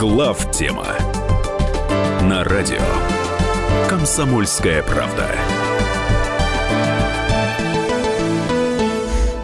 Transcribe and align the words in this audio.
Глав 0.00 0.50
тема 0.50 0.86
на 2.22 2.42
радио 2.42 2.80
Комсомольская 3.86 4.82
правда. 4.82 5.26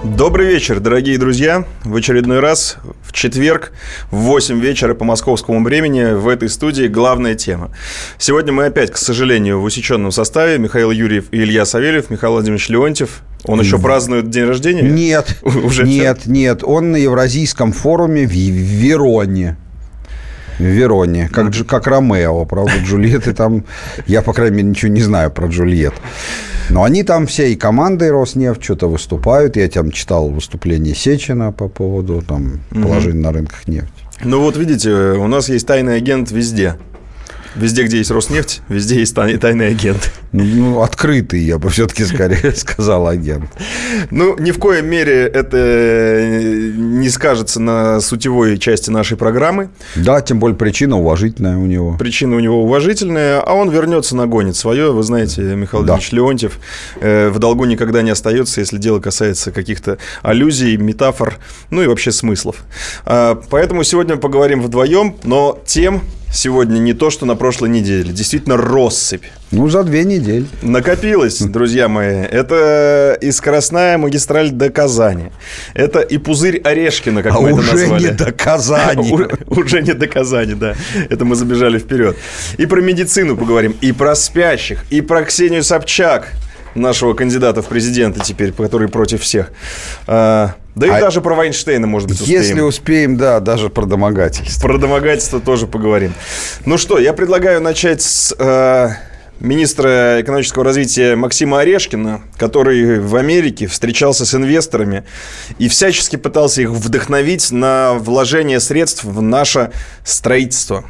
Добрый 0.02 0.46
вечер, 0.46 0.80
дорогие 0.80 1.18
друзья. 1.18 1.66
В 1.84 1.94
очередной 1.94 2.40
раз 2.40 2.78
в 3.02 3.12
четверг 3.12 3.72
в 4.10 4.16
8 4.16 4.58
вечера 4.58 4.94
по 4.94 5.04
московскому 5.04 5.62
времени 5.62 6.14
в 6.14 6.26
этой 6.26 6.48
студии 6.48 6.86
главная 6.86 7.34
тема. 7.34 7.70
Сегодня 8.16 8.54
мы 8.54 8.64
опять, 8.64 8.90
к 8.90 8.96
сожалению, 8.96 9.60
в 9.60 9.64
усеченном 9.64 10.10
составе. 10.10 10.56
Михаил 10.56 10.90
Юрьев 10.90 11.26
и 11.32 11.36
Илья 11.36 11.66
Савельев, 11.66 12.08
Михаил 12.08 12.32
Владимирович 12.32 12.70
Леонтьев. 12.70 13.20
Он 13.44 13.60
еще 13.60 13.78
празднует 13.78 14.30
день 14.30 14.46
рождения? 14.46 14.80
Нет, 14.80 15.36
Уже 15.42 15.82
нет, 15.82 16.20
все? 16.20 16.30
нет. 16.30 16.60
Он 16.64 16.92
на 16.92 16.96
Евразийском 16.96 17.72
форуме 17.72 18.26
в 18.26 18.30
Вероне. 18.30 19.58
В 20.58 20.62
Вероне, 20.62 21.28
как, 21.32 21.52
как 21.66 21.86
Ромео, 21.86 22.44
правда, 22.46 22.72
Джульетты 22.82 23.34
там, 23.34 23.64
я, 24.06 24.22
по 24.22 24.32
крайней 24.32 24.56
мере, 24.56 24.68
ничего 24.70 24.90
не 24.90 25.02
знаю 25.02 25.30
про 25.30 25.48
Джульет. 25.48 25.94
Но 26.70 26.82
они 26.82 27.04
там 27.04 27.26
все 27.26 27.52
и 27.52 27.56
командой 27.56 28.10
Роснефть 28.10 28.62
что-то 28.62 28.88
выступают. 28.88 29.56
Я 29.56 29.68
там 29.68 29.90
читал 29.92 30.28
выступление 30.28 30.94
Сечина 30.94 31.52
по 31.52 31.68
поводу 31.68 32.22
там, 32.26 32.60
положения 32.70 33.20
угу. 33.20 33.24
на 33.24 33.32
рынках 33.32 33.68
нефти. 33.68 33.90
Ну 34.24 34.40
вот 34.40 34.56
видите, 34.56 34.90
у 34.90 35.26
нас 35.26 35.48
есть 35.48 35.66
тайный 35.66 35.96
агент 35.96 36.30
везде. 36.30 36.76
Везде, 37.56 37.84
где 37.84 37.98
есть 37.98 38.10
Роснефть, 38.10 38.60
везде 38.68 39.00
есть 39.00 39.14
тайный 39.14 39.68
агент. 39.68 40.12
Ну, 40.32 40.44
ну, 40.44 40.82
открытый, 40.82 41.40
я 41.40 41.58
бы 41.58 41.70
все-таки 41.70 42.04
скорее 42.04 42.52
сказал 42.56 43.08
агент. 43.08 43.50
Ну, 44.10 44.38
ни 44.38 44.50
в 44.50 44.58
коем 44.58 44.86
мере 44.86 45.22
это 45.22 45.56
э, 45.56 46.72
не 46.76 47.08
скажется 47.08 47.60
на 47.60 48.00
сутевой 48.00 48.58
части 48.58 48.90
нашей 48.90 49.16
программы. 49.16 49.70
Да, 49.94 50.20
тем 50.20 50.38
более 50.38 50.56
причина 50.56 50.98
уважительная 50.98 51.56
у 51.56 51.66
него. 51.66 51.96
Причина 51.98 52.36
у 52.36 52.40
него 52.40 52.62
уважительная, 52.62 53.40
а 53.40 53.54
он 53.54 53.70
вернется, 53.70 54.14
нагонит 54.16 54.56
свое. 54.56 54.92
Вы 54.92 55.02
знаете, 55.02 55.40
Михаил 55.40 55.84
да. 55.84 55.94
Ильич 55.94 56.12
Леонтьев 56.12 56.58
э, 57.00 57.30
в 57.30 57.38
долгу 57.38 57.64
никогда 57.64 58.02
не 58.02 58.10
остается, 58.10 58.60
если 58.60 58.76
дело 58.76 59.00
касается 59.00 59.52
каких-то 59.52 59.96
аллюзий, 60.22 60.76
метафор, 60.76 61.36
ну 61.70 61.82
и 61.82 61.86
вообще 61.86 62.12
смыслов. 62.12 62.64
А, 63.04 63.40
поэтому 63.48 63.82
сегодня 63.84 64.16
поговорим 64.16 64.62
вдвоем, 64.62 65.16
но 65.24 65.58
тем 65.64 66.02
сегодня 66.36 66.78
не 66.78 66.92
то, 66.92 67.10
что 67.10 67.26
на 67.26 67.34
прошлой 67.34 67.70
неделе. 67.70 68.12
Действительно, 68.12 68.56
россыпь. 68.56 69.24
Ну, 69.50 69.68
за 69.68 69.84
две 69.84 70.04
недели. 70.04 70.46
Накопилось, 70.62 71.40
друзья 71.40 71.88
мои. 71.88 72.22
Это 72.22 73.16
и 73.20 73.30
скоростная 73.30 73.96
магистраль 73.96 74.50
до 74.50 74.70
Казани. 74.70 75.30
Это 75.74 76.00
и 76.00 76.18
пузырь 76.18 76.58
Орешкина, 76.58 77.22
как 77.22 77.34
а 77.34 77.40
мы 77.40 77.50
это 77.50 77.62
назвали. 77.62 77.84
уже 77.84 78.04
не 78.04 78.10
до 78.12 78.32
Казани. 78.32 79.12
Уже 79.46 79.82
не 79.82 79.94
до 79.94 80.06
Казани, 80.06 80.54
да. 80.54 80.74
Это 81.08 81.24
мы 81.24 81.34
забежали 81.34 81.78
вперед. 81.78 82.16
И 82.58 82.66
про 82.66 82.80
медицину 82.80 83.36
поговорим, 83.36 83.74
и 83.80 83.92
про 83.92 84.14
спящих, 84.14 84.84
и 84.90 85.00
про 85.00 85.24
Ксению 85.24 85.62
Собчак, 85.62 86.32
нашего 86.76 87.14
кандидата 87.14 87.62
в 87.62 87.66
президенты 87.66 88.20
теперь, 88.20 88.52
который 88.52 88.88
против 88.88 89.22
всех. 89.22 89.50
А, 90.06 90.54
да 90.74 90.86
и 90.86 90.90
а 90.90 91.00
даже 91.00 91.20
про 91.20 91.34
Вайнштейна, 91.34 91.86
может 91.86 92.08
быть, 92.08 92.20
успеем. 92.20 92.40
Если 92.40 92.60
успеем, 92.60 93.16
да, 93.16 93.40
даже 93.40 93.70
про 93.70 93.86
домогательство. 93.86 94.68
Про 94.68 94.78
домогательство 94.78 95.40
тоже 95.40 95.66
поговорим. 95.66 96.12
Ну 96.64 96.78
что, 96.78 96.98
я 96.98 97.12
предлагаю 97.12 97.60
начать 97.62 98.02
с 98.02 98.34
э, 98.38 98.90
министра 99.40 100.20
экономического 100.20 100.64
развития 100.64 101.16
Максима 101.16 101.60
Орешкина, 101.60 102.22
который 102.36 103.00
в 103.00 103.16
Америке 103.16 103.66
встречался 103.66 104.24
с 104.24 104.34
инвесторами 104.34 105.04
и 105.58 105.68
всячески 105.68 106.16
пытался 106.16 106.62
их 106.62 106.70
вдохновить 106.70 107.50
на 107.50 107.94
вложение 107.94 108.60
средств 108.60 109.04
в 109.04 109.22
наше 109.22 109.72
строительство. 110.04 110.84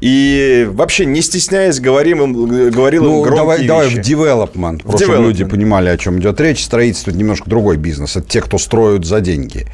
И 0.00 0.68
вообще, 0.70 1.06
не 1.06 1.22
стесняясь, 1.22 1.80
говорим 1.80 2.22
им, 2.22 2.70
говорил 2.70 3.04
ну, 3.04 3.16
им 3.18 3.22
громкие 3.22 3.36
давай, 3.36 3.58
вещи. 3.58 3.68
Давай 3.68 3.88
в 3.88 3.98
development, 3.98 4.82
просто 4.82 5.06
development. 5.06 5.22
люди 5.22 5.44
понимали, 5.44 5.88
о 5.88 5.98
чем 5.98 6.20
идет 6.20 6.40
речь. 6.40 6.64
Строительство– 6.64 7.10
это 7.12 7.18
немножко 7.18 7.50
другой 7.50 7.76
бизнес. 7.76 8.16
Это 8.16 8.28
те, 8.28 8.40
кто 8.40 8.58
строят 8.58 9.04
за 9.04 9.20
деньги. 9.20 9.66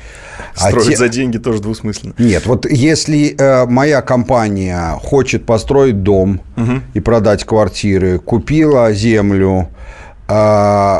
А 0.57 0.69
строят 0.69 0.89
а 0.89 0.91
те... 0.91 0.97
за 0.97 1.09
деньги 1.09 1.39
тоже 1.39 1.61
двусмысленно. 1.61 2.15
Нет, 2.19 2.47
вот 2.47 2.71
если 2.71 3.35
э, 3.37 3.67
моя 3.67 4.01
компания 4.03 4.99
хочет 5.03 5.45
построить 5.45 6.03
дом 6.03 6.41
угу. 6.57 6.81
и 6.95 7.01
продать 7.01 7.45
квартиры, 7.45 8.19
купила 8.19 8.93
землю, 8.93 9.69
э, 10.29 10.99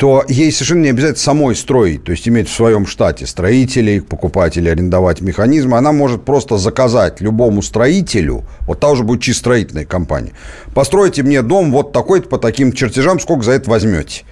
то 0.00 0.24
ей 0.28 0.50
совершенно 0.50 0.84
не 0.84 0.88
обязательно 0.88 1.18
самой 1.18 1.54
строить, 1.54 2.04
то 2.04 2.12
есть 2.12 2.26
иметь 2.26 2.48
в 2.48 2.54
своем 2.54 2.86
штате 2.86 3.26
строителей, 3.26 4.00
покупателей, 4.00 4.72
арендовать 4.72 5.20
механизмы. 5.20 5.76
Она 5.76 5.92
может 5.92 6.24
просто 6.24 6.56
заказать 6.56 7.20
любому 7.20 7.60
строителю, 7.60 8.44
вот 8.62 8.80
та 8.80 8.88
уже 8.88 9.04
будет 9.04 9.20
чисто 9.20 9.40
строительная 9.40 9.84
компания, 9.84 10.32
постройте 10.74 11.22
мне 11.22 11.42
дом 11.42 11.70
вот 11.70 11.92
такой-то 11.92 12.30
по 12.30 12.38
таким 12.38 12.72
чертежам, 12.72 13.20
сколько 13.20 13.44
за 13.44 13.52
это 13.52 13.68
возьмете. 13.68 14.22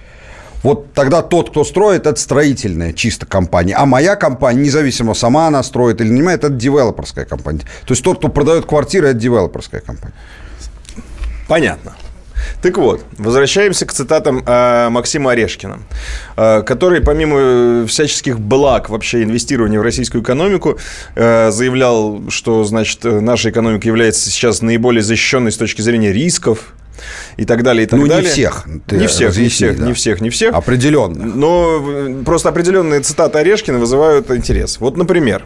Вот 0.63 0.91
тогда 0.93 1.21
тот, 1.21 1.51
кто 1.51 1.63
строит, 1.63 2.07
это 2.07 2.19
строительная 2.19 2.91
чисто 2.91 3.27
компания. 3.27 3.75
А 3.75 3.85
моя 3.85 4.15
компания, 4.15 4.61
независимо, 4.61 5.13
сама 5.13 5.45
она 5.45 5.61
строит 5.61 6.01
или 6.01 6.09
не 6.09 6.23
моя, 6.23 6.35
это 6.35 6.49
девелоперская 6.49 7.25
компания. 7.25 7.59
То 7.85 7.91
есть 7.93 8.03
тот, 8.03 8.17
кто 8.17 8.29
продает 8.29 8.65
квартиры, 8.65 9.09
это 9.09 9.19
девелоперская 9.19 9.81
компания. 9.81 10.15
Понятно. 11.47 11.93
Так 12.61 12.77
вот, 12.77 13.03
возвращаемся 13.17 13.85
к 13.85 13.93
цитатам 13.93 14.43
э, 14.45 14.89
Максима 14.89 15.31
Орешкина, 15.31 15.79
э, 16.35 16.61
который, 16.63 17.01
помимо 17.01 17.85
всяческих 17.87 18.39
благ 18.39 18.89
вообще 18.89 19.23
инвестирования 19.23 19.79
в 19.79 19.83
российскую 19.83 20.23
экономику, 20.23 20.77
э, 21.15 21.51
заявлял, 21.51 22.21
что, 22.29 22.63
значит, 22.63 23.03
наша 23.03 23.49
экономика 23.49 23.87
является 23.87 24.29
сейчас 24.29 24.61
наиболее 24.61 25.01
защищенной 25.03 25.51
с 25.51 25.57
точки 25.57 25.81
зрения 25.81 26.11
рисков, 26.11 26.73
и 27.37 27.45
так 27.45 27.63
далее, 27.63 27.85
и 27.85 27.87
так 27.87 27.99
ну, 27.99 28.07
далее. 28.07 28.23
не 28.23 28.29
всех. 28.29 28.65
Не 28.67 29.07
всех, 29.07 29.37
не 29.37 29.49
всех, 29.49 29.79
да. 29.79 29.85
не 29.85 29.93
всех, 29.93 30.21
не 30.21 30.29
всех. 30.29 30.53
Определенно. 30.53 31.25
Но 31.25 32.23
просто 32.25 32.49
определенные 32.49 33.01
цитаты 33.01 33.39
Орешкина 33.39 33.79
вызывают 33.79 34.29
интерес. 34.31 34.79
Вот, 34.79 34.97
например, 34.97 35.45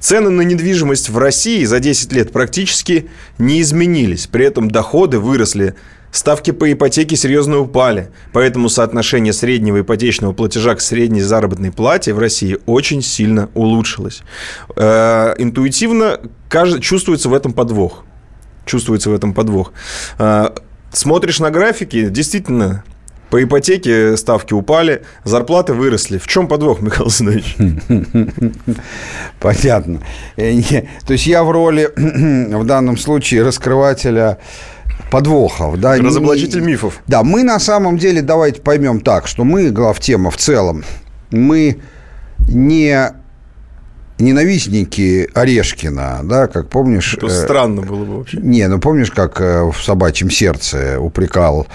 цены 0.00 0.30
на 0.30 0.42
недвижимость 0.42 1.08
в 1.08 1.18
России 1.18 1.64
за 1.64 1.80
10 1.80 2.12
лет 2.12 2.32
практически 2.32 3.08
не 3.38 3.60
изменились. 3.60 4.26
При 4.26 4.44
этом 4.44 4.70
доходы 4.70 5.18
выросли 5.18 5.74
Ставки 6.10 6.52
по 6.52 6.72
ипотеке 6.72 7.16
серьезно 7.16 7.58
упали, 7.58 8.10
поэтому 8.32 8.70
соотношение 8.70 9.34
среднего 9.34 9.80
ипотечного 9.80 10.32
платежа 10.32 10.74
к 10.74 10.80
средней 10.80 11.20
заработной 11.20 11.70
плате 11.70 12.14
в 12.14 12.18
России 12.18 12.58
очень 12.64 13.02
сильно 13.02 13.50
улучшилось. 13.54 14.22
Э, 14.76 15.34
интуитивно 15.36 16.18
кажется, 16.48 16.80
чувствуется 16.80 17.28
в 17.28 17.34
этом 17.34 17.52
подвох. 17.52 18.04
Чувствуется 18.64 19.10
в 19.10 19.14
этом 19.14 19.34
подвох. 19.34 19.72
Э, 20.18 20.48
смотришь 20.92 21.40
на 21.40 21.50
графики, 21.50 22.08
действительно, 22.08 22.84
по 23.30 23.42
ипотеке 23.42 24.16
ставки 24.16 24.54
упали, 24.54 25.02
зарплаты 25.24 25.74
выросли. 25.74 26.18
В 26.18 26.26
чем 26.26 26.48
подвох, 26.48 26.80
Михаил 26.82 27.10
Зинович? 27.10 27.56
Понятно. 29.40 30.00
Э, 30.36 30.60
то 31.06 31.12
есть 31.12 31.26
я 31.26 31.44
в 31.44 31.50
роли 31.50 31.90
в 31.96 32.64
данном 32.64 32.96
случае 32.96 33.42
раскрывателя 33.42 34.38
подвохов. 35.10 35.78
Да, 35.78 35.96
Разоблачитель 35.96 36.60
мифов. 36.60 37.00
Да, 37.06 37.22
мы 37.22 37.42
на 37.42 37.58
самом 37.58 37.98
деле, 37.98 38.22
давайте 38.22 38.60
поймем 38.60 39.00
так, 39.00 39.26
что 39.26 39.44
мы, 39.44 39.70
главтема 39.70 40.30
в 40.30 40.36
целом, 40.36 40.84
мы 41.30 41.78
не 42.48 43.12
ненавистники 44.18 45.28
Орешкина, 45.34 46.20
да, 46.24 46.46
как 46.46 46.68
помнишь... 46.68 47.14
Это 47.14 47.26
э, 47.26 47.30
странно 47.30 47.82
было 47.82 48.04
бы 48.04 48.18
вообще. 48.18 48.38
Не, 48.38 48.66
ну 48.68 48.78
помнишь, 48.78 49.10
как 49.10 49.40
э, 49.40 49.64
в 49.64 49.82
«Собачьем 49.82 50.30
сердце» 50.30 50.98
упрекал 51.00 51.66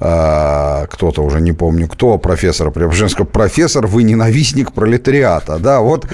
э, 0.00 0.86
кто-то, 0.90 1.22
уже 1.22 1.40
не 1.40 1.52
помню 1.52 1.88
кто, 1.88 2.18
профессора 2.18 2.70
Преображенского, 2.70 3.24
профессор, 3.24 3.86
вы 3.86 4.02
ненавистник 4.02 4.72
пролетариата, 4.72 5.58
да, 5.58 5.80
вот 5.80 6.06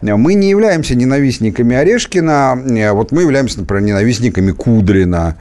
мы 0.00 0.34
не 0.34 0.50
являемся 0.50 0.94
ненавистниками 0.94 1.76
Орешкина, 1.76 2.92
вот 2.92 3.12
мы 3.12 3.22
являемся, 3.22 3.60
например, 3.60 3.84
ненавистниками 3.84 4.52
Кудрина, 4.52 5.36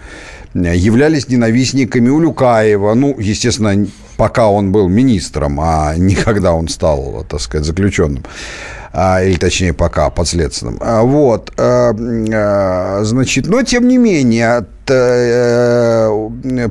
являлись 0.53 1.27
ненавистниками 1.27 2.09
Улюкаева. 2.09 2.93
Ну, 2.93 3.15
естественно, 3.19 3.85
пока 4.15 4.47
он 4.47 4.71
был 4.71 4.87
министром, 4.87 5.59
а 5.59 5.95
не 5.97 6.15
когда 6.15 6.53
он 6.53 6.69
стал, 6.69 7.25
так 7.27 7.41
сказать, 7.41 7.65
заключенным. 7.65 8.23
А, 8.95 9.23
или 9.23 9.37
точнее 9.37 9.73
пока 9.73 10.09
подследственным. 10.11 10.77
А, 10.79 11.01
вот, 11.01 11.51
а, 11.57 12.99
значит, 13.03 13.47
но 13.47 13.63
тем 13.63 13.87
не 13.87 13.97
менее, 13.97 14.59
э, 14.59 14.65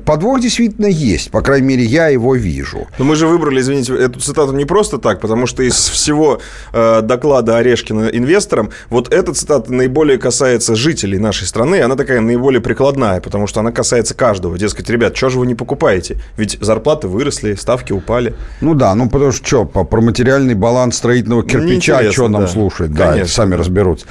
подвох 0.05 0.41
действительно 0.41 0.87
есть. 0.87 1.31
По 1.31 1.41
крайней 1.41 1.67
мере, 1.67 1.85
я 1.85 2.09
его 2.09 2.35
вижу. 2.35 2.87
Но 2.99 3.05
мы 3.05 3.17
же 3.17 3.27
выбрали, 3.27 3.61
извините, 3.61 3.95
эту 3.95 4.21
цитату 4.21 4.53
не 4.53 4.65
просто 4.65 4.99
так, 4.99 5.21
потому 5.21 5.47
что 5.47 5.63
из 5.63 5.75
всего 5.75 6.41
э, 6.73 7.01
доклада 7.03 7.57
Орешкина 7.57 8.09
инвесторам, 8.09 8.71
вот 8.91 9.13
эта 9.13 9.33
цитата 9.33 9.73
наиболее 9.73 10.19
касается 10.19 10.75
жителей 10.77 11.19
нашей 11.19 11.47
страны, 11.47 11.81
она 11.81 11.97
такая 11.97 12.21
наиболее 12.21 12.61
прикладная, 12.61 13.21
потому 13.21 13.47
что 13.47 13.61
она 13.61 13.73
касается 13.73 14.15
каждого. 14.15 14.59
Дескать, 14.59 14.91
ребят, 14.91 15.17
что 15.17 15.31
же 15.31 15.39
вы 15.39 15.47
не 15.47 15.55
покупаете? 15.55 16.19
Ведь 16.37 16.59
зарплаты 16.61 17.09
выросли, 17.09 17.55
ставки 17.55 17.93
упали. 17.93 18.35
Ну 18.61 18.75
да, 18.75 18.95
ну 18.95 19.09
потому 19.09 19.33
что 19.33 19.47
что, 19.47 19.65
про 19.65 20.01
материальный 20.01 20.55
баланс 20.55 20.97
строительного 20.97 21.43
кирпича, 21.45 22.13
что 22.13 22.29
нам 22.29 22.43
да. 22.43 22.49
слушать? 22.49 22.93
Да, 22.93 23.25
сами 23.27 23.55
разберутся. 23.55 24.07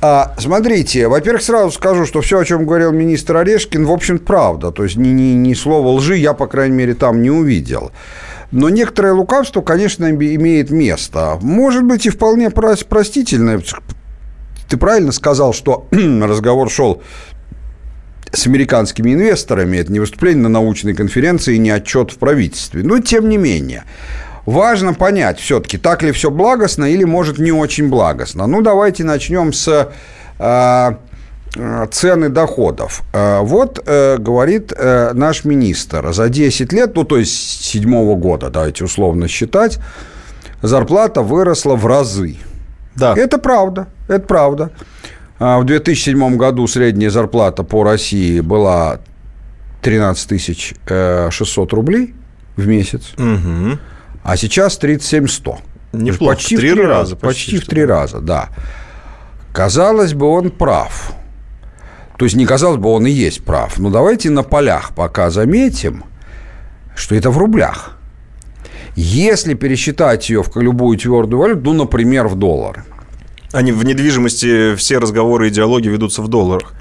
А, 0.00 0.34
смотрите, 0.38 1.08
во-первых, 1.08 1.42
сразу 1.42 1.70
скажу, 1.70 2.04
что 2.04 2.20
все, 2.20 2.38
о 2.38 2.44
чем 2.44 2.66
говорил 2.66 2.92
министр 2.92 3.43
Орешкин, 3.44 3.84
в 3.84 3.92
общем, 3.92 4.18
правда. 4.18 4.70
То 4.70 4.84
есть 4.84 4.96
ни, 4.96 5.08
ни, 5.08 5.34
ни 5.34 5.54
слова 5.54 5.88
лжи 5.88 6.16
я, 6.16 6.32
по 6.32 6.46
крайней 6.46 6.76
мере, 6.76 6.94
там 6.94 7.20
не 7.20 7.30
увидел. 7.30 7.92
Но 8.50 8.70
некоторое 8.70 9.12
лукавство, 9.12 9.60
конечно, 9.60 10.10
имеет 10.10 10.70
место. 10.70 11.38
Может 11.42 11.84
быть, 11.84 12.06
и 12.06 12.10
вполне 12.10 12.50
простительное. 12.50 13.60
Ты 14.68 14.76
правильно 14.76 15.12
сказал, 15.12 15.52
что 15.52 15.86
разговор 15.90 16.70
шел 16.70 17.02
с 18.32 18.46
американскими 18.46 19.12
инвесторами. 19.12 19.76
Это 19.76 19.92
не 19.92 20.00
выступление 20.00 20.44
на 20.44 20.48
научной 20.48 20.94
конференции, 20.94 21.56
не 21.56 21.70
отчет 21.70 22.12
в 22.12 22.18
правительстве. 22.18 22.82
Но 22.82 22.98
тем 22.98 23.28
не 23.28 23.36
менее. 23.36 23.84
Важно 24.46 24.94
понять 24.94 25.38
все-таки, 25.38 25.78
так 25.78 26.02
ли 26.02 26.12
все 26.12 26.30
благостно 26.30 26.84
или, 26.84 27.04
может, 27.04 27.38
не 27.38 27.52
очень 27.52 27.88
благостно. 27.88 28.46
Ну, 28.46 28.62
давайте 28.62 29.02
начнем 29.02 29.52
с 29.52 29.90
Э, 30.38 30.96
цены 31.90 32.28
доходов. 32.28 33.02
Э, 33.12 33.40
вот 33.40 33.82
э, 33.86 34.18
говорит 34.18 34.72
наш 35.14 35.44
министр, 35.44 36.12
за 36.12 36.28
10 36.28 36.72
лет, 36.72 36.94
ну 36.96 37.04
то 37.04 37.18
есть 37.18 37.32
с 37.32 37.64
7 37.66 38.14
года, 38.18 38.50
давайте 38.50 38.84
условно 38.84 39.28
считать, 39.28 39.78
зарплата 40.62 41.22
выросла 41.22 41.76
в 41.76 41.86
разы. 41.86 42.36
Да. 42.96 43.14
Это 43.16 43.38
правда, 43.38 43.86
это 44.08 44.26
правда. 44.26 44.70
В 45.38 45.64
2007 45.64 46.36
году 46.36 46.66
средняя 46.68 47.10
зарплата 47.10 47.64
по 47.64 47.82
России 47.82 48.40
была 48.40 49.00
13 49.82 51.30
600 51.30 51.72
рублей 51.72 52.14
в 52.56 52.66
месяц, 52.66 53.12
угу. 53.18 53.78
а 54.22 54.36
сейчас 54.36 54.78
37 54.78 55.26
100. 55.26 55.58
Неплохо, 55.94 56.34
почти 56.34 56.56
в 56.56 56.60
три 56.60 56.70
раза. 56.70 56.88
раза 56.88 57.16
почти, 57.16 57.52
почти 57.52 57.58
в 57.58 57.68
три 57.68 57.84
раза, 57.84 58.20
да. 58.20 58.48
Казалось 59.52 60.14
бы, 60.14 60.26
он 60.26 60.50
прав. 60.50 61.14
То 62.16 62.24
есть 62.24 62.36
не 62.36 62.46
казалось 62.46 62.78
бы, 62.78 62.90
он 62.90 63.06
и 63.06 63.10
есть 63.10 63.44
прав. 63.44 63.78
Но 63.78 63.90
давайте 63.90 64.30
на 64.30 64.42
полях 64.42 64.92
пока 64.94 65.30
заметим, 65.30 66.04
что 66.94 67.14
это 67.14 67.30
в 67.30 67.38
рублях. 67.38 67.98
Если 68.96 69.54
пересчитать 69.54 70.30
ее 70.30 70.42
в 70.42 70.56
любую 70.56 70.96
твердую 70.96 71.40
валюту, 71.40 71.62
ну, 71.64 71.72
например, 71.84 72.28
в 72.28 72.36
доллары. 72.36 72.84
Они 73.54 73.70
в 73.70 73.84
недвижимости 73.84 74.74
все 74.74 74.98
разговоры 74.98 75.46
и 75.46 75.50
диалоги 75.50 75.86
ведутся 75.86 76.22
в 76.22 76.28
долларах. 76.28 76.74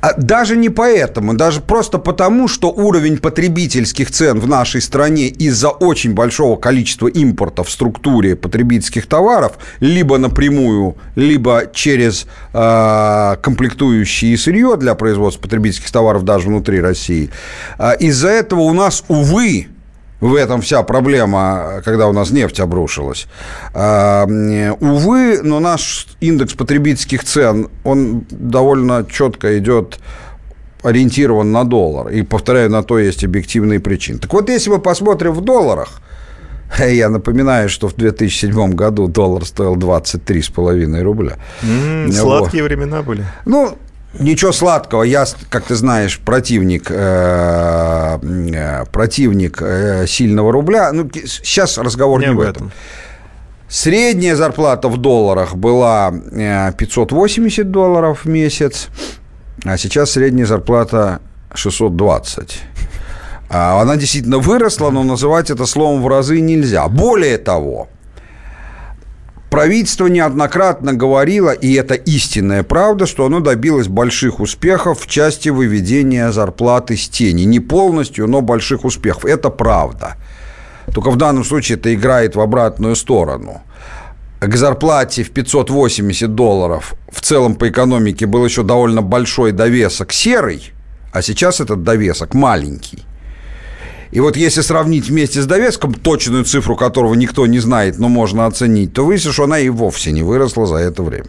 А 0.00 0.14
даже 0.16 0.56
не 0.56 0.70
поэтому, 0.70 1.34
даже 1.34 1.60
просто 1.60 1.98
потому, 1.98 2.48
что 2.48 2.70
уровень 2.70 3.18
потребительских 3.18 4.10
цен 4.10 4.40
в 4.40 4.48
нашей 4.48 4.80
стране 4.80 5.28
из-за 5.28 5.68
очень 5.68 6.14
большого 6.14 6.56
количества 6.56 7.08
импорта 7.08 7.64
в 7.64 7.70
структуре 7.70 8.34
потребительских 8.34 9.06
товаров, 9.06 9.58
либо 9.80 10.16
напрямую, 10.16 10.96
либо 11.16 11.64
через 11.74 12.26
э, 12.54 13.36
комплектующие 13.42 14.38
сырье 14.38 14.76
для 14.78 14.94
производства 14.94 15.42
потребительских 15.42 15.90
товаров 15.90 16.24
даже 16.24 16.48
внутри 16.48 16.80
России, 16.80 17.28
э, 17.78 17.92
из-за 18.00 18.28
этого 18.28 18.60
у 18.60 18.72
нас, 18.72 19.04
увы, 19.08 19.66
в 20.20 20.34
этом 20.34 20.60
вся 20.60 20.82
проблема, 20.82 21.82
когда 21.84 22.08
у 22.08 22.12
нас 22.12 22.30
нефть 22.30 22.60
обрушилась. 22.60 23.26
А, 23.74 24.26
увы, 24.80 25.40
но 25.42 25.60
наш 25.60 26.06
индекс 26.20 26.54
потребительских 26.54 27.24
цен, 27.24 27.68
он 27.84 28.24
довольно 28.30 29.06
четко 29.10 29.58
идет 29.58 29.98
ориентирован 30.82 31.52
на 31.52 31.64
доллар. 31.64 32.08
И, 32.08 32.22
повторяю, 32.22 32.70
на 32.70 32.82
то 32.82 32.98
есть 32.98 33.24
объективные 33.24 33.80
причины. 33.80 34.18
Так 34.18 34.32
вот, 34.32 34.48
если 34.48 34.70
мы 34.70 34.78
посмотрим 34.78 35.32
в 35.32 35.40
долларах, 35.42 36.00
я 36.78 37.08
напоминаю, 37.08 37.68
что 37.68 37.88
в 37.88 37.94
2007 37.96 38.74
году 38.74 39.08
доллар 39.08 39.44
стоил 39.44 39.76
23,5 39.76 41.02
рубля. 41.02 41.36
Mm, 41.62 42.12
сладкие 42.12 42.62
времена 42.62 43.02
были. 43.02 43.24
Ну, 43.44 43.76
Ничего 44.18 44.52
сладкого. 44.52 45.02
Я, 45.02 45.26
как 45.50 45.64
ты 45.64 45.74
знаешь, 45.74 46.18
противник, 46.18 46.86
э, 46.90 48.18
э, 48.22 48.84
противник 48.92 49.58
э, 49.60 50.06
сильного 50.06 50.52
рубля. 50.52 50.92
Ну, 50.92 51.10
сейчас 51.12 51.78
разговор 51.78 52.20
не, 52.20 52.28
не 52.28 52.34
в 52.34 52.40
этом. 52.40 52.72
Средняя 53.68 54.36
зарплата 54.36 54.88
в 54.88 54.96
долларах 54.96 55.56
была 55.56 56.12
580 56.78 57.70
долларов 57.70 58.24
в 58.24 58.28
месяц, 58.28 58.88
а 59.64 59.76
сейчас 59.76 60.12
средняя 60.12 60.46
зарплата 60.46 61.20
620. 61.52 62.62
А 63.48 63.80
она 63.80 63.96
действительно 63.96 64.38
выросла, 64.38 64.90
но 64.90 65.02
называть 65.02 65.50
это 65.50 65.66
словом 65.66 66.02
в 66.02 66.08
разы 66.08 66.40
нельзя. 66.40 66.86
Более 66.88 67.38
того, 67.38 67.88
Правительство 69.56 70.08
неоднократно 70.08 70.92
говорило, 70.92 71.48
и 71.50 71.72
это 71.72 71.94
истинная 71.94 72.62
правда, 72.62 73.06
что 73.06 73.24
оно 73.24 73.40
добилось 73.40 73.88
больших 73.88 74.38
успехов 74.38 75.00
в 75.00 75.06
части 75.06 75.48
выведения 75.48 76.30
зарплаты 76.30 76.94
с 76.94 77.08
тени. 77.08 77.44
Не 77.44 77.58
полностью, 77.58 78.26
но 78.26 78.42
больших 78.42 78.84
успехов. 78.84 79.24
Это 79.24 79.48
правда. 79.48 80.16
Только 80.92 81.10
в 81.10 81.16
данном 81.16 81.42
случае 81.42 81.78
это 81.78 81.94
играет 81.94 82.36
в 82.36 82.40
обратную 82.42 82.96
сторону. 82.96 83.62
К 84.40 84.54
зарплате 84.56 85.22
в 85.22 85.30
580 85.30 86.34
долларов 86.34 86.94
в 87.10 87.22
целом 87.22 87.54
по 87.54 87.70
экономике 87.70 88.26
был 88.26 88.44
еще 88.44 88.62
довольно 88.62 89.00
большой 89.00 89.52
довесок 89.52 90.12
серый, 90.12 90.70
а 91.14 91.22
сейчас 91.22 91.60
этот 91.60 91.82
довесок 91.82 92.34
маленький. 92.34 93.04
И 94.10 94.20
вот 94.20 94.36
если 94.36 94.60
сравнить 94.60 95.08
вместе 95.08 95.42
с 95.42 95.46
довеском 95.46 95.94
точную 95.94 96.44
цифру, 96.44 96.76
которого 96.76 97.14
никто 97.14 97.46
не 97.46 97.58
знает, 97.58 97.98
но 97.98 98.08
можно 98.08 98.46
оценить, 98.46 98.92
то 98.92 99.04
выяснится, 99.04 99.32
что 99.32 99.44
она 99.44 99.58
и 99.58 99.68
вовсе 99.68 100.12
не 100.12 100.22
выросла 100.22 100.66
за 100.66 100.76
это 100.76 101.02
время. 101.02 101.26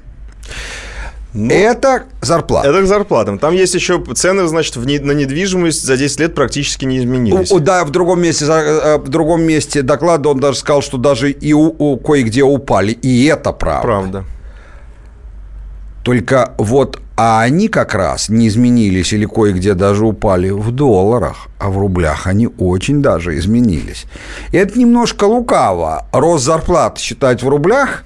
Ну, 1.33 1.53
это 1.53 2.05
зарплата. 2.21 2.67
Это 2.67 2.81
к 2.81 2.87
зарплатам. 2.87 3.37
Там 3.37 3.53
есть 3.53 3.75
еще 3.75 4.03
цены, 4.15 4.47
значит, 4.47 4.75
в 4.75 4.85
не, 4.85 4.97
на 4.97 5.11
недвижимость 5.11 5.83
за 5.83 5.97
10 5.97 6.19
лет 6.21 6.35
практически 6.35 6.85
не 6.85 6.97
изменились. 6.99 7.51
У, 7.51 7.59
да, 7.59 7.83
в 7.85 7.91
другом 7.91 8.21
месте, 8.21 8.45
э, 8.45 8.97
в 8.97 9.09
другом 9.09 9.43
месте 9.43 9.81
доклада 9.83 10.29
он 10.29 10.39
даже 10.39 10.57
сказал, 10.57 10.81
что 10.81 10.97
даже 10.97 11.29
и 11.29 11.53
у, 11.53 11.75
у 11.77 11.97
кое-где 11.97 12.43
упали. 12.43 12.91
И 12.91 13.25
это 13.25 13.51
правда. 13.51 13.83
Правда. 13.85 14.25
Только 16.07 16.53
вот 16.57 17.01
а 17.17 17.41
они 17.41 17.67
как 17.67 17.93
раз 17.93 18.29
не 18.29 18.47
изменились 18.47 19.11
или 19.11 19.25
кое-где 19.25 19.73
даже 19.73 20.05
упали 20.05 20.51
в 20.51 20.71
долларах, 20.71 21.49
а 21.59 21.69
в 21.69 21.77
рублях 21.77 22.27
они 22.27 22.47
очень 22.57 23.01
даже 23.01 23.37
изменились. 23.37 24.05
И 24.53 24.57
это 24.57 24.79
немножко 24.79 25.25
лукаво. 25.25 26.07
Рост 26.13 26.45
зарплат 26.45 26.97
считать 26.97 27.43
в 27.43 27.49
рублях, 27.49 28.05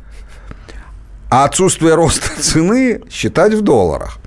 а 1.29 1.43
отсутствие 1.43 1.93
роста 1.93 2.27
цены 2.41 3.01
считать 3.11 3.53
в 3.53 3.61
долларах. 3.61 4.17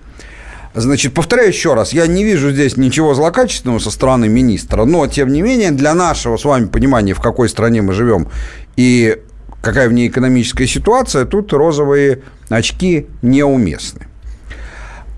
Значит, 0.74 1.12
повторяю 1.12 1.48
еще 1.48 1.74
раз, 1.74 1.92
я 1.92 2.06
не 2.06 2.22
вижу 2.22 2.52
здесь 2.52 2.76
ничего 2.76 3.14
злокачественного 3.14 3.80
со 3.80 3.90
стороны 3.90 4.28
министра, 4.28 4.84
но, 4.84 5.08
тем 5.08 5.32
не 5.32 5.42
менее, 5.42 5.72
для 5.72 5.94
нашего 5.94 6.36
с 6.36 6.44
вами 6.44 6.66
понимания, 6.66 7.12
в 7.12 7.20
какой 7.20 7.48
стране 7.48 7.82
мы 7.82 7.92
живем 7.92 8.28
и 8.76 9.18
какая 9.64 9.88
в 9.88 9.92
ней 9.92 10.08
экономическая 10.08 10.66
ситуация, 10.66 11.24
тут 11.24 11.52
розовые 11.52 12.20
очки 12.48 13.06
неуместны. 13.22 14.06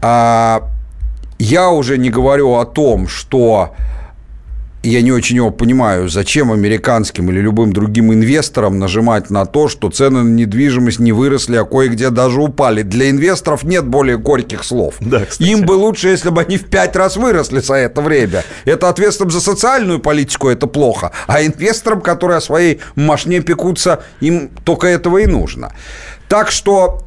А, 0.01 0.71
я 1.39 1.71
уже 1.71 1.99
не 1.99 2.09
говорю 2.09 2.55
о 2.55 2.65
том, 2.65 3.09
что 3.09 3.75
я 4.83 5.03
не 5.03 5.13
очень 5.13 5.37
его 5.37 5.51
понимаю, 5.51 6.09
зачем 6.09 6.53
американским 6.53 7.31
или 7.31 7.41
любым 7.41 7.73
другим 7.73 8.13
инвесторам 8.13 8.79
нажимать 8.79 9.31
на 9.31 9.45
то, 9.45 9.69
что 9.69 9.91
цены 9.91 10.23
на 10.23 10.29
недвижимость 10.29 10.99
не 10.99 11.13
выросли, 11.13 11.57
а 11.57 11.65
кое-где 11.65 12.11
даже 12.11 12.41
упали. 12.41 12.83
Для 12.83 13.11
инвесторов 13.11 13.65
нет 13.65 13.87
более 13.87 14.17
горьких 14.17 14.65
слов. 14.65 14.95
Да, 15.01 15.27
Им 15.39 15.63
бы 15.63 15.73
лучше, 15.73 16.09
если 16.09 16.31
бы 16.31 16.43
они 16.43 16.57
в 16.57 16.67
пять 16.67 16.95
раз 16.95 17.17
выросли 17.17 17.61
за 17.61 17.75
это 17.75 18.01
время. 18.01 18.45
Это 18.65 18.89
ответственным 18.89 19.31
за 19.31 19.41
социальную 19.41 19.99
политику 19.99 20.49
это 20.49 20.67
плохо. 20.67 21.11
А 21.27 21.43
инвесторам, 21.43 22.01
которые 22.01 22.39
о 22.39 22.41
своей 22.41 22.81
машне 22.95 23.41
пекутся, 23.41 24.05
им 24.21 24.51
только 24.65 24.87
этого 24.87 25.19
и 25.19 25.27
нужно. 25.27 25.73
Так 26.29 26.51
что 26.51 27.06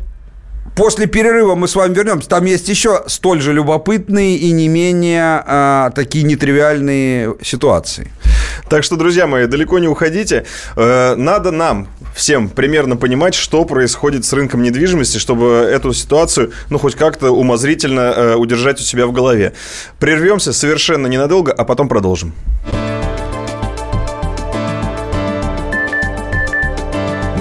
После 0.80 1.08
перерыва 1.08 1.56
мы 1.56 1.68
с 1.68 1.76
вами 1.76 1.94
вернемся. 1.94 2.30
Там 2.30 2.46
есть 2.46 2.70
еще 2.70 3.04
столь 3.08 3.42
же 3.42 3.52
любопытные 3.52 4.38
и 4.38 4.52
не 4.52 4.70
менее 4.70 5.44
а, 5.46 5.90
такие 5.90 6.24
нетривиальные 6.24 7.36
ситуации. 7.42 8.10
Так 8.70 8.86
что, 8.86 8.96
друзья 8.96 9.28
мои, 9.28 9.46
далеко 9.46 9.78
не 9.80 9.90
уходите. 9.90 10.46
Э, 10.78 11.16
надо 11.16 11.52
нам 11.52 11.90
всем 12.16 12.48
примерно 12.48 12.96
понимать, 12.96 13.36
что 13.36 13.66
происходит 13.66 14.24
с 14.24 14.32
рынком 14.32 14.64
недвижимости, 14.64 15.18
чтобы 15.18 15.70
эту 15.70 15.92
ситуацию, 15.92 16.54
ну, 16.70 16.78
хоть 16.78 16.96
как-то 16.96 17.32
умозрительно 17.32 18.14
э, 18.16 18.36
удержать 18.36 18.80
у 18.80 18.84
себя 18.84 19.06
в 19.06 19.12
голове. 19.12 19.52
Прервемся 20.00 20.54
совершенно 20.54 21.08
ненадолго, 21.08 21.52
а 21.52 21.66
потом 21.66 21.90
продолжим. 21.90 22.34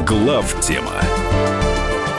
Глав 0.04 0.56
тема 0.60 0.94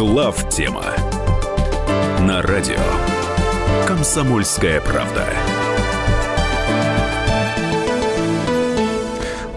Глав 0.00 0.48
тема 0.48 0.94
на 2.20 2.40
радио 2.40 2.80
Комсомольская 3.86 4.80
правда. 4.80 5.26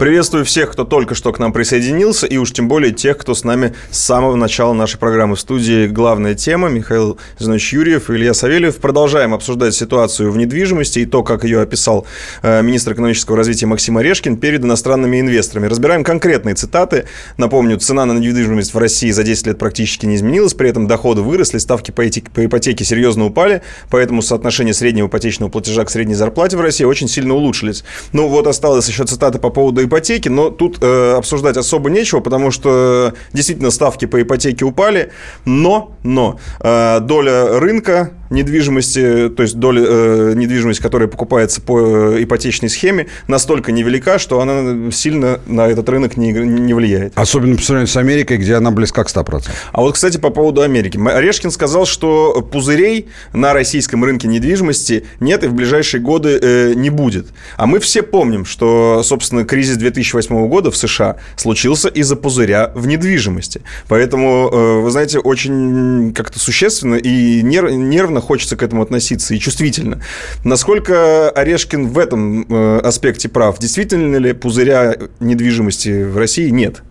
Приветствую 0.04 0.44
всех, 0.44 0.74
кто 0.74 0.84
только 0.84 1.16
что 1.16 1.32
к 1.32 1.40
нам 1.40 1.54
присоединился, 1.54 2.28
и 2.28 2.36
уж 2.36 2.52
тем 2.52 2.68
более 2.68 2.92
тех, 2.92 3.18
кто 3.18 3.34
с 3.34 3.46
нами 3.46 3.74
с 3.90 4.00
самого 4.00 4.36
начала 4.36 4.74
нашей 4.74 4.98
программы 4.98 5.38
в 5.38 5.40
студии. 5.40 5.88
Главная 5.88 6.36
тема 6.36 6.68
Михаил 6.68 7.18
Зинович 7.40 7.72
Юрьев 7.72 8.10
и 8.10 8.16
Илья 8.16 8.34
Савельев. 8.34 8.76
Продолжаем 8.80 9.34
обсуждать 9.34 9.74
ситуацию 9.74 10.30
в 10.30 10.38
недвижимости 10.38 11.00
и 11.00 11.06
то, 11.06 11.24
как 11.24 11.46
ее 11.46 11.62
описал 11.62 12.06
э, 12.42 12.62
министр 12.62 12.96
экономического 12.96 13.38
развития 13.38 13.66
Максим 13.66 13.98
Орешкин 13.98 14.36
перед 14.36 14.66
иностранными 14.66 15.22
инвесторами. 15.22 15.68
Разбираем 15.68 16.04
конкретные 16.04 16.56
цитаты. 16.56 17.06
Напомню, 17.38 17.78
цена 17.78 18.04
на 18.04 18.12
недвижимость 18.12 18.74
в 18.74 18.78
России 18.78 19.10
за 19.10 19.24
10 19.24 19.48
лет 19.48 19.58
практически 19.58 20.06
не 20.06 20.18
изменилась, 20.18 20.54
при 20.54 20.70
этом 20.70 20.86
доходы 20.86 21.22
выросли, 21.22 21.60
ставки 21.60 21.92
по, 21.92 22.04
по 22.34 22.46
ипотеке 22.46 22.84
серьезно 22.84 23.24
упали, 23.24 23.62
поэтому 23.90 24.22
соотношение 24.22 24.74
среднего 24.74 25.08
ипотечного 25.08 25.50
платежа 25.50 25.86
к 25.86 25.90
средней 25.90 26.16
зарплате 26.16 26.58
в 26.58 26.62
России 26.62 26.84
очень 26.84 27.08
сильно 27.08 27.36
улучшились. 27.36 27.86
Ну 28.12 28.28
вот 28.28 28.48
осталось 28.48 28.90
еще 28.90 29.06
цитаты 29.06 29.40
по 29.40 29.50
поводу 29.50 29.82
ипотеки 29.94 30.30
но 30.30 30.50
тут 30.50 30.78
э, 30.82 31.16
обсуждать 31.18 31.58
особо 31.58 31.90
нечего, 31.90 32.20
потому 32.20 32.52
что 32.52 33.14
действительно 33.32 33.72
ставки 33.72 34.06
по 34.06 34.22
ипотеке 34.22 34.66
упали, 34.66 35.12
но, 35.46 35.92
но 36.04 36.40
э, 36.60 37.00
доля 37.02 37.60
рынка 37.60 38.12
недвижимости, 38.34 39.30
то 39.30 39.44
есть 39.44 39.56
доля 39.56 39.84
э, 39.86 40.34
недвижимости, 40.36 40.82
которая 40.82 41.08
покупается 41.08 41.62
по 41.62 42.16
э, 42.16 42.24
ипотечной 42.24 42.70
схеме, 42.70 43.08
настолько 43.28 43.72
невелика, 43.72 44.20
что 44.20 44.42
она 44.42 44.92
сильно 44.92 45.40
на 45.46 45.68
этот 45.68 45.88
рынок 45.90 46.18
не, 46.18 46.32
не 46.32 46.74
влияет. 46.74 47.14
Особенно 47.16 47.56
по 47.56 47.62
сравнению 47.62 47.88
с 47.88 47.98
Америкой, 47.98 48.38
где 48.38 48.56
она 48.56 48.72
близка 48.72 49.04
к 49.04 49.08
100%. 49.08 49.48
А 49.72 49.82
вот, 49.82 49.94
кстати, 49.94 50.18
по 50.18 50.30
поводу 50.30 50.62
Америки. 50.62 51.00
Орешкин 51.04 51.52
сказал, 51.52 51.86
что 51.86 52.42
пузырей 52.52 53.08
на 53.34 53.54
российском 53.54 54.04
рынке 54.04 54.28
недвижимости 54.28 55.06
нет 55.20 55.44
и 55.44 55.48
в 55.48 55.54
ближайшие 55.54 56.02
годы 56.02 56.40
э, 56.42 56.74
не 56.76 56.90
будет. 56.90 57.28
А 57.58 57.68
мы 57.68 57.80
все 57.80 58.02
помним, 58.02 58.46
что, 58.46 59.02
собственно, 59.04 59.46
кризис 59.46 59.78
2008 59.78 60.48
года 60.48 60.72
в 60.72 60.78
США 60.78 61.18
случился 61.36 61.90
из-за 61.90 62.16
пузыря 62.16 62.72
в 62.74 62.88
недвижимости. 62.88 63.62
Поэтому, 63.88 64.50
э, 64.52 64.80
вы 64.82 64.92
знаете, 64.92 65.20
очень 65.20 66.14
как-то 66.14 66.40
существенно 66.40 66.96
и 66.96 67.42
нерв, 67.42 67.72
нервно 67.72 68.22
хочется 68.24 68.56
к 68.56 68.64
этому 68.64 68.82
относиться 68.82 69.34
и 69.34 69.40
чувствительно. 69.40 70.02
Насколько 70.44 71.30
Орешкин 71.30 71.88
в 71.88 72.00
этом 72.00 72.46
э, 72.50 72.80
аспекте 72.80 73.30
прав? 73.30 73.60
Действительно 73.60 74.18
ли 74.18 74.34
пузыря 74.34 74.96
недвижимости 75.20 76.04
в 76.04 76.18
России 76.18 76.50
нет? 76.50 76.82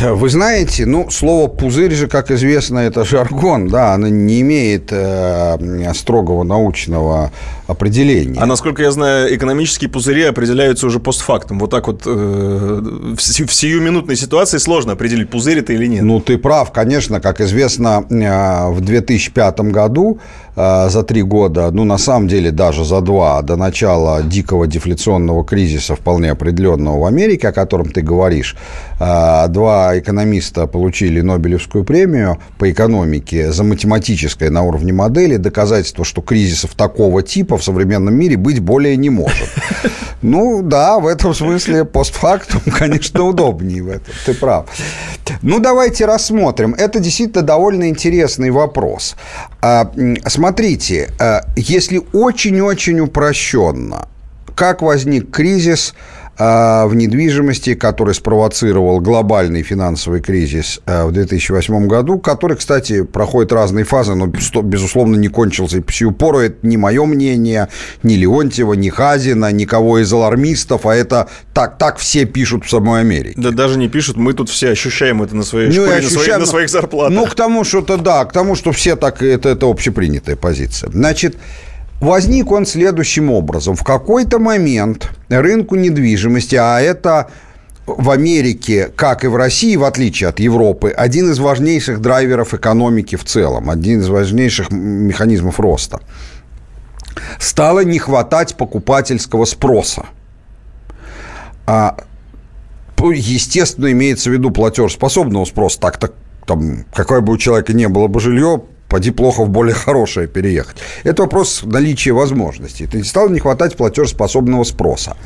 Вы 0.00 0.28
знаете, 0.28 0.86
ну, 0.86 1.10
слово 1.10 1.48
«пузырь» 1.48 1.92
же, 1.92 2.06
как 2.06 2.30
известно, 2.30 2.78
это 2.78 3.04
жаргон, 3.04 3.68
да, 3.68 3.94
оно 3.94 4.06
не 4.08 4.42
имеет 4.42 4.92
э, 4.92 5.92
строгого 5.94 6.44
научного 6.44 7.32
определения. 7.66 8.38
А 8.40 8.46
насколько 8.46 8.82
я 8.82 8.92
знаю, 8.92 9.34
экономические 9.34 9.90
пузыри 9.90 10.22
определяются 10.22 10.86
уже 10.86 11.00
постфактум. 11.00 11.58
Вот 11.58 11.70
так 11.70 11.88
вот 11.88 12.02
э, 12.06 12.10
в, 12.10 13.16
в 13.16 13.52
сиюминутной 13.52 14.14
ситуации 14.14 14.58
сложно 14.58 14.92
определить, 14.92 15.30
пузырь 15.30 15.58
это 15.58 15.72
или 15.72 15.86
нет. 15.86 16.04
Ну, 16.04 16.20
ты 16.20 16.38
прав, 16.38 16.72
конечно, 16.72 17.20
как 17.20 17.40
известно, 17.40 18.04
э, 18.08 18.70
в 18.70 18.80
2005 18.80 19.60
году 19.60 20.20
за 20.56 21.02
три 21.02 21.22
года, 21.22 21.70
ну, 21.70 21.84
на 21.84 21.98
самом 21.98 22.28
деле, 22.28 22.50
даже 22.50 22.84
за 22.84 23.00
два, 23.00 23.42
до 23.42 23.56
начала 23.56 24.22
дикого 24.22 24.66
дефляционного 24.66 25.44
кризиса, 25.44 25.94
вполне 25.94 26.30
определенного 26.30 27.00
в 27.00 27.04
Америке, 27.04 27.48
о 27.48 27.52
котором 27.52 27.90
ты 27.90 28.02
говоришь, 28.02 28.56
э, 29.00 29.46
два 29.48 29.98
экономиста 29.98 30.66
получили 30.66 31.20
Нобелевскую 31.20 31.84
премию 31.84 32.38
по 32.58 32.70
экономике 32.70 33.52
за 33.52 33.64
математическое 33.64 34.50
на 34.50 34.62
уровне 34.62 34.92
модели 34.92 35.36
доказательство, 35.36 36.04
что 36.04 36.22
кризисов 36.22 36.74
такого 36.74 37.22
типа 37.22 37.56
в 37.56 37.64
современном 37.64 38.14
мире 38.14 38.36
быть 38.36 38.60
более 38.60 38.96
не 38.96 39.10
может. 39.10 39.48
Ну 40.22 40.62
да, 40.62 40.98
в 40.98 41.06
этом 41.06 41.34
смысле 41.34 41.84
постфактум, 41.84 42.60
конечно, 42.78 43.24
удобнее 43.24 43.82
в 43.82 43.88
этом. 43.88 44.14
Ты 44.26 44.34
прав. 44.34 44.66
Ну 45.42 45.60
давайте 45.60 46.06
рассмотрим. 46.06 46.74
Это 46.74 47.00
действительно 47.00 47.42
довольно 47.42 47.88
интересный 47.88 48.50
вопрос. 48.50 49.16
А, 49.60 49.90
смотрите, 50.48 51.10
а, 51.18 51.42
если 51.56 52.00
очень-очень 52.14 53.00
упрощенно, 53.00 54.08
как 54.54 54.80
возник 54.80 55.30
кризис– 55.30 55.94
в 56.38 56.94
недвижимости, 56.94 57.74
который 57.74 58.14
спровоцировал 58.14 59.00
глобальный 59.00 59.62
финансовый 59.62 60.20
кризис 60.20 60.80
а, 60.86 61.06
в 61.06 61.12
2008 61.12 61.88
году, 61.88 62.18
который, 62.18 62.56
кстати, 62.56 63.02
проходит 63.02 63.52
разные 63.52 63.84
фазы, 63.84 64.14
но, 64.14 64.26
безусловно, 64.26 65.16
не 65.16 65.28
кончился. 65.28 65.78
И 65.78 65.80
по 65.80 65.92
сию 65.92 66.12
пору 66.12 66.38
это 66.38 66.56
не 66.62 66.76
мое 66.76 67.04
мнение, 67.06 67.68
ни 68.04 68.14
Леонтьева, 68.14 68.74
ни 68.74 68.88
Хазина, 68.88 69.50
никого 69.50 69.98
из 69.98 70.12
алармистов, 70.12 70.86
а 70.86 70.94
это 70.94 71.28
так, 71.52 71.76
так 71.76 71.98
все 71.98 72.24
пишут 72.24 72.64
в 72.64 72.70
самой 72.70 73.00
Америке. 73.00 73.34
Да 73.36 73.50
даже 73.50 73.76
не 73.76 73.88
пишут, 73.88 74.16
мы 74.16 74.32
тут 74.32 74.48
все 74.48 74.70
ощущаем 74.70 75.22
это 75.22 75.34
на 75.34 75.42
своей 75.42 75.68
ну, 75.68 75.74
шкуре, 75.74 75.94
ощущаем, 75.94 76.04
на, 76.04 76.18
своих, 76.22 76.38
на 76.38 76.46
своих 76.46 76.70
зарплатах. 76.70 77.14
Ну, 77.16 77.26
к 77.26 77.34
тому, 77.34 77.64
что 77.64 77.80
это 77.80 77.96
да, 77.96 78.24
к 78.24 78.32
тому, 78.32 78.54
что 78.54 78.70
все 78.70 78.94
так, 78.94 79.22
это, 79.22 79.48
это 79.48 79.66
общепринятая 79.66 80.36
позиция. 80.36 80.90
Значит, 80.92 81.36
Возник 82.00 82.52
он 82.52 82.64
следующим 82.64 83.30
образом. 83.30 83.74
В 83.74 83.82
какой-то 83.82 84.38
момент 84.38 85.10
рынку 85.28 85.74
недвижимости, 85.74 86.54
а 86.54 86.80
это 86.80 87.30
в 87.86 88.10
Америке, 88.10 88.90
как 88.94 89.24
и 89.24 89.28
в 89.28 89.36
России, 89.36 89.74
в 89.76 89.84
отличие 89.84 90.28
от 90.28 90.38
Европы, 90.38 90.90
один 90.90 91.30
из 91.30 91.38
важнейших 91.38 92.00
драйверов 92.00 92.54
экономики 92.54 93.16
в 93.16 93.24
целом, 93.24 93.70
один 93.70 94.00
из 94.00 94.08
важнейших 94.08 94.70
механизмов 94.70 95.58
роста, 95.58 96.00
стало 97.40 97.80
не 97.84 97.98
хватать 97.98 98.56
покупательского 98.56 99.44
спроса. 99.44 100.06
А, 101.66 101.96
естественно, 102.98 103.90
имеется 103.90 104.30
в 104.30 104.32
виду 104.32 104.50
платежеспособного 104.50 105.44
спроса. 105.46 105.80
Так-то, 105.80 106.12
там, 106.46 106.84
какое 106.94 107.20
бы 107.20 107.32
у 107.32 107.38
человека 107.38 107.72
не 107.72 107.88
было 107.88 108.06
бы 108.06 108.20
жилье, 108.20 108.62
поди 108.88 109.10
плохо 109.10 109.44
в 109.44 109.50
более 109.50 109.74
хорошее 109.74 110.26
переехать. 110.26 110.78
Это 111.04 111.22
вопрос 111.22 111.62
наличия 111.64 112.12
возможностей. 112.12 112.84
Это 112.84 113.02
стало 113.04 113.28
не 113.28 113.38
хватать 113.38 113.76
платежеспособного 113.76 114.64
спроса. 114.64 115.16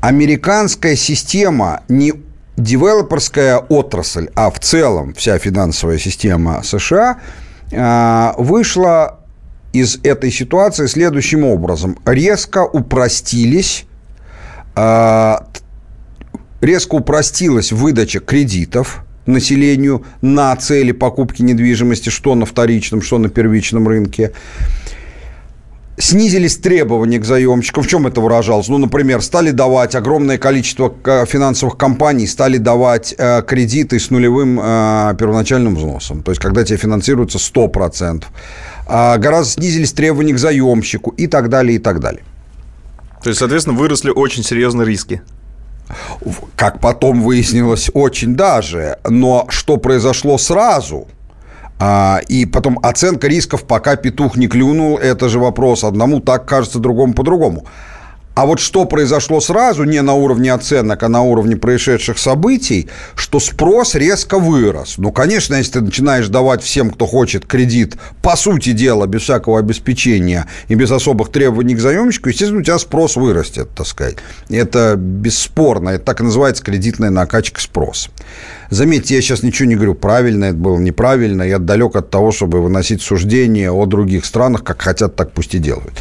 Американская 0.00 0.96
система 0.96 1.82
не 1.88 2.14
девелоперская 2.56 3.58
отрасль, 3.58 4.28
а 4.34 4.50
в 4.50 4.60
целом 4.60 5.14
вся 5.14 5.38
финансовая 5.38 5.98
система 5.98 6.62
США 6.62 7.18
а, 7.72 8.34
вышла 8.38 9.20
из 9.72 9.98
этой 10.02 10.30
ситуации 10.30 10.86
следующим 10.86 11.44
образом. 11.44 11.98
Резко 12.04 12.64
упростились 12.64 13.84
а, 14.74 15.46
резко 16.60 16.94
упростилась 16.94 17.72
выдача 17.72 18.20
кредитов– 18.20 19.04
населению 19.30 20.04
на 20.20 20.54
цели 20.56 20.92
покупки 20.92 21.42
недвижимости, 21.42 22.08
что 22.10 22.34
на 22.34 22.46
вторичном, 22.46 23.02
что 23.02 23.18
на 23.18 23.28
первичном 23.28 23.88
рынке. 23.88 24.32
Снизились 25.98 26.56
требования 26.56 27.18
к 27.18 27.26
заемщикам. 27.26 27.82
В 27.82 27.86
чем 27.86 28.06
это 28.06 28.22
выражалось? 28.22 28.68
Ну, 28.68 28.78
например, 28.78 29.20
стали 29.20 29.50
давать 29.50 29.94
огромное 29.94 30.38
количество 30.38 30.94
финансовых 31.26 31.76
компаний, 31.76 32.26
стали 32.26 32.56
давать 32.56 33.14
э, 33.18 33.42
кредиты 33.46 34.00
с 34.00 34.08
нулевым 34.08 34.58
э, 34.58 35.14
первоначальным 35.18 35.76
взносом. 35.76 36.22
То 36.22 36.30
есть, 36.30 36.40
когда 36.40 36.64
тебе 36.64 36.78
финансируется 36.78 37.36
100%. 37.36 38.24
Э, 38.88 39.18
гораздо 39.18 39.52
снизились 39.52 39.92
требования 39.92 40.32
к 40.32 40.38
заемщику 40.38 41.10
и 41.10 41.26
так 41.26 41.50
далее, 41.50 41.76
и 41.76 41.78
так 41.78 42.00
далее. 42.00 42.22
То 43.22 43.28
есть, 43.28 43.38
соответственно, 43.38 43.76
выросли 43.76 44.10
очень 44.10 44.42
серьезные 44.42 44.86
риски. 44.86 45.20
Как 46.56 46.80
потом 46.80 47.22
выяснилось, 47.22 47.90
очень 47.94 48.34
даже. 48.34 48.98
Но 49.08 49.46
что 49.48 49.76
произошло 49.76 50.38
сразу– 50.38 51.08
а, 51.82 52.20
и 52.28 52.44
потом 52.44 52.78
оценка 52.82 53.26
рисков, 53.26 53.64
пока 53.64 53.96
петух 53.96 54.36
не 54.36 54.48
клюнул, 54.48 54.98
это 54.98 55.30
же 55.30 55.38
вопрос. 55.38 55.82
Одному 55.82 56.20
так 56.20 56.44
кажется, 56.44 56.78
другому 56.78 57.14
по-другому. 57.14 57.64
А 58.34 58.46
вот 58.46 58.60
что 58.60 58.84
произошло 58.84 59.40
сразу, 59.40 59.84
не 59.84 60.00
на 60.02 60.14
уровне 60.14 60.52
оценок, 60.52 61.02
а 61.02 61.08
на 61.08 61.22
уровне 61.22 61.56
происшедших 61.56 62.16
событий, 62.16 62.88
что 63.16 63.40
спрос 63.40 63.96
резко 63.96 64.38
вырос. 64.38 64.94
Ну, 64.98 65.10
конечно, 65.10 65.56
если 65.56 65.72
ты 65.72 65.80
начинаешь 65.80 66.28
давать 66.28 66.62
всем, 66.62 66.90
кто 66.90 67.06
хочет 67.06 67.44
кредит, 67.44 67.96
по 68.22 68.36
сути 68.36 68.70
дела, 68.72 69.06
без 69.06 69.22
всякого 69.22 69.58
обеспечения 69.58 70.46
и 70.68 70.74
без 70.74 70.92
особых 70.92 71.30
требований 71.30 71.74
к 71.74 71.80
заемщику, 71.80 72.28
естественно, 72.28 72.60
у 72.60 72.64
тебя 72.64 72.78
спрос 72.78 73.16
вырастет, 73.16 73.70
так 73.74 73.86
сказать. 73.86 74.16
Это 74.48 74.94
бесспорно. 74.96 75.90
Это 75.90 76.04
так 76.04 76.20
и 76.20 76.24
называется 76.24 76.62
кредитная 76.62 77.10
накачка 77.10 77.60
спроса. 77.60 78.10
Заметьте, 78.70 79.16
я 79.16 79.22
сейчас 79.22 79.42
ничего 79.42 79.68
не 79.68 79.74
говорю, 79.74 79.94
правильно 79.94 80.46
это 80.46 80.56
было, 80.56 80.78
неправильно. 80.78 81.42
Я 81.42 81.58
далек 81.58 81.96
от 81.96 82.10
того, 82.10 82.30
чтобы 82.30 82.62
выносить 82.62 83.02
суждения 83.02 83.72
о 83.72 83.84
других 83.86 84.24
странах, 84.24 84.62
как 84.62 84.80
хотят, 84.80 85.16
так 85.16 85.32
пусть 85.32 85.56
и 85.56 85.58
делают. 85.58 85.94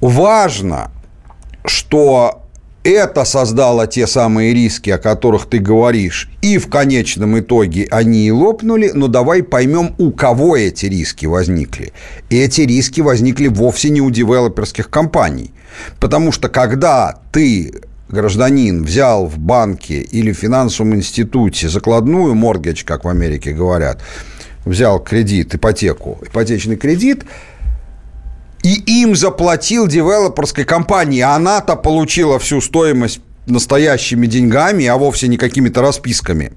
Важно, 0.00 0.90
что 1.64 2.42
это 2.82 3.24
создало 3.24 3.86
те 3.86 4.06
самые 4.06 4.54
риски, 4.54 4.90
о 4.90 4.98
которых 4.98 5.46
ты 5.46 5.58
говоришь, 5.58 6.30
и 6.40 6.56
в 6.58 6.68
конечном 6.68 7.38
итоге 7.38 7.86
они 7.90 8.26
и 8.26 8.30
лопнули, 8.30 8.90
но 8.94 9.06
давай 9.06 9.42
поймем, 9.42 9.94
у 9.98 10.12
кого 10.12 10.56
эти 10.56 10.86
риски 10.86 11.26
возникли. 11.26 11.92
Эти 12.30 12.62
риски 12.62 13.02
возникли 13.02 13.48
вовсе 13.48 13.90
не 13.90 14.00
у 14.00 14.10
девелоперских 14.10 14.88
компаний. 14.88 15.52
Потому 15.98 16.32
что 16.32 16.48
когда 16.48 17.20
ты 17.32 17.72
гражданин 18.08 18.82
взял 18.82 19.26
в 19.26 19.38
банке 19.38 20.00
или 20.00 20.32
в 20.32 20.38
финансовом 20.38 20.94
институте 20.94 21.68
закладную 21.68 22.34
моргидж, 22.34 22.84
как 22.84 23.04
в 23.04 23.08
Америке 23.08 23.52
говорят, 23.52 24.00
взял 24.64 25.00
кредит, 25.00 25.54
ипотеку, 25.54 26.18
ипотечный 26.22 26.76
кредит, 26.76 27.24
и 28.62 29.02
им 29.02 29.16
заплатил 29.16 29.86
девелоперской 29.86 30.64
компании, 30.64 31.20
она-то 31.20 31.76
получила 31.76 32.38
всю 32.38 32.60
стоимость 32.60 33.20
настоящими 33.46 34.26
деньгами, 34.26 34.86
а 34.86 34.96
вовсе 34.96 35.28
не 35.28 35.36
какими-то 35.36 35.82
расписками. 35.82 36.52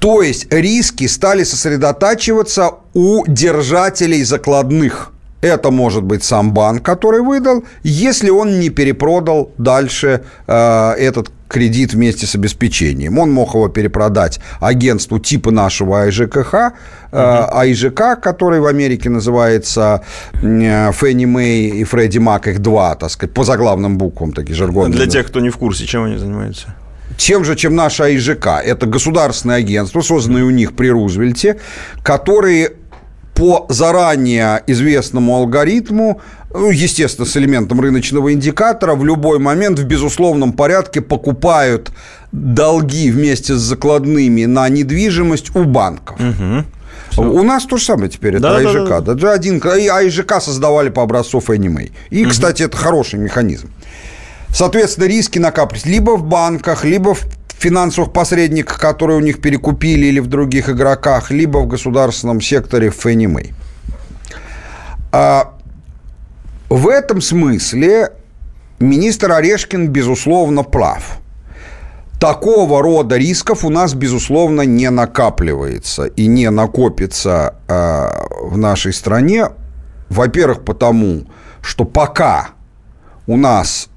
То 0.00 0.22
есть 0.22 0.52
риски 0.52 1.06
стали 1.06 1.44
сосредотачиваться 1.44 2.72
у 2.94 3.24
держателей 3.26 4.24
закладных. 4.24 5.12
Это 5.42 5.70
может 5.70 6.02
быть 6.04 6.24
сам 6.24 6.52
банк, 6.52 6.84
который 6.84 7.20
выдал, 7.20 7.64
если 7.82 8.30
он 8.30 8.60
не 8.60 8.70
перепродал 8.70 9.52
дальше 9.58 10.24
э, 10.46 10.92
этот 10.98 11.30
кредит 11.52 11.92
вместе 11.94 12.26
с 12.26 12.34
обеспечением. 12.34 13.18
Он 13.18 13.30
мог 13.30 13.54
его 13.54 13.68
перепродать 13.68 14.40
агентству 14.60 15.18
типа 15.18 15.50
нашего 15.50 16.02
АИЖКХ, 16.02 16.54
э, 16.54 16.66
АИЖК, 17.12 18.20
который 18.20 18.60
в 18.60 18.66
Америке 18.66 19.10
называется 19.10 20.02
э, 20.42 20.92
Фенни 20.92 21.26
Мэй 21.26 21.68
и 21.68 21.84
Фредди 21.84 22.18
Мак, 22.18 22.48
их 22.48 22.58
два, 22.60 22.94
так 22.94 23.10
сказать, 23.10 23.34
по 23.34 23.44
заглавным 23.44 23.98
буквам, 23.98 24.32
такие 24.32 24.54
жаргонные. 24.54 24.96
Для 24.96 25.06
тех, 25.06 25.26
кто 25.26 25.40
не 25.40 25.50
в 25.50 25.56
курсе, 25.56 25.86
чем 25.86 26.04
они 26.04 26.18
занимаются? 26.18 26.74
тем 27.16 27.44
же, 27.44 27.56
чем 27.56 27.76
наша 27.76 28.04
АИЖК. 28.04 28.46
Это 28.64 28.86
государственное 28.86 29.56
агентство, 29.56 30.00
созданное 30.00 30.44
у 30.44 30.50
них 30.50 30.74
при 30.74 30.88
Рузвельте, 30.88 31.60
которые 32.02 32.72
по 33.34 33.66
заранее 33.68 34.62
известному 34.66 35.36
алгоритму, 35.36 36.20
ну, 36.52 36.70
естественно, 36.70 37.26
с 37.26 37.36
элементом 37.36 37.80
рыночного 37.80 38.32
индикатора, 38.32 38.94
в 38.94 39.04
любой 39.04 39.38
момент 39.38 39.78
в 39.78 39.84
безусловном 39.84 40.52
порядке 40.52 41.00
покупают 41.00 41.90
долги 42.30 43.10
вместе 43.10 43.54
с 43.54 43.60
закладными 43.60 44.44
на 44.44 44.68
недвижимость 44.68 45.54
у 45.56 45.64
банков. 45.64 46.20
Угу. 46.20 46.64
Все. 47.10 47.22
У 47.22 47.42
нас 47.42 47.64
то 47.64 47.76
же 47.76 47.84
самое 47.84 48.10
теперь, 48.10 48.34
это 48.34 48.42
да, 48.42 48.56
АИЖК. 48.56 48.88
Да, 48.88 49.00
да. 49.00 49.14
Да, 49.14 49.32
один, 49.32 49.62
АИЖК 49.62 50.40
создавали 50.40 50.88
по 50.88 51.02
образцу 51.02 51.38
Fannie 51.38 51.90
И, 52.10 52.22
угу. 52.22 52.30
кстати, 52.30 52.62
это 52.62 52.76
хороший 52.76 53.18
механизм. 53.18 53.68
Соответственно, 54.54 55.06
риски 55.06 55.38
накапливались 55.38 55.86
либо 55.86 56.16
в 56.16 56.24
банках, 56.24 56.84
либо 56.84 57.14
в 57.14 57.22
финансовых 57.62 58.12
посредниках, 58.12 58.78
которые 58.78 59.16
у 59.18 59.20
них 59.20 59.40
перекупили, 59.40 60.06
или 60.06 60.20
в 60.20 60.26
других 60.26 60.68
игроках, 60.68 61.30
либо 61.30 61.58
в 61.58 61.66
государственном 61.66 62.40
секторе 62.40 62.90
Фенни. 62.90 63.54
А 65.12 65.54
в 66.68 66.88
этом 66.88 67.20
смысле 67.20 68.12
министр 68.80 69.32
Орешкин, 69.32 69.88
безусловно, 69.88 70.64
прав. 70.64 71.18
Такого 72.18 72.82
рода 72.82 73.16
рисков 73.16 73.64
у 73.64 73.70
нас, 73.70 73.94
безусловно, 73.94 74.62
не 74.62 74.90
накапливается 74.90 76.04
и 76.04 76.28
не 76.28 76.50
накопится 76.50 77.54
э, 77.68 78.08
в 78.42 78.56
нашей 78.56 78.92
стране. 78.92 79.48
Во-первых, 80.08 80.64
потому 80.64 81.22
что 81.62 81.84
пока 81.84 82.48
у 83.26 83.36
нас 83.36 83.88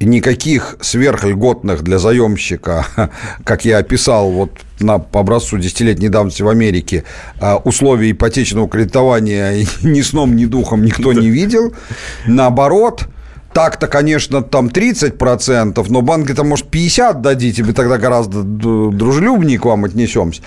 никаких 0.00 0.76
сверхльготных 0.80 1.82
для 1.82 1.98
заемщика, 1.98 2.86
как 3.44 3.64
я 3.64 3.78
описал 3.78 4.30
вот 4.30 4.50
на, 4.80 4.98
по 4.98 5.20
образцу 5.20 5.58
десятилетней 5.58 6.08
давности 6.08 6.42
в 6.42 6.48
Америке, 6.48 7.04
а, 7.38 7.56
условий 7.56 8.12
ипотечного 8.12 8.68
кредитования 8.68 9.66
ни 9.82 10.00
сном, 10.00 10.36
ни 10.36 10.46
духом 10.46 10.82
никто 10.84 11.12
не 11.12 11.28
видел. 11.28 11.74
Наоборот, 12.26 13.06
так-то, 13.52 13.88
конечно, 13.88 14.42
там 14.42 14.68
30%, 14.68 15.84
но 15.88 16.02
банк 16.02 16.30
это 16.30 16.44
может 16.44 16.68
50 16.68 17.20
дадите, 17.20 17.62
мы 17.62 17.72
тогда 17.72 17.98
гораздо 17.98 18.42
дружелюбнее 18.42 19.58
к 19.58 19.64
вам 19.66 19.84
отнесемся. 19.84 20.42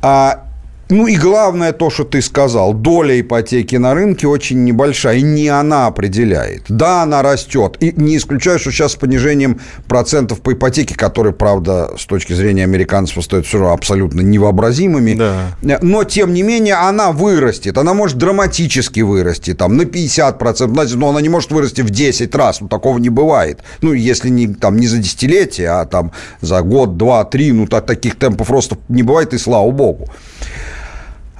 А 0.00 0.46
ну 0.88 1.06
и 1.06 1.16
главное 1.16 1.72
то, 1.72 1.88
что 1.88 2.04
ты 2.04 2.20
сказал, 2.20 2.74
доля 2.74 3.18
ипотеки 3.18 3.76
на 3.76 3.94
рынке 3.94 4.26
очень 4.26 4.64
небольшая, 4.64 5.16
и 5.16 5.22
не 5.22 5.48
она 5.48 5.86
определяет. 5.86 6.64
Да, 6.68 7.02
она 7.02 7.22
растет. 7.22 7.78
И 7.80 7.92
не 7.96 8.18
исключаю, 8.18 8.58
что 8.58 8.70
сейчас 8.70 8.92
с 8.92 8.96
понижением 8.96 9.60
процентов 9.88 10.42
по 10.42 10.52
ипотеке, 10.52 10.94
которые, 10.94 11.32
правда, 11.32 11.92
с 11.98 12.04
точки 12.04 12.34
зрения 12.34 12.64
американцев 12.64 13.24
стоят 13.24 13.46
все 13.46 13.58
равно 13.58 13.72
абсолютно 13.72 14.20
невообразимыми, 14.20 15.14
да. 15.14 15.78
но, 15.80 16.04
тем 16.04 16.34
не 16.34 16.42
менее, 16.42 16.74
она 16.74 17.12
вырастет. 17.12 17.78
Она 17.78 17.94
может 17.94 18.18
драматически 18.18 19.00
вырасти, 19.00 19.54
там, 19.54 19.76
на 19.78 19.82
50%, 19.82 20.96
но 20.96 21.08
она 21.08 21.22
не 21.22 21.30
может 21.30 21.52
вырасти 21.52 21.80
в 21.80 21.90
10 21.90 22.34
раз. 22.34 22.60
Ну, 22.60 22.68
такого 22.68 22.98
не 22.98 23.08
бывает. 23.08 23.60
Ну, 23.80 23.94
если 23.94 24.28
не, 24.28 24.48
там, 24.48 24.76
не 24.76 24.88
за 24.88 24.98
десятилетие, 24.98 25.70
а 25.70 25.86
там 25.86 26.12
за 26.42 26.60
год, 26.60 26.98
два, 26.98 27.24
три, 27.24 27.52
ну, 27.52 27.66
так, 27.66 27.86
таких 27.86 28.16
темпов 28.16 28.48
просто 28.48 28.76
не 28.88 29.02
бывает, 29.02 29.32
и 29.32 29.38
слава 29.38 29.70
богу 29.70 30.10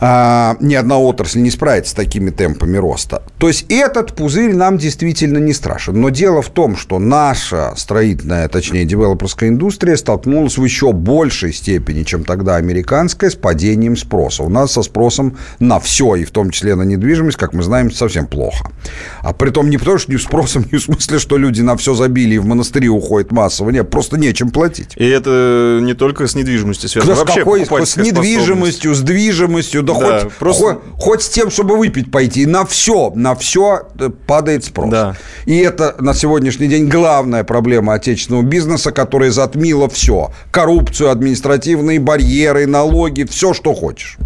а, 0.05 0.57
ни 0.59 0.75
одна 0.75 0.99
отрасль 0.99 1.39
не 1.39 1.51
справится 1.53 1.93
с 1.93 1.95
такими 1.95 2.31
темпами 2.31 2.77
роста. 2.77 3.23
То 3.39 3.47
есть 3.47 3.67
этот 3.69 4.17
пузырь 4.17 4.53
нам 4.53 4.77
действительно 4.77 5.39
не 5.39 5.53
страшен. 5.53 6.01
Но 6.01 6.09
дело 6.09 6.43
в 6.43 6.51
том, 6.51 6.77
что 6.77 6.99
наша 6.99 7.73
строительная, 7.77 8.49
точнее, 8.49 8.85
девелоперская 8.85 9.49
индустрия 9.51 9.97
столкнулась 9.97 10.59
в 10.59 10.65
еще 10.65 10.93
большей 10.93 11.53
степени, 11.53 12.03
чем 12.03 12.25
тогда 12.25 12.57
американская, 12.57 13.31
с 13.31 13.37
падением 13.37 13.97
спроса. 13.97 14.43
У 14.43 14.49
нас 14.49 14.73
со 14.73 14.83
спросом 14.83 15.37
на 15.61 15.79
все, 15.79 16.17
и 16.17 16.25
в 16.25 16.33
том 16.33 16.51
числе 16.51 16.75
на 16.75 16.83
недвижимость, 16.83 17.39
как 17.39 17.53
мы 17.53 17.63
знаем, 17.63 17.93
совсем 17.93 18.27
плохо. 18.27 18.73
А 19.21 19.33
при 19.33 19.51
том 19.51 19.71
не 19.71 19.79
потому, 19.79 19.99
что 19.99 20.11
не 20.11 20.19
спросом, 20.19 20.65
не 20.73 20.79
в 20.79 20.83
смысле, 20.83 21.21
что 21.21 21.37
люди 21.37 21.61
на 21.61 21.77
все 21.77 21.95
забили 21.95 22.35
и 22.35 22.39
в 22.39 22.47
монастыри 22.47 22.89
уходят 22.89 23.31
массово. 23.31 23.71
Нет, 23.71 23.89
просто 23.89 24.19
нечем 24.19 24.51
платить. 24.51 24.95
И 24.97 25.07
это 25.07 25.79
не 25.81 25.95
только 25.95 26.27
с 26.27 26.35
недвижимостью 26.35 26.89
связано. 26.89 27.15
Да 27.15 27.21
Вообще, 27.21 27.39
какой, 27.39 27.87
с 27.87 27.97
недвижимостью, 27.97 28.97
с 28.97 29.01
движимостью, 29.01 29.85
да, 29.95 30.11
да 30.11 30.21
хоть, 30.21 30.33
просто... 30.35 30.65
хоть, 30.65 30.79
хоть 30.99 31.23
с 31.23 31.29
тем, 31.29 31.51
чтобы 31.51 31.77
выпить 31.77 32.11
пойти. 32.11 32.47
На 32.47 32.65
все, 32.65 33.13
на 33.15 33.35
все 33.35 33.89
э, 33.99 34.11
падает 34.27 34.65
спрос. 34.65 34.91
Да. 34.91 35.17
И 35.47 35.59
это 35.59 35.95
на 35.99 36.15
сегодняшний 36.15 36.69
день 36.69 36.89
главная 36.89 37.45
проблема 37.45 37.95
отечественного 37.95 38.43
бизнеса, 38.43 38.93
которая 38.93 39.31
затмила 39.31 39.89
все. 39.89 40.31
Коррупцию, 40.51 41.11
административные 41.11 42.01
барьеры, 42.01 42.67
налоги, 42.67 43.25
все, 43.25 43.55
что 43.55 43.75
хочешь. 43.75 44.19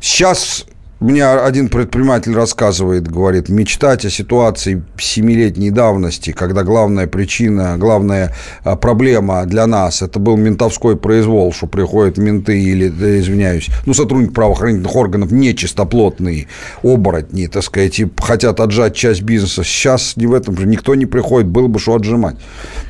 Сейчас 0.00 0.66
мне 1.00 1.26
один 1.26 1.68
предприниматель 1.68 2.34
рассказывает, 2.34 3.08
говорит, 3.08 3.48
мечтать 3.48 4.04
о 4.04 4.10
ситуации 4.10 4.82
семилетней 4.98 5.70
давности, 5.70 6.30
когда 6.30 6.62
главная 6.62 7.06
причина, 7.06 7.76
главная 7.76 8.32
а, 8.62 8.76
проблема 8.76 9.44
для 9.44 9.66
нас, 9.66 10.02
это 10.02 10.18
был 10.18 10.36
ментовской 10.36 10.96
произвол, 10.96 11.52
что 11.52 11.66
приходят 11.66 12.16
менты 12.16 12.60
или, 12.60 12.88
извиняюсь, 13.20 13.68
ну, 13.86 13.94
сотрудники 13.94 14.32
правоохранительных 14.32 14.94
органов 14.94 15.32
нечистоплотные, 15.32 16.46
оборотни, 16.82 17.46
так 17.48 17.64
сказать, 17.64 17.98
и 17.98 18.10
хотят 18.18 18.60
отжать 18.60 18.94
часть 18.94 19.22
бизнеса. 19.22 19.64
Сейчас 19.64 20.16
не 20.16 20.26
в 20.26 20.32
этом 20.32 20.56
же 20.56 20.66
никто 20.66 20.94
не 20.94 21.06
приходит, 21.06 21.48
было 21.48 21.66
бы 21.66 21.78
что 21.80 21.96
отжимать. 21.96 22.36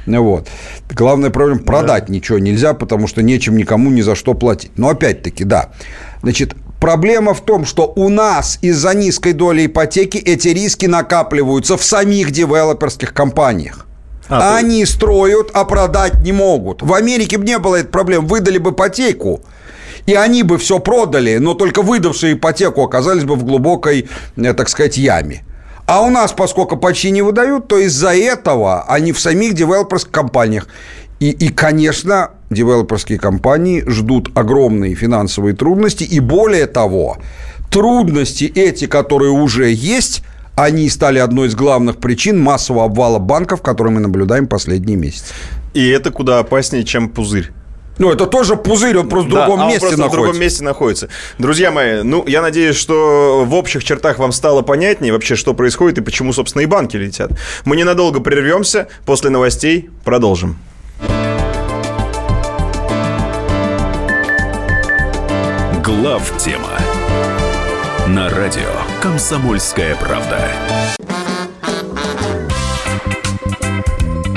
Вот. 0.06 0.48
Главная 0.90 1.30
проблема– 1.30 1.62
продать 1.64 2.06
да. 2.06 2.12
ничего 2.12 2.38
нельзя, 2.38 2.74
потому 2.74 3.06
что 3.06 3.22
нечем 3.22 3.56
никому 3.56 3.90
ни 3.90 4.02
за 4.02 4.14
что 4.14 4.34
платить. 4.34 4.72
Но 4.76 4.90
опять-таки, 4.90 5.44
да. 5.44 5.70
Значит, 6.22 6.54
Проблема 6.84 7.32
в 7.32 7.40
том, 7.40 7.64
что 7.64 7.94
у 7.96 8.10
нас 8.10 8.58
из-за 8.60 8.92
низкой 8.92 9.32
доли 9.32 9.64
ипотеки 9.64 10.18
эти 10.18 10.48
риски 10.48 10.84
накапливаются 10.84 11.78
в 11.78 11.82
самих 11.82 12.30
девелоперских 12.30 13.14
компаниях. 13.14 13.86
А, 14.28 14.58
Они 14.58 14.84
то... 14.84 14.92
строят, 14.92 15.50
а 15.54 15.64
продать 15.64 16.20
не 16.20 16.32
могут. 16.32 16.82
В 16.82 16.92
Америке 16.92 17.38
бы 17.38 17.46
не 17.46 17.58
было 17.58 17.76
этой 17.76 17.88
проблемы. 17.88 18.28
Выдали 18.28 18.58
бы 18.58 18.72
ипотеку, 18.72 19.40
и 20.04 20.12
они 20.12 20.42
бы 20.42 20.58
все 20.58 20.78
продали, 20.78 21.38
но 21.38 21.54
только 21.54 21.80
выдавшие 21.80 22.34
ипотеку 22.34 22.82
оказались 22.82 23.24
бы 23.24 23.36
в 23.36 23.44
глубокой, 23.44 24.10
э, 24.36 24.52
так 24.52 24.68
сказать, 24.68 24.98
яме. 24.98 25.42
А 25.86 26.02
у 26.02 26.10
нас, 26.10 26.32
поскольку 26.32 26.76
почти 26.76 27.12
не 27.12 27.22
выдают, 27.22 27.66
то 27.66 27.78
из-за 27.78 28.14
этого 28.14 28.82
они 28.82 29.12
в 29.12 29.20
самих 29.20 29.54
девелоперских 29.54 30.12
компаниях. 30.12 30.68
И, 31.18 31.30
и, 31.30 31.48
конечно, 31.48 32.32
девелоперские 32.54 33.18
компании 33.18 33.84
ждут 33.86 34.30
огромные 34.34 34.94
финансовые 34.94 35.54
трудности. 35.54 36.04
И 36.04 36.20
более 36.20 36.66
того, 36.66 37.18
трудности 37.70 38.44
эти, 38.44 38.86
которые 38.86 39.32
уже 39.32 39.70
есть, 39.70 40.22
они 40.56 40.88
стали 40.88 41.18
одной 41.18 41.48
из 41.48 41.54
главных 41.54 41.96
причин 41.96 42.40
массового 42.40 42.86
обвала 42.86 43.18
банков, 43.18 43.60
который 43.60 43.92
мы 43.92 44.00
наблюдаем 44.00 44.46
последние 44.46 44.96
месяцы. 44.96 45.34
И 45.74 45.88
это 45.88 46.10
куда 46.10 46.38
опаснее, 46.38 46.84
чем 46.84 47.08
пузырь. 47.08 47.50
Ну, 47.98 48.10
это 48.10 48.26
тоже 48.26 48.56
пузырь, 48.56 48.96
он 48.98 49.08
просто 49.08 49.30
в 49.30 49.32
другом 49.32 49.58
да, 49.60 49.66
месте 49.66 49.80
просто 49.80 49.98
находится. 49.98 50.18
в 50.18 50.22
другом 50.22 50.40
месте 50.40 50.64
находится. 50.64 51.08
Друзья 51.38 51.70
мои, 51.70 52.02
ну, 52.02 52.24
я 52.26 52.42
надеюсь, 52.42 52.76
что 52.76 53.44
в 53.46 53.54
общих 53.54 53.84
чертах 53.84 54.18
вам 54.18 54.32
стало 54.32 54.62
понятнее 54.62 55.12
вообще, 55.12 55.36
что 55.36 55.54
происходит 55.54 55.98
и 55.98 56.00
почему, 56.00 56.32
собственно, 56.32 56.62
и 56.62 56.66
банки 56.66 56.96
летят. 56.96 57.30
Мы 57.64 57.76
ненадолго 57.76 58.20
прервемся, 58.20 58.88
после 59.06 59.30
новостей 59.30 59.90
продолжим. 60.04 60.58
Глав 65.84 66.38
тема 66.38 66.70
на 68.06 68.30
радио 68.30 68.70
Комсомольская 69.02 69.94
правда. 69.96 70.48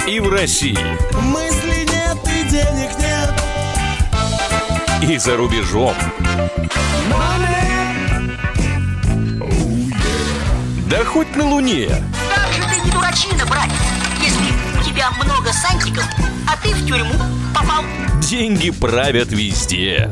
И 0.06 0.20
в 0.20 0.28
России. 0.30 0.78
Мысли 1.22 1.88
нет 1.90 2.18
и 2.26 2.50
денег 2.50 2.90
нет. 3.00 3.34
И 5.10 5.18
за 5.18 5.38
рубежом. 5.38 5.96
Да 10.90 11.06
хоть 11.06 11.34
на 11.38 11.46
Луне. 11.46 11.88
Как 12.36 12.52
же 12.52 12.76
ты 12.76 12.82
не 12.82 12.92
дурачина, 12.92 13.46
братец, 13.46 13.72
если 14.22 14.52
у 14.78 14.84
тебя 14.84 15.12
много 15.12 15.54
сантиков, 15.54 16.04
а 16.46 16.58
ты 16.62 16.74
в 16.74 16.86
тюрьму 16.86 17.16
попал. 17.56 17.86
Деньги 18.20 18.70
правят 18.70 19.30
везде 19.32 20.12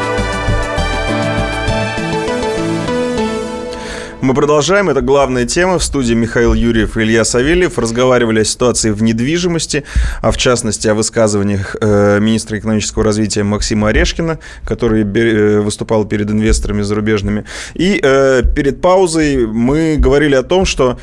Мы 4.21 4.35
продолжаем. 4.35 4.87
Это 4.87 5.01
главная 5.01 5.47
тема. 5.47 5.79
В 5.79 5.83
студии 5.83 6.13
Михаил 6.13 6.53
Юрьев 6.53 6.95
и 6.95 7.01
Илья 7.01 7.23
Савельев. 7.23 7.79
Разговаривали 7.79 8.41
о 8.41 8.43
ситуации 8.43 8.91
в 8.91 9.01
недвижимости, 9.01 9.83
а 10.21 10.29
в 10.29 10.37
частности 10.37 10.87
о 10.87 10.93
высказываниях 10.93 11.75
э, 11.81 12.19
министра 12.19 12.59
экономического 12.59 13.03
развития 13.03 13.41
Максима 13.41 13.87
Орешкина, 13.87 14.37
который 14.63 15.01
э, 15.03 15.61
выступал 15.61 16.05
перед 16.05 16.29
инвесторами 16.29 16.83
зарубежными. 16.83 17.45
И 17.73 17.99
э, 18.01 18.43
перед 18.55 18.79
паузой 18.79 19.47
мы 19.47 19.95
говорили 19.97 20.35
о 20.35 20.43
том, 20.43 20.65
что 20.65 20.99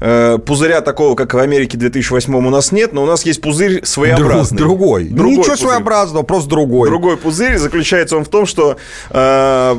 Э, 0.00 0.38
пузыря 0.38 0.80
такого, 0.80 1.14
как 1.14 1.34
в 1.34 1.38
Америке 1.38 1.78
2008 1.78 2.34
у 2.34 2.50
нас 2.50 2.72
нет, 2.72 2.92
но 2.92 3.02
у 3.02 3.06
нас 3.06 3.24
есть 3.24 3.40
пузырь 3.40 3.84
своеобразный. 3.84 4.58
Другой. 4.58 5.04
другой 5.04 5.38
Ничего 5.38 5.52
пузырь. 5.52 5.68
своеобразного, 5.68 6.22
просто 6.24 6.50
другой. 6.50 6.88
Другой 6.88 7.16
пузырь. 7.16 7.58
Заключается 7.58 8.16
он 8.16 8.24
в 8.24 8.28
том, 8.28 8.46
что 8.46 8.76
э, 9.10 9.76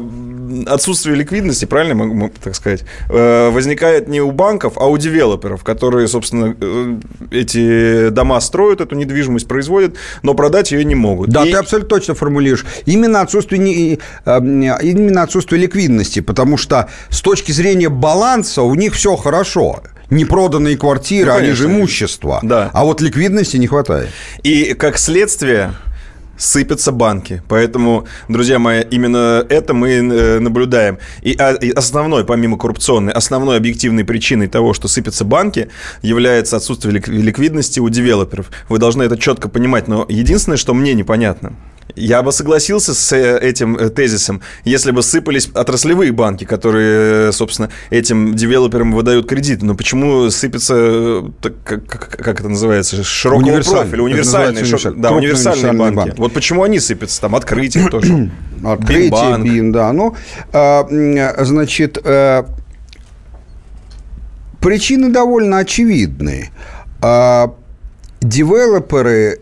отсутствие 0.68 1.16
ликвидности, 1.16 1.66
правильно 1.66 1.96
могу 1.96 2.32
так 2.42 2.56
сказать, 2.56 2.84
э, 3.10 3.50
возникает 3.50 4.08
не 4.08 4.22
у 4.22 4.32
банков, 4.32 4.74
а 4.78 4.88
у 4.88 4.98
девелоперов, 4.98 5.64
которые, 5.64 6.08
собственно, 6.08 6.56
э, 6.60 6.96
эти 7.32 8.10
дома 8.10 8.40
строят, 8.40 8.82
эту 8.82 8.96
недвижимость 8.96 9.48
производят, 9.48 9.96
но 10.24 10.34
продать 10.34 10.72
ее 10.72 10.86
не 10.86 10.96
могут. 10.96 11.30
Да, 11.30 11.46
И... 11.46 11.52
ты 11.52 11.58
абсолютно 11.58 11.90
точно 11.90 12.16
формулируешь. 12.16 12.66
Именно 12.86 13.22
отсутствие, 13.22 13.60
не, 13.60 14.00
э, 14.26 14.40
именно 14.82 15.24
отсутствие 15.24 15.62
ликвидности, 15.62 16.22
потому 16.22 16.58
что 16.58 16.90
с 17.10 17.22
точки 17.22 17.52
зрения 17.52 17.90
баланса 17.90 18.62
у 18.62 18.76
них 18.76 18.94
все 18.94 19.16
хорошо 19.16 19.82
непроданные 20.10 20.78
квартиры, 20.78 21.32
ну, 21.32 21.38
они 21.38 21.52
же 21.52 21.66
имущество. 21.66 22.40
Да. 22.44 22.70
А 22.74 22.84
вот 22.84 23.02
ликвидности 23.02 23.58
не 23.58 23.68
хватает. 23.68 24.10
И 24.44 24.74
как 24.74 24.98
следствие 24.98 25.74
сыпятся 26.38 26.92
банки. 26.92 27.42
Поэтому, 27.48 28.06
друзья 28.28 28.60
мои, 28.60 28.84
именно 28.92 29.46
это 29.48 29.74
мы 29.74 29.90
э, 29.90 30.40
наблюдаем. 30.40 30.98
И 31.22 31.34
основной, 31.76 32.26
помимо 32.26 32.58
коррупционной, 32.58 33.14
основной 33.14 33.58
объективной 33.58 34.04
причиной 34.04 34.48
того, 34.48 34.74
что 34.74 34.88
сыпятся 34.88 35.24
банки, 35.24 35.70
является 36.02 36.58
отсутствие 36.58 36.94
ликвидности 36.94 37.80
у 37.80 37.90
девелоперов. 37.90 38.52
Вы 38.70 38.80
должны 38.80 39.04
это 39.04 39.18
четко 39.18 39.50
понимать. 39.50 39.88
Но 39.88 40.06
единственное, 40.10 40.58
что 40.58 40.74
мне 40.74 40.94
непонятно– 40.94 41.54
я 41.96 42.24
бы 42.24 42.32
согласился 42.32 42.94
с 42.94 43.12
э, 43.14 43.40
этим 43.40 43.78
э, 43.78 43.90
тезисом, 43.90 44.42
если 44.64 44.92
бы 44.92 45.04
сыпались 45.04 45.50
отраслевые 45.54 46.12
банки, 46.12 46.44
которые, 46.44 47.32
собственно, 47.32 47.70
этим 47.90 48.36
девелоперам 48.36 48.92
выдают 48.92 49.28
кредиты. 49.28 49.66
Но 49.66 49.76
почему 49.76 50.30
сыпется, 50.30 50.76
э, 50.76 51.50
как, 51.64 51.88
как 51.88 52.40
это 52.40 52.50
называется, 52.50 53.04
широкого 53.04 53.48
Универсаль. 53.48 53.82
профиля, 53.82 54.04
универсальные, 54.04 54.66
шо, 54.66 54.92
да, 54.92 55.12
универсальные 55.12 55.74
банки. 55.74 55.96
банки. 55.96 56.16
Вот 56.18 56.34
почему 56.34 56.64
они 56.64 56.80
сыпятся, 56.80 57.22
там, 57.22 57.36
открытие 57.36 57.90
тоже. 57.90 58.32
Открытие, 58.64 59.40
БИН, 59.40 59.72
да. 59.72 59.94
Ну, 59.94 60.16
а, 60.52 60.88
значит, 61.44 62.04
причины 64.60 65.12
довольно 65.12 65.60
очевидны. 65.60 66.50
А, 67.02 67.54
девелоперы 68.22 69.40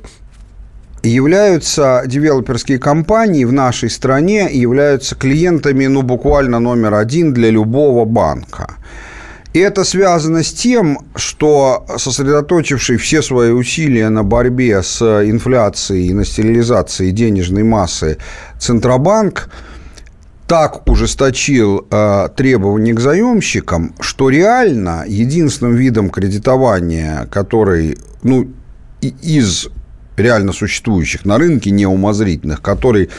являются 1.09 2.03
девелоперские 2.05 2.79
компании 2.79 3.43
в 3.43 3.51
нашей 3.51 3.89
стране, 3.89 4.49
являются 4.51 5.15
клиентами, 5.15 5.85
ну, 5.87 6.01
буквально 6.01 6.59
номер 6.59 6.93
один 6.95 7.33
для 7.33 7.49
любого 7.49 8.05
банка. 8.05 8.75
И 9.53 9.59
это 9.59 9.83
связано 9.83 10.41
с 10.41 10.51
тем, 10.51 10.99
что 11.15 11.85
сосредоточивший 11.97 12.97
все 12.97 13.21
свои 13.21 13.51
усилия 13.51 14.09
на 14.09 14.23
борьбе 14.23 14.81
с 14.81 15.01
инфляцией 15.01 16.07
и 16.07 16.13
на 16.13 16.25
стерилизации 16.25 17.11
денежной 17.11 17.61
массы 17.61 18.17
Центробанк 18.57 19.51
так 20.47 20.89
ужесточил 20.89 21.85
э, 21.89 22.29
требования 22.35 22.93
к 22.93 22.99
заемщикам, 22.99 23.93
что 23.99 24.29
реально 24.29 25.03
единственным 25.07 25.75
видом 25.75 26.09
кредитования, 26.09 27.27
который 27.31 27.97
ну, 28.23 28.47
из 29.01 29.69
реально 30.17 30.53
существующих 30.53 31.25
на 31.25 31.37
рынке, 31.37 31.71
неумозрительных, 31.71 32.61
который 32.61 33.09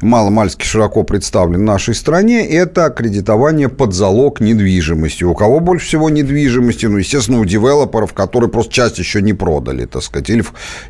маломальски 0.00 0.64
широко 0.64 1.02
представлен 1.02 1.60
в 1.60 1.62
нашей 1.62 1.94
стране, 1.94 2.46
это 2.46 2.90
кредитование 2.90 3.68
под 3.68 3.94
залог 3.94 4.40
недвижимости. 4.40 5.24
У 5.24 5.34
кого 5.34 5.60
больше 5.60 5.86
всего 5.86 6.10
недвижимости? 6.10 6.86
Ну, 6.86 6.98
естественно, 6.98 7.40
у 7.40 7.44
девелоперов, 7.44 8.12
которые 8.12 8.50
просто 8.50 8.72
часть 8.72 8.98
еще 8.98 9.22
не 9.22 9.32
продали, 9.32 9.86
так 9.86 10.02
сказать, 10.02 10.30
или, 10.30 10.44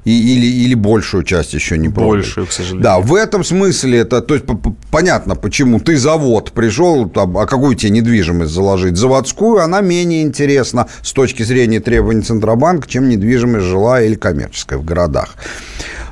или, 0.05 0.47
или 0.47 0.75
большую 0.75 1.25
часть 1.25 1.55
еще 1.55 1.79
не 1.79 1.89
продали. 1.89 2.23
Большую, 2.23 2.47
к 2.47 2.53
сожалению. 2.53 2.83
Да, 2.83 2.99
в 2.99 3.15
этом 3.15 3.45
смысле 3.45 3.99
это, 3.99 4.21
то 4.21 4.35
есть, 4.35 4.47
понятно, 4.91 5.35
почему 5.35 5.81
ты 5.81 5.97
завод 5.97 6.53
пришел, 6.53 7.09
там, 7.09 7.37
а 7.39 7.47
какую 7.47 7.75
тебе 7.77 7.91
недвижимость 7.91 8.53
заложить? 8.53 8.97
Заводскую, 8.97 9.63
она 9.63 9.81
менее 9.81 10.23
интересна 10.23 10.89
с 11.03 11.13
точки 11.13 11.43
зрения 11.43 11.81
требований 11.81 12.23
Центробанка, 12.23 12.89
чем 12.89 13.09
недвижимость 13.09 13.67
жилая 13.67 14.07
или 14.07 14.15
коммерческая 14.15 14.79
в 14.79 14.85
городах. 14.85 15.37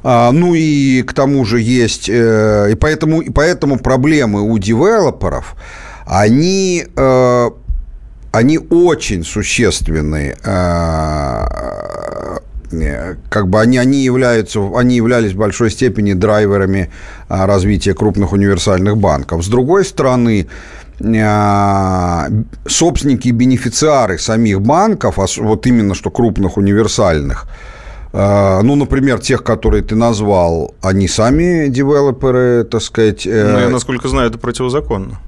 А, 0.04 0.32
ну 0.32 0.54
и 0.54 1.02
к 1.02 1.12
тому 1.12 1.44
же 1.44 1.60
есть, 1.60 2.08
э, 2.08 2.70
и 2.72 2.74
поэтому, 2.74 3.20
и 3.20 3.30
поэтому 3.30 3.78
проблемы 3.78 4.42
у 4.42 4.58
девелоперов, 4.58 5.54
они, 6.06 6.84
э, 6.96 7.50
они 8.32 8.58
очень 8.58 9.24
существенные 9.24 10.36
э, 10.44 11.46
как 13.28 13.48
бы 13.48 13.60
они, 13.60 13.76
они, 13.76 14.02
являются, 14.02 14.60
они 14.74 14.96
являлись 14.96 15.32
в 15.34 15.36
большой 15.36 15.70
степени 15.70 16.14
драйверами 16.14 16.90
развития 17.28 17.92
крупных 17.92 18.32
универсальных 18.32 18.96
банков. 18.96 19.44
С 19.44 19.48
другой 19.48 19.84
стороны, 19.84 20.46
собственники 22.66 23.28
и 23.28 23.32
бенефициары 23.32 24.18
самих 24.18 24.62
банков, 24.62 25.18
вот 25.18 25.66
именно 25.66 25.94
что 25.94 26.10
крупных 26.10 26.56
универсальных, 26.56 27.46
ну, 28.12 28.74
например, 28.76 29.20
тех, 29.20 29.42
которые 29.42 29.82
ты 29.82 29.94
назвал, 29.94 30.74
они 30.82 31.08
сами 31.08 31.68
девелоперы, 31.68 32.64
так 32.64 32.82
сказать. 32.82 33.24
Ну, 33.24 33.58
я, 33.58 33.68
насколько 33.68 34.08
знаю, 34.08 34.28
это 34.28 34.38
противозаконно. 34.38 35.18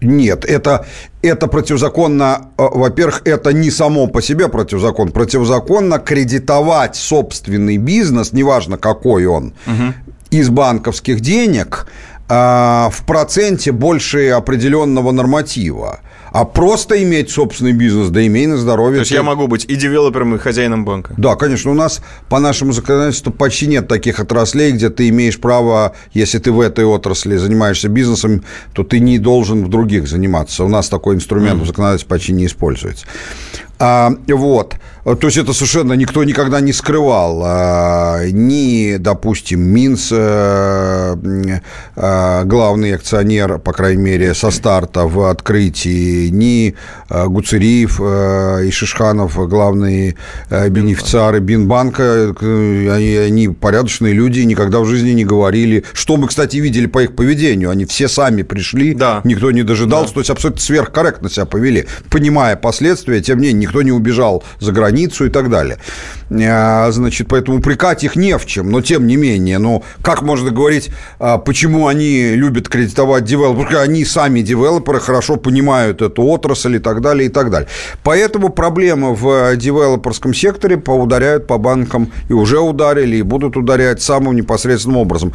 Нет, 0.00 0.44
это, 0.44 0.86
это 1.22 1.48
противозаконно, 1.48 2.50
во-первых, 2.56 3.22
это 3.24 3.52
не 3.52 3.70
само 3.70 4.06
по 4.06 4.22
себе 4.22 4.48
противозакон. 4.48 5.10
Противозаконно 5.10 5.98
кредитовать 5.98 6.94
собственный 6.94 7.78
бизнес, 7.78 8.32
неважно 8.32 8.78
какой 8.78 9.26
он, 9.26 9.54
угу. 9.66 9.94
из 10.30 10.50
банковских 10.50 11.20
денег 11.20 11.88
в 12.28 12.94
проценте 13.06 13.72
больше 13.72 14.28
определенного 14.28 15.10
норматива. 15.12 16.00
А 16.32 16.44
просто 16.44 17.02
иметь 17.02 17.30
собственный 17.30 17.72
бизнес, 17.72 18.08
да 18.10 18.26
имей 18.26 18.46
на 18.46 18.56
здоровье. 18.56 18.96
То 18.96 19.00
есть 19.00 19.10
я 19.12 19.22
могу 19.22 19.46
быть 19.46 19.64
и 19.64 19.76
девелопером, 19.76 20.34
и 20.34 20.38
хозяином 20.38 20.84
банка? 20.84 21.14
Да, 21.16 21.36
конечно. 21.36 21.70
У 21.70 21.74
нас 21.74 22.00
по 22.28 22.38
нашему 22.38 22.72
законодательству 22.72 23.32
почти 23.32 23.66
нет 23.66 23.88
таких 23.88 24.20
отраслей, 24.20 24.72
где 24.72 24.90
ты 24.90 25.08
имеешь 25.08 25.38
право, 25.38 25.94
если 26.12 26.38
ты 26.38 26.52
в 26.52 26.60
этой 26.60 26.84
отрасли 26.84 27.36
занимаешься 27.36 27.88
бизнесом, 27.88 28.44
то 28.72 28.84
ты 28.84 29.00
не 29.00 29.18
должен 29.18 29.64
в 29.64 29.68
других 29.68 30.08
заниматься. 30.08 30.64
У 30.64 30.68
нас 30.68 30.88
такой 30.88 31.14
инструмент 31.16 31.60
mm-hmm. 31.60 31.64
в 31.64 31.66
законодательстве 31.66 32.08
почти 32.08 32.32
не 32.32 32.46
используется. 32.46 33.06
А, 33.78 34.12
вот. 34.26 34.74
То 35.16 35.26
есть 35.28 35.38
это 35.38 35.52
совершенно 35.54 35.94
никто 35.94 36.22
никогда 36.24 36.60
не 36.60 36.72
скрывал. 36.72 37.42
А, 37.44 38.26
ни, 38.26 38.96
допустим, 38.98 39.60
Минс, 39.60 40.10
а, 40.12 41.18
а, 41.96 42.44
главный 42.44 42.94
акционер, 42.94 43.58
по 43.58 43.72
крайней 43.72 44.02
мере, 44.02 44.34
со 44.34 44.50
старта 44.50 45.06
в 45.06 45.30
открытии, 45.30 46.28
ни 46.28 46.74
а, 47.08 47.26
Гуцериев 47.28 47.98
а, 48.02 48.60
и 48.60 48.70
Шишханов, 48.70 49.36
главные 49.48 50.16
а, 50.50 50.68
бенефициары 50.68 51.40
Бинбанка, 51.40 52.34
они, 52.40 53.16
они 53.16 53.48
порядочные 53.48 54.12
люди, 54.12 54.40
никогда 54.40 54.80
в 54.80 54.86
жизни 54.86 55.10
не 55.10 55.24
говорили. 55.24 55.84
Что 55.94 56.18
мы, 56.18 56.28
кстати, 56.28 56.56
видели 56.56 56.86
по 56.86 57.02
их 57.02 57.16
поведению. 57.16 57.70
Они 57.70 57.86
все 57.86 58.08
сами 58.08 58.42
пришли, 58.42 58.92
да. 58.92 59.22
никто 59.24 59.50
не 59.52 59.62
дожидался, 59.62 60.08
да. 60.08 60.14
то 60.14 60.20
есть 60.20 60.30
абсолютно 60.30 60.60
сверхкорректно 60.60 61.30
себя 61.30 61.46
повели, 61.46 61.86
понимая 62.10 62.56
последствия, 62.56 63.22
тем 63.22 63.38
не 63.38 63.48
менее, 63.48 63.62
никто 63.62 63.82
не 63.82 63.92
убежал 63.92 64.44
за 64.60 64.72
границу 64.72 64.97
и 65.06 65.28
так 65.28 65.50
далее. 65.50 65.78
А, 66.30 66.90
значит, 66.90 67.28
поэтому 67.28 67.58
упрекать 67.58 68.04
их 68.04 68.16
не 68.16 68.36
в 68.36 68.46
чем, 68.46 68.70
но 68.70 68.80
тем 68.80 69.06
не 69.06 69.16
менее, 69.16 69.58
ну, 69.58 69.82
как 70.02 70.22
можно 70.22 70.50
говорить, 70.50 70.90
а, 71.18 71.38
почему 71.38 71.86
они 71.86 72.34
любят 72.34 72.68
кредитовать 72.68 73.24
девелоперы, 73.24 73.78
они 73.78 74.04
сами 74.04 74.40
девелоперы, 74.40 75.00
хорошо 75.00 75.36
понимают 75.36 76.02
эту 76.02 76.22
отрасль 76.22 76.76
и 76.76 76.78
так 76.78 77.00
далее, 77.00 77.26
и 77.26 77.30
так 77.30 77.50
далее. 77.50 77.68
Поэтому 78.02 78.50
проблемы 78.50 79.14
в 79.14 79.56
девелоперском 79.56 80.34
секторе 80.34 80.76
поударяют 80.76 81.46
по 81.46 81.58
банкам 81.58 82.12
и 82.28 82.32
уже 82.32 82.58
ударили, 82.58 83.16
и 83.16 83.22
будут 83.22 83.56
ударять 83.56 84.02
самым 84.02 84.36
непосредственным 84.36 84.98
образом. 84.98 85.32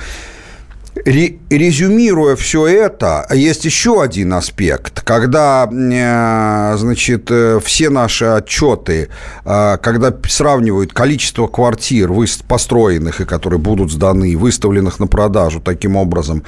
Резюмируя 0.96 2.36
все 2.36 2.68
это, 2.68 3.26
есть 3.34 3.66
еще 3.66 4.02
один 4.04 4.34
аспект. 4.34 5.02
Когда, 5.02 5.68
э, 5.68 6.78
значит, 6.78 7.32
э, 7.32 7.60
все 7.64 7.90
наши 7.90 8.26
отчеты, 8.26 9.10
э, 9.44 9.78
когда 9.82 10.14
сравнивают 10.28 10.94
количество 10.94 11.48
квартир, 11.48 12.12
построенных 12.48 13.22
и 13.22 13.26
которые 13.26 13.60
будут 13.60 13.92
сданы, 13.92 14.38
выставленных 14.38 15.00
на 15.00 15.08
продажу 15.08 15.62
таким 15.62 15.96
образом, 15.96 16.44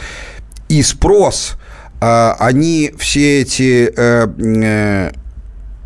и 0.70 0.84
спрос, 0.84 1.58
они 2.00 2.94
все 2.98 3.42
эти 3.42 3.92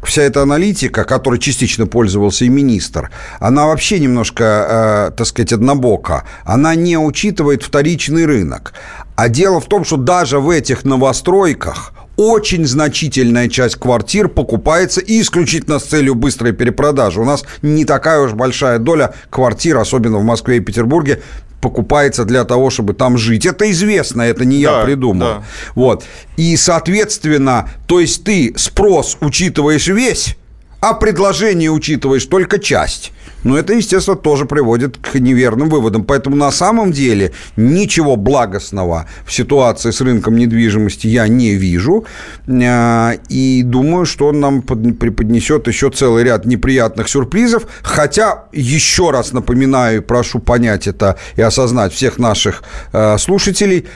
вся 0.03 0.23
эта 0.23 0.41
аналитика, 0.41 1.03
которой 1.03 1.39
частично 1.39 1.85
пользовался 1.85 2.45
и 2.45 2.49
министр, 2.49 3.09
она 3.39 3.67
вообще 3.67 3.99
немножко, 3.99 5.09
э, 5.09 5.12
так 5.15 5.27
сказать, 5.27 5.53
однобока. 5.53 6.25
Она 6.43 6.75
не 6.75 6.97
учитывает 6.97 7.63
вторичный 7.63 8.25
рынок. 8.25 8.73
А 9.15 9.29
дело 9.29 9.59
в 9.59 9.65
том, 9.65 9.83
что 9.83 9.97
даже 9.97 10.39
в 10.39 10.49
этих 10.49 10.85
новостройках 10.85 11.93
очень 12.19 12.65
значительная 12.65 13.47
часть 13.47 13.75
квартир 13.75 14.27
покупается 14.27 14.99
исключительно 14.99 15.79
с 15.79 15.83
целью 15.83 16.15
быстрой 16.15 16.51
перепродажи. 16.51 17.21
У 17.21 17.25
нас 17.25 17.45
не 17.62 17.85
такая 17.85 18.19
уж 18.19 18.33
большая 18.33 18.77
доля 18.77 19.13
квартир, 19.29 19.77
особенно 19.77 20.17
в 20.17 20.23
Москве 20.23 20.57
и 20.57 20.59
Петербурге, 20.59 21.21
покупается 21.61 22.25
для 22.25 22.43
того, 22.43 22.69
чтобы 22.69 22.93
там 22.93 23.17
жить. 23.17 23.45
Это 23.45 23.69
известно, 23.71 24.21
это 24.21 24.45
не 24.45 24.63
да, 24.63 24.79
я 24.79 24.85
придумал. 24.85 25.27
Да. 25.27 25.43
Вот. 25.75 26.03
И, 26.37 26.55
соответственно, 26.57 27.69
то 27.87 27.99
есть 27.99 28.23
ты 28.23 28.53
спрос 28.57 29.17
учитываешь 29.21 29.87
весь, 29.87 30.37
а 30.81 30.93
предложение 30.93 31.69
учитываешь 31.69 32.25
только 32.25 32.59
часть. 32.59 33.11
Но 33.43 33.58
это, 33.58 33.73
естественно, 33.73 34.17
тоже 34.17 34.45
приводит 34.45 34.97
к 34.97 35.15
неверным 35.15 35.69
выводам. 35.69 36.04
Поэтому 36.04 36.36
на 36.36 36.52
самом 36.52 36.91
деле 36.91 37.32
ничего 37.56 38.15
благостного 38.15 39.08
в 39.25 39.34
ситуации 39.34 39.91
с 39.91 40.02
рынком 40.02 40.36
недвижимости 40.36 41.08
я 41.08 41.28
не 41.28 41.56
вижу. 41.56 42.06
А, 42.47 43.13
и 43.30 43.63
думаю, 43.63 44.06
что 44.06 44.28
он 44.28 44.39
нам 44.39 44.62
преподнесет 44.62 45.67
еще 45.67 45.89
целый 45.89 46.23
ряд 46.23 46.45
неприятных 46.45 47.08
сюрпризов. 47.08 47.63
Хотя, 47.82 48.45
еще 48.52 49.12
раз 49.12 49.32
напоминаю, 49.32 50.04
прошу 50.04 50.39
понять 50.39 50.88
это 50.88 51.17
и 51.36 51.41
осознать 51.41 51.93
всех 51.93 52.19
наших 52.19 52.63
а, 52.91 53.17
слушателей, 53.17 53.88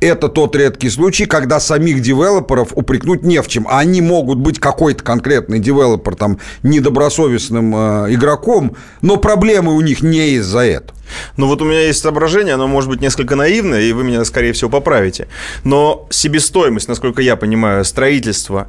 это 0.00 0.28
тот 0.28 0.54
редкий 0.54 0.90
случай, 0.90 1.26
когда 1.26 1.60
самих 1.60 2.00
девелоперов 2.00 2.68
упрекнуть 2.74 3.22
не 3.22 3.42
в 3.42 3.48
чем. 3.48 3.66
Они 3.68 4.00
могут 4.00 4.38
быть 4.38 4.58
какой-то 4.58 5.02
конкретный 5.02 5.58
девелопер 5.58 6.14
там 6.14 6.38
недобросовестным 6.62 7.74
э, 7.74 8.14
игроком, 8.14 8.76
но 9.02 9.16
проблемы 9.16 9.74
у 9.74 9.80
них 9.80 10.02
не 10.02 10.30
из-за 10.36 10.60
этого. 10.60 10.96
Ну 11.36 11.46
вот 11.46 11.62
у 11.62 11.64
меня 11.64 11.86
есть 11.86 12.00
соображение, 12.00 12.54
оно 12.54 12.68
может 12.68 12.90
быть 12.90 13.00
несколько 13.00 13.34
наивное, 13.34 13.80
и 13.80 13.92
вы 13.92 14.04
меня, 14.04 14.24
скорее 14.24 14.52
всего, 14.52 14.70
поправите. 14.70 15.28
Но 15.64 16.06
себестоимость, 16.10 16.88
насколько 16.88 17.22
я 17.22 17.36
понимаю, 17.36 17.84
строительства, 17.84 18.68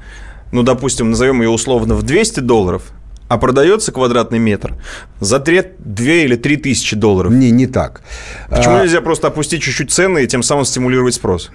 ну, 0.52 0.63
допустим, 0.63 1.12
назовем 1.12 1.42
ее 1.42 1.50
условно 1.50 1.96
в 1.96 2.04
200 2.04 2.39
долларов, 2.39 2.84
а 3.30 3.38
продается 3.38 3.92
квадратный 3.92 4.39
метр 4.39 4.74
за 5.22 5.39
3, 5.39 5.76
2 5.78 6.06
или 6.06 6.36
3 6.36 6.58
тысячи 6.58 6.96
долларов. 6.96 7.32
Не, 7.32 7.52
не 7.52 7.68
так. 7.68 8.02
Почему 8.50 8.78
а... 8.78 8.82
нельзя 8.82 9.02
просто 9.02 9.28
опустить 9.28 9.62
чуть-чуть 9.62 9.92
цены 9.92 10.24
и 10.24 10.28
тем 10.28 10.44
самым 10.44 10.65
стимулировать 10.65 11.13
спрос? 11.13 11.52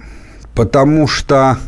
Потому 0.55 1.09
что 1.09 1.59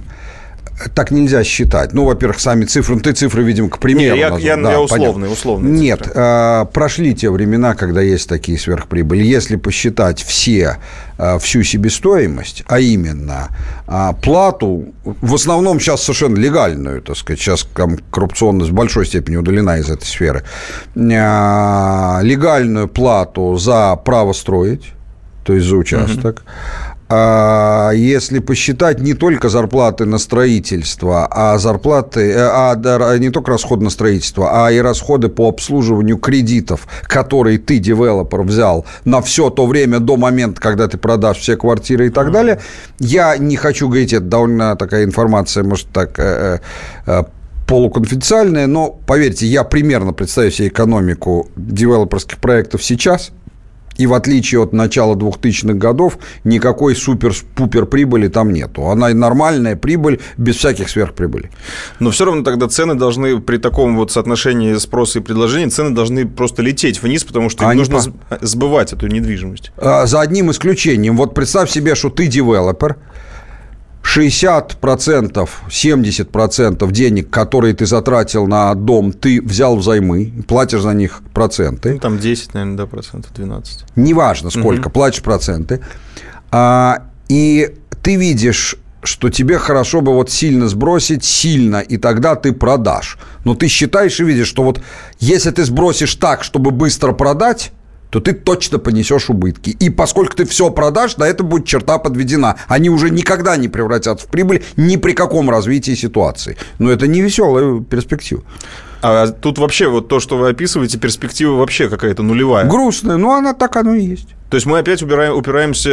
так 0.95 1.11
нельзя 1.11 1.43
считать. 1.45 1.93
Ну, 1.95 2.05
во-первых, 2.05 2.39
сами 2.39 2.65
цифры, 2.65 2.97
ну, 2.97 3.01
ты 3.01 3.13
цифры, 3.13 3.43
видимо, 3.43 3.71
к 3.71 3.79
примеру. 3.79 4.15
Не, 4.15 4.21
я, 4.21 4.37
я, 4.39 4.57
да, 4.57 4.73
я 4.73 4.81
условные, 4.81 5.31
условные 5.31 5.73
Нет, 5.73 6.09
э, 6.15 6.67
прошли 6.73 7.15
те 7.15 7.31
времена, 7.31 7.75
когда 7.75 8.03
есть 8.03 8.29
такие 8.29 8.59
сверхприбыли. 8.59 9.23
Если 9.25 9.57
посчитать 9.57 10.23
все, 10.23 10.77
э, 11.19 11.39
всю 11.39 11.63
себестоимость, 11.63 12.63
а 12.67 12.79
именно 12.79 13.49
э, 13.87 14.11
плату, 14.23 14.93
в 15.05 15.35
основном 15.35 15.81
сейчас 15.81 16.03
совершенно 16.03 16.37
легальную, 16.37 17.01
так 17.01 17.17
сказать, 17.17 17.41
сейчас 17.41 17.67
там 17.75 17.99
коррупционность 18.11 18.71
в 18.71 18.75
большой 18.75 19.07
степени 19.07 19.37
удалена 19.37 19.79
из 19.79 19.89
этой 19.89 20.05
сферы, 20.05 20.45
э, 20.95 20.99
легальную 22.23 22.89
плату 22.89 23.57
за 23.57 23.97
право 23.97 24.35
строить, 24.35 24.93
то 25.45 25.55
есть 25.55 25.67
за 25.67 25.77
участок, 25.77 26.43
а, 27.09 27.93
если 27.93 28.41
посчитать 28.41 28.99
не 28.99 29.15
только 29.15 29.49
зарплаты 29.49 30.07
на 30.07 30.19
строительство, 30.19 31.29
а 31.31 31.57
зарплаты, 31.59 32.33
э, 32.33 32.37
а 32.39 32.75
да, 32.75 33.17
не 33.19 33.31
только 33.31 33.53
расходы 33.53 33.85
на 33.85 33.91
строительство, 33.91 34.67
а 34.67 34.73
и 34.73 34.79
расходы 34.79 35.29
по 35.29 35.49
обслуживанию 35.49 36.17
кредитов, 36.17 36.89
которые 37.05 37.59
ты, 37.59 37.79
девелопер, 37.79 38.43
взял 38.43 38.85
на 39.05 39.23
все 39.23 39.51
то 39.51 39.67
время 39.67 40.01
до 40.01 40.17
момента, 40.17 40.61
когда 40.61 40.89
ты 40.89 40.99
продашь 40.99 41.39
все 41.39 41.57
квартиры 41.57 42.09
и 42.09 42.11
так 42.11 42.33
далее, 42.33 42.61
я 42.99 43.37
не 43.37 43.55
хочу 43.55 43.87
говорить, 43.87 44.13
это 44.13 44.25
довольно 44.25 44.75
такая 44.75 45.05
информация, 45.05 45.63
может, 45.63 45.87
так 45.93 46.19
э, 46.19 46.59
э, 47.07 47.23
полуконфиденциальная, 47.69 48.67
но, 48.67 48.91
поверьте, 49.07 49.47
я 49.47 49.63
примерно 49.63 50.13
представляю 50.13 50.53
себе 50.53 50.69
экономику 50.69 51.49
девелоперских 51.55 52.39
проектов 52.39 52.83
сейчас– 52.83 53.31
и 53.99 54.07
в 54.07 54.15
отличие 54.15 54.63
от 54.63 54.73
начала 54.73 55.15
2000-х 55.15 55.75
годов, 55.75 56.19
никакой 56.45 56.95
супер-пупер 56.95 57.87
прибыли 57.87 58.29
там 58.29 58.53
нету. 58.53 58.89
Она 58.89 59.09
нормальная 59.09 59.77
прибыль 59.77 60.21
без 60.37 60.57
всяких 60.57 60.89
сверхприбылей. 60.89 61.51
Но 62.01 62.11
все 62.11 62.25
равно 62.25 62.43
тогда 62.43 62.69
цены 62.69 62.95
должны 62.95 63.41
при 63.41 63.59
таком 63.59 63.97
вот 63.97 64.13
соотношении 64.13 64.75
спроса 64.75 65.19
и 65.19 65.23
предложения, 65.23 65.71
цены 65.71 65.91
должны 65.91 66.27
просто 66.27 66.63
лететь 66.63 67.03
вниз, 67.03 67.25
потому 67.25 67.49
что 67.49 67.71
им 67.71 67.79
нужно 67.79 68.01
по... 68.29 68.39
сбывать 68.47 68.93
эту 68.93 69.07
недвижимость. 69.07 69.73
А, 69.77 70.07
за 70.07 70.21
одним 70.21 70.51
исключением. 70.51 71.17
Вот 71.17 71.35
представь 71.35 71.71
себе, 71.71 71.95
что 71.95 72.11
ты 72.11 72.27
девелопер, 72.27 72.97
60%, 74.07 75.49
70% 75.69 76.93
денег, 76.93 77.31
которые 77.31 77.75
ты 77.75 77.87
затратил 77.87 78.47
на 78.47 78.75
дом, 78.75 79.13
ты 79.13 79.43
взял 79.43 79.77
взаймы, 79.77 80.33
платишь 80.47 80.83
за 80.83 80.95
них 80.95 81.23
проценты. 81.35 81.95
Ну, 81.95 81.99
там 81.99 82.19
10, 82.19 82.55
наверное, 82.55 82.77
да, 82.77 82.87
процентов, 82.87 83.33
12. 83.35 83.85
Неважно 83.97 84.51
сколько, 84.51 84.87
угу. 84.87 84.91
платишь 84.91 85.23
проценты. 85.23 85.81
А, 86.51 87.09
и 87.29 87.75
ты 88.03 88.17
видишь 88.17 88.77
что 89.03 89.31
тебе 89.31 89.59
хорошо 89.59 90.01
бы 90.01 90.13
вот 90.13 90.31
сильно 90.31 90.69
сбросить, 90.69 91.25
сильно, 91.25 91.77
и 91.77 91.97
тогда 91.97 92.35
ты 92.35 92.53
продашь. 92.53 93.19
Но 93.45 93.55
ты 93.55 93.69
считаешь 93.69 94.19
и 94.19 94.25
видишь, 94.25 94.49
что 94.49 94.65
вот 94.65 94.81
если 95.21 95.51
ты 95.51 95.65
сбросишь 95.65 96.17
так, 96.17 96.43
чтобы 96.43 96.73
быстро 96.73 97.13
продать, 97.13 97.71
то 98.11 98.21
ты 98.21 98.33
точно 98.33 98.79
понесешь 98.79 99.31
убытки. 99.31 99.71
И 99.71 99.91
поскольку 99.91 100.37
ты 100.37 100.45
все 100.45 100.71
продашь, 100.71 101.17
на 101.17 101.25
это 101.25 101.43
будет 101.43 101.67
черта 101.67 101.99
подведена. 101.99 102.57
Они 102.69 102.89
уже 102.89 103.11
никогда 103.11 103.57
не 103.57 103.69
превратятся 103.69 104.27
в 104.27 104.31
прибыль 104.31 104.65
ни 104.77 104.97
при 104.97 105.13
каком 105.13 105.51
развитии 105.51 105.95
ситуации. 105.95 106.57
Но 106.79 106.91
это 106.91 107.07
не 107.07 107.21
веселая 107.21 107.81
перспектива. 107.81 108.43
А 109.03 109.29
тут 109.29 109.59
вообще 109.59 109.89
вот 109.89 110.09
то, 110.09 110.21
что 110.21 110.37
вы 110.37 110.49
описываете, 110.49 110.99
перспектива 110.99 111.53
вообще 111.57 111.89
какая-то 111.89 112.23
нулевая. 112.23 112.65
Грустная, 112.67 113.17
но 113.19 113.35
она 113.35 113.53
так 113.55 113.77
оно 113.77 113.95
и 113.95 114.05
есть. 114.05 114.29
То 114.51 114.57
есть 114.57 114.67
мы 114.67 114.79
опять 114.79 115.03
убираем, 115.03 115.37
упираемся 115.37 115.91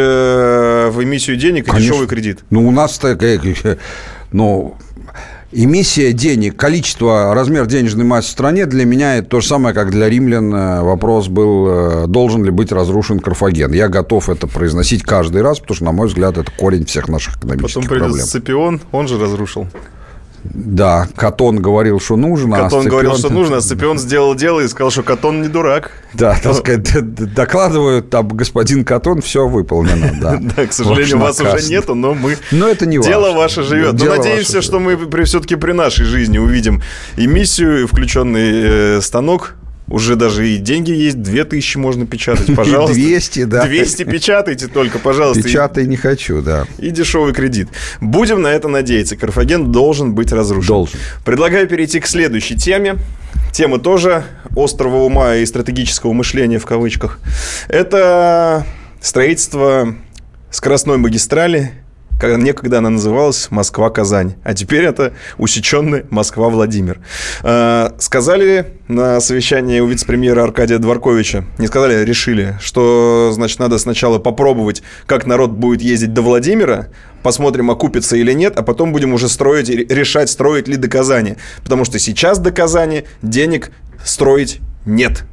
в 0.92 1.04
эмиссию 1.04 1.38
денег 1.38 1.68
и 1.68 1.72
Конечно. 1.72 1.90
дешевый 1.90 2.08
кредит? 2.08 2.40
Ну, 2.50 2.68
у 2.68 2.72
нас 2.72 2.98
такая... 2.98 3.40
Ну, 4.32 4.78
эмиссия 5.54 6.12
денег, 6.14 6.56
количество, 6.56 7.34
размер 7.34 7.66
денежной 7.66 8.06
массы 8.06 8.30
в 8.30 8.32
стране 8.32 8.66
для 8.66 8.86
меня 8.86 9.18
это 9.18 9.30
то 9.30 9.42
же 9.42 9.48
самое, 9.48 9.74
как 9.76 9.92
для 9.92 10.10
римлян 10.10 10.54
э, 10.54 10.82
вопрос 10.82 11.28
был, 11.28 11.68
э, 11.68 12.08
должен 12.08 12.44
ли 12.44 12.52
быть 12.52 12.72
разрушен 12.72 13.20
Карфаген. 13.20 13.72
Я 13.74 13.88
готов 13.88 14.30
это 14.30 14.48
произносить 14.48 15.04
каждый 15.04 15.42
раз, 15.42 15.60
потому 15.60 15.76
что, 15.76 15.86
на 15.86 15.92
мой 15.92 16.08
взгляд, 16.08 16.38
это 16.38 16.52
корень 16.52 16.86
всех 16.86 17.08
наших 17.08 17.38
экономических 17.38 17.76
Потом 17.76 17.88
проблем. 17.88 18.12
Потом 18.12 18.28
Сципион, 18.28 18.82
он 18.92 19.08
же 19.08 19.20
разрушил. 19.20 19.68
Да, 20.44 21.08
Катон 21.16 21.62
говорил, 21.62 22.00
что 22.00 22.16
нужно. 22.16 22.58
А 22.58 22.64
Катон 22.64 22.80
а 22.80 22.82
Сципион... 22.82 22.90
говорил, 22.90 23.18
что 23.18 23.30
нужно, 23.34 23.58
а 23.58 23.62
Сципион 23.62 23.98
сделал 23.98 24.36
дело 24.36 24.60
и 24.60 24.68
сказал, 24.68 24.92
что 24.92 25.04
Катон 25.04 25.42
не 25.42 25.48
дурак. 25.48 25.92
Да, 26.14 26.38
так 26.42 26.56
сказать, 26.56 27.34
докладывают, 27.34 28.10
там, 28.10 28.28
господин 28.28 28.84
Катон, 28.84 29.22
все 29.22 29.48
выполнено, 29.48 30.12
да. 30.22 30.40
Да, 30.56 30.68
к 30.68 30.74
сожалению, 30.74 31.20
вас 31.20 31.40
уже 31.40 31.70
нету, 31.70 31.96
но 31.96 32.14
мы... 32.14 32.38
Но 32.52 32.68
это 32.68 32.86
не 32.86 33.00
Дело 33.00 33.32
ваше 33.32 33.64
живет. 33.64 33.94
Но 33.94 34.06
надеемся, 34.06 34.62
что 34.62 34.80
мы 34.80 34.98
все-таки 35.26 35.56
при 35.56 35.72
нашей 35.72 36.06
жизни 36.06 36.38
увидим 36.38 36.82
эмиссию, 37.16 37.88
включенный 37.88 38.98
э, 38.98 39.02
станок 39.02 39.56
уже 39.88 40.16
даже 40.16 40.48
и 40.48 40.58
деньги 40.58 40.92
есть, 40.92 41.22
2000 41.22 41.78
можно 41.78 42.06
печатать, 42.06 42.56
пожалуйста. 42.56 42.96
200, 42.96 43.44
да. 43.46 43.66
200 43.66 44.04
печатайте 44.04 44.68
только, 44.68 45.00
пожалуйста. 45.00 45.44
Печатай 45.44 45.86
не 45.86 45.98
хочу, 45.98 46.42
да. 46.42 46.66
И 46.78 46.90
дешевый 46.90 47.34
кредит. 47.34 47.70
Будем 48.02 48.42
на 48.42 48.48
это 48.48 48.68
надеяться. 48.68 49.16
Карфаген 49.16 49.72
должен 49.72 50.14
быть 50.14 50.32
разрушен. 50.32 50.68
Должен. 50.68 51.00
Предлагаю 51.26 51.68
перейти 51.68 52.00
к 52.00 52.08
следующей 52.08 52.56
теме. 52.56 52.98
Тема 53.52 53.78
тоже 53.80 54.24
острого 54.56 55.04
ума 55.04 55.36
и 55.36 55.46
стратегического 55.46 56.14
мышления 56.14 56.60
в 56.60 56.66
кавычках. 56.66 57.20
Это 57.68 58.66
строительство 59.02 59.96
скоростной 60.50 60.98
магистрали 60.98 61.74
Некогда 62.22 62.78
она 62.78 62.90
называлась 62.90 63.48
Москва-Казань, 63.52 64.36
а 64.44 64.54
теперь 64.54 64.86
это 64.86 65.14
усеченный 65.38 66.06
Москва-Владимир. 66.10 67.00
Э, 67.44 67.90
сказали 68.00 68.78
на 68.88 69.20
совещании 69.20 69.80
у 69.80 69.88
вице-премьера 69.88 70.44
Аркадия 70.44 70.78
Дворковича, 70.78 71.46
не 71.58 71.68
сказали, 71.68 71.96
а 71.96 72.06
решили, 72.06 72.58
что, 72.62 73.32
значит, 73.34 73.60
надо 73.60 73.78
сначала 73.78 74.20
попробовать, 74.20 74.84
как 75.06 75.26
народ 75.26 75.52
будет 75.52 75.82
ездить 75.82 76.14
до 76.14 76.22
Владимира, 76.22 76.88
посмотрим, 77.24 77.72
окупится 77.72 78.16
или 78.16 78.34
нет, 78.34 78.58
а 78.58 78.64
потом 78.64 78.92
будем 78.92 79.14
уже 79.14 79.28
строить, 79.28 79.70
решать, 79.70 80.30
строить 80.30 80.68
ли 80.68 80.78
до 80.78 80.88
Казани. 80.88 81.36
Потому 81.64 81.86
что 81.86 82.00
сейчас 82.00 82.40
до 82.40 82.52
Казани 82.52 83.06
денег 83.22 83.72
строить 84.06 84.60
нет. 84.86 85.24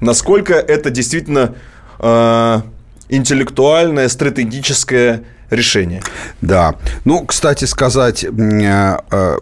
Насколько 0.00 0.54
это 0.54 0.90
действительно 0.90 1.54
э, 1.98 2.60
интеллектуальное, 3.08 4.08
стратегическое 4.08 5.24
решение. 5.50 6.02
Да. 6.40 6.76
Ну, 7.04 7.24
кстати 7.24 7.64
сказать, 7.64 8.24
э, 8.24 8.28
э, 8.30 9.38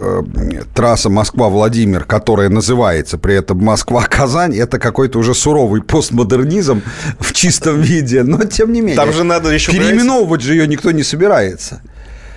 э, 0.00 0.22
трасса 0.74 1.10
Москва-Владимир, 1.10 2.04
которая 2.04 2.48
называется 2.48 3.18
при 3.18 3.34
этом 3.34 3.58
Москва-Казань, 3.58 4.56
это 4.56 4.78
какой-то 4.78 5.18
уже 5.18 5.34
суровый 5.34 5.82
постмодернизм 5.82 6.82
в 7.18 7.32
чистом 7.32 7.80
виде, 7.80 8.22
но 8.22 8.44
тем 8.44 8.72
не 8.72 8.80
менее. 8.80 8.96
Там 8.96 9.12
же 9.12 9.24
надо 9.24 9.50
еще... 9.50 9.72
Переименовывать 9.72 10.42
же 10.42 10.54
ее 10.54 10.66
никто 10.66 10.90
не 10.90 11.02
собирается. 11.02 11.82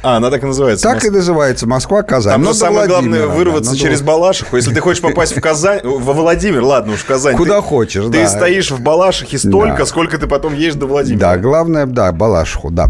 А, 0.06 0.18
она 0.18 0.30
так 0.30 0.44
и 0.44 0.46
называется. 0.46 0.84
Так 0.84 0.96
Моск... 0.96 1.08
и 1.08 1.10
называется 1.10 1.68
Москва, 1.68 2.04
Казань. 2.04 2.34
Там 2.34 2.44
же 2.46 2.54
самое 2.54 2.88
главное 2.88 3.26
вырваться 3.26 3.72
да, 3.72 3.78
через 3.78 4.02
Балашиху. 4.04 4.56
Если 4.56 4.72
ты 4.72 4.80
хочешь 4.80 5.02
попасть 5.02 5.36
в 5.36 5.42
Казань, 5.42 5.80
во 5.84 6.14
Владимир, 6.14 6.62
ладно 6.62 6.94
уж, 6.94 7.00
в 7.00 7.06
Казань. 7.06 7.36
Куда 7.36 7.56
ты, 7.56 7.64
хочешь, 7.64 8.04
Ты 8.06 8.12
да. 8.12 8.28
стоишь 8.28 8.70
в 8.70 8.80
Балашихе 8.82 9.40
столько, 9.40 9.80
да. 9.80 9.86
сколько 9.88 10.20
ты 10.20 10.28
потом 10.28 10.54
едешь 10.54 10.76
до 10.76 10.86
Владимира. 10.86 11.32
Да, 11.32 11.38
главное, 11.38 11.88
да, 11.88 12.12
Балашиху, 12.12 12.70
да. 12.70 12.88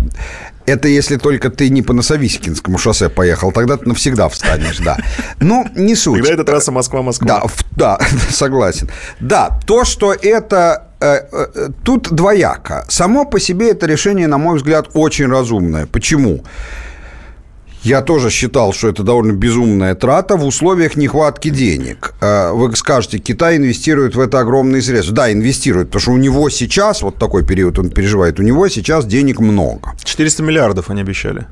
Это 0.66 0.90
если 0.90 1.16
только 1.16 1.50
ты 1.50 1.70
не 1.70 1.82
по 1.84 1.94
Носовискинскому 1.94 2.78
шоссе 2.78 3.08
поехал, 3.08 3.54
тогда 3.54 3.78
ты 3.78 3.88
навсегда 3.88 4.28
встанешь, 4.28 4.80
да. 4.80 4.98
Ну, 5.40 5.66
не 5.74 5.96
суть. 5.96 6.18
Тогда 6.18 6.34
это 6.34 6.44
трасса 6.44 6.74
Москва-Москва. 6.74 7.28
Да, 7.28 7.44
да, 7.72 8.00
согласен. 8.30 8.90
Да, 9.22 9.58
то, 9.66 9.86
что 9.86 10.12
это 10.12 10.88
э, 11.00 11.20
э, 11.32 11.70
тут 11.84 12.12
двояко. 12.12 12.84
Само 12.90 13.24
по 13.24 13.40
себе 13.40 13.72
это 13.72 13.86
решение, 13.86 14.28
на 14.28 14.38
мой 14.38 14.58
взгляд, 14.58 14.90
очень 14.94 15.28
разумное. 15.28 15.86
Почему? 15.86 16.44
Я 17.86 18.02
тоже 18.02 18.32
считал, 18.32 18.74
что 18.74 18.88
это 18.88 19.04
довольно 19.04 19.32
безумная 19.32 19.94
трата 19.94 20.38
в 20.38 20.46
условиях 20.46 20.96
нехватки 20.96 21.50
денег. 21.50 22.16
Э, 22.20 22.52
вы 22.52 22.76
скажете, 22.76 23.20
Китай 23.20 23.58
инвестирует 23.58 24.16
в 24.16 24.20
это 24.20 24.40
огромные 24.40 24.82
средства. 24.82 25.16
Да, 25.16 25.32
инвестирует, 25.32 25.90
потому 25.90 26.02
что 26.02 26.12
у 26.14 26.18
него 26.18 26.50
сейчас, 26.50 27.04
вот 27.04 27.18
такой 27.18 27.46
период 27.46 27.78
он 27.78 27.92
переживает, 27.92 28.40
у 28.40 28.44
него 28.44 28.68
сейчас 28.70 29.06
денег 29.06 29.40
много. 29.40 29.94
400 30.04 30.42
миллиардов 30.42 30.90
они 30.90 31.02
обещали. 31.02 31.46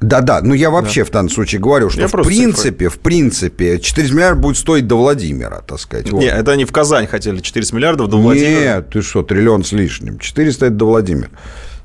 Да-да, 0.00 0.40
но 0.40 0.54
я 0.54 0.70
вообще 0.70 1.00
да. 1.00 1.06
в 1.06 1.10
данном 1.10 1.30
случае 1.30 1.60
говорю, 1.60 1.90
что 1.90 2.02
я 2.02 2.06
в 2.06 2.12
принципе, 2.22 2.84
цифры. 2.84 2.90
в 2.90 3.02
принципе, 3.02 3.80
400 3.80 4.14
миллиардов 4.14 4.42
будет 4.42 4.58
стоить 4.58 4.86
до 4.86 4.96
Владимира, 4.96 5.62
так 5.62 5.80
сказать. 5.80 6.10
Вот. 6.10 6.20
Нет, 6.20 6.34
это 6.34 6.52
они 6.52 6.64
в 6.64 6.70
Казань 6.70 7.08
хотели 7.08 7.40
400 7.40 7.74
миллиардов 7.74 8.08
до 8.08 8.18
Владимира. 8.18 8.60
Нет, 8.60 8.90
ты 8.90 9.02
что, 9.02 9.24
триллион 9.24 9.64
с 9.64 9.72
лишним. 9.72 10.18
400 10.18 10.66
это 10.66 10.74
до 10.76 10.86
Владимира. 10.86 11.30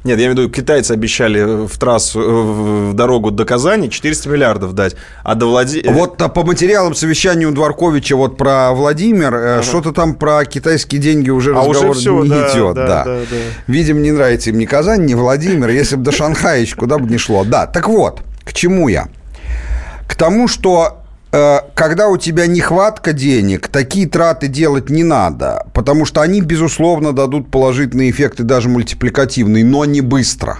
Нет, 0.03 0.17
я 0.17 0.25
имею 0.25 0.35
в 0.35 0.39
виду, 0.39 0.49
китайцы 0.49 0.93
обещали 0.93 1.67
в 1.67 1.77
трассу, 1.77 2.19
в 2.19 2.93
дорогу 2.93 3.29
до 3.29 3.45
Казани 3.45 3.87
400 3.87 4.29
миллиардов 4.29 4.73
дать, 4.73 4.95
а 5.23 5.35
до 5.35 5.45
Владимира... 5.45 5.93
Вот 5.93 6.19
а 6.19 6.27
по 6.27 6.43
материалам 6.43 6.95
совещания 6.95 7.45
у 7.45 7.51
Дворковича 7.51 8.15
вот 8.15 8.35
про 8.35 8.71
Владимир, 8.71 9.35
э, 9.35 9.53
ага. 9.55 9.63
что-то 9.63 9.91
там 9.91 10.15
про 10.15 10.43
китайские 10.45 10.99
деньги 10.99 11.29
уже 11.29 11.51
а 11.51 11.57
разговор 11.57 11.91
уже 11.91 11.99
все, 11.99 12.23
не 12.23 12.29
да, 12.29 12.51
идет. 12.51 12.75
Да, 12.75 12.87
да. 12.87 13.03
Да, 13.03 13.19
да. 13.29 13.37
Видимо, 13.67 13.99
не 13.99 14.11
нравится 14.11 14.49
им 14.49 14.57
ни 14.57 14.65
Казань, 14.65 15.05
ни 15.05 15.13
Владимир, 15.13 15.69
если 15.69 15.97
бы 15.97 16.03
до 16.03 16.11
Шанхая 16.11 16.61
еще 16.61 16.75
куда 16.75 16.97
бы 16.97 17.07
ни 17.07 17.17
шло. 17.17 17.43
Да, 17.43 17.67
так 17.67 17.87
вот, 17.87 18.21
к 18.43 18.53
чему 18.53 18.87
я? 18.87 19.07
К 20.07 20.15
тому, 20.15 20.47
что 20.47 21.00
Э, 21.00 21.00
когда 21.31 22.09
у 22.09 22.17
тебя 22.17 22.45
нехватка 22.45 23.13
денег, 23.13 23.69
такие 23.69 24.07
траты 24.07 24.47
делать 24.47 24.89
не 24.89 25.03
надо, 25.03 25.65
потому 25.73 26.05
что 26.05 26.21
они, 26.21 26.41
безусловно, 26.41 27.13
дадут 27.13 27.49
положительные 27.49 28.11
эффекты, 28.11 28.43
даже 28.43 28.67
мультипликативные, 28.67 29.63
но 29.63 29.85
не 29.85 30.01
быстро. 30.01 30.59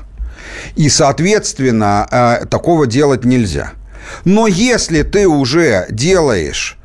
И, 0.76 0.90
соответственно, 0.90 2.08
э, 2.10 2.46
такого 2.46 2.88
делать 2.88 3.26
нельзя. 3.26 3.74
Но 4.26 4.48
если 4.48 5.04
ты 5.04 5.28
уже 5.28 5.88
делаешь, 5.90 6.78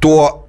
то 0.00 0.48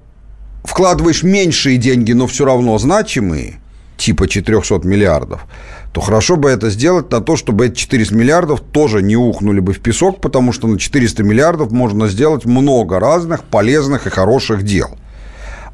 вкладываешь 0.64 1.22
меньшие 1.22 1.76
деньги, 1.76 2.12
но 2.12 2.26
все 2.26 2.44
равно 2.44 2.78
значимые, 2.78 3.60
типа 3.96 4.28
400 4.28 4.86
миллиардов, 4.86 5.46
то 5.92 6.00
хорошо 6.00 6.36
бы 6.36 6.50
это 6.50 6.70
сделать 6.70 7.10
на 7.10 7.20
то, 7.20 7.36
чтобы 7.36 7.66
эти 7.66 7.76
400 7.76 8.14
миллиардов 8.14 8.60
тоже 8.60 9.02
не 9.02 9.16
ухнули 9.16 9.60
бы 9.60 9.72
в 9.72 9.80
песок, 9.80 10.20
потому 10.20 10.52
что 10.52 10.68
на 10.68 10.78
400 10.78 11.22
миллиардов 11.22 11.72
можно 11.72 12.08
сделать 12.08 12.44
много 12.44 13.00
разных 13.00 13.44
полезных 13.44 14.06
и 14.06 14.10
хороших 14.10 14.62
дел. 14.62 14.96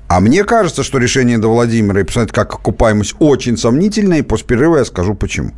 А 0.06 0.20
мне 0.20 0.44
кажется, 0.44 0.82
что 0.82 0.98
решение 0.98 1.38
до 1.38 1.48
Владимира 1.48 2.00
и 2.00 2.04
посмотреть, 2.04 2.32
как 2.32 2.54
окупаемость 2.54 3.16
очень 3.18 3.56
сомнительная, 3.56 4.18
и 4.18 4.22
после 4.22 4.46
перерыва 4.46 4.78
я 4.78 4.84
скажу 4.84 5.14
почему. 5.14 5.50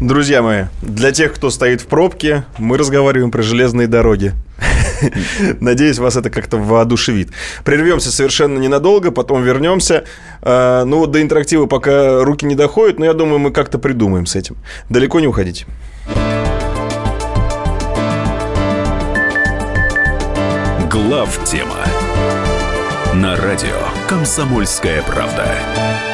Друзья 0.00 0.42
мои, 0.42 0.64
для 0.80 1.12
тех, 1.12 1.34
кто 1.34 1.50
стоит 1.50 1.80
в 1.80 1.86
пробке, 1.86 2.44
мы 2.58 2.78
разговариваем 2.78 3.30
про 3.30 3.42
железные 3.42 3.86
дороги. 3.86 4.32
Надеюсь, 5.60 5.98
вас 5.98 6.16
это 6.16 6.30
как-то 6.30 6.56
воодушевит. 6.58 7.30
Прервемся 7.64 8.10
совершенно 8.10 8.58
ненадолго, 8.58 9.10
потом 9.10 9.42
вернемся. 9.42 10.04
А, 10.42 10.84
ну, 10.84 11.06
до 11.06 11.20
интерактива 11.20 11.66
пока 11.66 12.22
руки 12.22 12.46
не 12.46 12.54
доходят, 12.54 12.98
но 12.98 13.04
я 13.04 13.14
думаю, 13.14 13.38
мы 13.38 13.50
как-то 13.50 13.78
придумаем 13.78 14.26
с 14.26 14.36
этим. 14.36 14.56
Далеко 14.88 15.20
не 15.20 15.26
уходите. 15.26 15.66
Глав 20.90 21.40
тема 21.44 21.78
на 23.14 23.36
радио 23.36 23.80
Комсомольская 24.08 25.02
правда. 25.02 26.13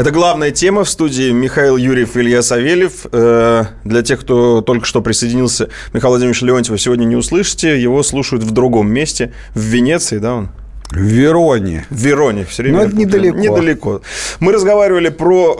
Это 0.00 0.12
главная 0.12 0.50
тема 0.50 0.84
в 0.84 0.88
студии 0.88 1.30
Михаил 1.30 1.76
Юрьев 1.76 2.16
Илья 2.16 2.40
Савельев. 2.40 3.04
Э, 3.12 3.64
Для 3.84 4.00
тех, 4.00 4.20
кто 4.20 4.62
только 4.62 4.86
что 4.86 5.02
присоединился, 5.02 5.68
Михаил 5.92 6.12
Владимирович 6.12 6.40
Леонтьева 6.40 6.78
сегодня 6.78 7.04
не 7.04 7.16
услышите. 7.16 7.78
Его 7.78 8.02
слушают 8.02 8.42
в 8.42 8.50
другом 8.50 8.90
месте, 8.90 9.34
в 9.54 9.60
Венеции, 9.60 10.16
да, 10.16 10.36
он? 10.36 10.48
В 10.90 10.98
Вероне. 10.98 11.86
В 11.88 11.96
Вероне 11.96 12.44
все 12.44 12.62
время. 12.62 12.78
Ну, 12.78 12.84
это 12.86 12.96
недалеко. 12.96 13.38
Недалеко. 13.38 14.02
Мы 14.40 14.52
разговаривали 14.52 15.08
про, 15.08 15.56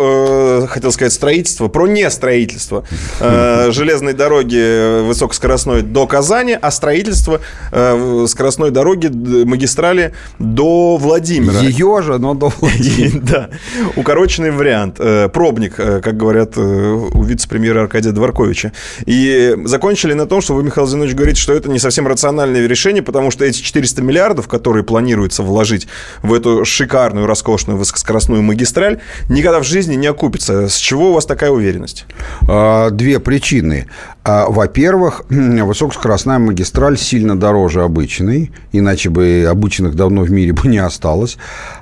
э, 0.62 0.66
хотел 0.68 0.90
сказать, 0.90 1.12
строительство, 1.12 1.68
про 1.68 1.86
не 1.86 2.10
строительство 2.10 2.84
э, 3.20 3.68
железной 3.72 4.14
дороги 4.14 5.06
высокоскоростной 5.06 5.82
до 5.82 6.06
Казани, 6.08 6.58
а 6.60 6.70
строительство 6.72 7.40
э, 7.70 8.26
скоростной 8.28 8.72
дороги 8.72 9.06
магистрали 9.44 10.14
до 10.40 10.96
Владимира. 10.96 11.60
Ее 11.60 12.02
же, 12.02 12.18
но 12.18 12.34
до 12.34 12.52
Владимира. 12.60 13.20
Да, 13.30 13.50
укороченный 13.96 14.50
вариант. 14.50 14.96
Э, 14.98 15.28
Пробник, 15.28 15.74
э, 15.78 16.00
как 16.02 16.16
говорят 16.16 16.54
э, 16.56 16.60
у 16.60 17.22
вице-премьера 17.22 17.82
Аркадия 17.82 18.12
Дворковича. 18.12 18.72
И 19.06 19.56
закончили 19.64 20.14
на 20.14 20.26
том, 20.26 20.40
что 20.40 20.54
вы, 20.54 20.64
Михаил 20.64 20.86
Зинович, 20.86 21.14
говорите, 21.14 21.40
что 21.40 21.52
это 21.52 21.68
не 21.70 21.78
совсем 21.78 22.08
рациональное 22.08 22.66
решение, 22.66 23.02
потому 23.02 23.30
что 23.30 23.44
эти 23.44 23.60
400 23.60 24.02
миллиардов, 24.02 24.48
которые 24.48 24.82
планируется 25.20 25.42
вложить 25.42 25.86
в 26.22 26.32
эту 26.32 26.64
шикарную, 26.64 27.26
роскошную 27.26 27.78
высокоскоростную 27.78 28.42
магистраль, 28.42 29.00
никогда 29.28 29.60
в 29.60 29.64
жизни 29.64 29.94
не 29.94 30.06
окупится. 30.06 30.68
С 30.68 30.76
чего 30.76 31.10
у 31.10 31.12
вас 31.12 31.26
такая 31.26 31.50
уверенность? 31.50 32.06
А, 32.48 32.90
Две 32.90 33.18
причины. 33.20 33.86
А, 34.24 34.46
Во-первых, 34.48 35.22
высокоскоростная 35.28 36.38
магистраль 36.38 36.96
сильно 36.96 37.38
дороже 37.38 37.82
обычной, 37.82 38.50
иначе 38.72 39.10
бы 39.10 39.46
обычных 39.48 39.94
давно 39.94 40.22
в 40.22 40.30
мире 40.30 40.52
бы 40.52 40.68
не 40.68 40.78
осталось. 40.78 41.36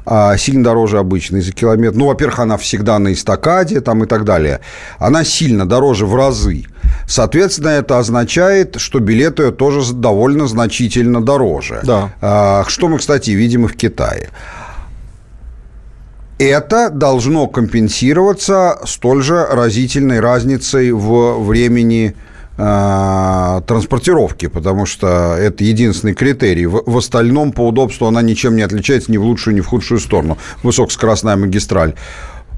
А, 0.04 0.36
Сильно 0.36 0.64
дороже 0.64 0.98
обычной 0.98 1.40
за 1.40 1.52
километр. 1.52 1.96
Ну, 1.96 2.06
во-первых, 2.06 2.40
она 2.40 2.56
всегда 2.56 2.98
на 2.98 3.12
эстакаде 3.12 3.80
там 3.80 4.02
и 4.02 4.06
так 4.06 4.24
далее. 4.24 4.60
Она 4.98 5.24
сильно 5.24 5.64
дороже 5.64 6.06
в 6.06 6.14
разы. 6.14 6.64
Соответственно, 7.06 7.68
это 7.68 7.98
означает, 7.98 8.76
что 8.78 9.00
билеты 9.00 9.50
тоже 9.52 9.92
довольно 9.92 10.46
значительно 10.46 11.22
дороже. 11.22 11.80
Да. 11.84 12.12
А, 12.20 12.64
Что 12.66 12.88
мы, 12.88 12.98
кстати, 12.98 13.30
видим 13.30 13.64
и 13.64 13.68
в 13.68 13.76
Китае. 13.76 14.30
Это 16.38 16.90
должно 16.90 17.48
компенсироваться 17.48 18.78
столь 18.84 19.22
же 19.22 19.44
разительной 19.44 20.20
разницей 20.20 20.92
в 20.92 21.42
времени 21.44 22.14
э, 22.56 23.60
транспортировки, 23.66 24.46
потому 24.46 24.86
что 24.86 25.34
это 25.36 25.64
единственный 25.64 26.14
критерий. 26.14 26.66
В, 26.66 26.84
в 26.86 26.96
остальном 26.96 27.50
по 27.50 27.66
удобству 27.66 28.06
она 28.06 28.22
ничем 28.22 28.54
не 28.54 28.62
отличается 28.62 29.10
ни 29.10 29.16
в 29.16 29.24
лучшую, 29.24 29.56
ни 29.56 29.60
в 29.60 29.66
худшую 29.66 29.98
сторону. 29.98 30.38
Высокоскоростная 30.62 31.34
магистраль. 31.34 31.94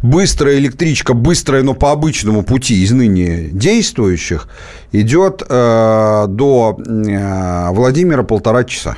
Быстрая 0.02 0.56
электричка, 0.58 1.12
быстрая, 1.12 1.62
но 1.62 1.74
по 1.74 1.92
обычному 1.92 2.42
пути 2.42 2.82
из 2.82 2.90
ныне 2.90 3.48
действующих, 3.52 4.48
идет 4.92 5.42
э, 5.46 6.26
до 6.28 6.78
э, 6.78 7.68
Владимира 7.72 8.22
полтора 8.22 8.64
часа. 8.64 8.96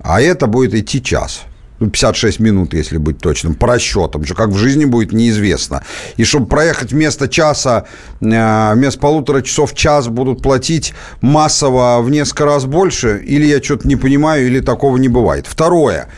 А 0.00 0.20
это 0.20 0.46
будет 0.46 0.74
идти 0.74 1.02
час. 1.02 1.42
Ну, 1.80 1.88
56 1.88 2.38
минут, 2.38 2.74
если 2.74 2.98
быть 2.98 3.18
точным, 3.18 3.54
по 3.54 3.66
расчетам. 3.66 4.24
Что 4.24 4.34
как 4.34 4.50
в 4.50 4.56
жизни 4.56 4.84
будет, 4.84 5.12
неизвестно. 5.12 5.82
И 6.18 6.24
чтобы 6.24 6.46
проехать 6.46 6.92
вместо 6.92 7.26
часа, 7.26 7.86
э, 8.20 8.74
вместо 8.74 9.00
полутора 9.00 9.40
часов 9.40 9.74
час 9.74 10.08
будут 10.08 10.42
платить 10.42 10.92
массово 11.22 12.02
в 12.02 12.10
несколько 12.10 12.44
раз 12.44 12.66
больше, 12.66 13.22
или 13.24 13.46
я 13.46 13.62
что-то 13.62 13.88
не 13.88 13.96
понимаю, 13.96 14.46
или 14.46 14.60
такого 14.60 14.98
не 14.98 15.08
бывает. 15.08 15.46
Второе. 15.48 16.08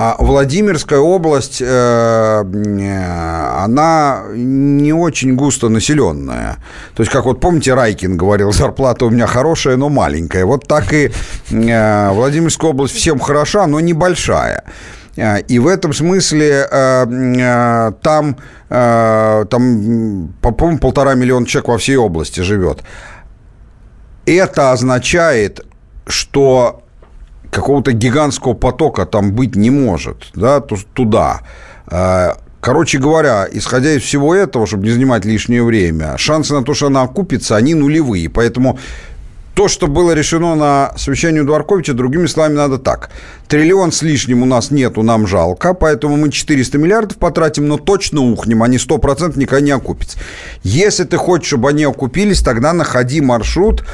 А 0.00 0.14
Владимирская 0.20 1.00
область, 1.00 1.60
э, 1.60 1.64
э, 1.66 3.64
она 3.64 4.22
не 4.32 4.92
очень 4.92 5.34
густо 5.34 5.68
населенная. 5.68 6.58
То 6.94 7.02
есть, 7.02 7.10
как 7.10 7.24
вот 7.24 7.40
помните, 7.40 7.74
Райкин 7.74 8.16
говорил, 8.16 8.52
зарплата 8.62 9.06
у 9.06 9.10
меня 9.10 9.26
хорошая, 9.26 9.76
но 9.76 9.88
маленькая. 9.88 10.44
Вот 10.44 10.68
так 10.68 10.92
и 10.92 11.10
э, 11.50 12.10
Владимирская 12.12 12.70
область 12.70 12.94
всем 12.94 13.18
хороша, 13.18 13.66
но 13.66 13.80
небольшая. 13.80 14.62
И 15.48 15.58
в 15.58 15.66
этом 15.66 15.92
смысле 15.92 16.68
там, 16.70 18.36
там 18.68 20.32
по-моему, 20.40 20.78
полтора 20.78 21.14
миллиона 21.14 21.44
человек 21.44 21.68
во 21.68 21.78
всей 21.78 21.96
области 21.96 22.38
живет. 22.38 22.84
Это 24.26 24.70
означает, 24.70 25.66
что 26.06 26.84
какого-то 27.50 27.92
гигантского 27.92 28.54
потока 28.54 29.06
там 29.06 29.32
быть 29.32 29.56
не 29.56 29.70
может, 29.70 30.30
да, 30.34 30.60
ту- 30.60 30.78
туда. 30.94 31.40
Э, 31.90 32.32
Короче 32.60 32.98
говоря, 32.98 33.46
исходя 33.50 33.92
из 33.92 34.02
всего 34.02 34.34
этого, 34.34 34.66
чтобы 34.66 34.84
не 34.84 34.90
занимать 34.90 35.24
лишнее 35.24 35.62
время, 35.62 36.18
шансы 36.18 36.54
на 36.54 36.64
то, 36.64 36.74
что 36.74 36.88
она 36.88 37.02
окупится, 37.02 37.54
они 37.54 37.74
нулевые. 37.74 38.28
Поэтому 38.28 38.78
то, 39.54 39.68
что 39.68 39.86
было 39.86 40.12
решено 40.12 40.54
на 40.54 40.92
совещании 40.96 41.40
у 41.40 41.44
Дворковича, 41.44 41.92
другими 41.92 42.26
словами, 42.26 42.54
надо 42.54 42.78
так. 42.78 43.10
Триллион 43.46 43.90
с 43.90 44.02
лишним 44.02 44.42
у 44.42 44.46
нас 44.46 44.70
нету, 44.70 45.02
нам 45.02 45.26
жалко, 45.26 45.72
поэтому 45.72 46.16
мы 46.16 46.30
400 46.30 46.78
миллиардов 46.78 47.16
потратим, 47.16 47.68
но 47.68 47.76
точно 47.76 48.20
ухнем, 48.20 48.62
они 48.62 48.76
100% 48.76 49.38
никогда 49.38 49.60
не 49.64 49.70
окупятся. 49.72 50.18
Если 50.62 51.04
ты 51.04 51.16
хочешь, 51.16 51.48
чтобы 51.48 51.70
они 51.70 51.84
окупились, 51.84 52.40
тогда 52.40 52.72
находи 52.72 53.20
маршрут 53.20 53.84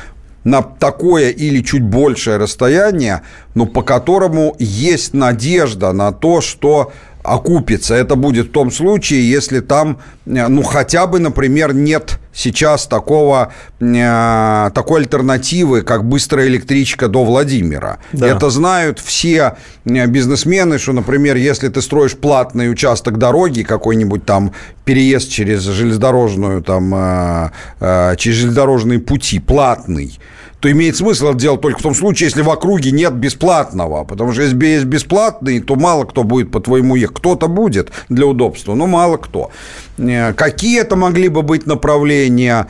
на 0.45 0.62
такое 0.62 1.30
или 1.30 1.62
чуть 1.62 1.82
большее 1.82 2.36
расстояние, 2.36 3.22
но 3.55 3.66
по 3.66 3.82
которому 3.82 4.55
есть 4.59 5.14
надежда 5.14 5.92
на 5.92 6.12
то, 6.12 6.40
что 6.40 6.92
окупится. 7.25 7.95
Это 7.95 8.14
будет 8.14 8.49
в 8.49 8.53
том 8.53 8.70
случае, 8.70 9.29
если 9.29 9.61
там, 9.61 9.99
э, 10.27 10.47
ну, 10.49 10.62
хотя 10.62 11.07
бы, 11.07 11.18
например, 11.18 11.75
нет 11.75 12.20
сейчас 12.35 12.87
такого, 12.87 13.53
э, 13.81 14.70
такой 14.75 15.01
альтернативы, 15.01 15.83
как 15.83 16.05
быстрая 16.05 16.49
электричка 16.49 17.09
до 17.09 17.25
Владимира. 17.25 17.99
Да. 18.12 18.29
Это 18.29 18.51
знают 18.51 18.99
все 18.99 19.57
э, 19.87 20.07
бизнесмены, 20.07 20.79
что, 20.79 20.93
например, 20.93 21.37
если 21.37 21.68
ты 21.68 21.81
строишь 21.81 22.14
платный 22.14 22.70
участок 22.70 23.18
дороги, 23.18 23.62
какой-нибудь 23.62 24.27
там 24.27 24.53
переезд 24.85 25.31
через 25.31 25.62
железнодорожную, 25.62 26.62
там, 26.62 26.95
э, 26.95 27.51
э, 27.81 28.16
через 28.18 28.37
железнодорожные 28.37 28.99
пути, 28.99 29.39
платный, 29.39 30.18
то 30.65 30.71
имеет 30.71 30.97
смысл 30.97 31.27
это 31.27 31.39
делать 31.39 31.61
только 31.61 31.79
в 31.79 31.83
том 31.83 31.95
случае, 31.95 32.29
если 32.29 32.41
в 32.41 32.49
округе 32.49 32.91
нет 32.91 33.12
бесплатного. 33.12 34.05
Потому 34.05 34.33
что 34.33 34.41
если 34.41 34.65
есть 34.65 34.87
бесплатный, 34.87 35.61
то 35.61 35.77
мало 35.77 36.05
кто 36.05 36.25
будет 36.25 36.51
по 36.51 36.59
твоему 36.59 36.97
ехать. 36.97 37.19
Кто-то 37.19 37.49
будет 37.49 37.93
для 38.09 38.25
удобства, 38.25 38.75
но 38.75 38.87
мало 38.87 39.19
кто. 39.19 39.51
Э, 39.99 40.33
Какие 40.33 40.81
это 40.81 40.97
могли 40.97 41.29
бы 41.29 41.43
быть 41.43 41.67
направления? 41.67 42.69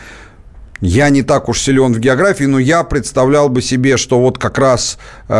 Я 0.81 1.09
не 1.09 1.22
так 1.22 1.49
уж 1.49 1.61
силен 1.61 1.95
в 1.95 1.99
географии, 1.99 2.45
но 2.45 2.59
я 2.59 2.83
представлял 2.83 3.49
бы 3.49 3.62
себе, 3.62 3.97
что 3.97 4.20
вот 4.20 4.39
как 4.39 4.59
раз 4.59 4.99
э, 5.29 5.35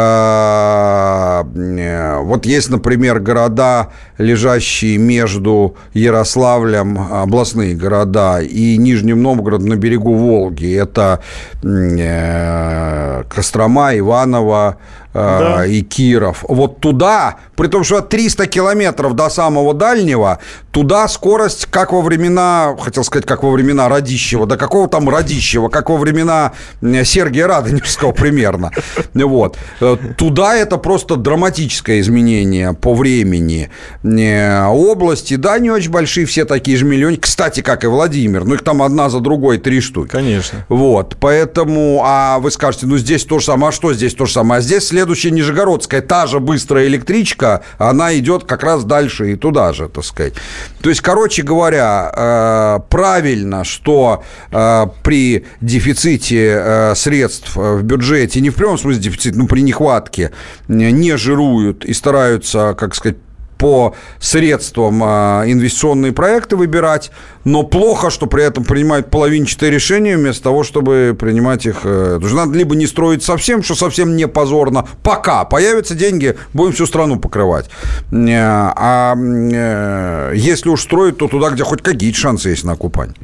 э, 1.55 2.19
вот 2.21 2.47
есть, 2.47 2.71
например, 2.71 3.19
города, 3.21 3.91
лежащие 4.17 4.97
между 4.97 5.77
Ярославлем, 5.93 6.99
областные 6.99 7.75
города, 7.75 8.41
и 8.41 8.79
Нижним 8.79 9.23
Новгородом 9.23 9.69
на 9.69 9.77
берегу 9.77 10.15
Волги. 10.15 10.73
Это 10.73 11.21
э, 11.63 13.25
Кострома, 13.29 13.99
Иваново, 13.99 14.79
да. 15.15 15.67
и 15.67 15.83
Киров. 15.83 16.45
Вот 16.49 16.81
туда, 16.81 17.37
при 17.57 17.69
том, 17.69 17.85
что 17.85 18.01
300 18.01 18.47
километров 18.47 19.15
до 19.15 19.29
самого 19.31 19.73
дальнего, 19.75 20.41
туда 20.73 21.07
скорость, 21.09 21.67
как 21.71 21.93
во 21.93 22.03
времена, 22.03 22.77
хотел 22.81 23.05
сказать, 23.05 23.25
как 23.27 23.45
во 23.45 23.53
времена 23.53 23.89
Радищева, 23.89 24.47
да 24.47 24.57
какого 24.57 24.89
там 24.89 25.09
Радищева, 25.09 25.69
как 25.69 25.89
во 25.89 25.97
времена 25.97 26.53
Сергия 26.83 27.47
Радонежского 27.47 28.13
примерно. 28.25 28.73
Вот. 29.15 29.57
Э, 29.81 29.97
туда 30.17 30.57
это 30.57 30.79
просто 30.79 31.17
драматическое 31.17 32.01
изменение 32.01 32.73
по 32.73 32.95
времени. 32.95 33.71
Э, 34.03 34.67
области, 34.67 35.37
да, 35.37 35.59
не 35.59 35.71
очень 35.71 35.91
большие, 35.91 36.27
все 36.27 36.45
такие 36.45 36.77
же 36.77 36.85
миллионы. 36.85 37.17
Кстати, 37.17 37.61
как 37.61 37.85
и 37.85 37.87
Владимир, 37.87 38.45
ну 38.45 38.55
их 38.55 38.65
там 38.65 38.83
одна 38.83 39.11
за 39.11 39.21
другой 39.21 39.59
три 39.59 39.81
штуки. 39.81 40.11
Конечно. 40.11 40.67
Вот, 40.69 41.17
поэтому, 41.21 42.03
а 42.05 42.41
вы 42.41 42.51
скажете, 42.51 42.87
ну 42.87 42.99
здесь 42.99 43.25
то 43.25 43.39
же 43.39 43.45
самое, 43.45 43.69
а 43.69 43.73
что 43.73 43.95
здесь 43.95 44.15
то 44.15 44.27
же 44.27 44.33
самое? 44.33 44.59
А 44.59 44.63
здесь 44.63 44.85
следующая 45.05 45.33
Нижегородская, 45.33 46.01
та 46.01 46.27
же 46.27 46.41
быстрая 46.41 46.87
электричка, 46.87 47.63
она 47.77 48.17
идет 48.19 48.45
как 48.45 48.63
раз 48.63 48.85
дальше 48.85 49.33
и 49.33 49.37
туда 49.37 49.75
же, 49.75 49.89
так 49.89 50.03
сказать. 50.03 50.33
То 50.81 50.89
есть, 50.89 51.03
короче 51.03 51.43
говоря, 51.43 52.11
э, 52.17 52.81
правильно, 52.89 53.65
что 53.65 54.23
э, 54.51 54.87
при 55.03 55.45
дефиците 55.61 56.57
э, 56.57 56.95
средств 56.95 57.55
в 57.55 57.83
бюджете, 57.83 58.41
не 58.41 58.49
в 58.49 58.55
прямом 58.55 58.79
смысле 58.79 59.03
дефицит, 59.03 59.37
ну, 59.37 59.47
при 59.47 59.61
нехватке, 59.61 60.31
не 60.69 61.17
жируют 61.19 61.85
и 61.85 61.93
стараются, 61.93 62.75
как 62.79 62.95
сказать, 62.95 63.19
по 63.59 63.95
средствам 64.21 65.03
инвестиционные 65.03 66.13
проекты 66.13 66.57
выбирать, 66.57 67.13
но 67.45 67.63
плохо, 67.63 68.11
что 68.11 68.27
при 68.27 68.45
этом 68.45 68.65
принимают 68.65 69.11
половинчатые 69.11 69.71
решения 69.71 70.17
вместо 70.17 70.43
того, 70.45 70.65
чтобы 70.65 71.17
принимать 71.19 71.67
их. 71.67 71.81
Э, 71.85 72.19
потому 72.21 72.37
надо 72.37 72.59
либо 72.59 72.75
не 72.75 72.87
строить 72.87 73.23
совсем, 73.23 73.63
что 73.63 73.75
совсем 73.75 74.17
не 74.17 74.27
позорно, 74.27 74.87
пока 75.03 75.45
появятся 75.45 75.95
деньги, 75.95 76.37
будем 76.53 76.73
всю 76.73 76.87
страну 76.87 77.19
покрывать. 77.19 77.67
Э, 78.11 78.73
а 78.77 79.15
э, 79.17 80.33
если 80.35 80.69
уж 80.69 80.83
строить, 80.83 81.19
то 81.19 81.29
туда, 81.29 81.51
где 81.51 81.65
хоть 81.65 81.83
какие-то 81.83 82.19
шансы 82.19 82.51
есть 82.51 82.65
на 82.65 82.73
окупание. 82.73 83.17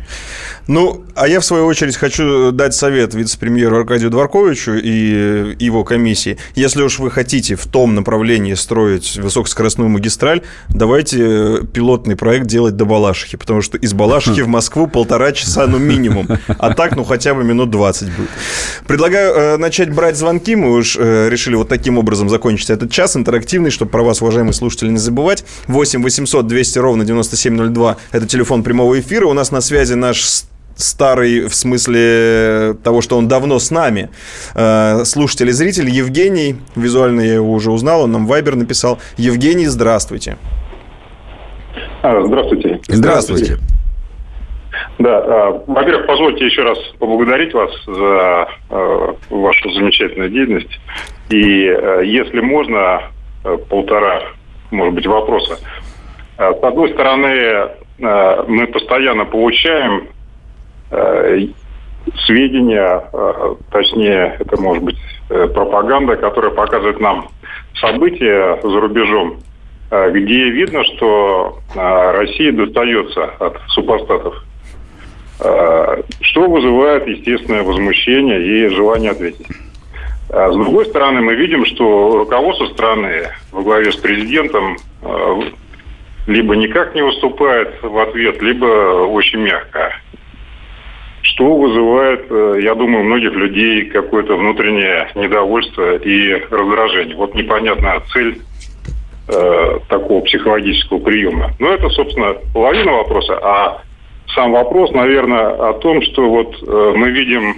Ну, 0.66 1.04
а 1.14 1.26
я, 1.26 1.40
в 1.40 1.44
свою 1.44 1.66
очередь, 1.66 1.96
хочу 1.96 2.52
дать 2.52 2.74
совет 2.74 3.14
вице-премьеру 3.14 3.78
Аркадию 3.78 4.10
Дворковичу 4.10 4.74
и 4.74 5.56
его 5.58 5.84
комиссии. 5.84 6.38
Если 6.54 6.82
уж 6.82 6.98
вы 6.98 7.10
хотите 7.10 7.56
в 7.56 7.66
том 7.66 7.94
направлении 7.94 8.54
строить 8.54 9.16
высокоскоростную 9.16 9.88
магистраль, 9.88 10.42
давайте 10.68 11.62
пилотный 11.72 12.16
проект 12.16 12.46
делать 12.46 12.76
до 12.76 12.84
Балашихи, 12.84 13.36
потому 13.36 13.62
что 13.62 13.78
из 13.78 13.92
Балашихи 13.94 14.09
в 14.18 14.46
Москву 14.48 14.86
полтора 14.86 15.32
часа, 15.32 15.66
ну, 15.66 15.78
минимум. 15.78 16.28
А 16.58 16.74
так, 16.74 16.96
ну, 16.96 17.04
хотя 17.04 17.34
бы 17.34 17.44
минут 17.44 17.70
20 17.70 18.08
будет. 18.08 18.30
Предлагаю 18.86 19.34
э, 19.34 19.56
начать 19.56 19.92
брать 19.92 20.16
звонки. 20.16 20.56
Мы 20.56 20.72
уж 20.72 20.96
э, 20.98 21.28
решили 21.28 21.54
вот 21.54 21.68
таким 21.68 21.98
образом 21.98 22.28
закончить 22.28 22.70
этот 22.70 22.90
час 22.90 23.16
интерактивный, 23.16 23.70
чтобы 23.70 23.90
про 23.90 24.02
вас, 24.02 24.22
уважаемые 24.22 24.52
слушатели, 24.52 24.90
не 24.90 24.98
забывать. 24.98 25.44
8 25.68 26.02
800 26.02 26.46
200 26.46 26.78
ровно 26.78 27.04
9702– 27.04 27.96
это 28.12 28.26
телефон 28.26 28.62
прямого 28.62 28.98
эфира. 28.98 29.26
У 29.26 29.32
нас 29.32 29.50
на 29.50 29.61
связи 29.61 29.94
наш 29.94 30.44
старый 30.76 31.46
в 31.46 31.54
смысле 31.54 32.76
того, 32.82 33.00
что 33.00 33.16
он 33.16 33.28
давно 33.28 33.58
с 33.58 33.70
нами. 33.70 34.11
Э, 34.54 35.04
слушатель 35.04 35.48
и 35.48 35.52
зритель 35.52 35.88
Евгений, 35.88 36.56
визуально 36.74 37.20
я 37.20 37.34
его 37.34 37.52
уже 37.52 37.70
узнал, 37.70 38.02
он 38.02 38.12
нам 38.12 38.26
Вайбер 38.26 38.56
написал. 38.56 38.98
Евгений, 39.16 39.66
здравствуйте. 39.66 40.36
А, 42.02 42.22
здравствуйте. 42.24 42.80
Здравствуйте. 42.88 43.58
Да, 45.01 45.16
а, 45.16 45.62
во-первых, 45.66 46.07
позвольте 46.07 46.44
еще 46.44 46.62
раз 46.62 46.78
поблагодарить 46.98 47.55
вас 47.55 47.70
за 47.86 48.48
а, 48.68 49.14
вашу 49.30 49.70
замечательную 49.70 50.28
деятельность. 50.28 50.78
И 51.30 51.68
а, 51.68 52.01
если 52.03 52.40
можно, 52.40 53.05
полтора, 53.70 54.20
может 54.70 54.94
быть, 54.94 55.07
вопроса. 55.07 55.59
С 56.36 56.62
одной 56.62 56.90
стороны, 56.90 57.70
мы 57.98 58.66
постоянно 58.66 59.24
получаем 59.24 60.09
сведения, 62.26 63.05
точнее, 63.70 64.36
это 64.38 64.61
может 64.61 64.82
быть 64.82 64.96
э, 65.28 65.46
пропаганда, 65.48 66.16
которая 66.16 66.51
показывает 66.51 66.98
нам 66.98 67.28
события 67.80 68.59
за 68.62 68.80
рубежом, 68.80 69.38
где 69.90 70.51
видно, 70.51 70.82
что 70.84 71.59
Россия 71.74 72.53
достается 72.53 73.24
от 73.38 73.59
супостатов, 73.68 74.44
что 75.41 76.49
вызывает 76.49 77.07
естественное 77.07 77.62
возмущение 77.62 78.43
и 78.43 78.68
желание 78.68 79.12
ответить. 79.12 79.47
С 80.28 80.53
другой 80.53 80.86
стороны, 80.86 81.22
мы 81.22 81.34
видим, 81.34 81.64
что 81.64 82.18
руководство 82.18 82.66
страны 82.66 83.30
во 83.51 83.62
главе 83.62 83.91
с 83.91 83.97
президентом 83.97 84.76
либо 86.26 86.55
никак 86.55 86.95
не 86.95 87.03
выступает 87.03 87.82
в 87.82 87.99
ответ, 87.99 88.43
либо 88.43 88.66
очень 89.07 89.41
мягко 89.41 89.95
что 91.22 91.57
вызывает, 91.57 92.26
э, 92.30 92.61
я 92.62 92.74
думаю, 92.74 93.01
у 93.01 93.07
многих 93.07 93.32
людей 93.32 93.86
какое-то 93.86 94.36
внутреннее 94.36 95.09
недовольство 95.14 95.97
и 95.97 96.34
раздражение. 96.51 97.16
Вот 97.16 97.34
непонятная 97.34 98.01
цель 98.12 98.41
э, 99.28 99.78
такого 99.88 100.22
психологического 100.22 100.99
приема. 100.99 101.53
Но 101.59 101.72
это, 101.72 101.88
собственно, 101.91 102.34
половина 102.53 102.93
вопроса. 102.93 103.38
А 103.43 103.82
сам 104.35 104.53
вопрос, 104.53 104.93
наверное, 104.93 105.70
о 105.70 105.74
том, 105.74 106.03
что 106.03 106.28
вот 106.28 106.55
э, 106.62 106.93
мы 106.97 107.11
видим 107.11 107.57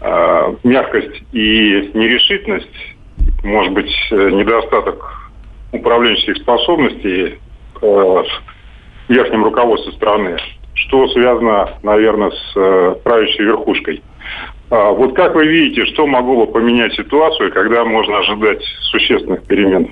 э, 0.00 0.54
мягкость 0.64 1.22
и 1.32 1.90
нерешительность, 1.94 2.96
может 3.42 3.72
быть, 3.72 3.92
э, 4.10 4.30
недостаток 4.30 5.30
управленческих 5.72 6.38
способностей 6.38 7.38
э, 7.80 7.86
в 7.86 8.26
верхнем 9.08 9.44
руководстве 9.44 9.92
страны 9.92 10.38
что 10.86 11.08
связано, 11.08 11.70
наверное, 11.82 12.30
с 12.30 12.56
э, 12.56 12.94
правящей 13.02 13.44
верхушкой. 13.44 14.02
А, 14.70 14.90
вот 14.92 15.14
как 15.14 15.34
вы 15.34 15.46
видите, 15.46 15.86
что 15.86 16.06
могло 16.06 16.46
бы 16.46 16.52
поменять 16.52 16.92
ситуацию, 16.94 17.52
когда 17.52 17.84
можно 17.84 18.18
ожидать 18.18 18.62
существенных 18.90 19.44
перемен? 19.44 19.90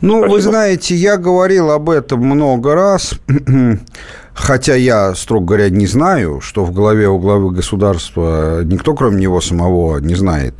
Ну, 0.00 0.18
Спасибо. 0.18 0.32
вы 0.32 0.40
знаете, 0.40 0.94
я 0.94 1.16
говорил 1.16 1.70
об 1.70 1.90
этом 1.90 2.20
много 2.20 2.74
раз, 2.74 3.20
хотя 4.34 4.74
я, 4.74 5.14
строго 5.14 5.46
говоря, 5.46 5.70
не 5.70 5.86
знаю, 5.86 6.40
что 6.40 6.64
в 6.64 6.72
голове 6.72 7.08
у 7.08 7.18
главы 7.18 7.50
государства 7.52 8.62
никто, 8.64 8.94
кроме 8.94 9.22
него 9.22 9.40
самого, 9.40 9.98
не 9.98 10.14
знает. 10.14 10.54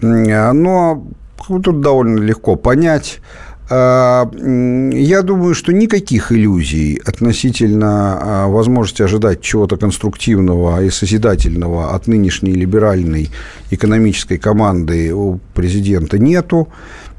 Но 0.00 1.06
тут 1.48 1.80
довольно 1.80 2.20
легко 2.20 2.56
понять. 2.56 3.20
А, 3.70 4.30
я 4.92 5.22
думаю, 5.22 5.54
что 5.54 5.72
никаких 5.72 6.32
иллюзий 6.32 7.00
относительно 7.06 8.18
а, 8.20 8.48
возможности 8.48 9.02
ожидать 9.02 9.40
чего-то 9.40 9.78
конструктивного 9.78 10.82
и 10.82 10.90
созидательного 10.90 11.94
от 11.94 12.06
нынешней 12.06 12.52
либеральной 12.52 13.30
экономической 13.70 14.36
команды 14.36 15.14
у 15.14 15.40
президента 15.54 16.18
нету. 16.18 16.68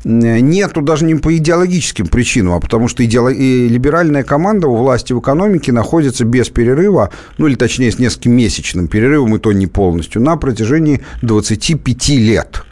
Нету 0.06 0.84
даже 0.84 1.04
не 1.04 1.16
по 1.16 1.36
идеологическим 1.36 2.06
причинам, 2.06 2.54
а 2.54 2.60
потому 2.60 2.88
что 2.88 3.04
идеолог... 3.04 3.36
либеральная 3.36 4.24
команда 4.24 4.68
у 4.68 4.76
власти 4.76 5.14
в 5.14 5.20
экономике 5.20 5.72
находится 5.72 6.26
без 6.26 6.50
перерыва, 6.50 7.10
ну 7.40 7.48
или 7.48 7.56
точнее 7.56 7.92
с 7.92 7.98
нескольким 7.98 8.34
месячным 8.34 8.88
перерывом, 8.88 9.36
и 9.36 9.40
то 9.40 9.52
не 9.52 9.66
полностью, 9.66 10.22
на 10.22 10.38
протяжении 10.38 11.02
25 11.24 12.10
лет. 12.10 12.64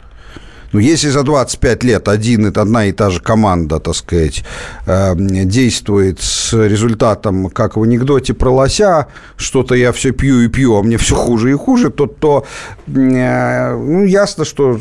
Ну, 0.74 0.80
если 0.80 1.08
за 1.08 1.22
25 1.22 1.84
лет 1.84 2.08
один, 2.08 2.46
одна 2.46 2.86
и 2.86 2.92
та 2.92 3.10
же 3.10 3.20
команда, 3.20 3.78
так 3.78 3.94
сказать, 3.94 4.44
э, 4.86 5.14
действует 5.16 6.20
с 6.20 6.52
результатом, 6.52 7.48
как 7.48 7.76
в 7.76 7.82
анекдоте 7.84 8.34
про 8.34 8.50
лося, 8.50 9.06
что-то 9.36 9.76
я 9.76 9.92
все 9.92 10.10
пью 10.10 10.40
и 10.40 10.48
пью, 10.48 10.74
а 10.74 10.82
мне 10.82 10.96
все 10.96 11.14
хуже 11.14 11.52
и 11.52 11.54
хуже, 11.54 11.90
то, 11.90 12.06
то 12.06 12.44
э, 12.88 13.76
ну, 13.76 14.04
ясно, 14.04 14.44
что 14.44 14.76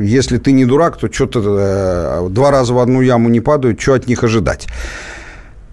если 0.00 0.38
ты 0.38 0.52
не 0.52 0.64
дурак, 0.64 0.96
то 0.96 1.12
что-то 1.12 1.42
э, 1.44 2.28
два 2.30 2.50
раза 2.50 2.72
в 2.72 2.78
одну 2.78 3.02
яму 3.02 3.28
не 3.28 3.40
падают, 3.40 3.78
что 3.78 3.92
от 3.92 4.06
них 4.06 4.24
ожидать? 4.24 4.68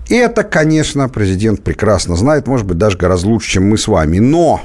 И 0.09 0.15
это, 0.15 0.43
конечно, 0.43 1.07
президент 1.07 1.63
прекрасно 1.63 2.17
знает, 2.17 2.47
может 2.47 2.67
быть, 2.67 2.77
даже 2.77 2.97
гораздо 2.97 3.29
лучше, 3.29 3.51
чем 3.51 3.69
мы 3.69 3.77
с 3.77 3.87
вами. 3.87 4.19
Но 4.19 4.61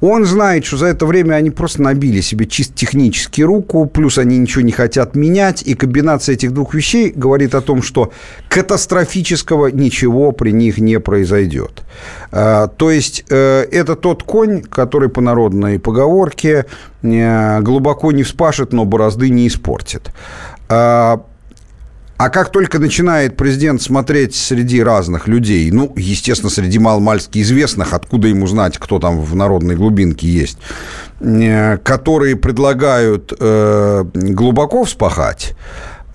Он 0.00 0.24
знает, 0.24 0.64
что 0.64 0.78
за 0.78 0.86
это 0.86 1.04
время 1.06 1.34
они 1.34 1.50
просто 1.50 1.82
набили 1.82 2.20
себе 2.20 2.46
чисто 2.46 2.74
технически 2.74 3.42
руку, 3.42 3.86
плюс 3.86 4.18
они 4.18 4.38
ничего 4.38 4.62
не 4.62 4.72
хотят 4.72 5.14
менять, 5.14 5.62
и 5.62 5.74
комбинация 5.74 6.34
этих 6.34 6.52
двух 6.52 6.74
вещей 6.74 7.12
говорит 7.14 7.54
о 7.54 7.60
том, 7.60 7.82
что 7.82 8.12
катастрофического 8.48 9.68
ничего 9.68 10.32
при 10.32 10.52
них 10.52 10.78
не 10.78 10.98
произойдет. 11.00 11.82
А, 12.32 12.68
то 12.68 12.90
есть 12.90 13.24
э, 13.28 13.66
это 13.70 13.94
тот 13.96 14.22
конь, 14.22 14.62
который 14.62 15.08
по 15.08 15.20
народной 15.20 15.78
поговорке 15.78 16.66
э, 17.02 17.60
глубоко 17.60 18.12
не 18.12 18.22
вспашет, 18.22 18.72
но 18.72 18.84
борозды 18.84 19.28
не 19.28 19.48
испортит. 19.48 20.10
А, 22.20 22.28
как 22.28 22.52
только 22.52 22.78
начинает 22.78 23.34
президент 23.38 23.80
смотреть 23.80 24.34
среди 24.34 24.82
разных 24.82 25.26
людей, 25.26 25.70
ну, 25.70 25.90
естественно, 25.96 26.50
среди 26.50 26.78
маломальски 26.78 27.40
известных, 27.40 27.94
откуда 27.94 28.28
ему 28.28 28.46
знать, 28.46 28.76
кто 28.76 28.98
там 28.98 29.22
в 29.22 29.34
народной 29.34 29.74
глубинке 29.74 30.28
есть, 30.28 30.58
э, 31.20 31.78
которые 31.78 32.36
предлагают 32.36 33.32
э, 33.40 34.04
глубоко 34.12 34.84
вспахать, 34.84 35.54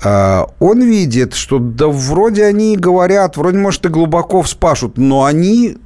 э, 0.04 0.44
он 0.60 0.84
видит, 0.84 1.34
что 1.34 1.58
да 1.58 1.88
вроде 1.88 2.46
они 2.46 2.78
говорят, 2.78 3.36
вроде, 3.36 3.58
может, 3.58 3.88
и 3.88 3.90
глубоко 3.90 4.44
вспашут, 4.44 5.00
но 5.00 5.24
они 5.24 5.78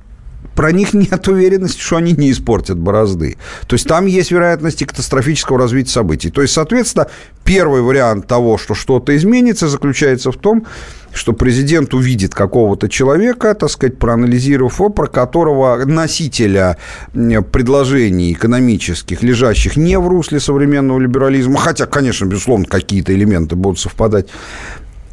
про 0.59 0.73
них 0.73 0.93
нет 0.93 1.25
уверенности, 1.29 1.79
что 1.79 1.95
они 1.95 2.11
не 2.11 2.31
испортят 2.31 2.77
борозды. 2.77 3.37
То 3.65 3.75
есть 3.75 3.87
там 3.87 4.07
есть 4.07 4.29
вероятность 4.29 4.85
катастрофического 4.85 5.57
развития 5.57 5.91
событий. 5.91 6.29
То 6.31 6.41
есть, 6.41 6.53
соответственно, 6.53 7.07
первый 7.45 7.81
вариант 7.81 8.27
того, 8.27 8.57
что 8.57 8.73
что-то 8.73 9.15
изменится, 9.15 9.69
заключается 9.69 10.33
в 10.33 10.35
том, 10.35 10.65
что 11.13 11.31
президент 11.31 11.93
увидит 11.93 12.35
какого-то 12.35 12.89
человека, 12.89 13.55
так 13.55 13.69
сказать, 13.69 13.97
проанализировав 13.99 14.81
его, 14.81 14.89
про 14.89 15.07
которого 15.07 15.77
носителя 15.85 16.75
предложений 17.13 18.33
экономических, 18.33 19.23
лежащих 19.23 19.77
не 19.77 19.97
в 19.97 20.09
русле 20.09 20.41
современного 20.41 20.99
либерализма, 20.99 21.57
хотя, 21.57 21.85
конечно, 21.85 22.25
безусловно, 22.25 22.65
какие-то 22.65 23.13
элементы 23.13 23.55
будут 23.55 23.79
совпадать, 23.79 24.27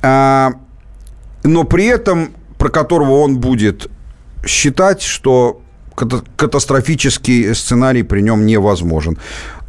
а, 0.03 0.55
но 1.45 1.63
при 1.63 1.85
этом 1.85 2.31
про 2.59 2.69
которого 2.69 3.21
он 3.21 3.39
будет 3.39 3.89
считать, 4.47 5.03
что 5.03 5.61
катастрофический 5.95 7.55
сценарий 7.55 8.03
при 8.03 8.21
нем 8.21 8.47
невозможен. 8.47 9.19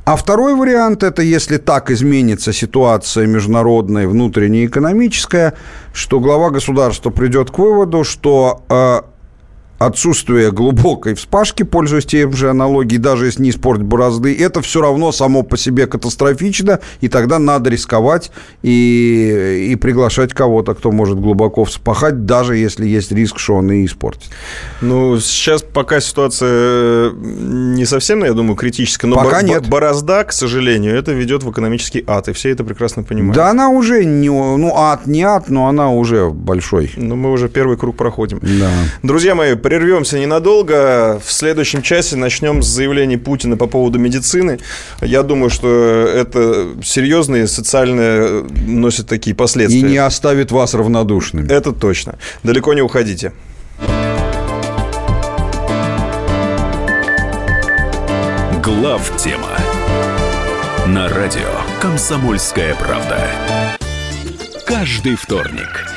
А 0.05 0.15
второй 0.15 0.55
вариант– 0.55 1.03
это 1.03 1.21
если 1.21 1.57
так 1.57 1.91
изменится 1.91 2.53
ситуация 2.53 3.27
международная, 3.27 4.07
внутренняя, 4.07 4.65
экономическая, 4.65 5.53
что 5.93 6.21
глава 6.21 6.49
государства 6.49 7.09
придет 7.09 7.51
к 7.51 7.57
выводу, 7.57 8.05
что 8.05 8.63
э, 8.69 9.01
отсутствие 9.79 10.51
глубокой 10.51 11.13
вспашки, 11.13 11.63
пользуясь 11.63 12.05
тем 12.05 12.33
же 12.33 12.49
аналогией, 12.49 12.99
даже 12.99 13.25
если 13.25 13.43
не 13.43 13.49
испортить 13.51 13.85
борозды, 13.85 14.35
это 14.35 14.61
все 14.61 14.81
равно 14.81 15.11
само 15.11 15.43
по 15.43 15.57
себе 15.57 15.87
катастрофично, 15.87 16.79
и 17.01 17.07
тогда 17.07 17.39
надо 17.39 17.69
рисковать 17.69 18.31
и, 18.63 19.69
и 19.71 19.75
приглашать 19.75 20.33
кого-то, 20.33 20.73
кто 20.73 20.91
может 20.91 21.19
глубоко 21.19 21.65
вспахать, 21.65 22.25
даже 22.25 22.57
если 22.57 22.87
есть 22.87 23.11
риск, 23.11 23.39
что 23.39 23.55
он 23.55 23.71
и 23.71 23.85
испортит. 23.85 24.29
Ну, 24.81 25.19
сейчас 25.19 25.61
пока 25.61 25.99
ситуация 25.99 27.11
не 27.11 27.85
совсем, 27.85 28.23
я 28.23 28.33
думаю, 28.33 28.55
критическая, 28.55 29.07
но 29.07 29.15
пока 29.15 29.41
нет. 29.41 29.67
борозда, 29.67 30.23
к 30.23 30.31
сожалению, 30.31 30.95
это 30.95 31.11
ведет 31.11 31.43
в 31.43 31.51
экономический 31.51 32.03
ад, 32.07 32.27
и 32.29 32.33
все 32.33 32.49
это 32.49 32.63
прекрасно 32.63 33.03
понимают. 33.03 33.35
Да 33.35 33.49
она 33.49 33.69
уже 33.69 34.05
не, 34.05 34.29
ну, 34.29 34.73
ад 34.75 35.07
не 35.07 35.23
ад, 35.23 35.49
но 35.49 35.67
она 35.67 35.91
уже 35.91 36.29
большой. 36.29 36.91
Ну, 36.95 37.15
мы 37.15 37.31
уже 37.31 37.49
первый 37.49 37.77
круг 37.77 37.95
проходим. 37.95 38.39
Да. 38.41 38.69
Друзья 39.03 39.35
мои, 39.35 39.55
Прервемся 39.67 40.17
ненадолго. 40.17 41.19
В 41.21 41.29
следующем 41.29 41.81
часе 41.81 42.15
начнем 42.15 42.63
с 42.63 42.67
заявлений 42.67 43.17
Путина 43.17 43.57
по 43.57 43.67
поводу 43.67 43.99
медицины. 43.99 44.59
Я 45.01 45.23
думаю, 45.23 45.49
что 45.49 45.67
это 46.07 46.69
серьезные 46.81 47.49
социальные 47.49 48.45
носит 48.65 49.07
такие 49.07 49.35
последствия. 49.35 49.79
И 49.79 49.81
не 49.81 49.97
оставит 49.97 50.53
вас 50.53 50.73
равнодушными. 50.73 51.51
Это 51.51 51.73
точно. 51.73 52.17
Далеко 52.43 52.73
не 52.75 52.81
уходите. 52.81 53.33
Глав 58.63 59.11
тема 59.17 59.49
на 60.87 61.09
радио 61.09 61.41
Комсомольская 61.81 62.73
правда. 62.75 63.19
Каждый 64.65 65.15
вторник 65.15 65.96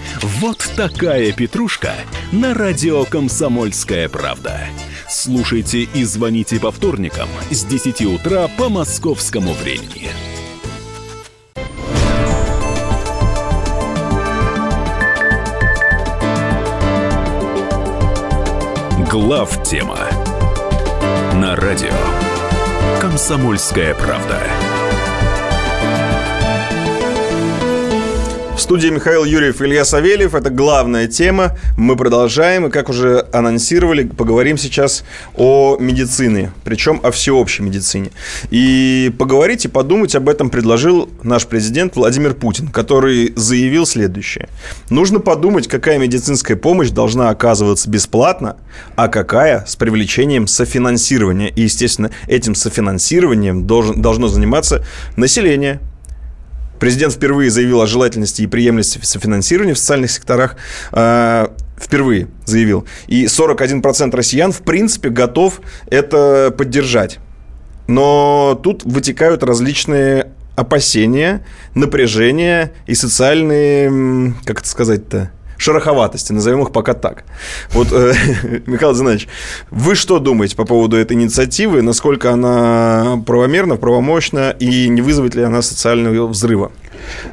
Вот 0.19 0.69
такая 0.75 1.31
петрушка 1.31 1.93
на 2.31 2.53
радио 2.53 3.05
«Комсомольская 3.05 4.09
правда». 4.09 4.59
Слушайте 5.09 5.81
и 5.81 6.03
звоните 6.03 6.59
по 6.59 6.71
вторникам 6.71 7.29
с 7.49 7.63
10 7.63 8.01
утра 8.05 8.47
по 8.57 8.69
московскому 8.69 9.53
времени. 9.53 10.09
Глав 19.09 19.61
тема 19.63 19.99
на 21.33 21.55
радио 21.55 21.89
«Комсомольская 22.99 23.93
правда». 23.95 24.41
Студии 28.71 28.87
Михаил 28.87 29.25
Юрьев, 29.25 29.61
Илья 29.61 29.83
Савельев. 29.83 30.33
Это 30.33 30.49
главная 30.49 31.05
тема. 31.05 31.57
Мы 31.77 31.97
продолжаем. 31.97 32.67
И, 32.67 32.69
как 32.69 32.87
уже 32.87 33.27
анонсировали, 33.33 34.05
поговорим 34.05 34.57
сейчас 34.57 35.03
о 35.35 35.75
медицине. 35.77 36.53
Причем 36.63 37.01
о 37.03 37.11
всеобщей 37.11 37.63
медицине. 37.63 38.11
И 38.49 39.13
поговорить 39.19 39.65
и 39.65 39.67
подумать 39.67 40.15
об 40.15 40.29
этом 40.29 40.49
предложил 40.49 41.09
наш 41.21 41.47
президент 41.47 41.97
Владимир 41.97 42.33
Путин, 42.33 42.69
который 42.69 43.33
заявил 43.35 43.85
следующее. 43.85 44.47
Нужно 44.89 45.19
подумать, 45.19 45.67
какая 45.67 45.97
медицинская 45.97 46.55
помощь 46.55 46.91
должна 46.91 47.27
оказываться 47.27 47.89
бесплатно, 47.89 48.55
а 48.95 49.09
какая 49.09 49.65
с 49.67 49.75
привлечением 49.75 50.47
софинансирования. 50.47 51.49
И, 51.49 51.63
естественно, 51.63 52.09
этим 52.29 52.55
софинансированием 52.55 53.67
должен, 53.67 54.01
должно 54.01 54.29
заниматься 54.29 54.85
население, 55.17 55.81
Президент 56.81 57.13
впервые 57.13 57.51
заявил 57.51 57.79
о 57.81 57.85
желательности 57.85 58.41
и 58.41 58.47
приемлемости 58.47 58.99
софинансирования 59.03 59.75
в 59.75 59.77
социальных 59.77 60.09
секторах. 60.09 60.55
Э, 60.91 61.49
впервые 61.79 62.27
заявил. 62.45 62.87
И 63.05 63.25
41% 63.25 64.15
россиян, 64.15 64.51
в 64.51 64.63
принципе, 64.63 65.09
готов 65.09 65.61
это 65.91 66.51
поддержать. 66.57 67.19
Но 67.85 68.59
тут 68.63 68.83
вытекают 68.83 69.43
различные 69.43 70.31
опасения, 70.55 71.45
напряжения 71.75 72.71
и 72.87 72.95
социальные, 72.95 74.33
как 74.43 74.61
это 74.61 74.67
сказать-то, 74.67 75.31
шероховатости, 75.61 76.33
назовем 76.33 76.63
их 76.63 76.71
пока 76.71 76.93
так. 76.93 77.23
Вот, 77.69 77.89
э, 77.91 78.13
Михаил 78.65 78.93
Зинович, 78.93 79.27
вы 79.69 79.95
что 79.95 80.19
думаете 80.19 80.55
по 80.55 80.65
поводу 80.65 80.97
этой 80.97 81.13
инициативы? 81.13 81.81
Насколько 81.81 82.31
она 82.31 83.21
правомерна, 83.25 83.75
правомощна 83.75 84.55
и 84.59 84.89
не 84.89 85.01
вызовет 85.01 85.35
ли 85.35 85.43
она 85.43 85.61
социального 85.61 86.27
взрыва? 86.27 86.71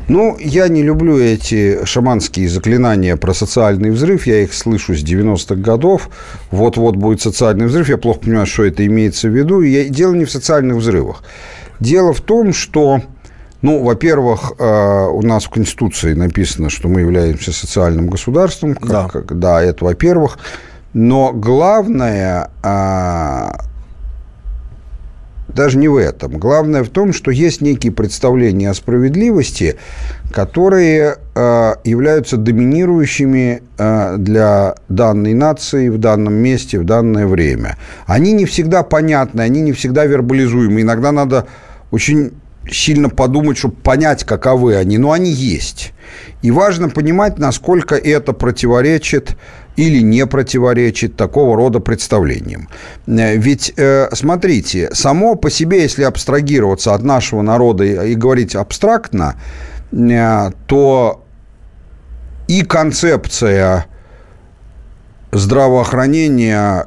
Ну, 0.08 0.36
я 0.38 0.68
не 0.68 0.82
люблю 0.82 1.18
эти 1.18 1.84
шаманские 1.84 2.48
заклинания 2.48 3.16
про 3.16 3.34
социальный 3.34 3.90
взрыв. 3.90 4.26
Я 4.26 4.42
их 4.42 4.52
слышу 4.54 4.94
с 4.94 5.02
90-х 5.02 5.56
годов. 5.56 6.10
Вот-вот 6.50 6.96
будет 6.96 7.20
социальный 7.20 7.66
взрыв. 7.66 7.88
Я 7.88 7.98
плохо 7.98 8.20
понимаю, 8.20 8.46
что 8.46 8.64
это 8.64 8.84
имеется 8.86 9.28
в 9.28 9.36
виду. 9.36 9.60
И 9.60 9.88
дело 9.88 10.14
не 10.14 10.24
в 10.24 10.30
социальных 10.30 10.76
взрывах. 10.76 11.22
Дело 11.80 12.12
в 12.12 12.20
том, 12.20 12.52
что 12.52 13.02
ну, 13.62 13.82
во-первых, 13.82 14.52
э, 14.58 15.06
у 15.10 15.22
нас 15.22 15.44
в 15.44 15.50
Конституции 15.50 16.14
написано, 16.14 16.70
что 16.70 16.88
мы 16.88 17.00
являемся 17.00 17.52
социальным 17.52 18.08
государством. 18.08 18.74
Как, 18.74 18.88
да. 18.88 19.08
Как, 19.08 19.38
да, 19.38 19.62
это 19.62 19.84
во-первых. 19.84 20.38
Но 20.94 21.32
главное, 21.32 22.50
а, 22.62 23.64
даже 25.48 25.76
не 25.78 25.88
в 25.88 25.96
этом. 25.96 26.38
Главное 26.38 26.84
в 26.84 26.88
том, 26.88 27.12
что 27.12 27.30
есть 27.30 27.60
некие 27.60 27.92
представления 27.92 28.70
о 28.70 28.74
справедливости, 28.74 29.76
которые 30.32 31.16
э, 31.34 31.74
являются 31.84 32.36
доминирующими 32.36 33.62
э, 33.76 34.16
для 34.18 34.76
данной 34.88 35.34
нации 35.34 35.88
в 35.88 35.98
данном 35.98 36.34
месте, 36.34 36.78
в 36.78 36.84
данное 36.84 37.26
время. 37.26 37.76
Они 38.06 38.32
не 38.32 38.44
всегда 38.44 38.82
понятны, 38.82 39.40
они 39.40 39.60
не 39.62 39.72
всегда 39.72 40.04
вербализуемы. 40.04 40.82
Иногда 40.82 41.12
надо 41.12 41.46
очень 41.90 42.32
сильно 42.70 43.08
подумать, 43.08 43.58
чтобы 43.58 43.76
понять, 43.76 44.24
каковы 44.24 44.76
они, 44.76 44.98
но 44.98 45.12
они 45.12 45.30
есть. 45.30 45.92
И 46.42 46.50
важно 46.50 46.88
понимать, 46.88 47.38
насколько 47.38 47.94
это 47.94 48.32
противоречит 48.32 49.36
или 49.76 50.00
не 50.02 50.26
противоречит 50.26 51.16
такого 51.16 51.56
рода 51.56 51.80
представлениям. 51.80 52.68
Э, 53.06 53.36
ведь, 53.36 53.72
э, 53.76 54.08
смотрите, 54.12 54.90
само 54.92 55.36
по 55.36 55.50
себе, 55.50 55.82
если 55.82 56.02
абстрагироваться 56.02 56.94
от 56.94 57.02
нашего 57.02 57.42
народа 57.42 57.84
и 57.84 58.14
говорить 58.14 58.54
абстрактно, 58.54 59.36
э, 59.92 60.50
то 60.66 61.24
и 62.48 62.62
концепция 62.62 63.86
здравоохранения 65.32 66.86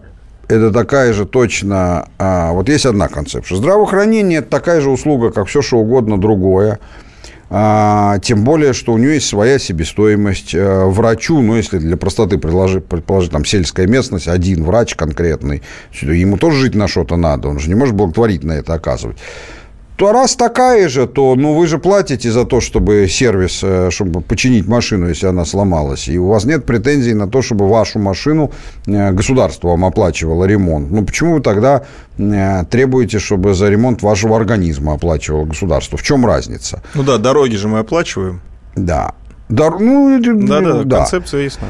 это 0.51 0.71
такая 0.71 1.13
же 1.13 1.25
точно... 1.25 2.09
А, 2.17 2.51
вот 2.51 2.69
есть 2.69 2.85
одна 2.85 3.07
концепция. 3.07 3.57
Здравоохранение– 3.57 4.39
это 4.39 4.49
такая 4.49 4.81
же 4.81 4.89
услуга, 4.89 5.31
как 5.31 5.47
все, 5.47 5.61
что 5.61 5.77
угодно 5.77 6.19
другое. 6.19 6.79
А, 7.49 8.19
тем 8.19 8.43
более, 8.43 8.71
что 8.73 8.93
у 8.93 8.97
нее 8.97 9.15
есть 9.15 9.27
своя 9.27 9.59
себестоимость. 9.59 10.55
А, 10.55 10.85
врачу, 10.87 11.41
ну, 11.41 11.55
если 11.55 11.79
для 11.79 11.97
простоты 11.97 12.37
предложить, 12.37 12.85
предположить, 12.85 13.31
там, 13.31 13.43
сельская 13.45 13.87
местность, 13.87 14.27
один 14.27 14.63
врач 14.63 14.95
конкретный, 14.95 15.61
ему 16.01 16.37
тоже 16.37 16.59
жить 16.59 16.75
на 16.75 16.87
что-то 16.87 17.17
надо. 17.17 17.49
Он 17.49 17.59
же 17.59 17.67
не 17.67 17.75
может 17.75 17.95
благотворительно 17.95 18.53
это 18.53 18.73
оказывать 18.73 19.17
то 20.01 20.11
раз 20.11 20.35
такая 20.35 20.89
же, 20.89 21.05
то 21.05 21.35
ну, 21.35 21.53
вы 21.53 21.67
же 21.67 21.77
платите 21.77 22.31
за 22.31 22.43
то, 22.45 22.59
чтобы 22.59 23.07
сервис, 23.07 23.59
э, 23.61 23.91
чтобы 23.91 24.21
починить 24.21 24.67
машину, 24.67 25.07
если 25.07 25.27
она 25.27 25.45
сломалась. 25.45 26.07
И 26.07 26.17
у 26.17 26.25
вас 26.25 26.43
нет 26.43 26.65
претензий 26.65 27.13
на 27.13 27.27
то, 27.27 27.43
чтобы 27.43 27.69
вашу 27.69 27.99
машину 27.99 28.51
э, 28.87 29.11
государство 29.11 29.67
вам 29.67 29.85
оплачивало 29.85 30.45
ремонт. 30.45 30.89
Ну, 30.89 31.05
почему 31.05 31.35
вы 31.35 31.41
тогда 31.41 31.83
э, 32.17 32.63
требуете, 32.71 33.19
чтобы 33.19 33.53
за 33.53 33.69
ремонт 33.69 34.01
вашего 34.01 34.35
организма 34.35 34.93
оплачивало 34.93 35.45
государство? 35.45 35.99
В 35.99 36.01
чем 36.01 36.25
разница? 36.25 36.81
Ну 36.95 37.03
да, 37.03 37.19
дороги 37.19 37.55
же 37.55 37.67
мы 37.67 37.77
оплачиваем. 37.77 38.41
Да. 38.75 39.13
Дор... 39.49 39.79
Ну, 39.79 40.19
да, 40.19 40.61
да, 40.61 40.83
да, 40.83 40.97
концепция 40.97 41.43
ясна. 41.43 41.67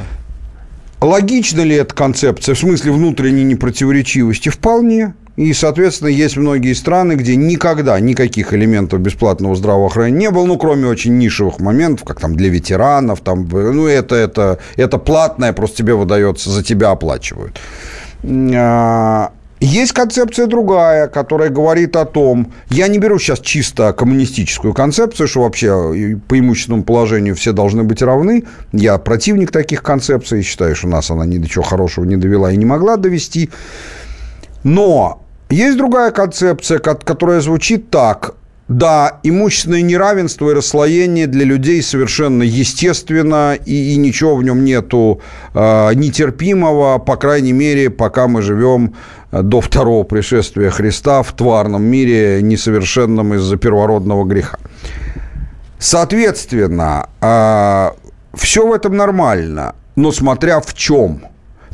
Логична 1.02 1.62
ли 1.62 1.76
эта 1.76 1.94
концепция 1.94 2.56
в 2.56 2.60
смысле 2.60 2.94
внутренней 2.94 3.44
непротиворечивости? 3.44 4.48
Вполне. 4.48 5.16
И, 5.38 5.54
соответственно, 5.54 6.10
есть 6.10 6.36
многие 6.36 6.74
страны, 6.74 7.14
где 7.14 7.36
никогда 7.36 8.00
никаких 8.00 8.54
элементов 8.54 9.00
бесплатного 9.00 9.56
здравоохранения 9.56 10.20
не 10.28 10.30
было, 10.30 10.46
ну, 10.46 10.58
кроме 10.58 10.88
очень 10.88 11.18
нишевых 11.18 11.60
моментов, 11.60 12.06
как 12.06 12.20
там 12.20 12.36
для 12.36 12.50
ветеранов, 12.50 13.22
там, 13.22 13.48
ну, 13.50 13.88
это, 13.88 14.16
это, 14.16 14.60
это 14.76 14.98
платное, 14.98 15.54
просто 15.54 15.78
тебе 15.78 15.96
выдается, 15.96 16.50
за 16.50 16.64
тебя 16.64 16.92
оплачивают. 16.92 17.60
А, 18.54 19.32
есть 19.62 19.94
концепция 19.94 20.48
другая, 20.48 21.08
которая 21.08 21.50
говорит 21.50 21.96
о 21.96 22.06
том, 22.06 22.52
я 22.70 22.88
не 22.88 22.98
беру 22.98 23.18
сейчас 23.18 23.40
чисто 23.40 23.94
коммунистическую 23.94 24.74
концепцию, 24.74 25.28
что 25.28 25.44
вообще 25.44 26.20
по 26.28 26.38
имущественному 26.38 26.84
положению 26.84 27.36
все 27.36 27.54
должны 27.54 27.84
быть 27.84 28.02
равны. 28.02 28.44
Я 28.74 28.98
противник 28.98 29.52
таких 29.52 29.84
концепций, 29.84 30.42
считаю, 30.42 30.76
что 30.76 30.88
нас 30.88 31.10
она 31.10 31.26
ни 31.26 31.38
до 31.38 31.48
чего 31.48 31.64
хорошего 31.64 32.06
не 32.06 32.18
довела 32.18 32.52
и 32.52 32.58
не 32.58 32.66
могла 32.66 32.98
довести. 32.98 33.50
Но 34.64 35.21
есть 35.52 35.78
другая 35.78 36.12
концепция, 36.12 36.80
которая 36.80 37.42
звучит 37.42 37.90
так. 37.90 38.36
Да, 38.68 39.20
имущественное 39.24 39.82
неравенство 39.82 40.50
и 40.50 40.54
расслоение 40.54 41.28
для 41.28 41.44
людей 41.44 41.82
совершенно 41.82 42.44
естественно, 42.44 43.54
и, 43.54 43.94
и 43.94 43.98
ничего 43.98 44.38
в 44.38 44.44
нем 44.44 44.64
нету 44.64 45.20
э, 45.54 45.94
нетерпимого, 45.94 46.98
по 47.00 47.18
крайней 47.18 47.52
мере, 47.52 47.90
пока 47.90 48.30
мы 48.30 48.42
живем 48.42 48.96
э, 49.34 49.42
до 49.42 49.60
второго 49.60 50.06
пришествия 50.06 50.70
Христа 50.70 51.22
в 51.22 51.34
тварном 51.34 51.84
мире, 51.84 52.42
несовершенном 52.42 53.34
из-за 53.34 53.58
первородного 53.58 54.24
греха. 54.24 54.58
Соответственно, 55.78 57.10
э, 57.20 57.90
все 58.36 58.66
в 58.66 58.72
этом 58.72 58.96
нормально, 58.96 59.76
но 59.98 60.14
смотря 60.14 60.62
в 60.62 60.74
чем– 60.76 61.24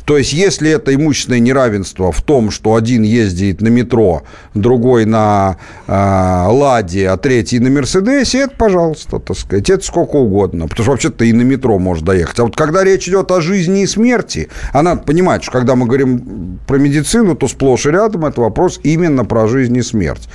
то 0.08 0.16
есть, 0.16 0.32
если 0.32 0.70
это 0.70 0.94
имущественное 0.94 1.38
неравенство 1.38 2.12
в 2.12 2.22
том, 2.22 2.50
что 2.50 2.76
один 2.76 3.02
ездит 3.02 3.60
на 3.60 3.68
метро, 3.68 4.22
другой 4.54 5.04
на 5.04 5.58
э, 5.86 5.92
Ладе, 5.92 7.10
а 7.10 7.18
третий 7.18 7.58
на 7.58 7.68
Мерседесе, 7.68 8.38
это, 8.44 8.54
пожалуйста, 8.56 9.18
так 9.18 9.36
сказать, 9.36 9.68
это 9.68 9.84
сколько 9.84 10.16
угодно. 10.16 10.66
Потому 10.66 10.84
что 10.84 10.92
вообще-то 10.92 11.26
и 11.26 11.32
на 11.34 11.42
метро 11.42 11.78
может 11.78 12.06
доехать. 12.06 12.38
А 12.38 12.44
вот 12.44 12.56
когда 12.56 12.84
речь 12.84 13.06
идет 13.06 13.30
о 13.30 13.42
жизни 13.42 13.82
и 13.82 13.86
смерти, 13.86 14.48
а 14.72 14.80
надо 14.80 15.02
понимать, 15.02 15.42
что 15.42 15.52
когда 15.52 15.76
мы 15.76 15.84
говорим 15.84 16.58
про 16.66 16.78
медицину, 16.78 17.36
то 17.36 17.46
сплошь 17.46 17.84
и 17.84 17.90
рядом 17.90 18.24
это 18.24 18.40
вопрос 18.40 18.80
именно 18.82 19.26
про 19.26 19.46
жизнь 19.46 19.76
и 19.76 19.82
смерть 19.82 20.26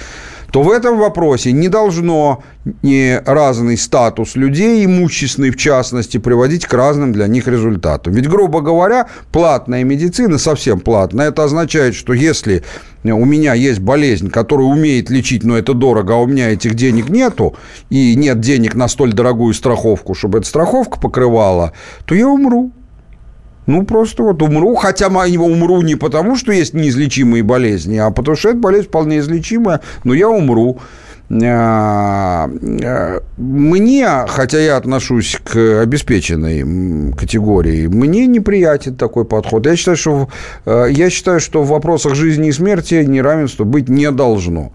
то 0.53 0.61
в 0.61 0.69
этом 0.69 0.99
вопросе 0.99 1.51
не 1.51 1.67
должно 1.67 2.43
не 2.83 3.19
разный 3.25 3.75
статус 3.75 4.35
людей, 4.35 4.85
имущественный 4.85 5.49
в 5.49 5.57
частности, 5.57 6.19
приводить 6.19 6.67
к 6.67 6.73
разным 6.75 7.11
для 7.11 7.25
них 7.25 7.47
результатам. 7.47 8.13
Ведь, 8.13 8.29
грубо 8.29 8.61
говоря, 8.61 9.07
платная 9.31 9.83
медицина, 9.83 10.37
совсем 10.37 10.79
платная, 10.79 11.29
это 11.29 11.43
означает, 11.43 11.95
что 11.95 12.13
если 12.13 12.63
у 13.03 13.25
меня 13.25 13.55
есть 13.55 13.79
болезнь, 13.79 14.29
которую 14.29 14.69
умеет 14.69 15.09
лечить, 15.09 15.43
но 15.43 15.57
это 15.57 15.73
дорого, 15.73 16.13
а 16.13 16.17
у 16.17 16.27
меня 16.27 16.51
этих 16.51 16.75
денег 16.75 17.09
нету, 17.09 17.55
и 17.89 18.13
нет 18.15 18.39
денег 18.39 18.75
на 18.75 18.87
столь 18.87 19.13
дорогую 19.13 19.55
страховку, 19.55 20.13
чтобы 20.13 20.37
эта 20.37 20.47
страховка 20.47 20.99
покрывала, 20.99 21.73
то 22.05 22.13
я 22.13 22.27
умру. 22.29 22.71
Ну, 23.65 23.83
просто 23.83 24.23
вот 24.23 24.41
умру, 24.41 24.75
хотя 24.75 25.09
я 25.25 25.41
умру 25.41 25.81
не 25.81 25.95
потому, 25.95 26.35
что 26.35 26.51
есть 26.51 26.73
неизлечимые 26.73 27.43
болезни, 27.43 27.97
а 27.97 28.11
потому 28.11 28.35
что 28.35 28.49
эта 28.49 28.57
болезнь 28.57 28.87
вполне 28.87 29.19
излечимая, 29.19 29.81
но 30.03 30.13
я 30.13 30.29
умру. 30.29 30.79
А, 31.31 32.49
а, 32.83 33.21
мне, 33.37 34.07
хотя 34.27 34.59
я 34.59 34.77
отношусь 34.77 35.37
к 35.43 35.81
обеспеченной 35.81 37.13
категории, 37.13 37.87
мне 37.87 38.27
неприятен 38.27 38.95
такой 38.95 39.25
подход. 39.25 39.65
Я 39.65 39.75
считаю, 39.75 39.97
что, 39.97 40.29
э, 40.65 40.87
я 40.91 41.09
считаю, 41.09 41.39
что 41.39 41.63
в 41.63 41.69
вопросах 41.69 42.13
жизни 42.13 42.49
и 42.49 42.51
смерти 42.51 42.95
неравенства 42.95 43.63
быть 43.63 43.89
не 43.89 44.11
должно. 44.11 44.73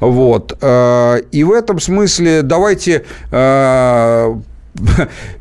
Вот. 0.00 0.56
Э, 0.62 1.18
и 1.32 1.44
в 1.44 1.52
этом 1.52 1.80
смысле 1.80 2.42
давайте 2.42 3.04
э, 3.30 4.34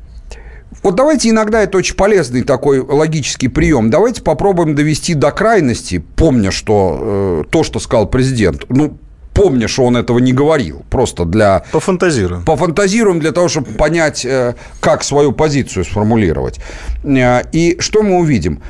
вот 0.84 0.96
давайте 0.96 1.30
иногда 1.30 1.62
это 1.62 1.78
очень 1.78 1.96
полезный 1.96 2.44
такой 2.44 2.80
логический 2.80 3.48
прием. 3.48 3.90
Давайте 3.90 4.22
попробуем 4.22 4.76
довести 4.76 5.14
до 5.14 5.32
крайности, 5.32 6.04
помня, 6.16 6.52
что 6.52 7.00
э, 7.00 7.44
то, 7.50 7.64
что 7.64 7.80
сказал 7.80 8.08
президент, 8.08 8.66
ну, 8.70 8.98
помня, 9.34 9.68
что 9.68 9.84
он 9.84 9.96
этого 9.98 10.20
не 10.20 10.34
говорил, 10.34 10.84
просто 10.90 11.26
для... 11.26 11.64
Пофантазируем. 11.72 12.44
Пофантазируем 12.44 13.20
для 13.20 13.32
того, 13.32 13.48
чтобы 13.50 13.72
понять, 13.74 14.26
э, 14.26 14.56
как 14.80 15.04
свою 15.04 15.32
позицию 15.32 15.86
сформулировать. 15.86 16.60
Э, 17.04 17.44
и 17.52 17.78
что 17.80 18.02
мы 18.02 18.18
увидим? 18.18 18.62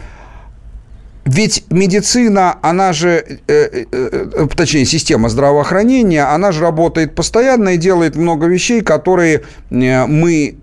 Ведь 1.27 1.65
медицина, 1.69 2.57
она 2.61 2.93
же, 2.93 3.09
э, 3.09 3.41
э, 3.47 3.85
э, 3.91 4.47
точнее, 4.55 4.85
система 4.85 5.27
здравоохранения, 5.27 6.23
она 6.23 6.53
же 6.53 6.61
работает 6.61 7.15
постоянно 7.15 7.69
и 7.69 7.77
делает 7.77 8.15
много 8.15 8.47
вещей, 8.47 8.81
которые 8.81 9.43
э, 9.69 10.05
мы 10.05 10.57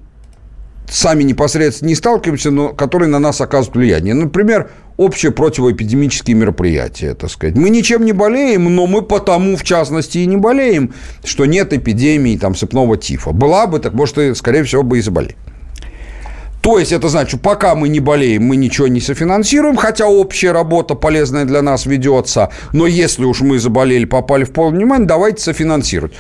сами 0.89 1.23
непосредственно 1.23 1.89
не 1.89 1.95
сталкиваемся, 1.95 2.51
но 2.51 2.71
которые 2.71 3.09
на 3.09 3.19
нас 3.19 3.41
оказывают 3.41 3.77
влияние. 3.77 4.15
Например, 4.15 4.71
общие 4.97 5.33
противоэпидемические 5.33 6.37
мероприятия, 6.37 7.15
так 7.15 7.31
сказать. 7.31 7.57
Мы 7.57 7.71
ничем 7.71 8.05
не 8.05 8.13
болеем, 8.13 8.75
но 8.75 8.87
мы 8.87 9.03
потому, 9.03 9.57
в 9.57 9.65
частности, 9.65 10.19
и 10.19 10.27
не 10.27 10.37
болеем, 10.37 10.95
что 11.25 11.47
нет 11.47 11.73
эпидемии 11.73 12.37
там, 12.37 12.55
сыпного 12.55 12.97
тифа. 12.97 13.33
Была 13.33 13.67
бы, 13.67 13.79
так 13.79 13.95
может, 13.95 14.19
и, 14.19 14.35
скорее 14.35 14.65
всего, 14.65 14.83
бы 14.83 14.99
и 14.99 15.01
заболели. 15.01 15.37
То 16.65 16.79
есть 16.79 16.93
это 16.93 17.11
значит, 17.11 17.43
пока 17.43 17.75
мы 17.75 17.91
не 17.91 18.01
болеем, 18.01 18.45
мы 18.45 18.57
ничего 18.57 18.89
не 18.89 19.01
софинансируем, 19.01 19.77
хотя 19.77 20.07
общая 20.07 20.53
работа 20.53 20.95
полезная 20.95 21.45
для 21.45 21.61
нас 21.61 21.85
ведется. 21.85 22.49
Но 22.73 22.87
если 22.87 23.25
уж 23.25 23.43
мы 23.43 23.59
заболели, 23.59 24.07
попали 24.07 24.45
в 24.45 24.53
полное 24.53 24.79
внимание, 24.79 25.07
давайте 25.07 25.43
софинансировать. 25.43 26.15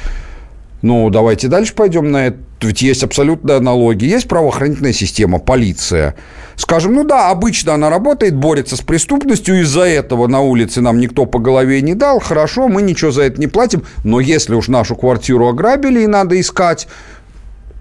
Ну, 0.82 1.08
давайте 1.08 1.48
дальше 1.48 1.74
пойдем 1.74 2.10
на 2.10 2.26
это. 2.26 2.36
Ведь 2.64 2.82
есть 2.82 3.02
абсолютная 3.02 3.58
аналогия. 3.58 4.08
Есть 4.08 4.28
правоохранительная 4.28 4.92
система, 4.92 5.38
полиция. 5.38 6.14
Скажем, 6.56 6.94
ну 6.94 7.04
да, 7.04 7.30
обычно 7.30 7.74
она 7.74 7.90
работает, 7.90 8.36
борется 8.36 8.76
с 8.76 8.80
преступностью, 8.80 9.60
из-за 9.62 9.82
этого 9.82 10.26
на 10.26 10.40
улице 10.40 10.80
нам 10.80 11.00
никто 11.00 11.26
по 11.26 11.38
голове 11.38 11.80
не 11.82 11.94
дал. 11.94 12.20
Хорошо, 12.20 12.68
мы 12.68 12.82
ничего 12.82 13.10
за 13.10 13.22
это 13.22 13.40
не 13.40 13.46
платим. 13.46 13.84
Но 14.04 14.20
если 14.20 14.54
уж 14.54 14.68
нашу 14.68 14.96
квартиру 14.96 15.48
ограбили 15.48 16.02
и 16.02 16.06
надо 16.06 16.40
искать, 16.40 16.88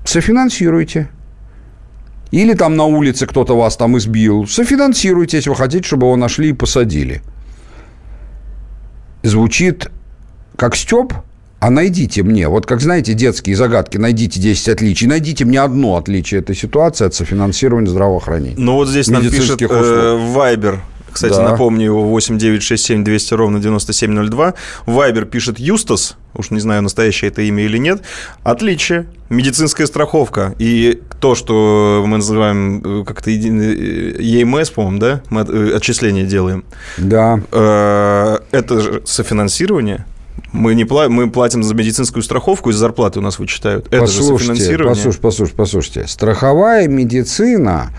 софинансируйте. 0.06 1.10
Или 2.32 2.56
там 2.56 2.76
на 2.76 2.86
улице 2.86 3.28
кто-то 3.28 3.56
вас 3.56 3.78
там 3.78 3.98
избил. 3.98 4.48
Софинансируйте, 4.48 5.38
если 5.38 5.52
вы 5.52 5.56
хотите, 5.56 5.84
чтобы 5.84 6.08
его 6.08 6.16
нашли 6.16 6.50
и 6.50 6.54
посадили. 6.54 7.22
Звучит 9.22 9.92
как 10.58 10.76
Степ, 10.76 11.14
а 11.64 11.70
найдите 11.70 12.24
мне, 12.24 12.50
вот 12.50 12.66
как 12.66 12.82
знаете, 12.82 13.14
детские 13.14 13.56
загадки, 13.56 13.98
найдите 13.98 14.38
10 14.38 14.68
отличий, 14.68 15.08
найдите 15.08 15.46
мне 15.46 15.62
одно 15.62 15.96
отличие 15.96 16.42
этой 16.42 16.58
ситуации 16.58 17.06
от 17.06 17.16
софинансирования 17.16 17.90
здравоохранения. 17.90 18.56
Ну 18.58 18.74
вот 18.74 18.90
здесь 18.90 19.08
нам 19.08 19.22
пишет 19.22 19.62
э, 19.62 20.18
Вайбер 20.34 20.82
Кстати, 21.10 21.36
Да. 21.36 21.52
напомню 21.52 21.86
его 21.86 22.04
8 22.04 22.38
9 22.38 22.62
6 22.62 22.84
7 22.84 23.04
200 23.06 23.34
ровно 23.36 23.60
9702. 23.62 24.56
Вайбер 24.88 25.24
пишет 25.24 25.58
Юстас. 25.58 26.18
Уж 26.36 26.50
не 26.52 26.60
знаю, 26.60 26.82
настоящее 26.82 27.32
это 27.32 27.42
имя 27.44 27.64
или 27.64 27.78
нет. 27.78 28.02
Отличие. 28.44 29.06
Медицинская 29.30 29.88
страховка. 29.88 30.54
И 30.60 31.02
то, 31.22 31.34
что 31.34 32.04
мы 32.06 32.18
называем 32.18 32.82
э, 32.84 33.04
как-то 33.06 33.30
э, 33.30 33.34
ЕМС, 33.34 34.70
по-моему, 34.72 35.00
да? 35.00 35.22
Мы 35.30 35.40
от- 35.42 35.50
отчисления 35.50 36.26
делаем. 36.26 36.66
Да. 36.98 37.40
Это 38.52 38.82
же 38.82 39.02
софинансирование. 39.06 40.06
Мы, 40.52 40.76
не 40.76 40.84
пла- 40.84 41.10
мы 41.10 41.30
платим 41.32 41.64
за 41.64 41.74
медицинскую 41.74 42.22
страховку, 42.22 42.70
из 42.70 42.76
зарплаты 42.76 43.20
у 43.20 43.22
нас 43.24 43.40
вычитают. 43.40 43.88
Это 43.88 44.06
же 44.06 44.20
Послушайте, 44.20 44.54
софинансирование. 44.56 44.96
послушайте, 44.96 45.22
послушайте, 45.22 45.56
послушайте. 45.58 46.08
Страховая 46.08 46.88
медицина, 46.88 47.90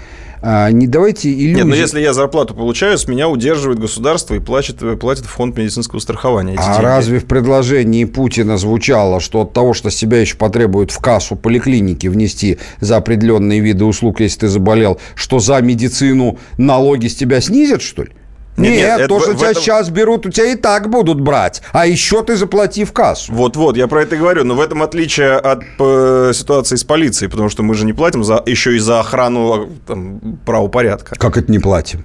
а, 0.40 0.70
не 0.70 0.86
давайте 0.86 1.32
иллюзии. 1.32 1.54
Нет, 1.56 1.64
но 1.66 1.74
если 1.74 2.00
я 2.00 2.12
зарплату 2.12 2.54
получаю, 2.54 2.96
с 2.98 3.08
меня 3.08 3.28
удерживает 3.28 3.80
государство 3.80 4.34
и 4.34 4.40
платит, 4.40 4.76
платит 5.00 5.24
в 5.24 5.30
фонд 5.30 5.56
медицинского 5.56 5.98
страхования. 6.00 6.54
А 6.58 6.74
деньги. 6.74 6.84
разве 6.84 7.18
в 7.18 7.24
предложении 7.24 8.04
Путина 8.04 8.56
звучало, 8.58 9.20
что 9.20 9.40
от 9.42 9.52
того, 9.52 9.72
что 9.72 9.90
с 9.90 9.96
тебя 9.96 10.20
еще 10.20 10.36
потребуют 10.36 10.90
в 10.92 10.98
кассу 11.00 11.34
поликлиники 11.34 12.06
внести 12.08 12.58
за 12.78 12.98
определенные 12.98 13.60
виды 13.60 13.84
услуг, 13.84 14.20
если 14.20 14.40
ты 14.40 14.48
заболел, 14.48 15.00
что 15.14 15.38
за 15.40 15.60
медицину 15.60 16.38
налоги 16.58 17.08
с 17.08 17.16
тебя 17.16 17.40
снизят, 17.40 17.80
что 17.82 18.02
ли? 18.04 18.10
Нет, 18.56 18.72
Нет, 18.72 18.98
нет, 18.98 19.08
то, 19.08 19.20
что 19.20 19.32
в 19.32 19.36
тебя 19.36 19.50
этом- 19.50 19.62
сейчас 19.62 19.90
берут, 19.90 20.26
у 20.26 20.30
тебя 20.30 20.52
и 20.52 20.54
так 20.54 20.88
будут 20.88 21.20
брать. 21.20 21.60
А 21.72 21.86
еще 21.86 22.22
ты 22.22 22.36
заплати 22.36 22.84
в 22.84 22.92
кассу. 22.92 23.32
Вот-вот, 23.32 23.76
я 23.76 23.88
про 23.88 24.02
это 24.02 24.14
и 24.14 24.18
говорю. 24.18 24.44
Но 24.44 24.54
в 24.54 24.60
этом 24.60 24.82
отличие 24.82 25.32
от 25.32 25.64
э, 25.80 26.30
ситуации 26.32 26.76
с 26.76 26.84
полицией, 26.84 27.28
потому 27.30 27.48
что 27.48 27.64
мы 27.64 27.74
же 27.74 27.84
не 27.84 27.92
платим 27.92 28.22
за, 28.22 28.40
еще 28.46 28.76
и 28.76 28.78
за 28.78 29.00
охрану 29.00 29.68
там, 29.86 30.20
правопорядка. 30.46 31.16
Как 31.16 31.36
это 31.36 31.50
не 31.50 31.58
платим? 31.58 32.04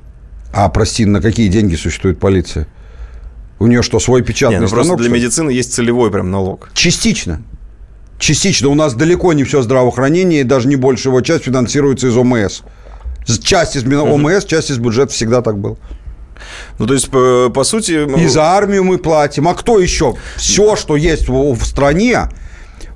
А, 0.52 0.68
прости, 0.70 1.06
на 1.06 1.22
какие 1.22 1.50
деньги 1.50 1.76
существует 1.76 2.20
полиция? 2.20 2.68
У 3.60 3.68
нее 3.68 3.84
что, 3.84 4.00
свой 4.00 4.24
печатный 4.24 4.56
Не, 4.58 4.62
ну 4.64 4.70
просто 4.70 4.86
станок? 4.86 5.00
для 5.02 5.10
что 5.10 5.16
ли? 5.16 5.22
медицины 5.22 5.52
есть 5.52 5.74
целевой 5.74 6.10
прям 6.10 6.32
налог. 6.32 6.70
Частично. 6.74 7.41
Частично. 8.18 8.70
У 8.70 8.74
нас 8.76 8.95
далеко 8.95 9.34
не 9.34 9.43
все 9.43 9.62
здравоохранение, 9.62 10.41
и 10.41 10.43
даже 10.43 10.68
не 10.68 10.78
большая 10.78 11.12
его 11.12 11.22
часть 11.22 11.43
финансируется 11.43 12.08
из 12.08 12.18
ОМС. 12.18 12.62
Часть 13.43 13.76
из 13.76 13.84
ОМС, 13.84 14.45
часть 14.45 14.72
из 14.72 14.78
бюджета 14.80 15.14
всегда 15.14 15.41
так 15.43 15.60
было. 15.60 15.78
Ну, 16.78 16.88
то 16.88 16.94
есть, 16.94 17.10
по, 17.10 17.50
по 17.54 17.64
сути... 17.64 18.08
И 18.20 18.28
за 18.28 18.44
армию 18.44 18.84
мы 18.84 18.98
платим. 18.98 19.48
А 19.48 19.54
кто 19.54 19.80
еще? 19.80 20.16
Все, 20.36 20.76
что 20.76 20.96
есть 20.96 21.30
в 21.30 21.64
стране, 21.64 22.30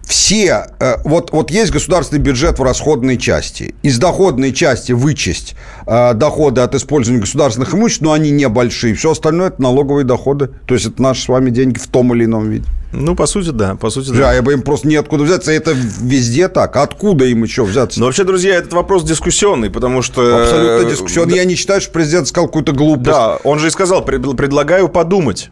все, 0.06 0.68
э, 0.80 0.98
вот, 1.06 1.32
вот 1.32 1.50
есть 1.50 1.72
государственный 1.72 2.20
бюджет 2.22 2.60
в 2.60 2.64
расходной 2.64 3.18
части. 3.18 3.74
Из 3.84 3.98
доходной 3.98 4.52
части 4.54 4.92
вычесть 4.92 5.56
э, 5.88 6.14
доходы 6.14 6.62
от 6.62 6.76
использования 6.76 7.22
государственных 7.22 7.74
имуществ, 7.74 8.02
но 8.02 8.12
они 8.12 8.30
небольшие. 8.32 8.94
Все 8.96 9.12
остальное 9.12 9.48
это 9.48 9.62
налоговые 9.62 10.04
доходы. 10.06 10.50
То 10.68 10.74
есть 10.76 10.86
это 10.88 11.02
наши 11.02 11.24
с 11.24 11.28
вами 11.28 11.50
деньги 11.50 11.78
в 11.80 11.88
том 11.88 12.14
или 12.14 12.26
ином 12.26 12.50
виде. 12.50 12.66
Ну, 12.92 13.16
по 13.16 13.26
сути, 13.26 13.50
да. 13.50 13.74
По 13.76 13.90
сути, 13.90 14.10
Да, 14.10 14.18
да. 14.18 14.34
я 14.34 14.42
бы 14.44 14.54
им 14.54 14.62
просто 14.62 14.88
неоткуда 14.88 15.24
взяться. 15.24 15.52
Это 15.52 15.72
везде 15.72 16.48
так. 16.48 16.76
Откуда 16.76 17.26
им 17.26 17.42
еще 17.44 17.64
взяться? 17.64 18.00
Но 18.00 18.06
вообще, 18.06 18.24
друзья, 18.24 18.54
этот 18.56 18.74
вопрос 18.74 19.04
дискуссионный, 19.04 19.72
потому 19.72 20.04
что... 20.04 20.44
Абсолютно 20.44 20.88
э, 20.88 20.92
дискуссионный. 20.92 21.32
да- 21.32 21.38
Я 21.38 21.46
не 21.46 21.56
считаю, 21.56 21.82
что 21.82 21.92
президент 21.92 22.28
сказал 22.28 22.48
какую-то 22.48 22.72
глупость. 22.74 23.06
Да, 23.10 23.38
он 23.44 23.58
же 23.58 23.68
и 23.68 23.70
сказал, 23.72 24.06
«Пред- 24.06 24.36
предлагаю 24.38 24.90
подумать. 24.90 25.50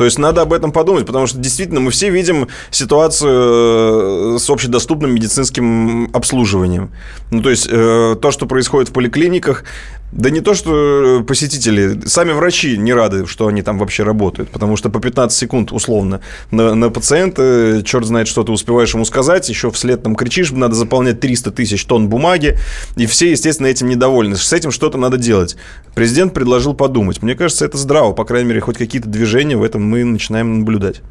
То 0.00 0.06
есть 0.06 0.18
надо 0.18 0.40
об 0.40 0.54
этом 0.54 0.72
подумать, 0.72 1.04
потому 1.04 1.26
что 1.26 1.36
действительно 1.36 1.78
мы 1.78 1.90
все 1.90 2.08
видим 2.08 2.48
ситуацию 2.70 4.36
э, 4.36 4.38
с 4.38 4.48
общедоступным 4.48 5.14
медицинским 5.14 6.08
обслуживанием. 6.14 6.90
Ну, 7.30 7.42
то 7.42 7.50
есть 7.50 7.68
э, 7.70 8.16
то, 8.18 8.30
что 8.30 8.46
происходит 8.46 8.88
в 8.88 8.94
поликлиниках, 8.94 9.64
да 10.12 10.30
не 10.30 10.40
то, 10.40 10.54
что 10.54 11.24
посетители, 11.26 12.00
сами 12.06 12.32
врачи 12.32 12.76
не 12.76 12.92
рады, 12.92 13.26
что 13.26 13.46
они 13.46 13.62
там 13.62 13.78
вообще 13.78 14.02
работают, 14.02 14.50
потому 14.50 14.76
что 14.76 14.90
по 14.90 15.00
15 15.00 15.36
секунд 15.36 15.72
условно 15.72 16.20
на, 16.50 16.74
на 16.74 16.90
пациента, 16.90 17.82
черт 17.84 18.06
знает, 18.06 18.26
что 18.26 18.42
ты 18.42 18.50
успеваешь 18.50 18.92
ему 18.92 19.04
сказать, 19.04 19.48
еще 19.48 19.70
вслед 19.70 20.02
там 20.02 20.16
кричишь, 20.16 20.50
надо 20.50 20.74
заполнять 20.74 21.20
300 21.20 21.52
тысяч 21.52 21.84
тонн 21.84 22.08
бумаги, 22.08 22.58
и 22.96 23.06
все, 23.06 23.30
естественно, 23.30 23.68
этим 23.68 23.88
недовольны. 23.88 24.36
С 24.36 24.52
этим 24.52 24.72
что-то 24.72 24.98
надо 24.98 25.16
делать. 25.16 25.56
Президент 25.94 26.34
предложил 26.34 26.74
подумать. 26.74 27.22
Мне 27.22 27.34
кажется, 27.34 27.64
это 27.64 27.78
здраво, 27.78 28.12
по 28.12 28.24
крайней 28.24 28.48
мере, 28.48 28.60
хоть 28.60 28.78
какие-то 28.78 29.08
движения 29.08 29.56
в 29.56 29.62
этом 29.62 29.82
мы 29.82 30.02
начинаем 30.04 30.60
наблюдать. 30.60 31.02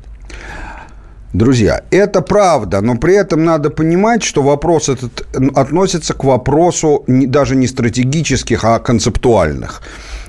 Друзья, 1.34 1.84
это 1.92 2.22
правда, 2.22 2.82
но 2.82 2.96
при 2.96 3.14
этом 3.14 3.44
надо 3.44 3.70
понимать, 3.70 4.24
что 4.24 4.42
вопрос 4.42 4.90
этот 4.90 5.28
относится 5.56 6.16
к 6.16 6.24
вопросу 6.24 7.04
даже 7.08 7.56
не 7.56 7.68
стратегических, 7.68 8.64
а 8.64 8.80
концептуальных. 8.80 9.84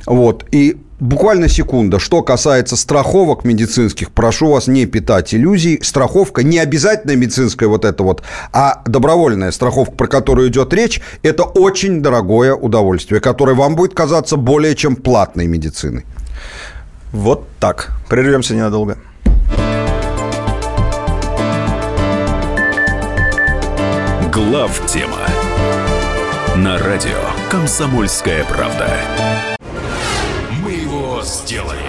Вот. 0.05 0.45
И 0.53 0.77
буквально 0.99 1.49
секунда. 1.49 1.99
Что 1.99 2.23
касается 2.23 2.77
страховок 2.77 3.45
медицинских, 3.45 4.11
прошу 4.11 4.51
вас 4.51 4.67
не 4.67 4.85
питать 4.85 5.35
иллюзий. 5.35 5.81
Страховка 5.83 6.43
не 6.43 6.59
обязательно 6.59 7.17
медицинская 7.17 7.69
вот 7.69 7.87
это 7.87 8.03
вот, 8.03 8.23
а 8.53 8.83
добровольная 8.85 9.53
страховка, 9.53 9.95
про 9.95 10.07
которую 10.07 10.49
идет 10.49 10.75
речь, 10.75 11.01
это 11.23 11.45
очень 11.45 12.03
дорогое 12.03 12.55
удовольствие, 12.55 13.23
которое 13.23 13.55
вам 13.55 13.75
будет 13.75 13.95
казаться 13.95 14.37
более 14.37 14.77
чем 14.77 14.97
платной 14.97 15.47
медициной. 15.47 16.05
Вот 17.13 17.49
так. 17.59 17.93
Прервемся 18.09 18.55
ненадолго. 18.55 18.99
Глав 24.41 24.87
тема 24.87 25.19
на 26.57 26.79
радио 26.79 27.21
Комсомольская 27.51 28.43
правда. 28.45 28.89
Мы 30.63 30.73
его 30.73 31.21
сделали. 31.21 31.85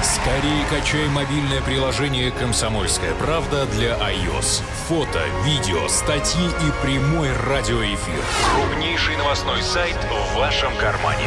Скорее 0.00 0.64
качай 0.70 1.08
мобильное 1.08 1.60
приложение 1.62 2.30
«Комсомольская 2.30 3.12
правда» 3.14 3.66
для 3.66 3.94
iOS. 3.98 4.62
Фото, 4.88 5.20
видео, 5.44 5.88
статьи 5.88 6.46
и 6.46 6.86
прямой 6.86 7.30
радиоэфир. 7.48 8.22
Крупнейший 8.54 9.16
новостной 9.16 9.60
сайт 9.60 9.96
в 9.96 10.38
вашем 10.38 10.70
кармане. 10.76 11.26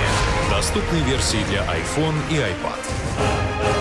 Доступны 0.50 1.00
версии 1.00 1.44
для 1.50 1.64
iPhone 1.64 2.16
и 2.30 2.36
iPad. 2.36 3.79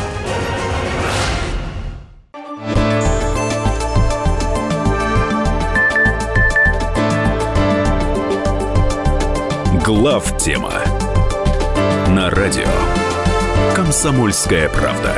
Глав 9.89 10.36
тема 10.36 10.74
на 12.09 12.28
радио 12.28 12.68
Комсомольская 13.74 14.68
правда. 14.68 15.14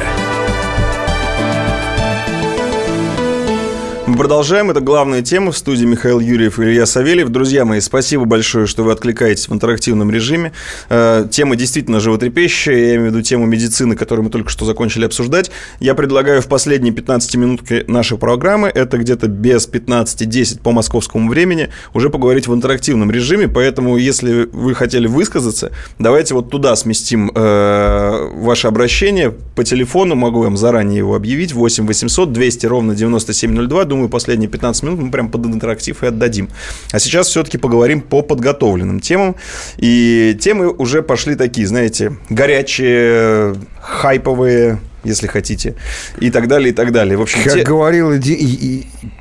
Продолжаем. 4.20 4.70
Это 4.70 4.82
главная 4.82 5.22
тема 5.22 5.50
в 5.50 5.56
студии 5.56 5.86
Михаил 5.86 6.20
Юрьев 6.20 6.58
и 6.58 6.64
Илья 6.64 6.84
Савельев. 6.84 7.30
Друзья 7.30 7.64
мои, 7.64 7.80
спасибо 7.80 8.26
большое, 8.26 8.66
что 8.66 8.82
вы 8.82 8.92
откликаетесь 8.92 9.48
в 9.48 9.54
интерактивном 9.54 10.10
режиме. 10.10 10.52
Э, 10.90 11.26
Тема 11.30 11.56
действительно 11.56 12.00
животрепещущая. 12.00 12.76
Я 12.76 12.96
имею 12.96 13.04
в 13.04 13.14
виду 13.14 13.22
тему 13.22 13.46
медицины, 13.46 13.96
которую 13.96 14.24
мы 14.26 14.30
только 14.30 14.50
что 14.50 14.66
закончили 14.66 15.06
обсуждать. 15.06 15.50
Я 15.78 15.94
предлагаю 15.94 16.42
в 16.42 16.48
последние 16.48 16.92
15 16.92 17.36
минутки 17.36 17.82
нашей 17.88 18.18
программы, 18.18 18.68
это 18.68 18.98
где-то 18.98 19.26
без 19.26 19.66
15-10 19.66 20.60
по 20.60 20.72
московскому 20.72 21.30
времени, 21.30 21.70
уже 21.94 22.10
поговорить 22.10 22.46
в 22.46 22.52
интерактивном 22.52 23.10
режиме. 23.10 23.48
Поэтому, 23.48 23.96
если 23.96 24.50
вы 24.52 24.74
хотели 24.74 25.06
высказаться, 25.06 25.72
давайте 25.98 26.34
вот 26.34 26.50
туда 26.50 26.76
сместим 26.76 27.32
э, 27.34 28.28
ваше 28.34 28.68
обращение. 28.68 29.30
По 29.30 29.64
телефону 29.64 30.14
могу 30.14 30.42
вам 30.42 30.58
заранее 30.58 30.98
его 30.98 31.14
объявить. 31.14 31.54
8 31.54 31.86
800 31.86 32.34
200 32.34 32.66
ровно 32.66 32.94
9702. 32.94 33.84
Думаю, 33.84 34.09
последние 34.10 34.48
15 34.50 34.82
минут 34.82 35.00
мы 35.00 35.10
прям 35.10 35.30
под 35.30 35.46
интерактив 35.46 36.02
и 36.02 36.06
отдадим. 36.06 36.50
А 36.92 36.98
сейчас 36.98 37.28
все-таки 37.28 37.58
поговорим 37.58 38.00
по 38.00 38.22
подготовленным 38.22 39.00
темам. 39.00 39.36
И 39.78 40.36
темы 40.40 40.68
уже 40.68 41.02
пошли 41.02 41.34
такие, 41.34 41.66
знаете, 41.66 42.16
горячие, 42.28 43.54
хайповые, 43.80 44.78
если 45.04 45.26
хотите, 45.26 45.74
и 46.18 46.30
так 46.30 46.48
далее, 46.48 46.70
и 46.70 46.74
так 46.74 46.92
далее. 46.92 47.16
В 47.16 47.22
общем, 47.22 47.42
Как 47.42 47.54
те- 47.54 47.62
говорил 47.62 48.12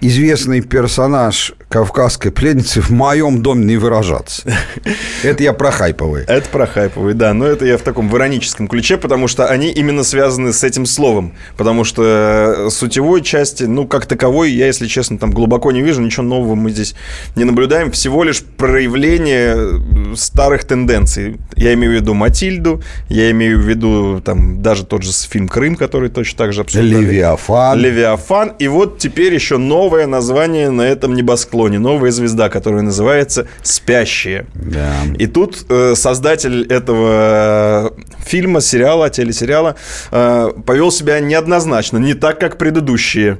известный 0.02 0.62
персонаж 0.62 1.54
кавказской 1.70 2.32
пленницы, 2.32 2.82
в 2.82 2.90
моем 2.90 3.42
доме 3.42 3.66
не 3.66 3.78
выражаться. 3.78 4.42
Это 5.24 5.44
я 5.44 5.54
про 5.54 5.72
хайповые. 5.72 6.26
Это 6.28 6.50
про 6.50 6.66
хайповые, 6.66 7.14
да. 7.14 7.34
Но 7.34 7.46
это 7.46 7.66
я 7.66 7.78
в 7.78 7.82
таком 7.82 8.10
в 8.10 8.18
ироническом 8.18 8.68
ключе, 8.68 8.98
потому 8.98 9.28
что 9.28 9.46
они 9.48 9.72
именно 9.72 10.04
связаны 10.04 10.52
с 10.52 10.64
этим 10.64 10.86
словом. 10.86 11.34
Потому 11.58 11.84
что 11.84 12.66
э, 12.66 12.70
сутевой 12.72 13.22
части, 13.22 13.64
ну, 13.64 13.88
как 13.88 14.06
таковой, 14.08 14.52
я, 14.52 14.66
если 14.66 14.88
честно, 14.88 15.18
там 15.20 15.32
глубоко 15.32 15.72
не 15.72 15.82
вижу, 15.82 16.02
ничего 16.02 16.24
нового 16.24 16.56
мы 16.56 16.72
здесь 16.72 16.96
не 17.36 17.44
наблюдаем. 17.44 17.92
Всего 17.92 18.24
лишь 18.24 18.42
проявление 18.42 19.56
э, 19.56 20.16
старых 20.16 20.66
тенденций. 20.66 21.38
Я 21.56 21.74
имею 21.74 21.94
в 21.94 21.96
виду 21.96 22.14
Матильду, 22.14 22.82
я 23.10 23.30
имею 23.32 23.60
в 23.60 23.68
виду 23.68 24.22
там 24.26 24.62
даже 24.62 24.86
тот 24.86 25.04
же 25.04 25.12
фильм 25.12 25.48
«Крым», 25.48 25.68
Крым, 25.70 25.76
который 25.76 26.09
точно 26.09 26.38
так 26.38 26.53
же 26.53 26.61
обсуждали. 26.61 27.03
Левиафан. 27.03 27.80
Левиафан. 27.80 28.53
И 28.59 28.67
вот 28.67 28.97
теперь 28.97 29.34
еще 29.34 29.57
новое 29.57 30.07
название 30.07 30.72
на 30.72 30.82
этом 30.82 31.13
небосклоне. 31.13 31.78
Новая 31.78 32.11
звезда, 32.11 32.49
которая 32.49 32.82
называется 32.82 33.47
«Спящие». 33.61 34.47
Да. 34.55 34.93
И 35.20 35.28
тут 35.28 35.65
э, 35.70 35.93
создатель 35.95 36.65
этого 36.65 37.93
фильма, 38.26 38.61
сериала, 38.61 39.09
телесериала 39.09 39.76
э, 40.11 40.49
повел 40.65 40.91
себя 40.91 41.20
неоднозначно, 41.20 41.97
не 41.97 42.15
так, 42.15 42.39
как 42.39 42.57
предыдущие. 42.57 43.38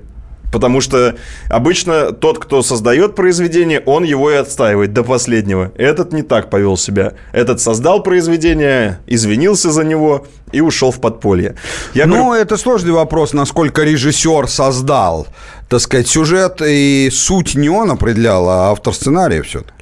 Потому 0.52 0.82
что 0.82 1.16
обычно 1.50 2.12
тот, 2.12 2.40
кто 2.40 2.62
создает 2.64 3.16
произведение, 3.16 3.82
он 3.86 4.04
его 4.04 4.32
и 4.32 4.36
отстаивает 4.36 4.94
до 4.94 5.04
последнего. 5.04 5.72
Этот 5.78 6.12
не 6.12 6.24
так 6.24 6.50
повел 6.50 6.76
себя. 6.78 7.14
Этот 7.32 7.62
создал 7.62 8.02
произведение, 8.02 9.00
извинился 9.06 9.72
за 9.72 9.84
него 9.84 10.26
и 10.52 10.62
ушел 10.62 10.92
в 10.92 11.00
подполье. 11.00 11.56
Я 11.94 12.08
ну, 12.08 12.26
говорю, 12.26 12.42
это 12.42 12.58
сложный 12.58 12.92
вопрос, 12.92 13.34
насколько 13.34 13.84
режиссер 13.84 14.48
создал, 14.48 15.28
так 15.70 15.80
сказать, 15.82 16.08
сюжет 16.08 16.62
и 16.66 17.10
суть 17.12 17.56
не 17.56 17.70
он 17.70 17.92
определял, 17.92 18.50
а 18.50 18.72
автор 18.72 18.94
сценария 18.94 19.44
все-таки. 19.44 19.74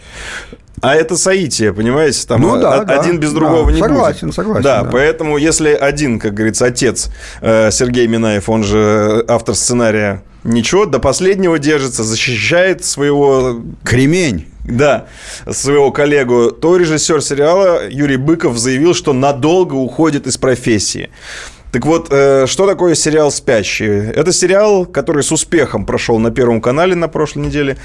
А 0.80 0.96
это 0.96 1.18
соитие, 1.18 1.74
понимаете? 1.74 2.28
Там 2.28 2.42
Ну 2.42 2.60
да, 2.60 2.82
о- 2.82 2.86
да. 2.86 3.00
один 3.00 3.20
без 3.20 3.32
другого 3.32 3.66
Да, 3.66 3.72
не 3.72 3.80
согласен, 3.80 4.28
будет. 4.28 4.36
согласен, 4.36 4.64
Да, 4.64 4.84
да. 4.84 4.90
поэтому 4.92 5.38
если 5.38 5.70
один, 5.70 6.20
как 6.20 6.36
говорится, 6.36 6.66
отец 6.66 7.10
э, 7.42 7.72
Сергей 7.72 8.06
Минаев, 8.08 8.48
он 8.48 8.64
же 8.64 9.26
автор 9.28 9.56
сценария, 9.56 10.22
ничего, 10.48 10.86
до 10.86 11.00
последнего 11.00 11.60
держится, 11.60 12.04
защищает 12.04 12.84
своего 12.84 13.62
Кремень. 13.84 14.48
да, 14.68 15.08
своего 15.50 15.92
коллегу, 15.92 16.52
то 16.52 16.76
режиссер 16.76 17.22
сериала 17.22 17.88
Юрий 17.90 18.18
Быков 18.18 18.58
заявил, 18.58 18.94
что 18.94 19.14
надолго 19.14 19.76
уходит 19.76 20.28
из 20.28 20.38
профессии. 20.38 21.10
Так 21.72 21.86
вот, 21.86 22.08
э, 22.10 22.46
что 22.48 22.66
такое 22.66 22.96
сериал 22.96 23.30
«Спящие»? 23.30 24.12
Это 24.12 24.32
сериал, 24.32 24.86
который 24.86 25.22
с 25.22 25.32
успехом 25.32 25.86
прошел 25.86 26.18
на 26.18 26.32
Первом 26.32 26.62
канале 26.62 26.96
на 26.96 27.08
прошлой 27.08 27.46
неделе. 27.46 27.78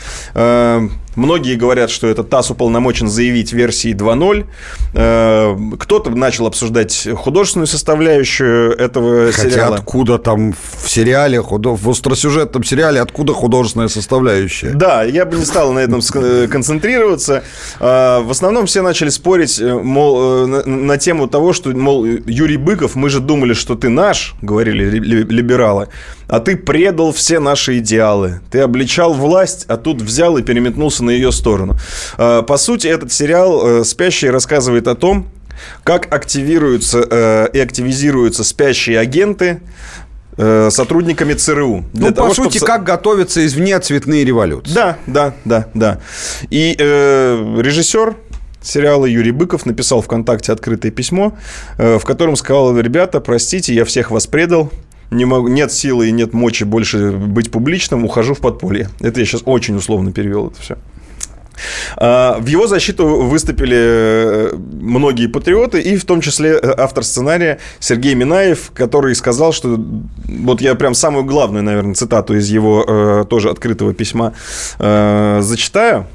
Э, 1.16 1.20
Многие 1.20 1.56
говорят, 1.56 1.90
что 1.90 2.06
это 2.08 2.22
ТАСС 2.24 2.50
уполномочен 2.50 3.08
заявить 3.08 3.52
версии 3.52 3.92
2.0. 3.94 4.46
Э, 4.94 5.56
Кто-то 5.78 6.10
начал 6.10 6.46
обсуждать 6.46 7.08
художественную 7.14 7.66
составляющую 7.66 8.72
этого 8.76 9.30
Хотя 9.32 9.50
сериала. 9.50 9.76
откуда 9.76 10.18
там 10.18 10.52
в 10.82 10.88
сериале, 10.90 11.40
в 11.42 11.88
остросюжетном 11.90 12.64
сериале, 12.64 13.00
откуда 13.00 13.32
художественная 13.32 13.88
составляющая? 13.88 14.70
Да, 14.70 15.02
я 15.04 15.24
бы 15.24 15.36
не 15.36 15.44
стал 15.44 15.72
на 15.72 15.80
этом 15.80 16.00
ск- 16.00 16.48
концентрироваться. 16.48 17.42
А, 17.80 18.20
В 18.22 18.30
основном 18.30 18.66
все 18.66 18.82
начали 18.82 19.08
спорить, 19.10 19.60
э, 19.60 19.74
мол, 19.74 20.44
э, 20.46 20.62
на, 20.66 20.96
тему 20.98 21.26
того, 21.28 21.52
что, 21.52 21.70
мол, 21.70 22.04
Юрий 22.04 22.56
Быков, 22.56 22.94
мы 22.94 23.08
же 23.10 23.20
думали, 23.20 23.52
что 23.54 23.74
ты 23.74 23.88
наш, 23.88 24.34
говорили 24.42 24.84
ли- 24.88 25.00
ли- 25.00 25.24
либералы, 25.24 25.88
а 26.28 26.40
ты 26.40 26.56
предал 26.56 27.12
все 27.12 27.38
наши 27.40 27.78
идеалы. 27.78 28.40
Ты 28.50 28.60
обличал 28.60 29.12
власть, 29.12 29.64
а 29.68 29.76
тут 29.76 30.00
взял 30.00 30.38
и 30.38 30.42
переметнулся 30.42 31.01
на 31.02 31.10
ее 31.10 31.32
сторону. 31.32 31.76
А, 32.18 32.42
По 32.42 32.56
сути, 32.56 32.86
этот 32.86 33.12
сериал 33.12 33.80
э, 33.80 33.84
«Спящий» 33.84 34.30
рассказывает 34.30 34.86
о 34.88 34.94
том, 34.94 35.28
как 35.84 36.12
активируются 36.12 37.06
э, 37.08 37.48
и 37.52 37.58
активизируются 37.60 38.42
спящие 38.44 38.98
агенты 38.98 39.60
э, 40.36 40.70
сотрудниками 40.70 41.34
ЦРУ. 41.34 41.84
Ну, 41.92 42.12
по 42.14 42.32
сути, 42.34 42.58
со- 42.58 42.66
как 42.66 42.84
готовятся 42.84 43.44
извне 43.46 43.78
цветные 43.80 44.24
революции. 44.24 44.72
да, 44.74 44.96
да, 45.06 45.34
да, 45.44 45.66
да. 45.74 46.00
И 46.50 46.74
э, 46.78 47.56
режиссер 47.60 48.16
сериала 48.62 49.06
Юрий 49.06 49.32
Быков 49.32 49.66
написал 49.66 50.02
ВКонтакте 50.02 50.52
открытое 50.52 50.90
письмо, 50.90 51.36
э, 51.78 51.98
в 51.98 52.04
котором 52.04 52.36
сказал, 52.36 52.76
ребята, 52.78 53.20
простите, 53.20 53.74
я 53.74 53.84
всех 53.84 54.10
вас 54.10 54.26
предал, 54.26 54.70
не 55.12 55.24
могу, 55.24 55.48
нет 55.48 55.72
силы 55.72 56.08
и 56.08 56.12
нет 56.12 56.32
мочи 56.32 56.64
больше 56.64 57.12
быть 57.12 57.50
публичным, 57.50 58.04
ухожу 58.04 58.34
в 58.34 58.40
подполье. 58.40 58.88
Это 59.00 59.20
я 59.20 59.26
сейчас 59.26 59.42
очень 59.44 59.76
условно 59.76 60.12
перевел 60.12 60.48
это 60.48 60.60
все. 60.60 60.76
А, 61.96 62.38
В 62.38 62.46
его 62.46 62.66
защиту 62.66 63.06
выступили 63.22 63.76
э, 63.76 64.56
многие 64.56 65.26
патриоты, 65.26 65.80
и 65.80 65.96
в 65.96 66.04
том 66.04 66.20
числе 66.20 66.50
э, 66.50 66.74
автор 66.76 67.04
сценария 67.04 67.58
Сергей 67.78 68.14
Минаев, 68.14 68.72
который 68.74 69.14
сказал, 69.14 69.52
что 69.52 69.78
вот 70.26 70.60
я 70.60 70.74
прям 70.74 70.94
самую 70.94 71.24
главную, 71.24 71.62
наверное, 71.62 71.94
цитату 71.94 72.36
из 72.36 72.48
его 72.48 72.84
э, 72.86 73.24
тоже 73.28 73.50
открытого 73.50 73.94
письма 73.94 74.34
зачитаю. 74.78 76.06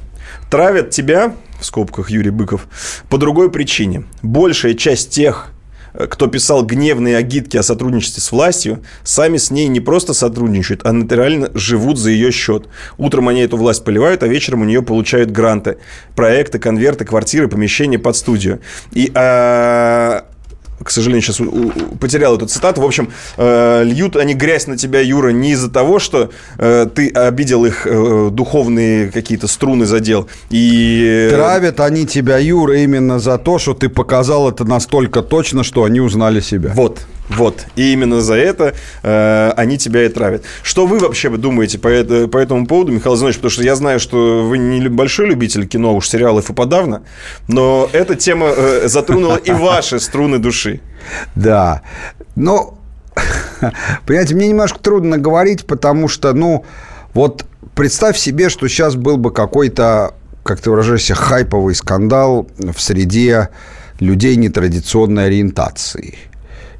«Травят 0.50 0.90
тебя, 0.90 1.34
в 1.60 1.64
скобках 1.64 2.10
Юрий 2.10 2.30
Быков, 2.30 2.66
по 3.08 3.18
другой 3.18 3.50
причине. 3.50 4.04
Большая 4.22 4.74
часть 4.74 5.10
тех, 5.10 5.52
кто 6.06 6.28
писал 6.28 6.64
гневные 6.64 7.16
агитки 7.16 7.56
о 7.56 7.62
сотрудничестве 7.62 8.22
с 8.22 8.30
властью, 8.30 8.82
сами 9.02 9.36
с 9.36 9.50
ней 9.50 9.68
не 9.68 9.80
просто 9.80 10.14
сотрудничают, 10.14 10.82
а 10.84 10.92
натурально 10.92 11.50
живут 11.54 11.98
за 11.98 12.10
ее 12.10 12.30
счет. 12.30 12.68
Утром 12.98 13.28
они 13.28 13.40
эту 13.40 13.56
власть 13.56 13.84
поливают, 13.84 14.22
а 14.22 14.28
вечером 14.28 14.62
у 14.62 14.64
нее 14.64 14.82
получают 14.82 15.30
гранты, 15.30 15.78
проекты, 16.14 16.58
конверты, 16.58 17.04
квартиры, 17.04 17.48
помещения 17.48 17.98
под 17.98 18.16
студию. 18.16 18.60
И 18.92 19.10
а, 19.14 20.24
к 20.82 20.90
сожалению, 20.90 21.22
сейчас 21.22 21.40
потерял 22.00 22.36
эту 22.36 22.46
цитату. 22.46 22.80
В 22.80 22.84
общем, 22.84 23.10
э, 23.36 23.82
льют 23.84 24.16
они 24.16 24.34
грязь 24.34 24.66
на 24.66 24.76
тебя, 24.76 25.00
Юра, 25.00 25.30
не 25.30 25.52
из-за 25.52 25.70
того, 25.70 25.98
что 25.98 26.30
э, 26.58 26.86
ты 26.94 27.08
обидел 27.10 27.64
их 27.64 27.86
э, 27.86 28.28
духовные 28.30 29.10
какие-то 29.10 29.46
струны 29.48 29.86
задел. 29.86 30.28
И... 30.50 31.28
Травят 31.30 31.80
они 31.80 32.06
тебя, 32.06 32.38
Юра, 32.38 32.78
именно 32.78 33.18
за 33.18 33.38
то, 33.38 33.58
что 33.58 33.74
ты 33.74 33.88
показал 33.88 34.48
это 34.48 34.64
настолько 34.64 35.22
точно, 35.22 35.64
что 35.64 35.84
они 35.84 36.00
узнали 36.00 36.40
себя. 36.40 36.72
Вот, 36.74 37.00
вот. 37.28 37.66
И 37.76 37.92
именно 37.92 38.20
за 38.20 38.34
это 38.34 38.74
э, 39.02 39.52
они 39.56 39.78
тебя 39.78 40.04
и 40.04 40.08
травят. 40.08 40.44
Что 40.62 40.86
вы 40.86 40.98
вообще 40.98 41.28
думаете 41.30 41.78
по, 41.78 41.88
это- 41.88 42.26
по 42.28 42.38
этому 42.38 42.66
поводу, 42.66 42.92
Михаил 42.92 43.16
Зинович? 43.16 43.36
Потому 43.36 43.50
что 43.50 43.62
я 43.62 43.74
знаю, 43.74 44.00
что 44.00 44.44
вы 44.44 44.58
не 44.58 44.88
большой 44.88 45.26
любитель 45.26 45.66
кино, 45.66 45.94
уж 45.94 46.08
сериалов 46.08 46.50
и 46.50 46.54
подавно, 46.54 47.02
но 47.46 47.88
эта 47.92 48.14
тема 48.14 48.48
э, 48.48 48.88
затронула 48.88 49.36
и 49.36 49.50
ваши 49.50 50.00
струны 50.00 50.38
души. 50.38 50.80
Да. 51.34 51.82
Но, 52.36 52.78
понимаете, 54.06 54.34
мне 54.34 54.48
немножко 54.48 54.78
трудно 54.78 55.18
говорить, 55.18 55.66
потому 55.66 56.08
что, 56.08 56.32
ну, 56.32 56.64
вот 57.14 57.44
представь 57.74 58.16
себе, 58.16 58.48
что 58.48 58.68
сейчас 58.68 58.94
был 58.94 59.16
бы 59.16 59.32
какой-то, 59.32 60.14
как 60.42 60.60
ты 60.60 60.70
выражаешься, 60.70 61.14
хайповый 61.14 61.74
скандал 61.74 62.48
в 62.58 62.80
среде 62.80 63.48
людей 64.00 64.36
нетрадиционной 64.36 65.26
ориентации. 65.26 66.16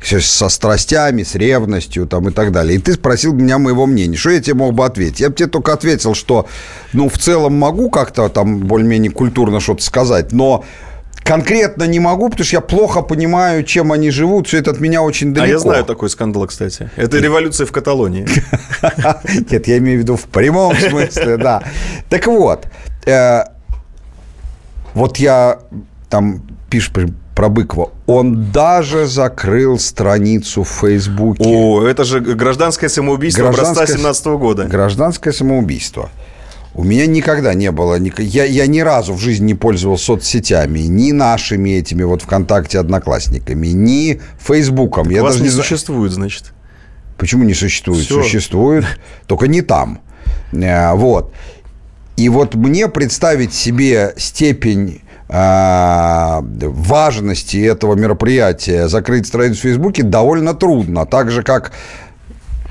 Со 0.01 0.49
страстями, 0.49 1.23
с 1.25 1.35
ревностью 1.35 2.07
там, 2.07 2.29
и 2.29 2.33
так 2.33 2.53
далее. 2.53 2.77
И 2.77 2.79
ты 2.79 2.95
спросил 2.95 3.33
меня 3.33 3.59
моего 3.59 3.85
мнения. 3.87 4.17
Что 4.17 4.31
я 4.31 4.41
тебе 4.41 4.55
мог 4.55 4.75
бы 4.75 4.85
ответить? 4.85 5.21
Я 5.21 5.29
бы 5.29 5.35
тебе 5.35 5.49
только 5.49 5.73
ответил, 5.73 6.15
что, 6.15 6.47
ну, 6.93 7.09
в 7.09 7.19
целом 7.19 7.55
могу 7.55 7.91
как-то 7.91 8.29
там 8.29 8.61
более-менее 8.61 9.11
культурно 9.11 9.61
что-то 9.61 9.83
сказать, 9.83 10.33
но 10.33 10.65
конкретно 11.29 11.85
не 11.85 12.01
могу, 12.01 12.31
потому 12.31 12.45
что 12.47 12.57
я 12.57 12.61
плохо 12.61 13.03
понимаю, 13.03 13.63
чем 13.65 13.93
они 13.93 14.11
живут. 14.11 14.47
Все 14.47 14.59
это 14.59 14.71
от 14.71 14.81
меня 14.81 15.03
очень 15.03 15.35
далеко. 15.35 15.45
А 15.45 15.49
я 15.49 15.59
знаю 15.59 15.85
такой 15.85 16.09
скандал, 16.09 16.47
кстати. 16.47 16.91
Это 16.97 17.19
революция 17.19 17.67
в 17.67 17.73
Каталонии. 17.73 18.27
Нет, 19.51 19.69
я 19.69 19.79
имею 19.79 19.99
в 19.99 20.03
виду 20.03 20.17
в 20.17 20.25
прямом 20.25 20.75
смысле, 20.77 21.37
да. 21.37 21.63
Так 22.09 22.27
вот, 22.27 22.67
э, 23.05 23.43
вот 24.95 25.19
я 25.19 25.59
там 26.09 26.43
пишешь 26.71 26.93
про- 27.39 27.49
Быкова, 27.49 27.91
он 28.07 28.51
даже 28.53 29.07
закрыл 29.07 29.79
страницу 29.79 30.63
в 30.65 30.69
Фейсбуке. 30.69 31.45
О, 31.47 31.83
это 31.83 32.05
же 32.05 32.21
гражданское 32.21 32.89
самоубийство 32.89 33.49
образца 33.49 33.65
Гражданское- 33.75 33.97
17 33.97 34.39
года. 34.39 34.65
Гражданское 34.65 35.33
самоубийство. 35.33 36.11
У 36.75 36.85
меня 36.85 37.07
никогда 37.07 37.55
не 37.55 37.71
было, 37.73 37.97
я, 38.19 38.45
я 38.45 38.67
ни 38.67 38.81
разу 38.81 39.13
в 39.15 39.19
жизни 39.19 39.47
не 39.47 39.55
пользовался 39.55 40.05
соцсетями, 40.05 40.81
ни 40.81 41.13
нашими 41.13 41.71
этими 41.71 42.03
вот 42.05 42.23
ВКонтакте 42.23 42.79
одноклассниками, 42.79 43.69
ни 43.69 44.21
Фейсбуком. 44.39 45.09
я 45.11 45.23
Вас 45.23 45.35
даже 45.35 45.45
не 45.45 45.51
не 45.51 45.55
существует, 45.55 46.13
значит. 46.13 46.53
Почему 47.17 47.45
не 47.45 47.55
существует? 47.55 48.05
Всё. 48.05 48.23
Существует, 48.23 48.85
только 49.27 49.49
не 49.49 49.63
там. 49.63 50.01
Э, 50.53 50.93
Вот. 50.95 51.33
И 52.17 52.29
вот 52.29 52.55
мне 52.57 52.89
представить 52.89 53.55
себе 53.55 54.13
степень 54.17 55.03
важности 55.31 57.59
этого 57.59 57.95
мероприятия 57.95 58.89
закрыть 58.89 59.27
страницу 59.27 59.61
в 59.61 59.63
Фейсбуке 59.63 60.03
довольно 60.03 60.55
трудно. 60.55 61.07
Так 61.07 61.31
же, 61.31 61.43
как... 61.43 61.73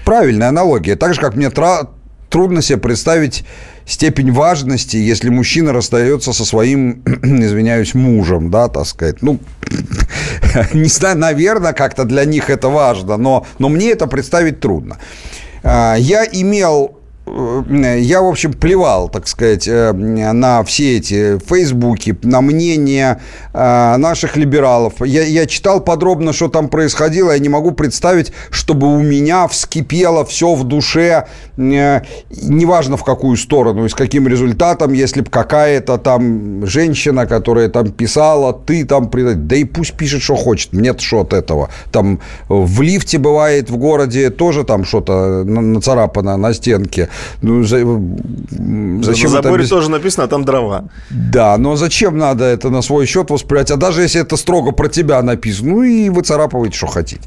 Правильная 0.05 0.49
аналогия. 0.49 0.95
Так 0.95 1.13
же, 1.13 1.19
как 1.19 1.35
мне 1.35 1.49
тра- 1.49 1.89
трудно 2.29 2.61
себе 2.61 2.77
представить 2.77 3.43
степень 3.85 4.31
важности, 4.31 4.95
если 4.95 5.29
мужчина 5.29 5.73
расстается 5.73 6.31
со 6.31 6.45
своим, 6.45 7.03
извиняюсь, 7.23 7.93
мужем, 7.93 8.49
да, 8.49 8.69
так 8.69 8.85
сказать. 8.85 9.21
Ну, 9.21 9.39
не 10.73 10.87
знаю, 10.87 11.17
наверное, 11.17 11.73
как-то 11.73 12.05
для 12.05 12.23
них 12.23 12.49
это 12.49 12.69
важно, 12.69 13.17
но, 13.17 13.45
но 13.59 13.69
мне 13.69 13.91
это 13.91 14.07
представить 14.07 14.61
трудно. 14.61 14.97
А, 15.63 15.95
Я 15.95 16.25
имел 16.25 16.96
я, 17.99 18.21
в 18.21 18.27
общем, 18.27 18.53
плевал, 18.53 19.09
так 19.09 19.27
сказать, 19.27 19.67
э, 19.67 19.91
на 19.93 20.63
все 20.63 20.97
эти 20.97 21.37
фейсбуки, 21.39 22.17
на 22.23 22.41
мнение 22.41 23.21
э, 23.53 23.97
наших 23.97 24.37
либералов. 24.37 24.93
Я, 25.05 25.23
я 25.23 25.45
читал 25.45 25.81
подробно, 25.81 26.33
что 26.33 26.47
там 26.47 26.69
происходило. 26.69 27.31
Я 27.31 27.39
не 27.39 27.49
могу 27.49 27.71
представить, 27.71 28.31
чтобы 28.49 28.87
у 28.87 29.01
меня 29.01 29.47
вскипело 29.47 30.25
все 30.25 30.53
в 30.55 30.63
душе, 30.63 31.27
неважно 31.57 32.97
в 32.97 33.03
какую 33.03 33.37
сторону 33.37 33.85
и 33.85 33.89
с 33.89 33.95
каким 33.95 34.27
результатом, 34.27 34.93
если 34.93 35.21
бы 35.21 35.29
какая-то 35.29 35.97
там 35.97 36.65
женщина, 36.65 37.25
которая 37.25 37.69
там 37.69 37.91
писала, 37.91 38.53
ты 38.53 38.85
там, 38.85 39.09
да 39.11 39.55
и 39.55 39.63
пусть 39.63 39.93
пишет, 39.93 40.21
что 40.21 40.35
хочет, 40.35 40.73
мне-то 40.73 41.01
что 41.01 41.21
от 41.21 41.33
этого. 41.33 41.69
Там 41.91 42.19
в 42.47 42.81
лифте 42.81 43.17
бывает 43.17 43.69
в 43.69 43.77
городе 43.77 44.29
тоже 44.29 44.63
там 44.63 44.85
что-то 44.85 45.43
нацарапано 45.43 46.37
на 46.37 46.53
стенке. 46.53 47.09
Ну, 47.41 47.63
за, 47.63 47.77
зачем 49.03 49.31
на 49.31 49.41
заборе 49.41 49.63
это... 49.63 49.69
тоже 49.69 49.89
написано, 49.89 50.25
а 50.25 50.27
там 50.27 50.43
дрова. 50.43 50.85
Да, 51.09 51.57
но 51.57 51.75
зачем 51.75 52.17
надо 52.17 52.45
это 52.45 52.69
на 52.69 52.81
свой 52.81 53.05
счет 53.05 53.29
воспринимать? 53.29 53.71
А 53.71 53.75
даже 53.75 54.01
если 54.01 54.21
это 54.21 54.37
строго 54.37 54.71
про 54.71 54.87
тебя 54.87 55.21
написано, 55.21 55.71
ну 55.71 55.83
и 55.83 56.09
вы 56.09 56.21
царапываете, 56.21 56.77
что 56.77 56.87
хотите. 56.87 57.21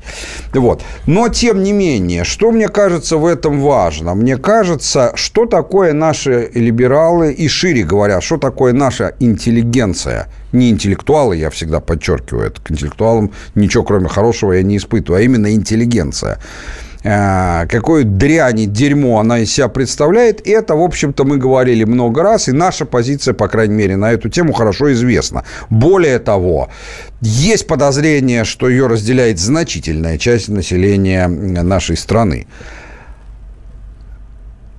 Вот. 0.52 0.82
Но, 1.06 1.28
тем 1.28 1.62
не 1.62 1.72
менее, 1.72 2.24
что 2.24 2.50
мне 2.50 2.68
кажется 2.68 3.16
в 3.16 3.26
этом 3.26 3.60
важно? 3.60 4.14
Мне 4.14 4.36
кажется, 4.36 5.12
что 5.14 5.46
такое 5.46 5.92
наши 5.92 6.50
либералы 6.54 7.32
и, 7.32 7.48
шире 7.48 7.84
говоря, 7.84 8.20
что 8.20 8.36
такое 8.36 8.72
наша 8.72 9.14
интеллигенция? 9.20 10.28
Не 10.52 10.70
интеллектуалы, 10.70 11.36
я 11.36 11.50
всегда 11.50 11.80
подчеркиваю 11.80 12.46
это. 12.46 12.60
К 12.60 12.70
интеллектуалам 12.70 13.30
ничего, 13.54 13.84
кроме 13.84 14.08
хорошего, 14.08 14.52
я 14.52 14.62
не 14.62 14.76
испытываю, 14.76 15.20
а 15.20 15.22
именно 15.22 15.52
интеллигенция. 15.52 16.38
Э, 17.02 17.66
какое 17.66 18.04
дрянь 18.04 18.60
и 18.60 18.66
дерьмо 18.66 19.20
она 19.20 19.38
из 19.38 19.52
себя 19.52 19.68
представляет, 19.68 20.46
это, 20.46 20.74
в 20.74 20.82
общем-то, 20.82 21.24
мы 21.24 21.38
говорили 21.38 21.84
много 21.84 22.22
раз, 22.22 22.48
и 22.48 22.52
наша 22.52 22.84
позиция, 22.84 23.32
по 23.32 23.48
крайней 23.48 23.74
мере, 23.74 23.96
на 23.96 24.12
эту 24.12 24.28
тему 24.28 24.52
хорошо 24.52 24.92
известна. 24.92 25.44
Более 25.70 26.18
того, 26.18 26.68
есть 27.22 27.66
подозрение, 27.66 28.44
что 28.44 28.68
ее 28.68 28.86
разделяет 28.86 29.38
значительная 29.38 30.18
часть 30.18 30.48
населения 30.48 31.26
нашей 31.28 31.96
страны. 31.96 32.46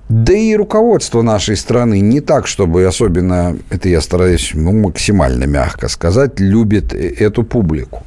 Да 0.08 0.34
и 0.34 0.54
руководство 0.54 1.22
нашей 1.22 1.56
страны 1.56 2.00
не 2.00 2.20
так, 2.20 2.46
чтобы 2.46 2.84
особенно, 2.84 3.56
это 3.70 3.88
я 3.88 4.00
стараюсь 4.00 4.50
ну, 4.52 4.72
максимально 4.72 5.44
мягко 5.44 5.88
сказать, 5.88 6.38
любит 6.38 6.94
э, 6.94 7.14
эту 7.18 7.44
публику. 7.44 8.02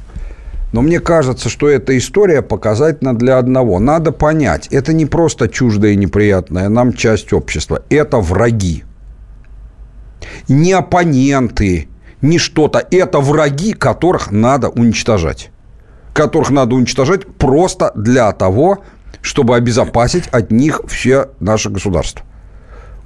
Но 0.72 0.82
мне 0.82 1.00
кажется, 1.00 1.48
что 1.48 1.68
эта 1.68 1.96
история 1.96 2.42
показательна 2.42 3.16
для 3.16 3.38
одного. 3.38 3.78
Надо 3.78 4.12
понять, 4.12 4.68
это 4.70 4.92
не 4.92 5.06
просто 5.06 5.48
чуждая 5.48 5.92
и 5.92 5.96
неприятная 5.96 6.68
нам 6.68 6.92
часть 6.92 7.32
общества. 7.32 7.82
Это 7.88 8.18
враги. 8.18 8.84
Не 10.48 10.72
оппоненты, 10.72 11.88
не 12.20 12.38
что-то. 12.38 12.84
Это 12.90 13.20
враги, 13.20 13.72
которых 13.72 14.30
надо 14.30 14.68
уничтожать. 14.68 15.50
Которых 16.12 16.50
надо 16.50 16.74
уничтожать 16.74 17.26
просто 17.26 17.92
для 17.94 18.32
того, 18.32 18.84
чтобы 19.20 19.56
обезопасить 19.56 20.28
от 20.28 20.50
них 20.50 20.80
все 20.86 21.30
наше 21.40 21.70
государство. 21.70 22.24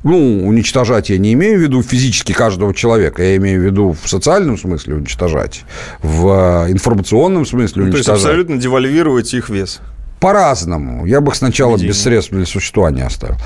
Ну, 0.03 0.47
уничтожать 0.47 1.11
я 1.11 1.19
не 1.19 1.35
имею 1.35 1.59
в 1.59 1.63
виду 1.63 1.83
физически 1.83 2.33
каждого 2.33 2.75
человека, 2.75 3.23
я 3.23 3.37
имею 3.37 3.61
в 3.61 3.65
виду 3.65 3.97
в 4.03 4.09
социальном 4.09 4.57
смысле 4.57 4.95
уничтожать, 4.95 5.63
в 6.03 6.67
э, 6.67 6.73
информационном 6.73 7.45
смысле 7.45 7.85
уничтожать. 7.85 7.87
Ну, 7.87 7.93
то 7.93 7.99
есть 7.99 8.09
абсолютно 8.09 8.57
девальвировать 8.57 9.35
их 9.35 9.51
вес. 9.51 9.81
По-разному. 10.21 11.07
Я 11.07 11.21
бы 11.21 11.31
их 11.31 11.35
сначала 11.35 11.73
Видение. 11.73 11.89
без 11.89 12.03
средств 12.03 12.33
для 12.33 12.47
существования 12.47 13.05
оставил. 13.05 13.37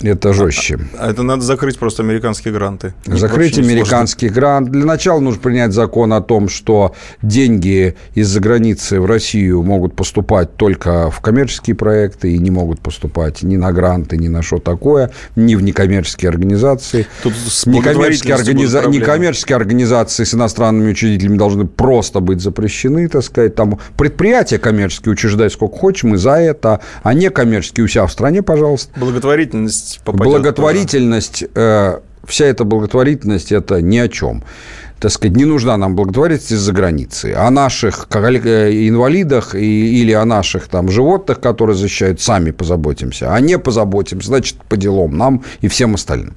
Это 0.00 0.32
жестче. 0.32 0.78
А, 0.98 1.10
это 1.10 1.22
надо 1.22 1.42
закрыть 1.42 1.78
просто 1.78 2.02
американские 2.02 2.52
гранты. 2.52 2.94
Закрыть 3.06 3.58
американский 3.58 4.28
грант. 4.28 4.70
Для 4.70 4.84
начала 4.84 5.20
нужно 5.20 5.40
принять 5.40 5.72
закон 5.72 6.12
о 6.12 6.20
том, 6.20 6.48
что 6.48 6.94
деньги 7.22 7.96
из-за 8.14 8.40
границы 8.40 9.00
в 9.00 9.06
Россию 9.06 9.62
могут 9.62 9.96
поступать 9.96 10.56
только 10.56 11.10
в 11.10 11.20
коммерческие 11.20 11.76
проекты 11.76 12.34
и 12.34 12.38
не 12.38 12.50
могут 12.50 12.80
поступать 12.80 13.42
ни 13.42 13.56
на 13.56 13.72
гранты, 13.72 14.16
ни 14.16 14.28
на 14.28 14.42
что 14.42 14.58
такое, 14.58 15.10
ни 15.34 15.54
в 15.54 15.62
некоммерческие 15.62 16.28
организации. 16.28 17.06
Тут 17.22 17.34
некоммерческие, 17.66 18.34
организа... 18.34 18.84
некоммерческие 18.86 19.56
организации 19.56 20.24
с 20.24 20.34
иностранными 20.34 20.90
учредителями 20.90 21.38
должны 21.38 21.66
просто 21.66 22.20
быть 22.20 22.40
запрещены, 22.40 23.08
так 23.08 23.24
сказать. 23.24 23.54
Там 23.54 23.78
предприятия 23.96 24.58
коммерческие 24.58 25.12
учреждай 25.12 25.50
сколько 25.50 25.76
хочешь, 25.76 26.04
мы 26.04 26.18
за 26.18 26.32
это, 26.32 26.80
а 27.02 27.14
некоммерческие 27.14 27.84
у 27.84 27.88
себя 27.88 28.06
в 28.06 28.12
стране, 28.12 28.42
пожалуйста. 28.42 28.92
Благотворительность 28.98 29.85
благотворительность 29.86 30.00
попадет. 30.04 30.32
Благотворительность, 30.32 31.44
э, 31.54 32.00
вся 32.26 32.44
эта 32.46 32.64
благотворительность– 32.64 33.52
это 33.52 33.80
ни 33.82 33.98
о 33.98 34.08
чем. 34.08 34.42
Так 34.98 35.12
сказать, 35.12 35.36
не 35.36 35.44
нужна 35.44 35.76
нам 35.76 35.94
благотворительность 35.94 36.52
из-за 36.52 36.72
границы. 36.72 37.34
О 37.36 37.50
наших 37.50 38.08
э, 38.14 38.88
инвалидах 38.88 39.54
и, 39.54 40.00
или 40.00 40.12
о 40.12 40.24
наших 40.24 40.68
там 40.68 40.88
животных, 40.88 41.40
которые 41.40 41.76
защищают, 41.76 42.20
сами 42.20 42.50
позаботимся. 42.50 43.34
А 43.34 43.40
не 43.40 43.58
позаботимся, 43.58 44.28
значит, 44.28 44.56
по 44.68 44.76
делам 44.78 45.16
нам 45.16 45.44
и 45.60 45.68
всем 45.68 45.94
остальным. 45.94 46.34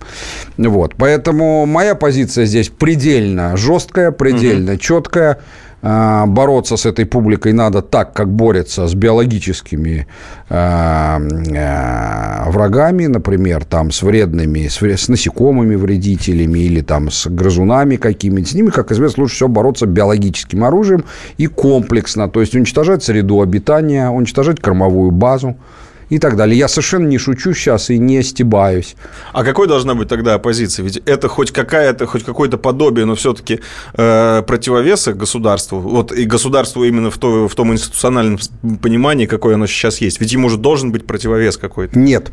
Вот. 0.57 0.95
Поэтому 0.97 1.65
моя 1.65 1.95
позиция 1.95 2.45
здесь 2.45 2.67
предельно 2.67 3.55
жесткая, 3.55 4.11
предельно 4.11 4.73
угу. 4.73 4.79
четкая. 4.79 5.39
А, 5.81 6.25
бороться 6.25 6.75
с 6.75 6.85
этой 6.85 7.05
публикой 7.05 7.53
надо 7.53 7.81
так, 7.81 8.13
как 8.13 8.29
борется 8.29 8.87
с 8.87 8.93
биологическими 8.95 10.07
а, 10.49 11.21
а, 11.55 12.49
врагами, 12.49 13.05
например, 13.05 13.63
там 13.63 13.91
с 13.91 14.01
вредными, 14.01 14.67
с, 14.67 15.07
насекомыми 15.07 15.75
вредителями 15.75 16.59
или 16.59 16.81
там 16.81 17.09
с 17.09 17.27
грызунами 17.27 17.95
какими-то. 17.95 18.49
С 18.49 18.53
ними, 18.53 18.71
как 18.71 18.91
известно, 18.91 19.23
лучше 19.23 19.35
всего 19.35 19.49
бороться 19.49 19.85
биологическим 19.85 20.63
оружием 20.65 21.05
и 21.37 21.47
комплексно, 21.47 22.27
то 22.27 22.41
есть 22.41 22.55
уничтожать 22.55 23.03
среду 23.03 23.41
обитания, 23.41 24.09
уничтожать 24.09 24.59
кормовую 24.59 25.11
базу 25.11 25.55
и 26.09 26.19
так 26.19 26.35
далее. 26.35 26.57
Я 26.57 26.67
совершенно 26.67 27.07
не 27.07 27.17
шучу 27.17 27.53
сейчас 27.53 27.89
и 27.89 27.97
не 27.97 28.23
стебаюсь. 28.23 28.95
А 29.31 29.43
какой 29.43 29.67
должна 29.67 29.95
быть 29.95 30.07
тогда 30.07 30.33
оппозиция? 30.33 30.83
Ведь 30.83 30.97
это 31.05 31.27
хоть 31.27 31.51
какая-то, 31.51 32.05
хоть 32.05 32.23
какое-то 32.23 32.57
подобие, 32.57 33.05
но 33.05 33.15
все-таки 33.15 33.59
э, 33.93 34.43
противовеса 34.45 35.13
государству, 35.13 35.79
вот 35.79 36.11
и 36.11 36.25
государству 36.25 36.83
именно 36.83 37.11
в, 37.11 37.17
то, 37.17 37.47
в 37.47 37.55
том 37.55 37.73
институциональном 37.73 38.39
понимании, 38.81 39.25
какое 39.25 39.55
оно 39.55 39.67
сейчас 39.67 40.01
есть. 40.01 40.19
Ведь 40.19 40.31
ему 40.31 40.49
же 40.49 40.57
должен 40.57 40.91
быть 40.91 41.05
противовес 41.05 41.57
какой-то. 41.57 41.97
Нет, 41.97 42.31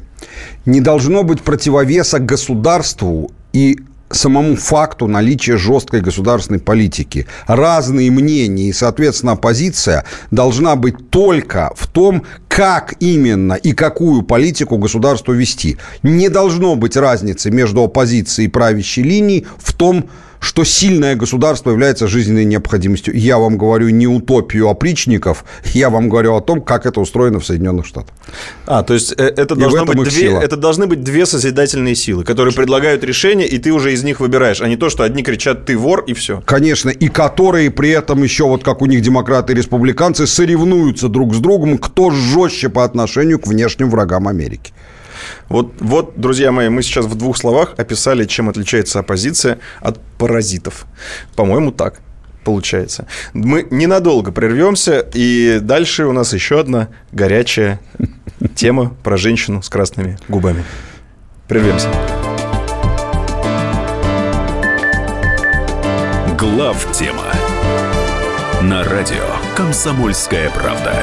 не 0.65 0.81
должно 0.81 1.23
быть 1.23 1.43
противовеса 1.43 2.19
государству 2.19 3.31
и 3.53 3.79
самому 4.11 4.57
факту 4.57 5.07
наличия 5.07 5.57
жесткой 5.57 6.01
государственной 6.01 6.61
политики. 6.61 7.27
Разные 7.47 8.11
мнения 8.11 8.69
и, 8.69 8.73
соответственно, 8.73 9.33
оппозиция 9.33 10.05
должна 10.31 10.77
быть 10.77 11.11
только 11.11 11.73
в 11.77 11.87
том, 11.87 12.25
как 12.49 12.95
именно 13.01 13.55
и 13.55 13.73
какую 13.73 14.23
политику 14.23 14.79
государству 14.79 15.33
вести. 15.33 15.77
Не 16.03 16.29
должно 16.29 16.77
быть 16.77 16.97
разницы 16.97 17.51
между 17.51 17.85
оппозицией 17.85 18.47
и 18.49 18.51
правящей 18.51 19.05
линией 19.05 19.47
в 19.59 19.73
том, 19.73 19.99
что 20.03 20.26
сильное 20.65 21.15
государство 21.17 21.71
является 21.71 22.07
жизненной 22.07 22.45
необходимостью. 22.45 23.17
Я 23.17 23.39
вам 23.39 23.59
говорю 23.59 23.89
не 23.89 24.07
утопию 24.07 24.69
опричников, 24.69 25.45
я 25.75 25.91
вам 25.91 26.09
говорю 26.09 26.35
о 26.35 26.41
том, 26.41 26.61
как 26.61 26.87
это 26.87 27.01
устроено 27.01 27.41
в 27.41 27.47
Соединенных 27.47 27.87
Штатах. 27.87 28.15
А, 28.67 28.83
то 28.83 28.95
есть 28.95 29.13
э, 29.17 29.25
это, 29.37 29.55
должно 29.55 29.85
быть 29.85 30.09
две, 30.09 30.31
это 30.31 30.57
должны 30.57 30.87
быть 30.87 31.03
две 31.03 31.27
созидательные 31.27 31.95
силы, 31.95 32.25
которые 32.25 32.55
предлагают 32.55 33.05
решение, 33.05 33.47
и 33.47 33.59
ты 33.59 33.73
уже 33.73 33.93
из 33.93 34.03
них 34.05 34.21
выбираешь, 34.21 34.61
а 34.61 34.69
не 34.69 34.77
то, 34.77 34.91
что 34.91 35.03
одни 35.03 35.23
кричат 35.23 35.65
«ты 35.67 35.77
вор» 35.77 36.05
и 36.07 36.15
все. 36.15 36.43
Конечно, 36.45 36.91
и 36.91 37.09
которые 37.09 37.71
при 37.71 37.91
этом 37.91 38.23
еще, 38.23 38.45
вот 38.45 38.65
как 38.65 38.83
у 38.83 38.87
них 38.87 39.03
демократы 39.03 39.53
и 39.53 39.57
республиканцы, 39.57 40.27
соревнуются 40.27 41.09
друг 41.09 41.35
с 41.35 41.39
другом, 41.39 41.79
кто 41.79 42.11
жестче 42.11 42.69
по 42.69 42.85
отношению 42.85 43.39
к 43.39 43.47
внешним 43.47 43.91
врагам 43.91 44.29
Америки. 44.29 44.73
Вот, 45.49 45.73
вот, 45.81 46.13
друзья 46.17 46.53
мои, 46.53 46.69
мы 46.69 46.83
сейчас 46.83 47.07
в 47.07 47.15
двух 47.15 47.37
словах 47.37 47.75
описали, 47.77 48.25
чем 48.25 48.49
отличается 48.49 49.01
оппозиция 49.01 49.59
от 49.81 50.01
паразитов. 50.19 50.87
По-моему, 51.35 51.71
так 51.71 52.01
получается. 52.45 53.07
Мы 53.33 53.67
ненадолго 53.71 54.31
прервемся, 54.31 55.01
и 55.13 55.59
дальше 55.61 56.07
у 56.07 56.13
нас 56.13 56.33
еще 56.33 56.61
одна 56.61 56.89
горячая 57.11 57.81
тема 58.55 58.95
про 59.03 59.17
женщину 59.17 59.63
с 59.63 59.69
красными 59.69 60.17
губами. 60.29 60.65
Прервемся. 61.49 61.89
Глав 66.39 66.93
тема 66.93 67.25
на 68.63 68.85
радио 68.85 69.27
Комсомольская 69.57 70.51
правда. 70.51 71.03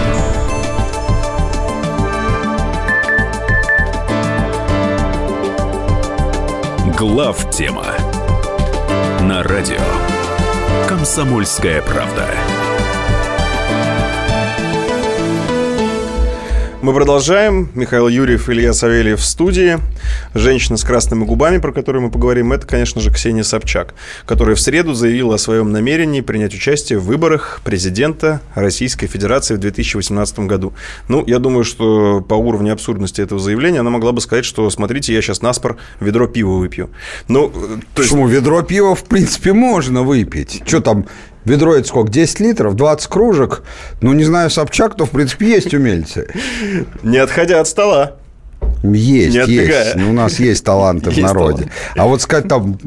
Глав 6.97 7.49
тема 7.49 7.85
на 9.21 9.43
радио 9.43 9.79
Комсомольская 10.87 11.81
правда. 11.81 12.27
Мы 16.81 16.95
продолжаем. 16.95 17.69
Михаил 17.75 18.07
Юрьев, 18.07 18.49
Илья 18.49 18.73
Савельев 18.73 19.19
в 19.19 19.23
студии. 19.23 19.77
Женщина 20.33 20.77
с 20.77 20.83
красными 20.83 21.25
губами, 21.25 21.59
про 21.59 21.71
которую 21.71 22.01
мы 22.01 22.09
поговорим, 22.09 22.53
это, 22.53 22.65
конечно 22.65 22.99
же, 22.99 23.11
Ксения 23.11 23.43
Собчак, 23.43 23.93
которая 24.25 24.55
в 24.55 24.59
среду 24.59 24.95
заявила 24.95 25.35
о 25.35 25.37
своем 25.37 25.71
намерении 25.71 26.21
принять 26.21 26.55
участие 26.55 26.97
в 26.97 27.03
выборах 27.03 27.61
президента 27.63 28.41
Российской 28.55 29.05
Федерации 29.05 29.53
в 29.53 29.59
2018 29.59 30.39
году. 30.39 30.73
Ну, 31.07 31.23
я 31.27 31.37
думаю, 31.37 31.65
что 31.65 32.21
по 32.27 32.33
уровню 32.33 32.73
абсурдности 32.73 33.21
этого 33.21 33.39
заявления 33.39 33.81
она 33.81 33.91
могла 33.91 34.11
бы 34.11 34.19
сказать, 34.19 34.45
что, 34.45 34.67
смотрите, 34.71 35.13
я 35.13 35.21
сейчас 35.21 35.43
наспор 35.43 35.77
ведро 35.99 36.25
пива 36.25 36.57
выпью. 36.57 36.89
Ну, 37.27 37.49
то 37.49 38.01
есть... 38.01 38.09
Почему? 38.11 38.27
Ведро 38.27 38.63
пива, 38.63 38.95
в 38.95 39.03
принципе, 39.03 39.53
можно 39.53 40.01
выпить. 40.01 40.63
Что 40.65 40.79
там, 40.79 41.05
Ведро 41.45 41.75
это 41.75 41.87
сколько? 41.87 42.11
10 42.11 42.39
литров, 42.39 42.75
20 42.75 43.07
кружек. 43.07 43.63
Ну, 44.01 44.13
не 44.13 44.23
знаю, 44.23 44.49
Собчак, 44.49 44.95
то, 44.95 45.05
в 45.05 45.09
принципе, 45.09 45.49
есть 45.49 45.73
умельцы. 45.73 46.27
Не 47.03 47.17
отходя 47.17 47.59
от 47.59 47.67
стола. 47.67 48.13
Есть, 48.83 49.35
есть. 49.47 49.95
У 49.95 50.13
нас 50.13 50.39
есть 50.39 50.63
таланты 50.63 51.09
в 51.09 51.17
народе. 51.17 51.69
А 51.95 52.05
вот 52.05 52.21
сказать 52.21 52.47
там 52.47 52.77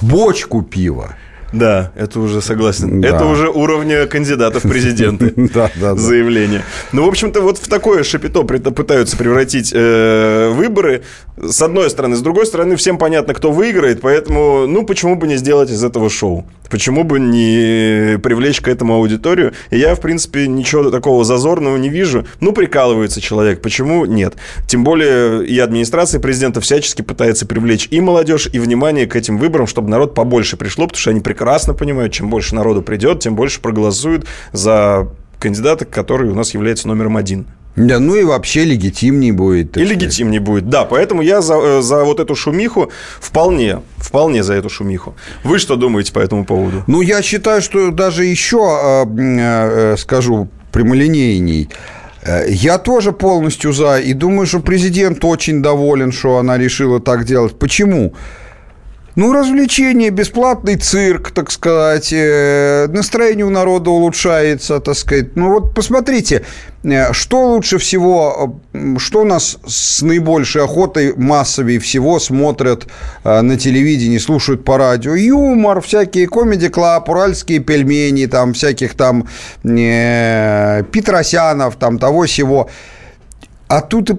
бочку 0.00 0.62
пива. 0.62 1.16
Да, 1.54 1.92
это 1.94 2.18
уже 2.20 2.42
согласен. 2.42 3.00
Да. 3.00 3.08
Это 3.08 3.24
уже 3.26 3.48
уровня 3.48 4.06
кандидатов 4.06 4.64
в 4.64 4.68
президенты. 4.68 5.32
Да, 5.54 5.70
да, 5.76 5.94
Заявление. 5.94 6.62
Ну, 6.92 7.04
в 7.04 7.08
общем-то, 7.08 7.40
вот 7.40 7.58
в 7.58 7.68
такое 7.68 8.02
шапито 8.02 8.42
пытаются 8.42 9.16
превратить 9.16 9.72
э, 9.72 10.50
выборы. 10.52 11.02
С 11.36 11.62
одной 11.62 11.90
стороны. 11.90 12.16
С 12.16 12.22
другой 12.22 12.46
стороны, 12.46 12.76
всем 12.76 12.98
понятно, 12.98 13.34
кто 13.34 13.52
выиграет. 13.52 14.00
Поэтому, 14.00 14.66
ну, 14.66 14.84
почему 14.84 15.16
бы 15.16 15.28
не 15.28 15.36
сделать 15.36 15.70
из 15.70 15.84
этого 15.84 16.10
шоу? 16.10 16.44
Почему 16.70 17.04
бы 17.04 17.20
не 17.20 18.18
привлечь 18.18 18.60
к 18.60 18.68
этому 18.68 18.94
аудиторию? 18.94 19.52
И 19.70 19.78
я, 19.78 19.94
в 19.94 20.00
принципе, 20.00 20.48
ничего 20.48 20.90
такого 20.90 21.24
зазорного 21.24 21.76
не 21.76 21.88
вижу. 21.88 22.26
Ну, 22.40 22.52
прикалывается 22.52 23.20
человек. 23.20 23.60
Почему 23.60 24.06
нет? 24.06 24.34
Тем 24.66 24.82
более 24.82 25.46
и 25.46 25.58
администрация 25.58 26.20
президента 26.20 26.60
всячески 26.60 27.02
пытается 27.02 27.46
привлечь 27.46 27.86
и 27.90 28.00
молодежь, 28.00 28.48
и 28.52 28.58
внимание 28.58 29.06
к 29.06 29.14
этим 29.14 29.38
выборам, 29.38 29.66
чтобы 29.66 29.90
народ 29.90 30.14
побольше 30.14 30.56
пришло, 30.56 30.86
потому 30.86 31.00
что 31.00 31.10
они 31.10 31.20
прекрасно 31.20 31.43
прекрасно 31.44 31.74
понимают, 31.74 32.10
чем 32.10 32.30
больше 32.30 32.54
народу 32.54 32.80
придет, 32.80 33.20
тем 33.20 33.36
больше 33.36 33.60
проголосуют 33.60 34.24
за 34.52 35.08
кандидата, 35.38 35.84
который 35.84 36.30
у 36.30 36.34
нас 36.34 36.54
является 36.54 36.88
номером 36.88 37.18
один. 37.18 37.44
Да, 37.76 37.98
ну 37.98 38.16
и 38.16 38.24
вообще 38.24 38.64
легитимней 38.64 39.30
будет. 39.30 39.76
И 39.76 39.84
легитимней 39.84 40.38
будет, 40.38 40.70
да. 40.70 40.84
Поэтому 40.84 41.20
я 41.20 41.42
за, 41.42 41.54
э, 41.54 41.82
за 41.82 42.02
вот 42.04 42.20
эту 42.20 42.34
шумиху 42.34 42.90
вполне, 43.20 43.82
вполне 43.98 44.42
за 44.42 44.54
эту 44.54 44.70
шумиху. 44.70 45.14
Вы 45.44 45.58
что 45.58 45.76
думаете 45.76 46.12
по 46.12 46.20
этому 46.20 46.46
поводу? 46.46 46.82
Ну, 46.86 47.02
я 47.02 47.20
считаю, 47.20 47.60
что 47.60 47.90
даже 47.90 48.24
еще, 48.24 48.56
э, 48.56 49.04
э, 49.18 49.96
скажу 49.98 50.48
прямолинейней, 50.72 51.68
я 52.48 52.78
тоже 52.78 53.12
полностью 53.12 53.72
за. 53.72 53.98
И 53.98 54.14
думаю, 54.14 54.46
что 54.46 54.60
президент 54.60 55.22
очень 55.24 55.62
доволен, 55.62 56.10
что 56.10 56.38
она 56.38 56.56
решила 56.56 56.98
так 57.00 57.24
делать. 57.24 57.58
Почему? 57.58 58.14
Ну, 59.16 59.32
развлечение, 59.32 60.10
бесплатный 60.10 60.74
цирк, 60.74 61.30
так 61.30 61.52
сказать, 61.52 62.12
э, 62.12 62.88
настроение 62.88 63.46
у 63.46 63.50
народа 63.50 63.90
улучшается, 63.90 64.80
так 64.80 64.96
сказать. 64.96 65.36
Ну, 65.36 65.50
вот 65.50 65.72
посмотрите, 65.72 66.44
э, 66.82 67.12
что 67.12 67.52
лучше 67.52 67.78
всего, 67.78 68.58
э, 68.72 68.96
что 68.98 69.20
у 69.20 69.24
нас 69.24 69.58
с 69.64 70.02
наибольшей 70.02 70.64
охотой 70.64 71.14
массовее 71.16 71.78
всего 71.78 72.18
смотрят 72.18 72.88
на 73.22 73.56
телевидении, 73.56 74.18
слушают 74.18 74.64
по 74.64 74.78
радио? 74.78 75.14
Юмор, 75.14 75.80
всякие 75.80 76.26
Comedy 76.26 76.71
Club, 76.71 77.08
уральские 77.08 77.60
пельмени, 77.60 78.26
там, 78.26 78.52
всяких 78.52 78.94
там 78.94 79.28
э, 79.62 80.82
Петросянов, 80.90 81.76
там, 81.76 81.98
того-сего. 81.98 82.68
А 83.68 83.80
тут 83.80 84.10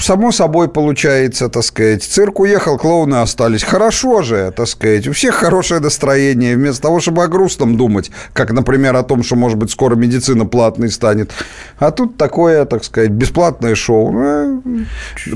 само 0.00 0.32
собой 0.32 0.68
получается, 0.68 1.48
так 1.48 1.64
сказать. 1.64 2.02
Цирк 2.02 2.40
уехал, 2.40 2.78
клоуны 2.78 3.16
остались. 3.16 3.62
Хорошо 3.62 4.22
же, 4.22 4.52
так 4.56 4.68
сказать. 4.68 5.06
У 5.08 5.12
всех 5.12 5.34
хорошее 5.34 5.80
настроение. 5.80 6.56
Вместо 6.56 6.82
того, 6.82 7.00
чтобы 7.00 7.24
о 7.24 7.28
грустном 7.28 7.76
думать, 7.76 8.10
как, 8.32 8.52
например, 8.52 8.96
о 8.96 9.02
том, 9.02 9.22
что, 9.22 9.36
может 9.36 9.58
быть, 9.58 9.70
скоро 9.70 9.94
медицина 9.96 10.46
платной 10.46 10.90
станет. 10.90 11.30
А 11.78 11.90
тут 11.90 12.16
такое, 12.16 12.64
так 12.64 12.84
сказать, 12.84 13.10
бесплатное 13.10 13.74
шоу. 13.74 14.12
Ну, 14.12 14.62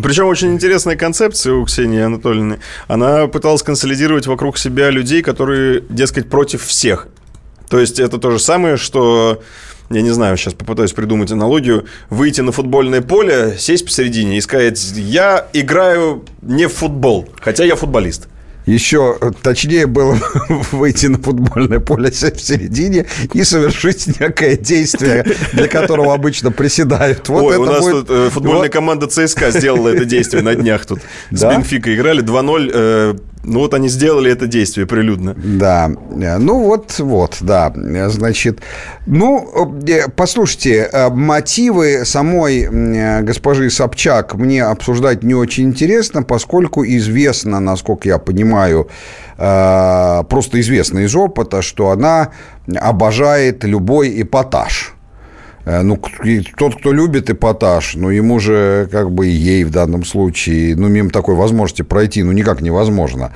Причем 0.03 0.27
очень 0.27 0.53
интересная 0.53 0.97
концепция 0.97 1.55
у 1.55 1.65
Ксении 1.65 2.01
Анатольевны. 2.01 2.59
Она 2.89 3.27
пыталась 3.27 3.62
консолидировать 3.62 4.27
вокруг 4.27 4.59
себя 4.59 4.91
людей, 4.91 5.23
которые, 5.23 5.82
дескать, 5.89 6.28
против 6.28 6.65
всех. 6.65 7.09
То 7.69 7.81
есть 7.81 7.99
это 7.99 8.19
то 8.19 8.31
же 8.31 8.39
самое, 8.39 8.77
что 8.77 9.43
я 9.90 10.02
не 10.02 10.11
знаю, 10.11 10.36
сейчас 10.36 10.55
попытаюсь 10.55 10.93
придумать 10.93 11.31
аналогию, 11.31 11.86
выйти 12.11 12.40
на 12.40 12.52
футбольное 12.52 13.02
поле, 13.02 13.56
сесть 13.59 13.85
посередине 13.85 14.39
и 14.39 14.40
сказать, 14.40 14.81
я 14.97 15.47
играю 15.52 16.24
не 16.43 16.66
в 16.66 16.73
футбол, 16.73 17.28
хотя 17.40 17.65
я 17.65 17.77
футболист. 17.77 18.28
Еще 18.66 19.19
точнее 19.43 19.86
было 19.86 20.19
выйти 20.73 21.06
на 21.06 21.19
футбольное 21.19 21.81
поле 21.81 22.11
в 22.11 22.15
середине 22.16 23.06
и 23.35 23.44
совершить 23.44 24.19
некое 24.19 24.56
действие, 24.56 25.27
для 25.52 25.69
которого 25.69 26.15
обычно 26.15 26.51
приседают. 26.51 27.28
Вот 27.28 27.44
Ой, 27.44 27.56
у 27.59 27.65
нас 27.66 27.81
будет... 27.82 28.06
тут 28.06 28.11
э, 28.11 28.31
футбольная 28.31 28.62
вот... 28.62 28.73
команда 28.73 29.06
ЦСКА 29.06 29.51
сделала 29.51 29.89
это 29.89 30.06
действие 30.06 30.43
на 30.43 30.55
днях 30.55 30.86
тут. 30.86 31.01
С 31.31 31.40
да? 31.40 31.55
Бенфика 31.55 31.94
играли 31.94 32.23
2-0. 32.23 33.20
Ну 33.44 33.60
вот 33.60 33.74
они 33.74 33.88
сделали 33.88 34.32
это 34.32 34.46
действие 34.46 34.86
прилюдно. 34.86 35.34
Да, 35.36 35.90
ну 36.10 36.64
вот, 36.64 36.98
вот, 36.98 37.36
да, 37.40 37.72
значит, 38.08 38.60
ну, 39.06 39.70
э, 39.86 40.08
послушайте, 40.14 40.88
э, 40.90 41.10
мотивы 41.10 42.04
самой 42.04 42.62
э, 42.62 43.20
госпожи 43.22 43.70
Собчак 43.70 44.34
мне 44.34 44.64
обсуждать 44.64 45.22
не 45.22 45.34
очень 45.34 45.64
интересно, 45.64 46.22
поскольку 46.22 46.84
известно, 46.84 47.60
насколько 47.60 48.08
я 48.08 48.18
понимаю, 48.18 48.88
просто 49.36 50.60
известно 50.60 51.00
из 51.00 51.16
опыта, 51.16 51.60
что 51.60 51.90
она 51.90 52.30
обожает 52.72 53.64
любой 53.64 54.22
эпатаж. 54.22 54.93
Э, 55.65 55.82
ну, 55.82 56.01
тот, 56.57 56.77
кто 56.77 56.93
любит 56.93 57.31
эпатаж, 57.31 57.95
ну, 57.95 58.11
ему 58.11 58.39
же, 58.41 58.89
как 58.91 59.11
бы, 59.11 59.27
ей 59.27 59.65
в 59.65 59.70
данном 59.70 60.05
случае, 60.05 60.77
ну, 60.77 60.89
мимо 60.89 61.11
такой 61.11 61.35
возможности 61.35 61.82
пройти, 61.82 62.23
ну, 62.23 62.32
никак 62.32 62.61
невозможно. 62.61 63.32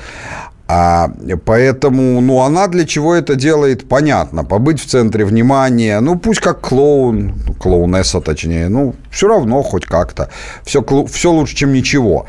А 0.70 1.10
поэтому, 1.46 2.20
ну, 2.20 2.40
она 2.40 2.66
для 2.66 2.84
чего 2.84 3.14
это 3.14 3.36
делает, 3.36 3.88
понятно. 3.88 4.44
Побыть 4.44 4.80
в 4.80 4.86
центре 4.86 5.24
внимания, 5.24 5.98
ну, 6.00 6.18
пусть 6.18 6.40
как 6.40 6.60
клоун, 6.60 7.34
клоунесса 7.58 8.20
точнее, 8.20 8.68
ну, 8.68 8.94
все 9.10 9.28
равно 9.28 9.62
хоть 9.62 9.86
как-то. 9.86 10.28
Все, 10.64 10.84
все 11.06 11.32
лучше, 11.32 11.56
чем 11.56 11.72
ничего. 11.72 12.26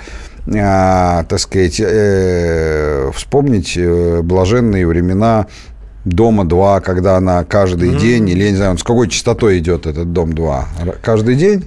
А, 0.58 1.26
так 1.26 1.40
сказать, 1.40 1.82
э, 1.84 3.12
вспомнить 3.14 3.74
э, 3.76 4.22
блаженные 4.24 4.88
времена 4.88 5.48
Дома 6.06 6.46
2, 6.46 6.80
когда 6.80 7.18
она 7.18 7.44
каждый 7.44 7.90
mm-hmm. 7.90 8.00
день, 8.00 8.30
или 8.30 8.44
я 8.44 8.52
не 8.52 8.58
знаю, 8.58 8.78
с 8.78 8.84
какой 8.84 9.10
частотой 9.10 9.60
идет 9.60 9.86
этот 9.86 10.14
Дом 10.14 10.34
2? 10.34 10.68
Каждый 11.02 11.36
день? 11.36 11.66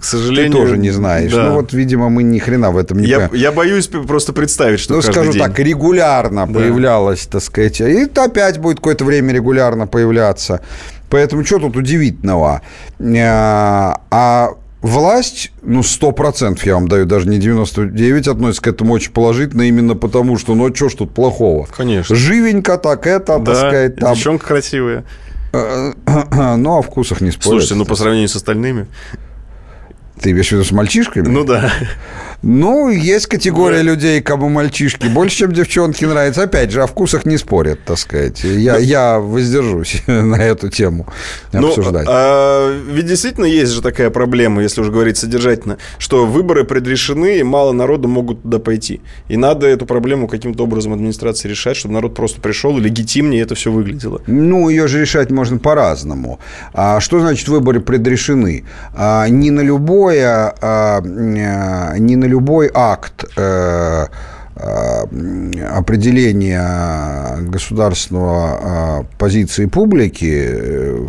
К 0.00 0.04
сожалению. 0.04 0.52
Ты 0.52 0.58
тоже 0.58 0.78
не 0.78 0.90
знаешь. 0.90 1.32
Да. 1.32 1.48
Ну 1.48 1.54
вот, 1.54 1.72
видимо, 1.72 2.08
мы 2.10 2.22
ни 2.22 2.38
хрена 2.38 2.70
в 2.70 2.78
этом 2.78 2.98
не 2.98 3.08
я, 3.08 3.28
я 3.32 3.50
боюсь 3.50 3.88
просто 3.88 4.32
представить, 4.32 4.78
что 4.78 4.94
Ну, 4.94 5.02
скажу 5.02 5.32
день. 5.32 5.42
так, 5.42 5.58
регулярно 5.58 6.46
да. 6.46 6.52
появлялась, 6.52 7.26
так 7.26 7.42
сказать. 7.42 7.80
И 7.80 8.08
опять 8.14 8.58
будет 8.58 8.76
какое-то 8.76 9.04
время 9.04 9.32
регулярно 9.32 9.86
появляться. 9.86 10.60
Поэтому 11.10 11.44
что 11.44 11.58
тут 11.58 11.76
удивительного? 11.76 12.62
А, 13.00 14.00
а 14.10 14.50
Власть, 14.84 15.50
ну, 15.62 15.82
сто 15.82 16.12
процентов 16.12 16.66
я 16.66 16.74
вам 16.74 16.88
даю, 16.88 17.06
даже 17.06 17.26
не 17.26 17.38
99, 17.38 18.28
относится 18.28 18.60
к 18.60 18.66
этому 18.66 18.92
очень 18.92 19.12
положительно, 19.12 19.62
именно 19.62 19.94
потому 19.94 20.36
что, 20.36 20.54
ну, 20.54 20.70
а 20.70 20.74
что 20.74 20.90
ж 20.90 20.94
тут 20.94 21.14
плохого? 21.14 21.66
Конечно. 21.74 22.14
Живенько 22.14 22.76
так 22.76 23.06
это, 23.06 23.38
да, 23.38 23.44
так 23.46 23.56
сказать, 23.56 23.96
там... 23.96 24.12
девчонка 24.12 24.46
красивая. 24.46 25.04
Ну, 25.54 26.76
о 26.76 26.82
вкусах 26.82 27.22
не 27.22 27.30
спорят. 27.30 27.44
Слушайте, 27.44 27.76
ну, 27.76 27.86
по 27.86 27.96
сравнению 27.96 28.28
с 28.28 28.36
остальными... 28.36 28.86
Ты 30.20 30.32
имеешь 30.32 30.48
в 30.48 30.52
виду 30.52 30.64
с 30.64 30.70
мальчишками? 30.70 31.28
Ну, 31.28 31.44
да. 31.44 31.72
Ну, 32.46 32.90
есть 32.90 33.26
категория 33.26 33.80
людей, 33.80 34.20
кому 34.20 34.50
мальчишки 34.50 35.06
больше, 35.06 35.38
чем 35.38 35.52
девчонки 35.52 36.04
нравятся. 36.04 36.42
Опять 36.42 36.70
же, 36.70 36.82
о 36.82 36.86
вкусах 36.86 37.24
не 37.24 37.38
спорят, 37.38 37.80
так 37.86 37.96
сказать. 37.98 38.44
Я, 38.44 38.76
я 38.76 39.18
воздержусь 39.18 40.02
на 40.06 40.36
эту 40.36 40.68
тему 40.68 41.06
Ну, 41.54 41.68
обсуждать. 41.68 42.06
а, 42.06 42.70
ведь 42.90 43.06
действительно 43.06 43.46
есть 43.46 43.72
же 43.72 43.80
такая 43.80 44.10
проблема, 44.10 44.62
если 44.62 44.82
уже 44.82 44.92
говорить 44.92 45.16
содержательно, 45.16 45.78
что 45.98 46.26
выборы 46.26 46.64
предрешены, 46.64 47.38
и 47.38 47.42
мало 47.42 47.72
народу 47.72 48.08
могут 48.08 48.42
туда 48.42 48.58
пойти. 48.58 49.00
И 49.28 49.38
надо 49.38 49.66
эту 49.66 49.86
проблему 49.86 50.28
каким-то 50.28 50.64
образом 50.64 50.92
администрации 50.92 51.48
решать, 51.48 51.78
чтобы 51.78 51.94
народ 51.94 52.14
просто 52.14 52.42
пришел 52.42 52.76
и 52.76 52.80
легитимнее 52.82 53.40
это 53.40 53.54
все 53.54 53.72
выглядело. 53.72 54.20
Ну, 54.26 54.68
ее 54.68 54.86
же 54.86 55.00
решать 55.00 55.30
можно 55.30 55.58
по-разному. 55.58 56.40
А 56.74 57.00
что 57.00 57.20
значит 57.20 57.48
выборы 57.48 57.80
предрешены? 57.80 58.64
А, 58.94 59.28
не 59.28 59.50
на 59.50 59.62
любое, 59.62 60.54
а, 60.60 61.00
э, 61.00 61.98
не 61.98 62.16
на 62.16 62.33
любой 62.34 62.68
акт 62.74 63.24
э, 63.36 64.06
э, 64.56 65.00
определения 65.70 67.36
государственного 67.42 69.02
э, 69.02 69.04
позиции 69.18 69.66
публики, 69.66 70.34
э, 70.34 71.06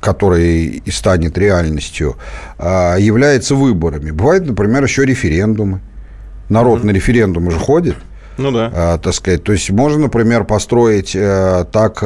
который 0.00 0.82
и 0.86 0.90
станет 0.90 1.38
реальностью, 1.38 2.16
является 2.58 3.54
выборами. 3.54 4.10
Бывают, 4.10 4.46
например, 4.46 4.82
еще 4.82 5.04
референдумы. 5.04 5.80
Народ 6.48 6.82
на 6.84 6.90
референдумы 6.90 7.52
же 7.52 7.58
ходит. 7.60 7.94
Ну 8.36 8.50
да. 8.50 8.98
Так 8.98 9.14
сказать. 9.14 9.44
То 9.44 9.52
есть 9.52 9.70
можно, 9.70 10.00
например, 10.00 10.42
построить 10.42 11.12
так 11.12 12.02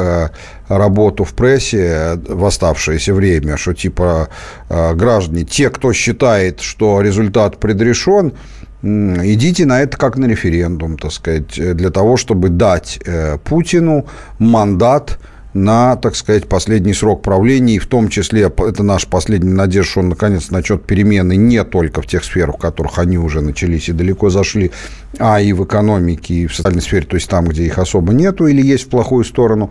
работу 0.69 1.25
в 1.25 1.33
прессе 1.33 2.19
в 2.29 2.45
оставшееся 2.45 3.15
время, 3.15 3.57
что 3.57 3.73
типа 3.73 4.29
граждане, 4.69 5.45
те, 5.45 5.71
кто 5.71 5.95
считает, 5.95 6.61
что 6.61 7.01
результат 7.01 7.59
предрешен, 7.59 8.33
идите 8.83 9.67
на 9.67 9.81
это 9.81 9.97
как 9.97 10.17
на 10.17 10.27
референдум, 10.27 10.99
так 10.99 11.13
сказать, 11.13 11.59
э, 11.59 11.75
для 11.75 11.91
того, 11.91 12.17
чтобы 12.17 12.49
дать 12.49 12.99
э, 13.05 13.39
Путину 13.39 14.07
мандат 14.39 15.19
на, 15.57 15.97
так 15.97 16.15
сказать, 16.15 16.49
последний 16.49 16.93
срок 16.93 17.23
правления, 17.23 17.77
и 17.77 17.79
в 17.79 17.87
том 17.87 18.09
числе, 18.09 18.43
это 18.43 18.83
наша 18.83 19.09
последняя 19.09 19.55
надежда, 19.55 19.91
что 19.91 20.01
он 20.01 20.11
наконец 20.11 20.51
начнет 20.51 20.85
перемены 20.85 21.35
не 21.37 21.65
только 21.65 22.03
в 22.03 22.07
тех 22.07 22.25
сферах, 22.25 22.57
в 22.57 22.59
которых 22.59 22.99
они 22.99 23.19
уже 23.19 23.41
начались 23.41 23.89
и 23.89 23.93
далеко 23.93 24.29
зашли, 24.29 24.71
а 25.19 25.41
и 25.41 25.53
в 25.55 25.65
экономике, 25.65 26.35
и 26.35 26.47
в 26.47 26.55
социальной 26.55 26.83
сфере, 26.83 27.07
то 27.07 27.17
есть 27.17 27.29
там, 27.29 27.47
где 27.47 27.65
их 27.65 27.79
особо 27.79 28.13
нету 28.13 28.47
или 28.47 28.61
есть 28.61 28.85
в 28.85 28.89
плохую 28.89 29.25
сторону, 29.25 29.71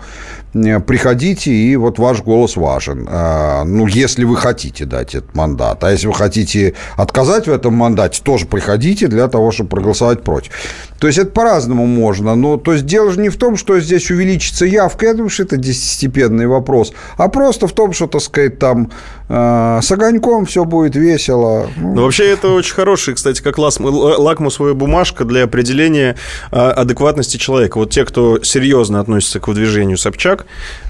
приходите, 0.85 1.51
и 1.51 1.75
вот 1.75 1.99
ваш 1.99 2.21
голос 2.21 2.55
важен. 2.55 3.07
А, 3.09 3.63
Ну, 3.65 3.87
если 3.87 4.23
вы 4.23 4.37
хотите 4.37 4.85
дать 4.85 5.15
этот 5.15 5.35
мандат. 5.35 5.83
А 5.83 5.91
если 5.91 6.07
вы 6.07 6.13
хотите 6.13 6.73
отказать 6.95 7.47
в 7.47 7.51
этом 7.51 7.73
мандате, 7.73 8.21
тоже 8.23 8.45
приходите 8.45 9.07
для 9.07 9.27
того, 9.27 9.51
чтобы 9.51 9.69
проголосовать 9.69 10.23
против. 10.23 10.51
То 10.99 11.07
есть 11.07 11.19
это 11.19 11.31
по-разному 11.31 11.85
можно. 11.85 12.35
Но 12.35 12.57
то 12.57 12.73
есть 12.73 12.85
дело 12.85 13.11
же 13.11 13.19
не 13.19 13.29
в 13.29 13.37
том, 13.37 13.57
что 13.57 13.79
здесь 13.79 14.09
увеличится 14.09 14.65
явка. 14.65 15.07
Я 15.07 15.13
думаю, 15.13 15.29
что 15.29 15.43
это 15.43 15.57
десятистепенный 15.57 16.47
вопрос. 16.47 16.93
А 17.17 17.27
просто 17.27 17.67
в 17.67 17.73
том, 17.73 17.93
что, 17.93 18.07
так 18.07 18.21
сказать, 18.21 18.59
там 18.59 18.91
э, 19.24 19.24
с 19.27 19.91
огоньком 19.91 20.45
все 20.45 20.65
будет 20.65 20.95
весело. 20.95 21.67
Ну, 21.77 21.95
Ну, 21.95 22.03
вообще, 22.03 22.29
это 22.29 22.49
очень 22.49 22.73
хороший, 22.75 23.15
кстати, 23.15 23.41
как 23.41 23.57
лакмусовая 23.57 24.73
бумажка 24.73 25.25
для 25.25 25.43
определения 25.45 26.15
а, 26.51 26.71
адекватности 26.71 27.37
человека. 27.37 27.77
Вот 27.79 27.89
те, 27.89 28.05
кто 28.05 28.43
серьезно 28.43 28.99
относится 28.99 29.39
к 29.39 29.47
выдвижению 29.47 29.97
Собчак, 29.97 30.45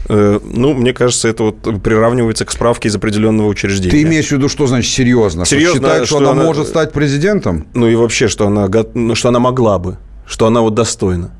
э, 0.09 0.39
ну, 0.43 0.73
мне 0.73 0.93
кажется, 0.93 1.27
это 1.29 1.43
вот 1.43 1.81
приравнивается 1.81 2.43
к 2.45 2.51
справке 2.51 2.89
из 2.89 2.95
определенного 2.95 3.47
учреждения. 3.47 3.91
Ты 3.91 4.01
имеешь 4.01 4.27
в 4.27 4.31
виду, 4.31 4.49
что 4.49 4.67
значит 4.67 4.91
серьезно? 4.91 5.45
Что 5.45 5.55
Серьезно, 5.55 5.79
считает, 5.79 6.07
что, 6.07 6.17
что 6.17 6.17
она, 6.17 6.31
она- 6.31 6.43
может 6.43 6.67
стать 6.67 6.91
президентом? 6.91 7.67
Ну 7.73 7.87
и 7.87 7.95
вообще, 7.95 8.27
что 8.27 8.47
она, 8.47 8.69
ну, 8.93 9.15
что 9.15 9.29
она 9.29 9.39
могла 9.39 9.79
бы, 9.79 9.97
что 10.25 10.45
она 10.47 10.61
вот 10.61 10.73
достойна. 10.75 11.31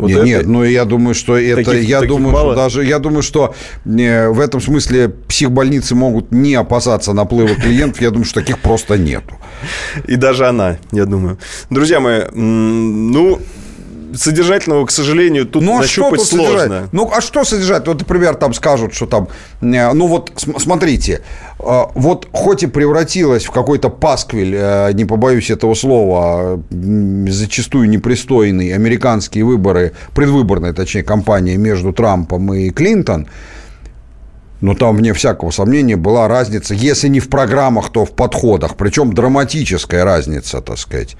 Вот 0.00 0.08
нет, 0.08 0.18
это- 0.18 0.26
нет, 0.26 0.46
ну 0.46 0.64
я 0.64 0.84
думаю, 0.84 1.14
что 1.14 1.36
это, 1.36 1.64
Таких- 1.64 1.88
я 1.88 2.00
таких 2.00 2.16
думаю, 2.16 2.32
мало? 2.32 2.52
что 2.54 2.62
даже, 2.62 2.84
я 2.84 2.98
думаю, 2.98 3.22
что 3.22 3.54
э, 3.84 4.28
в 4.28 4.40
этом 4.40 4.60
смысле 4.60 5.08
психбольницы 5.28 5.94
могут 5.94 6.32
не 6.32 6.54
опасаться 6.54 7.12
наплыва 7.12 7.54
клиентов. 7.54 8.00
Я 8.00 8.10
думаю, 8.10 8.24
что 8.24 8.40
таких 8.40 8.58
просто 8.58 8.96
нету. 8.98 9.34
И 10.08 10.16
даже 10.16 10.46
она, 10.46 10.78
я 10.92 11.04
думаю. 11.06 11.38
Друзья 11.70 12.00
мои, 12.00 12.22
ну, 12.32 13.40
содержательного, 14.16 14.86
к 14.86 14.90
сожалению, 14.90 15.46
тут 15.46 15.62
Ну, 15.62 15.78
а 15.78 15.82
что 15.82 16.02
нащупать 16.02 16.20
тут 16.20 16.28
сложно. 16.28 16.58
содержать? 16.60 16.92
Ну, 16.92 17.10
а 17.14 17.20
что 17.20 17.44
содержать? 17.44 17.86
Вот, 17.86 17.98
например, 18.00 18.34
там 18.34 18.54
скажут, 18.54 18.94
что 18.94 19.06
там, 19.06 19.28
э, 19.60 19.92
ну 19.92 20.06
вот, 20.06 20.32
см- 20.36 20.60
смотрите, 20.62 21.20
э, 21.58 21.82
вот 21.94 22.28
хоть 22.32 22.62
и 22.62 22.66
превратилась 22.66 23.44
в 23.44 23.50
какой-то 23.50 23.88
пасквиль, 23.90 24.54
э, 24.56 24.92
не 24.92 25.04
побоюсь 25.04 25.50
этого 25.50 25.74
слова, 25.74 26.60
зачастую 26.70 27.88
непристойный, 27.88 28.72
американские 28.74 29.44
выборы, 29.44 29.92
предвыборная, 30.14 30.72
точнее, 30.72 31.02
кампания 31.02 31.56
между 31.56 31.92
Трампом 31.92 32.52
и 32.54 32.70
Клинтон, 32.70 33.26
но 34.60 34.74
там, 34.74 34.96
вне 34.96 35.14
всякого 35.14 35.50
сомнения, 35.50 35.96
была 35.96 36.28
разница, 36.28 36.74
если 36.74 37.08
не 37.08 37.20
в 37.20 37.28
программах, 37.30 37.90
то 37.90 38.04
в 38.04 38.10
подходах, 38.12 38.76
причем 38.76 39.12
драматическая 39.14 40.04
разница, 40.04 40.60
так 40.60 40.78
сказать. 40.78 41.16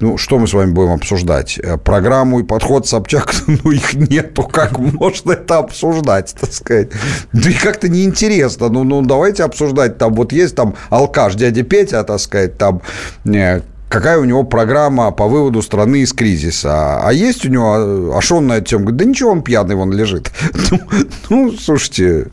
Ну, 0.00 0.16
что 0.16 0.38
мы 0.38 0.48
с 0.48 0.54
вами 0.54 0.72
будем 0.72 0.92
обсуждать? 0.92 1.58
Э, 1.62 1.76
Программу 1.76 2.40
и 2.40 2.42
подход 2.42 2.88
Собчак, 2.88 3.34
ну, 3.46 3.70
их 3.70 3.92
нету. 3.94 4.42
Как 4.42 4.78
можно 4.78 5.32
это 5.32 5.58
обсуждать, 5.58 6.34
так 6.40 6.52
сказать? 6.52 6.88
Да 7.32 7.50
и 7.50 7.52
как-то 7.52 7.88
неинтересно. 7.88 8.70
Ну, 8.70 8.84
ну, 8.84 9.02
давайте 9.02 9.44
обсуждать. 9.44 9.98
Там 9.98 10.14
вот 10.14 10.32
есть 10.32 10.56
там 10.56 10.74
алкаш 10.88 11.34
дядя 11.34 11.62
Петя, 11.62 12.02
так 12.04 12.18
сказать, 12.18 12.56
там 12.56 12.80
э, 13.26 13.60
какая 13.90 14.18
у 14.18 14.24
него 14.24 14.44
программа 14.44 15.10
по 15.10 15.26
выводу 15.26 15.60
страны 15.60 16.00
из 16.00 16.14
кризиса. 16.14 17.00
А 17.02 17.12
есть 17.12 17.44
у 17.44 17.50
него, 17.50 17.76
э, 17.76 18.12
а 18.14 18.34
он 18.34 18.50
эту 18.52 18.64
тему? 18.64 18.84
Говорит, 18.84 18.98
да 18.98 19.04
ничего, 19.04 19.30
он 19.32 19.42
пьяный, 19.42 19.74
вон 19.74 19.92
лежит. 19.92 20.30
Ну, 20.70 20.80
ну, 21.28 21.52
слушайте, 21.52 22.28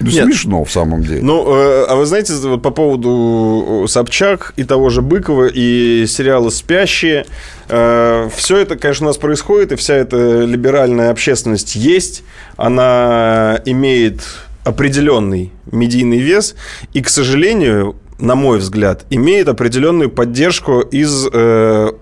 ну, 0.00 0.10
Нет. 0.10 0.24
смешно 0.24 0.64
в 0.64 0.70
самом 0.70 1.02
деле. 1.02 1.22
Ну, 1.22 1.44
э, 1.48 1.86
а 1.88 1.96
вы 1.96 2.06
знаете, 2.06 2.34
вот 2.34 2.62
по 2.62 2.70
поводу 2.70 3.86
Собчак 3.88 4.52
и 4.56 4.64
того 4.64 4.90
же 4.90 5.02
Быкова 5.02 5.48
и 5.52 6.06
сериала 6.06 6.50
«Спящие», 6.50 7.26
все 7.66 8.56
это, 8.58 8.76
конечно, 8.76 9.06
у 9.06 9.08
нас 9.08 9.16
происходит, 9.16 9.72
и 9.72 9.76
вся 9.76 9.94
эта 9.94 10.44
либеральная 10.44 11.10
общественность 11.10 11.74
есть, 11.74 12.22
она 12.56 13.60
имеет 13.64 14.22
определенный 14.66 15.52
медийный 15.70 16.18
вес, 16.18 16.54
и, 16.92 17.00
к 17.00 17.08
сожалению, 17.08 17.96
на 18.18 18.34
мой 18.34 18.58
взгляд, 18.58 19.04
имеет 19.10 19.48
определенную 19.48 20.10
поддержку 20.10 20.80
из, 20.80 21.26
э, 21.32 21.92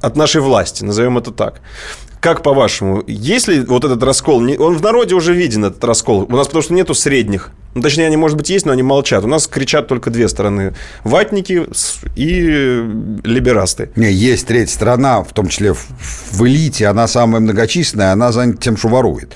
от 0.00 0.16
нашей 0.16 0.40
власти, 0.40 0.84
назовем 0.84 1.18
это 1.18 1.30
так. 1.30 1.60
Как 2.22 2.44
по-вашему, 2.44 3.02
есть 3.08 3.48
ли 3.48 3.62
вот 3.62 3.84
этот 3.84 4.00
раскол? 4.04 4.44
Он 4.60 4.76
в 4.76 4.80
народе 4.80 5.16
уже 5.16 5.34
виден, 5.34 5.64
этот 5.64 5.82
раскол. 5.82 6.22
У 6.22 6.36
нас 6.36 6.46
потому 6.46 6.62
что 6.62 6.72
нету 6.72 6.94
средних. 6.94 7.50
Ну, 7.74 7.82
точнее, 7.82 8.06
они, 8.06 8.16
может 8.16 8.36
быть, 8.36 8.48
есть, 8.48 8.64
но 8.64 8.70
они 8.70 8.84
молчат. 8.84 9.24
У 9.24 9.26
нас 9.26 9.48
кричат 9.48 9.88
только 9.88 10.08
две 10.08 10.28
стороны. 10.28 10.72
Ватники 11.02 11.66
и 12.14 12.38
либерасты. 13.24 13.90
Не, 13.96 14.12
есть 14.12 14.46
третья 14.46 14.72
страна, 14.72 15.24
в 15.24 15.32
том 15.32 15.48
числе 15.48 15.74
в 15.74 16.46
элите, 16.46 16.86
она 16.86 17.08
самая 17.08 17.40
многочисленная, 17.40 18.12
она 18.12 18.30
занята 18.30 18.58
тем, 18.58 18.76
что 18.76 18.86
ворует. 18.86 19.32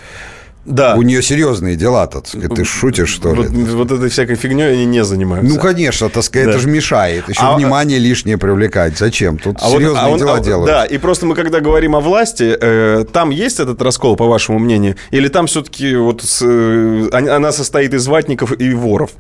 Да. 0.67 0.97
У 0.97 1.03
нее 1.03 1.23
серьезные 1.23 1.77
дела, 1.77 2.07
так 2.09 2.27
сказать. 2.27 2.53
Ты 2.55 2.65
шутишь, 2.65 3.09
что 3.09 3.29
Вот, 3.31 3.49
ли? 3.51 3.65
вот 3.65 3.93
этой 3.93 4.09
всякой 4.11 4.35
фигней 4.35 4.73
они 4.73 4.85
не 4.85 5.05
занимаются. 5.05 5.55
Ну, 5.55 5.61
конечно, 5.61 6.09
так 6.09 6.25
сказать, 6.25 6.47
Да. 6.47 6.51
это 6.55 6.61
же 6.61 6.69
мешает. 6.69 7.29
Еще 7.29 7.41
А- 7.43 7.57
внимание 7.57 7.99
лишнее 8.01 8.37
привлекать. 8.37 8.99
Зачем? 8.99 9.39
Тут 9.39 9.59
А 9.61 9.69
вот- 9.69 9.75
серьезные 9.79 10.03
а 10.03 10.09
он- 10.09 10.19
дела 10.19 10.35
а- 10.35 10.41
делают. 10.41 10.67
Да, 10.67 10.85
и 10.85 10.99
просто 10.99 11.25
мы, 11.27 11.37
когда 11.37 11.61
говорим 11.61 11.95
о 11.95 12.01
власти, 12.01 12.57
э, 12.61 13.05
там 13.13 13.31
есть 13.31 13.61
этот 13.61 13.81
раскол, 13.81 14.17
по 14.17 14.27
вашему 14.27 14.59
мнению? 14.59 14.97
Или 15.13 15.29
там 15.29 15.47
все-таки 15.47 15.95
вот 15.95 16.23
с, 16.23 16.43
э, 16.45 17.09
она 17.13 17.53
состоит 17.53 17.95
из 17.95 18.07
ватников 18.09 18.53
и 18.59 18.75
воров? 18.75 19.11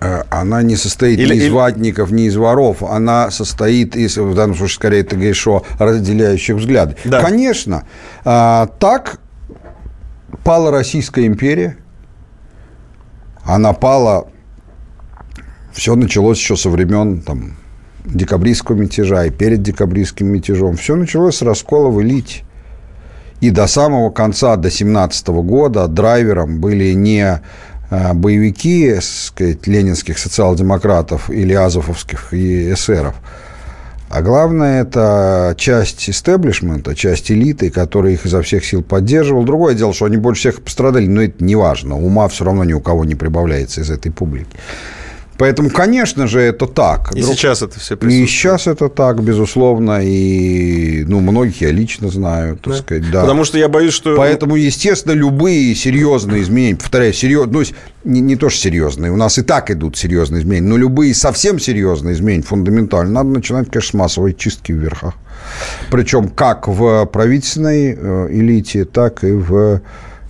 Э, 0.00 0.22
Она 0.30 0.62
не 0.62 0.74
состоит 0.74 1.20
Или- 1.20 1.34
ни 1.34 1.38
из 1.38 1.44
или- 1.44 1.50
ватников, 1.50 2.10
ни 2.10 2.24
из 2.24 2.34
воров. 2.36 2.82
Она 2.82 3.30
состоит 3.30 3.94
из, 3.94 4.16
в 4.16 4.34
данном 4.34 4.56
случае, 4.56 4.74
скорее, 4.74 5.02
ты 5.04 5.14
говоришь, 5.14 5.36
что 5.38 5.64
разделяющих 5.78 6.56
взгляды. 6.56 6.96
Да. 7.04 7.20
Конечно. 7.20 7.84
а, 8.24 8.66
так 8.80 9.18
пала 10.44 10.70
Российская 10.70 11.26
империя. 11.26 11.76
Она 13.44 13.72
пала... 13.72 14.28
Все 15.72 15.94
началось 15.94 16.38
еще 16.38 16.56
со 16.56 16.68
времен 16.68 17.22
там, 17.22 17.56
декабристского 18.04 18.76
мятежа 18.76 19.24
и 19.24 19.30
перед 19.30 19.62
декабристским 19.62 20.26
мятежом. 20.26 20.76
Все 20.76 20.96
началось 20.96 21.36
с 21.36 21.42
раскола 21.42 21.88
в 21.88 22.02
элите. 22.02 22.42
И 23.40 23.50
до 23.50 23.66
самого 23.66 24.10
конца, 24.10 24.56
до 24.56 24.70
17 24.70 25.28
года, 25.28 25.88
драйвером 25.88 26.60
были 26.60 26.92
не 26.92 27.40
э, 27.90 28.12
боевики, 28.12 28.94
так 28.94 29.02
сказать, 29.02 29.66
ленинских 29.66 30.18
социал-демократов 30.18 31.28
или 31.28 31.52
азововских 31.52 32.32
и 32.32 32.72
эсеров, 32.72 33.16
а 34.12 34.20
главное, 34.20 34.82
это 34.82 35.54
часть 35.56 36.10
истеблишмента, 36.10 36.94
часть 36.94 37.30
элиты, 37.30 37.70
которая 37.70 38.12
их 38.12 38.26
изо 38.26 38.42
всех 38.42 38.62
сил 38.62 38.82
поддерживала. 38.82 39.46
Другое 39.46 39.74
дело, 39.74 39.94
что 39.94 40.04
они 40.04 40.18
больше 40.18 40.40
всех 40.40 40.62
пострадали, 40.62 41.06
но 41.06 41.22
это 41.22 41.42
не 41.42 41.56
важно. 41.56 41.96
Ума 41.96 42.28
все 42.28 42.44
равно 42.44 42.62
ни 42.64 42.74
у 42.74 42.80
кого 42.80 43.06
не 43.06 43.14
прибавляется 43.14 43.80
из 43.80 43.90
этой 43.90 44.12
публики. 44.12 44.50
Поэтому, 45.42 45.70
конечно 45.70 46.28
же, 46.28 46.38
это 46.38 46.68
так. 46.68 47.16
И 47.16 47.20
Друг- 47.20 47.34
сейчас 47.34 47.62
это 47.62 47.80
все 47.80 47.94
И 47.94 47.96
присутствует. 47.96 48.30
сейчас 48.30 48.66
это 48.68 48.88
так, 48.88 49.24
безусловно, 49.24 49.98
и 50.00 51.02
ну, 51.04 51.18
многих 51.18 51.62
я 51.62 51.72
лично 51.72 52.10
знаю, 52.10 52.56
так 52.58 52.76
сказать, 52.76 53.10
да. 53.10 53.22
Потому 53.22 53.42
что 53.42 53.58
я 53.58 53.68
боюсь, 53.68 53.92
что... 53.92 54.14
Поэтому, 54.14 54.54
естественно, 54.54 55.14
любые 55.14 55.74
серьезные 55.74 56.42
изменения, 56.42 56.76
повторяю, 56.76 57.12
серьезные, 57.12 57.52
ну, 58.04 58.10
не, 58.12 58.20
не 58.20 58.36
то, 58.36 58.50
что 58.50 58.60
серьезные, 58.60 59.10
у 59.10 59.16
нас 59.16 59.36
и 59.36 59.42
так 59.42 59.68
идут 59.72 59.96
серьезные 59.96 60.42
изменения, 60.42 60.68
но 60.68 60.76
любые 60.76 61.12
совсем 61.12 61.58
серьезные 61.58 62.14
изменения, 62.14 62.44
фундаментально, 62.44 63.10
надо 63.10 63.30
начинать, 63.30 63.68
конечно, 63.68 63.90
с 63.90 63.94
массовой 63.94 64.34
чистки 64.34 64.70
в 64.70 64.76
верхах. 64.76 65.14
Причем 65.90 66.28
как 66.28 66.68
в 66.68 67.04
правительственной 67.06 67.98
э, 67.98 68.28
элите, 68.30 68.84
так 68.84 69.24
и 69.24 69.32
в 69.32 69.80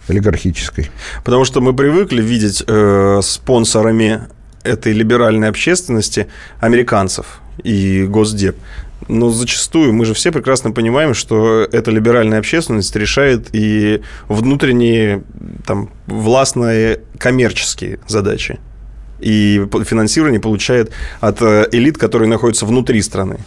олигархической. 0.09 0.91
Потому 1.23 1.45
что 1.45 1.61
мы 1.61 1.75
привыкли 1.77 2.23
видеть 2.23 2.65
э, 2.67 3.21
спонсорами 3.23 4.23
этой 4.65 4.93
либеральной 4.93 5.49
общественности 5.49 6.29
американцев 6.61 7.41
и 7.63 8.05
Госдеп. 8.05 8.57
Но 9.09 9.31
зачастую 9.31 9.93
мы 9.93 10.05
же 10.05 10.15
все 10.15 10.31
прекрасно 10.31 10.71
понимаем, 10.71 11.15
что 11.15 11.67
эта 11.73 11.91
либеральная 11.91 12.39
общественность 12.39 12.95
решает 12.95 13.49
и 13.53 14.01
внутренние 14.29 15.25
там, 15.67 15.91
властные 16.07 17.01
коммерческие 17.19 17.99
задачи. 18.07 18.59
И 19.21 19.65
финансирование 19.85 20.41
получает 20.41 20.93
от 21.21 21.43
э, 21.43 21.69
элит, 21.73 21.97
которые 21.97 22.29
находятся 22.29 22.67
внутри 22.67 23.01
страны. 23.03 23.39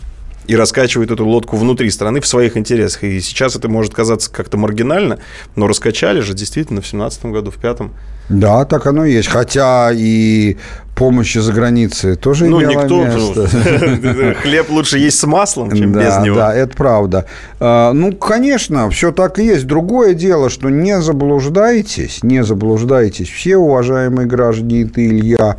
И 0.47 0.55
раскачивают 0.55 1.11
эту 1.11 1.25
лодку 1.25 1.57
внутри 1.57 1.89
страны 1.89 2.21
в 2.21 2.27
своих 2.27 2.57
интересах. 2.57 3.03
И 3.03 3.19
сейчас 3.19 3.55
это 3.55 3.67
может 3.67 3.93
казаться 3.93 4.31
как-то 4.31 4.57
маргинально, 4.57 5.19
но 5.55 5.67
раскачали 5.67 6.19
же 6.19 6.33
действительно 6.33 6.81
в 6.81 6.83
2017 6.83 7.25
году, 7.25 7.51
в 7.51 7.59
2005. 7.59 7.91
Да, 8.29 8.65
так 8.65 8.87
оно 8.87 9.05
и 9.05 9.13
есть. 9.13 9.27
Хотя 9.27 9.91
и 9.93 10.57
помощи 10.95 11.37
за 11.37 11.53
границей 11.53 12.15
тоже 12.15 12.45
Ну, 12.45 12.61
имела 12.61 12.83
никто... 12.83 13.03
место. 13.03 14.35
Хлеб 14.41 14.69
лучше 14.69 14.97
есть 14.97 15.19
с 15.19 15.25
маслом, 15.25 15.71
чем 15.75 15.93
да, 15.93 15.99
без 15.99 16.25
него. 16.25 16.37
Да, 16.37 16.53
это 16.55 16.75
правда. 16.75 17.25
А, 17.59 17.91
Ну, 17.93 18.13
конечно, 18.13 18.89
все 18.89 19.11
так 19.11 19.39
и 19.39 19.45
есть. 19.45 19.67
Другое 19.67 20.13
дело, 20.13 20.49
что 20.49 20.69
не 20.69 20.99
заблуждайтесь, 21.01 22.23
не 22.23 22.43
заблуждайтесь, 22.43 23.29
все 23.29 23.57
уважаемые 23.57 24.27
граждане, 24.27 24.85
ты, 24.85 25.07
Илья, 25.07 25.57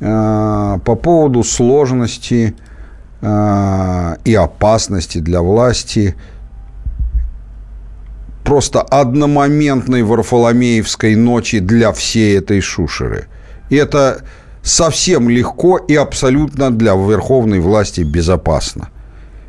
а, 0.00 0.78
по 0.84 0.94
поводу 0.94 1.42
сложности 1.42 2.54
и 4.24 4.34
опасности 4.34 5.18
для 5.18 5.42
власти 5.42 6.14
просто 8.44 8.80
одномоментной 8.80 10.04
Варфоломеевской 10.04 11.16
ночи 11.16 11.58
для 11.58 11.92
всей 11.92 12.38
этой 12.38 12.60
шушеры. 12.60 13.26
И 13.68 13.74
это 13.74 14.22
совсем 14.62 15.28
легко 15.28 15.78
и 15.78 15.96
абсолютно 15.96 16.70
для 16.70 16.94
верховной 16.94 17.58
власти 17.58 18.02
безопасно. 18.02 18.90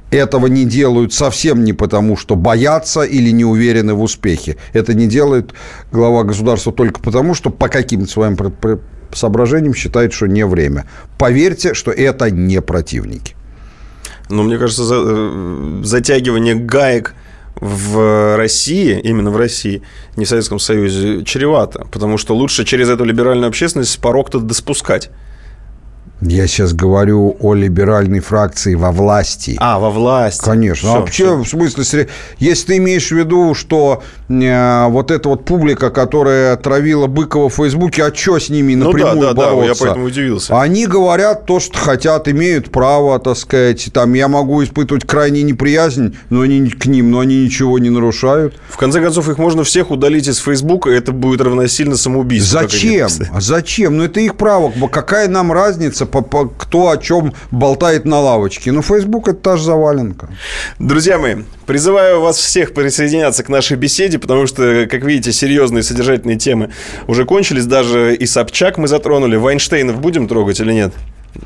Этого 0.09 0.47
не 0.47 0.65
делают 0.65 1.13
совсем 1.13 1.63
не 1.63 1.73
потому, 1.73 2.17
что 2.17 2.35
боятся 2.35 3.03
или 3.03 3.29
не 3.29 3.45
уверены 3.45 3.93
в 3.93 4.01
успехе. 4.01 4.57
Это 4.73 4.95
не 4.95 5.05
делает 5.05 5.53
глава 5.91 6.23
государства 6.23 6.73
только 6.73 6.99
потому, 6.99 7.35
что 7.35 7.51
по 7.51 7.67
каким-то 7.67 8.09
своим 8.09 8.37
соображениям 9.13 9.75
считает, 9.75 10.13
что 10.13 10.27
не 10.27 10.45
время. 10.45 10.85
Поверьте, 11.19 11.73
что 11.75 11.91
это 11.91 12.31
не 12.31 12.61
противники. 12.61 13.36
Но 14.29 14.43
мне 14.43 14.57
кажется, 14.57 14.83
за- 14.83 15.03
э, 15.05 15.81
затягивание 15.83 16.55
гаек 16.55 17.15
в 17.55 18.35
России, 18.37 18.99
именно 18.99 19.31
в 19.31 19.37
России, 19.37 19.81
не 20.15 20.25
в 20.25 20.29
Советском 20.29 20.59
Союзе, 20.59 21.23
чревато. 21.23 21.85
Потому 21.91 22.17
что 22.17 22.35
лучше 22.35 22.65
через 22.65 22.89
эту 22.89 23.03
либеральную 23.03 23.47
общественность 23.47 23.99
порог-то 23.99 24.39
доспускать. 24.39 25.09
Я 26.21 26.47
сейчас 26.47 26.73
говорю 26.73 27.37
о 27.39 27.53
либеральной 27.53 28.21
фракции 28.21 28.73
во 28.73 28.91
власти. 28.91 29.55
А, 29.59 29.77
во 29.77 29.91
власти. 29.91 30.43
Конечно. 30.43 30.89
Всё, 30.89 30.95
а 30.95 30.99
вообще, 31.01 31.23
всё. 31.25 31.43
в 31.43 31.47
смысле, 31.47 32.07
если 32.39 32.67
ты 32.67 32.77
имеешь 32.77 33.09
в 33.09 33.11
виду, 33.11 33.53
что 33.53 34.01
э, 34.27 34.87
вот 34.87 35.11
эта 35.11 35.29
вот 35.29 35.45
публика, 35.45 35.91
которая 35.91 36.55
травила 36.57 37.05
Быкова 37.05 37.49
в 37.49 37.53
Фейсбуке, 37.53 38.03
а 38.03 38.13
что 38.13 38.39
с 38.39 38.49
ними 38.49 38.73
Ну 38.73 38.85
да, 38.85 38.97
напрямую 38.97 39.27
да, 39.27 39.33
да, 39.33 39.49
я 39.49 39.55
бороться? 39.55 39.83
поэтому 39.83 40.05
удивился. 40.05 40.59
Они 40.59 40.87
говорят 40.87 41.45
то, 41.45 41.59
что 41.59 41.77
хотят, 41.77 42.27
имеют 42.27 42.71
право, 42.71 43.19
так 43.19 43.37
сказать. 43.37 43.87
Там 43.93 44.13
я 44.15 44.27
могу 44.27 44.63
испытывать 44.63 45.05
крайне 45.05 45.43
неприязнь, 45.43 46.17
но 46.31 46.41
они 46.41 46.67
к 46.71 46.87
ним, 46.87 47.11
но 47.11 47.19
они 47.19 47.43
ничего 47.45 47.77
не 47.77 47.91
нарушают. 47.91 48.55
В 48.69 48.77
конце 48.77 49.01
концов, 49.01 49.29
их 49.29 49.37
можно 49.37 49.63
всех 49.63 49.91
удалить 49.91 50.27
из 50.27 50.39
Фейсбука, 50.39 50.89
и 50.89 50.95
это 50.95 51.11
будет 51.11 51.41
равносильно 51.41 51.95
самоубийству. 51.95 52.59
Зачем? 52.59 53.07
Зачем? 53.37 53.97
Ну, 53.97 54.05
это 54.05 54.19
их 54.19 54.35
право. 54.35 54.73
Какая 54.87 55.27
нам 55.27 55.51
разница, 55.51 56.06
по- 56.07 56.21
по- 56.21 56.47
кто 56.47 56.89
о 56.89 56.97
чем 56.97 57.33
болтает 57.51 58.05
на 58.05 58.19
лавочке? 58.19 58.71
Ну, 58.71 58.81
Facebook– 58.81 59.27
это 59.29 59.39
та 59.39 59.57
же 59.57 59.63
заваленка. 59.65 60.29
Друзья 60.79 61.17
мои, 61.17 61.35
призываю 61.65 62.21
вас 62.21 62.37
всех 62.37 62.73
присоединяться 62.73 63.43
к 63.43 63.49
нашей 63.49 63.77
беседе, 63.77 64.19
потому 64.19 64.47
что, 64.47 64.87
как 64.89 65.03
видите, 65.03 65.31
серьезные 65.31 65.83
содержательные 65.83 66.37
темы 66.37 66.71
уже 67.07 67.25
кончились. 67.25 67.65
Даже 67.65 68.15
и 68.15 68.25
Собчак 68.25 68.77
мы 68.77 68.87
затронули. 68.87 69.35
Вайнштейнов 69.35 69.99
будем 69.99 70.27
трогать 70.27 70.59
или 70.59 70.73
нет? 70.73 70.93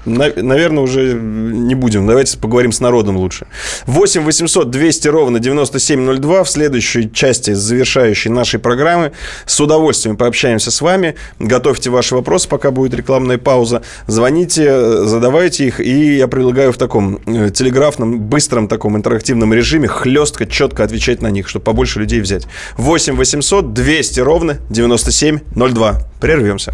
На- 0.06 0.32
наверное, 0.36 0.84
уже 0.84 1.14
не 1.14 1.76
будем. 1.76 2.08
Давайте 2.08 2.38
поговорим 2.38 2.72
с 2.72 2.80
народом 2.80 3.18
лучше. 3.18 3.46
8 3.86 4.24
800 4.24 4.70
200 4.70 5.08
ровно 5.10 5.40
9702. 5.40 6.44
В 6.44 6.50
следующей 6.50 7.12
части 7.12 7.54
завершающей 7.54 8.32
нашей 8.32 8.60
программы 8.60 9.12
с 9.46 9.60
удовольствием 9.60 10.18
пообщаемся 10.18 10.72
с 10.72 10.82
вами. 10.82 11.16
Готовьте 11.40 11.90
ваши 11.90 12.16
вопросы, 12.16 12.48
пока 12.48 12.72
будет 12.72 12.94
рекламная 12.94 13.38
пауза. 13.38 13.82
Звоните, 14.08 15.06
задавайте 15.06 15.68
их. 15.68 15.80
И 15.80 16.16
я 16.18 16.28
предлагаю 16.28 16.72
в 16.72 16.78
таком 16.78 17.20
э, 17.26 17.50
телеграфном, 17.50 18.20
быстром 18.20 18.68
таком 18.68 18.96
интерактивном 18.98 19.54
режиме 19.54 19.88
хлестко, 19.88 20.46
четко 20.46 20.84
отвечать 20.84 21.22
на 21.22 21.28
них, 21.32 21.48
чтобы 21.50 21.66
побольше 21.66 22.00
людей 22.00 22.22
взять. 22.22 22.48
8 22.78 23.16
800 23.16 23.74
200 23.74 24.20
ровно 24.22 24.58
9702. 24.70 26.02
Прервемся. 26.20 26.74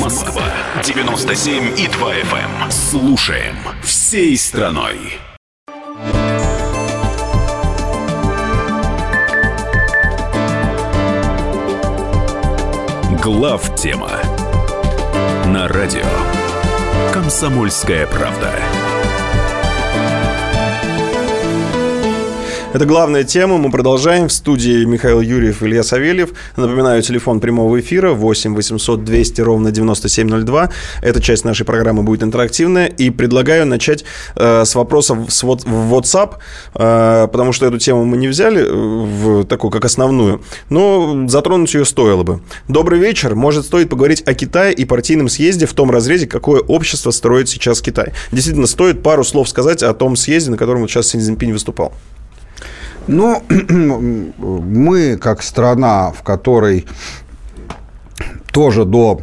Москва 0.00 0.44
97 0.82 1.78
и 1.78 1.88
2 1.88 2.14
FM. 2.14 2.70
Слушаем 2.70 3.56
всей 3.82 4.36
страной. 4.36 5.18
Глав 13.22 13.74
тема 13.76 14.10
на 15.46 15.68
радио. 15.68 16.06
Комсомольская 17.12 18.06
правда. 18.06 18.52
Это 22.78 22.86
главная 22.86 23.24
тема. 23.24 23.58
Мы 23.58 23.72
продолжаем. 23.72 24.28
В 24.28 24.32
студии 24.32 24.84
Михаил 24.84 25.20
Юрьев, 25.20 25.64
Илья 25.64 25.82
Савельев. 25.82 26.30
Напоминаю, 26.54 27.02
телефон 27.02 27.40
прямого 27.40 27.80
эфира 27.80 28.12
8 28.12 28.54
800 28.54 29.02
200 29.02 29.40
ровно 29.40 29.72
9702. 29.72 30.70
Эта 31.02 31.20
часть 31.20 31.44
нашей 31.44 31.66
программы 31.66 32.04
будет 32.04 32.22
интерактивная. 32.22 32.86
И 32.86 33.10
предлагаю 33.10 33.66
начать 33.66 34.04
э, 34.36 34.64
с 34.64 34.76
вопросов 34.76 35.18
с 35.28 35.42
вот, 35.42 35.64
в 35.64 35.92
WhatsApp, 35.92 36.34
э, 36.76 37.26
потому 37.32 37.50
что 37.50 37.66
эту 37.66 37.78
тему 37.78 38.04
мы 38.04 38.16
не 38.16 38.28
взяли 38.28 38.62
э, 38.62 38.72
в 38.72 39.44
такую, 39.46 39.72
как 39.72 39.84
основную, 39.84 40.40
но 40.70 41.26
затронуть 41.26 41.74
ее 41.74 41.84
стоило 41.84 42.22
бы. 42.22 42.42
Добрый 42.68 43.00
вечер. 43.00 43.34
Может, 43.34 43.64
стоит 43.64 43.88
поговорить 43.88 44.22
о 44.24 44.34
Китае 44.34 44.72
и 44.72 44.84
партийном 44.84 45.28
съезде 45.28 45.66
в 45.66 45.72
том 45.74 45.90
разрезе, 45.90 46.28
какое 46.28 46.60
общество 46.60 47.10
строит 47.10 47.48
сейчас 47.48 47.82
Китай. 47.82 48.12
Действительно, 48.30 48.68
стоит 48.68 49.02
пару 49.02 49.24
слов 49.24 49.48
сказать 49.48 49.82
о 49.82 49.92
том 49.94 50.14
съезде, 50.14 50.52
на 50.52 50.56
котором 50.56 50.82
вот 50.82 50.90
сейчас 50.92 51.08
Си 51.08 51.18
Цзиньпинь 51.18 51.52
выступал. 51.52 51.92
Но 53.08 53.42
мы, 53.48 55.16
как 55.16 55.42
страна, 55.42 56.12
в 56.12 56.22
которой 56.22 56.86
тоже 58.52 58.84
до 58.84 59.20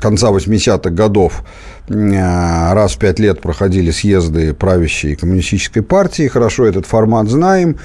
конца 0.00 0.30
80-х 0.30 0.90
годов 0.90 1.42
э, 1.88 2.72
раз 2.72 2.94
в 2.94 2.98
пять 2.98 3.18
лет 3.18 3.40
проходили 3.40 3.90
съезды 3.90 4.52
правящей 4.52 5.16
коммунистической 5.16 5.82
партии, 5.82 6.28
хорошо 6.28 6.66
этот 6.66 6.86
формат 6.86 7.28
знаем. 7.28 7.78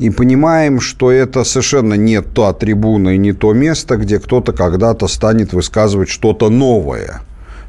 и 0.00 0.10
понимаем, 0.10 0.80
что 0.80 1.12
это 1.12 1.44
совершенно 1.44 1.94
не 1.94 2.20
та 2.20 2.52
трибуна 2.52 3.14
и 3.14 3.18
не 3.18 3.32
то 3.32 3.52
место, 3.52 3.96
где 3.96 4.18
кто-то 4.18 4.52
когда-то 4.52 5.06
станет 5.06 5.52
высказывать 5.52 6.08
что-то 6.08 6.50
новое. 6.50 7.20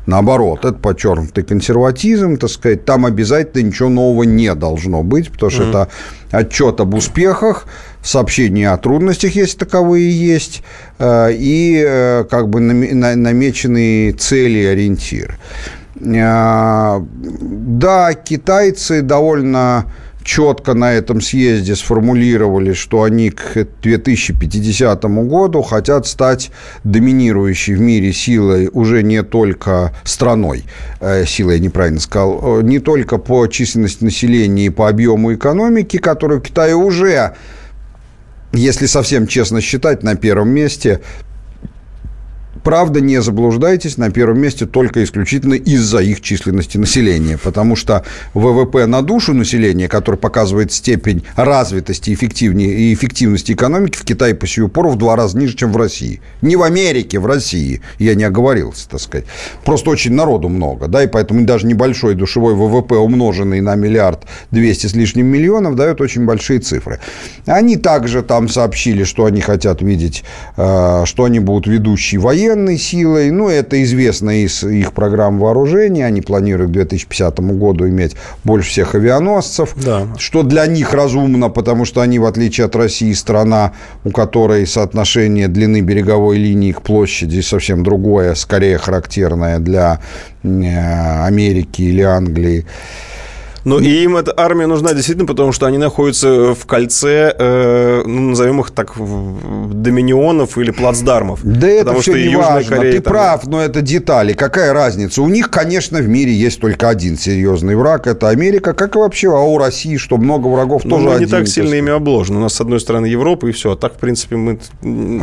Наоборот, 0.06 0.65
это 0.65 0.73
подчеркнутый 0.73 1.44
консерватизм, 1.44 2.38
так 2.38 2.49
сказать, 2.49 2.86
там 2.86 3.06
обязательно 3.06 3.68
ничего 3.68 3.90
нового 3.90 4.23
не 4.23 4.53
должно 4.53 5.02
быть, 5.02 5.32
потому 5.32 5.49
что 5.49 5.64
mm-hmm. 5.64 5.69
это 5.69 5.90
отчет 6.32 6.80
об 6.80 6.94
успехах, 6.94 7.65
сообщение 8.03 8.69
о 8.69 8.77
трудностях, 8.77 9.36
если 9.36 9.57
таковые 9.57 10.11
есть, 10.11 10.61
э, 10.99 11.34
и 11.34 11.84
э, 11.84 12.26
как 12.30 12.49
бы 12.49 12.60
намеченные 12.61 14.14
цели 14.14 14.60
и 14.60 14.65
ориентиры. 14.65 15.38
Э, 15.99 17.02
да, 17.02 18.14
китайцы 18.14 19.02
довольно 19.02 19.86
четко 20.26 20.73
на 20.73 20.91
этом 20.91 21.22
съезде 21.22 21.76
сформулировали, 21.76 22.73
что 22.73 23.03
они 23.03 23.30
к 23.30 23.68
2050 23.81 25.03
году 25.03 25.61
хотят 25.61 26.07
стать 26.07 26.52
доминирующей 26.84 27.76
в 27.76 27.80
мире 27.80 28.11
силой 28.11 28.69
уже 28.73 29.03
не 29.03 29.23
только 29.23 29.93
страной, 30.03 30.65
э, 30.99 31.26
силой 31.26 31.57
я 31.57 31.60
неправильно 31.61 31.99
сказал, 31.99 32.60
э, 32.60 32.64
не 32.64 32.80
только 32.80 33.18
по 33.18 33.45
численности 33.47 34.03
населения 34.03 34.65
и 34.65 34.69
по 34.69 34.89
объему 34.89 35.34
экономики, 35.34 35.97
которую 35.97 36.41
Китай 36.41 36.73
уже 36.73 37.35
если 38.52 38.85
совсем 38.85 39.27
честно 39.27 39.61
считать, 39.61 40.02
на 40.02 40.15
первом 40.15 40.49
месте 40.49 41.02
Правда, 42.66 43.00
не 43.00 43.22
заблуждайтесь, 43.22 43.98
на 43.98 44.10
первом 44.10 44.40
месте 44.40 44.66
только 44.66 45.04
исключительно 45.04 45.54
из-за 45.54 46.00
их 46.00 46.22
численности 46.22 46.80
населения, 46.80 47.38
потому 47.38 47.76
что 47.76 48.04
ВВП 48.34 48.88
на 48.88 49.04
душу 49.04 49.36
населения, 49.36 49.88
который 49.88 50.16
показывает 50.16 50.72
степень 50.72 51.24
развитости 51.36 52.10
и 52.10 52.16
эффективности 52.16 53.52
экономики, 53.52 53.96
в 53.96 54.04
Китае 54.04 54.34
по 54.34 54.48
сию 54.48 54.68
пору 54.68 54.90
в 54.90 54.98
два 54.98 55.16
раза 55.16 55.38
ниже, 55.38 55.56
чем 55.56 55.72
в 55.72 55.78
России. 55.78 56.22
Не 56.42 56.56
в 56.56 56.64
Америке, 56.64 57.20
в 57.20 57.28
России. 57.28 57.82
Я 58.00 58.16
не 58.16 58.24
оговорился, 58.24 58.90
так 58.90 59.00
сказать. 59.00 59.26
Просто 59.64 59.92
очень 59.92 60.14
народу 60.14 60.50
много, 60.50 60.88
да, 60.88 61.04
и 61.04 61.08
поэтому 61.08 61.46
даже 61.46 61.68
небольшой 61.68 62.16
душевой 62.16 62.56
ВВП, 62.56 62.96
умноженный 62.96 63.62
на 63.62 63.76
миллиард 63.76 64.24
двести 64.50 64.88
с 64.88 64.96
лишним 64.96 65.28
миллионов, 65.28 65.76
дает 65.76 66.02
очень 66.02 66.26
большие 66.26 66.60
цифры. 66.60 67.00
Они 67.46 67.78
также 67.78 68.24
там 68.24 68.50
сообщили, 68.50 69.04
что 69.04 69.26
они 69.26 69.40
хотят 69.42 69.84
видеть, 69.84 70.24
э, 70.58 71.04
что 71.06 71.26
они 71.26 71.40
будут 71.40 71.68
ведущей 71.68 72.18
военной 72.18 72.55
военной 72.56 72.77
силой. 72.77 73.32
Ну, 73.32 73.49
это 73.49 73.82
известно 73.84 74.44
из 74.44 74.64
их 74.64 74.94
программ 74.94 75.40
вооружения. 75.40 76.06
Они 76.06 76.22
планируют 76.22 76.72
к 76.72 76.73
2050 76.73 77.40
году 77.40 77.88
иметь 77.88 78.15
больше 78.44 78.69
всех 78.69 78.95
авианосцев, 78.95 79.76
да. 79.84 80.07
что 80.18 80.44
для 80.44 80.65
них 80.68 80.94
разумно, 80.94 81.49
потому 81.49 81.86
что 81.86 82.02
они, 82.02 82.19
в 82.19 82.26
отличие 82.26 82.65
от 82.65 82.76
России, 82.76 83.14
страна, 83.14 83.73
у 84.03 84.11
которой 84.11 84.65
соотношение 84.65 85.48
длины 85.48 85.82
береговой 85.82 86.38
линии 86.38 86.72
к 86.72 86.82
площади 86.82 87.41
совсем 87.41 87.84
другое, 87.84 88.36
скорее 88.36 88.77
характерное 88.77 89.60
для 89.60 89.99
э, 90.44 91.26
Америки 91.26 91.82
или 91.82 92.02
Англии. 92.02 92.65
Ну, 93.66 93.80
и 93.80 94.04
им 94.04 94.16
эта 94.16 94.32
армия 94.38 94.68
нужна 94.68 94.94
действительно, 94.94 95.26
потому 95.26 95.52
что 95.52 95.66
они 95.66 95.80
находятся 95.80 96.54
в 96.54 96.66
кольце, 96.68 97.36
э, 97.38 98.04
ну, 98.06 98.30
назовем 98.30 98.62
их 98.62 98.70
так, 98.70 98.94
доминионов 98.96 100.60
или 100.60 100.70
плацдармов. 100.70 101.40
Да 101.44 101.68
это 101.68 102.00
все 102.00 102.30
не 102.30 102.36
важно. 102.36 102.76
Корея, 102.76 102.94
Ты 102.94 103.02
там... 103.02 103.14
прав, 103.14 103.48
но 103.48 103.60
это 103.60 103.82
детали. 103.82 104.34
Какая 104.34 104.72
разница? 104.72 105.24
У 105.24 105.28
них, 105.28 105.50
конечно, 105.50 105.98
в 105.98 106.08
мире 106.08 106.32
есть 106.32 106.62
только 106.62 106.90
один 106.90 107.18
серьезный 107.18 107.76
враг. 107.76 108.06
Это 108.06 108.30
Америка, 108.30 108.74
как 108.74 108.96
и 108.96 109.00
вообще. 109.00 109.30
А 109.30 109.42
у 109.42 109.58
России, 109.58 109.98
что 109.98 110.18
много 110.18 110.48
врагов, 110.48 110.84
ну, 110.86 110.92
тоже 110.92 111.06
мы 111.06 111.14
один. 111.14 111.26
не 111.26 111.32
так 111.32 111.48
сильно 111.48 111.74
ими 111.74 111.92
обложены. 111.92 112.38
У 112.38 112.42
нас, 112.42 112.54
с 112.54 112.62
одной 112.62 112.80
стороны, 112.80 113.08
Европа 113.08 113.48
и 113.48 113.52
все. 113.52 113.72
А 113.72 113.76
так, 113.76 113.96
в 113.96 113.98
принципе, 113.98 114.36
мы... 114.36 114.60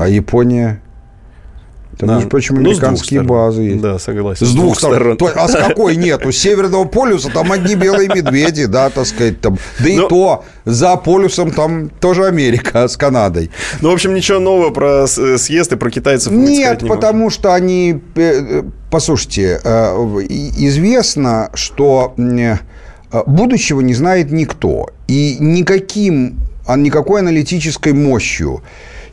А 0.00 0.08
Япония? 0.08 0.82
Там, 2.02 2.08
да. 2.08 2.14
между 2.16 2.30
прочим, 2.30 2.56
ну, 2.56 2.70
американские 2.70 3.22
ну, 3.22 3.28
базы 3.28 3.62
есть. 3.62 3.80
Да, 3.80 3.96
согласен. 4.00 4.44
С, 4.44 4.50
с 4.50 4.52
двух, 4.54 4.64
двух 4.64 4.78
сторон. 4.78 5.14
сторон. 5.14 5.32
А 5.36 5.46
с 5.46 5.54
какой 5.54 5.94
нет? 5.94 6.26
У 6.26 6.32
Северного 6.32 6.84
полюса 6.84 7.30
там 7.30 7.52
одни 7.52 7.76
белые 7.76 8.08
медведи, 8.08 8.64
да, 8.64 8.90
так 8.90 9.06
сказать. 9.06 9.40
Там. 9.40 9.56
Да 9.78 9.88
и 9.88 9.96
Но... 9.96 10.08
то, 10.08 10.44
за 10.64 10.96
полюсом 10.96 11.52
там 11.52 11.90
тоже 11.90 12.24
Америка 12.24 12.88
с 12.88 12.96
Канадой. 12.96 13.52
Ну, 13.80 13.90
в 13.90 13.92
общем, 13.92 14.14
ничего 14.14 14.40
нового 14.40 14.70
про 14.70 15.06
съезд 15.06 15.72
и 15.72 15.76
про 15.76 15.90
китайцев 15.90 16.32
Нет, 16.32 16.82
не 16.82 16.88
потому 16.88 17.24
можем. 17.24 17.38
что 17.38 17.54
они... 17.54 18.00
Э, 18.16 18.64
послушайте, 18.90 19.60
э, 19.62 19.94
известно, 20.28 21.50
что 21.54 22.14
э, 22.16 22.56
будущего 23.26 23.80
не 23.80 23.94
знает 23.94 24.32
никто. 24.32 24.88
И 25.06 25.36
никаким, 25.38 26.40
а 26.66 26.76
никакой 26.76 27.20
аналитической 27.20 27.92
мощью 27.92 28.60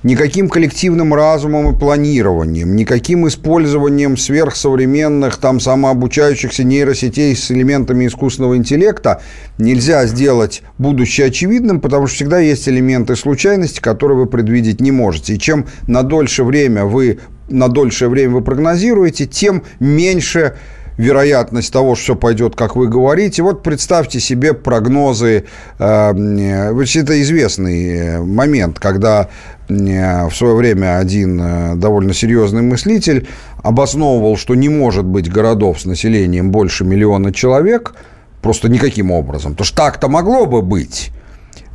никаким 0.03 0.49
коллективным 0.49 1.13
разумом 1.13 1.73
и 1.73 1.77
планированием, 1.77 2.75
никаким 2.75 3.27
использованием 3.27 4.17
сверхсовременных 4.17 5.37
там 5.37 5.59
самообучающихся 5.59 6.63
нейросетей 6.63 7.35
с 7.35 7.51
элементами 7.51 8.07
искусственного 8.07 8.55
интеллекта 8.55 9.21
нельзя 9.57 10.05
сделать 10.05 10.61
будущее 10.77 11.27
очевидным, 11.27 11.81
потому 11.81 12.07
что 12.07 12.15
всегда 12.15 12.39
есть 12.39 12.67
элементы 12.69 13.15
случайности, 13.15 13.79
которые 13.79 14.17
вы 14.17 14.25
предвидеть 14.25 14.79
не 14.79 14.91
можете. 14.91 15.35
И 15.35 15.39
чем 15.39 15.65
на 15.87 16.03
дольше 16.03 16.43
время 16.43 16.85
вы 16.85 17.19
на 17.49 17.67
дольшее 17.67 18.09
время 18.09 18.35
вы 18.35 18.41
прогнозируете, 18.41 19.25
тем 19.25 19.63
меньше 19.79 20.55
вероятность 20.99 21.71
того, 21.71 21.95
что 21.95 22.03
все 22.03 22.15
пойдет, 22.15 22.55
как 22.57 22.75
вы 22.75 22.89
говорите. 22.89 23.41
Вот 23.41 23.63
представьте 23.63 24.19
себе 24.19 24.53
прогнозы. 24.53 25.45
Э, 25.79 26.11
это 26.11 27.21
известный 27.21 27.95
э, 27.95 28.19
момент, 28.19 28.79
когда 28.79 29.29
э, 29.69 30.27
в 30.27 30.35
свое 30.35 30.55
время 30.55 30.97
один 30.97 31.79
довольно 31.79 32.13
серьезный 32.13 32.63
мыслитель 32.63 33.29
обосновывал, 33.63 34.35
что 34.35 34.55
не 34.55 34.67
может 34.67 35.05
быть 35.05 35.31
городов 35.31 35.79
с 35.79 35.85
населением 35.85 36.51
больше 36.51 36.83
миллиона 36.83 37.31
человек, 37.31 37.93
просто 38.41 38.67
никаким 38.67 39.09
образом. 39.09 39.53
Потому 39.53 39.65
что 39.65 39.77
так-то 39.77 40.09
могло 40.09 40.47
бы 40.47 40.61
быть 40.61 41.11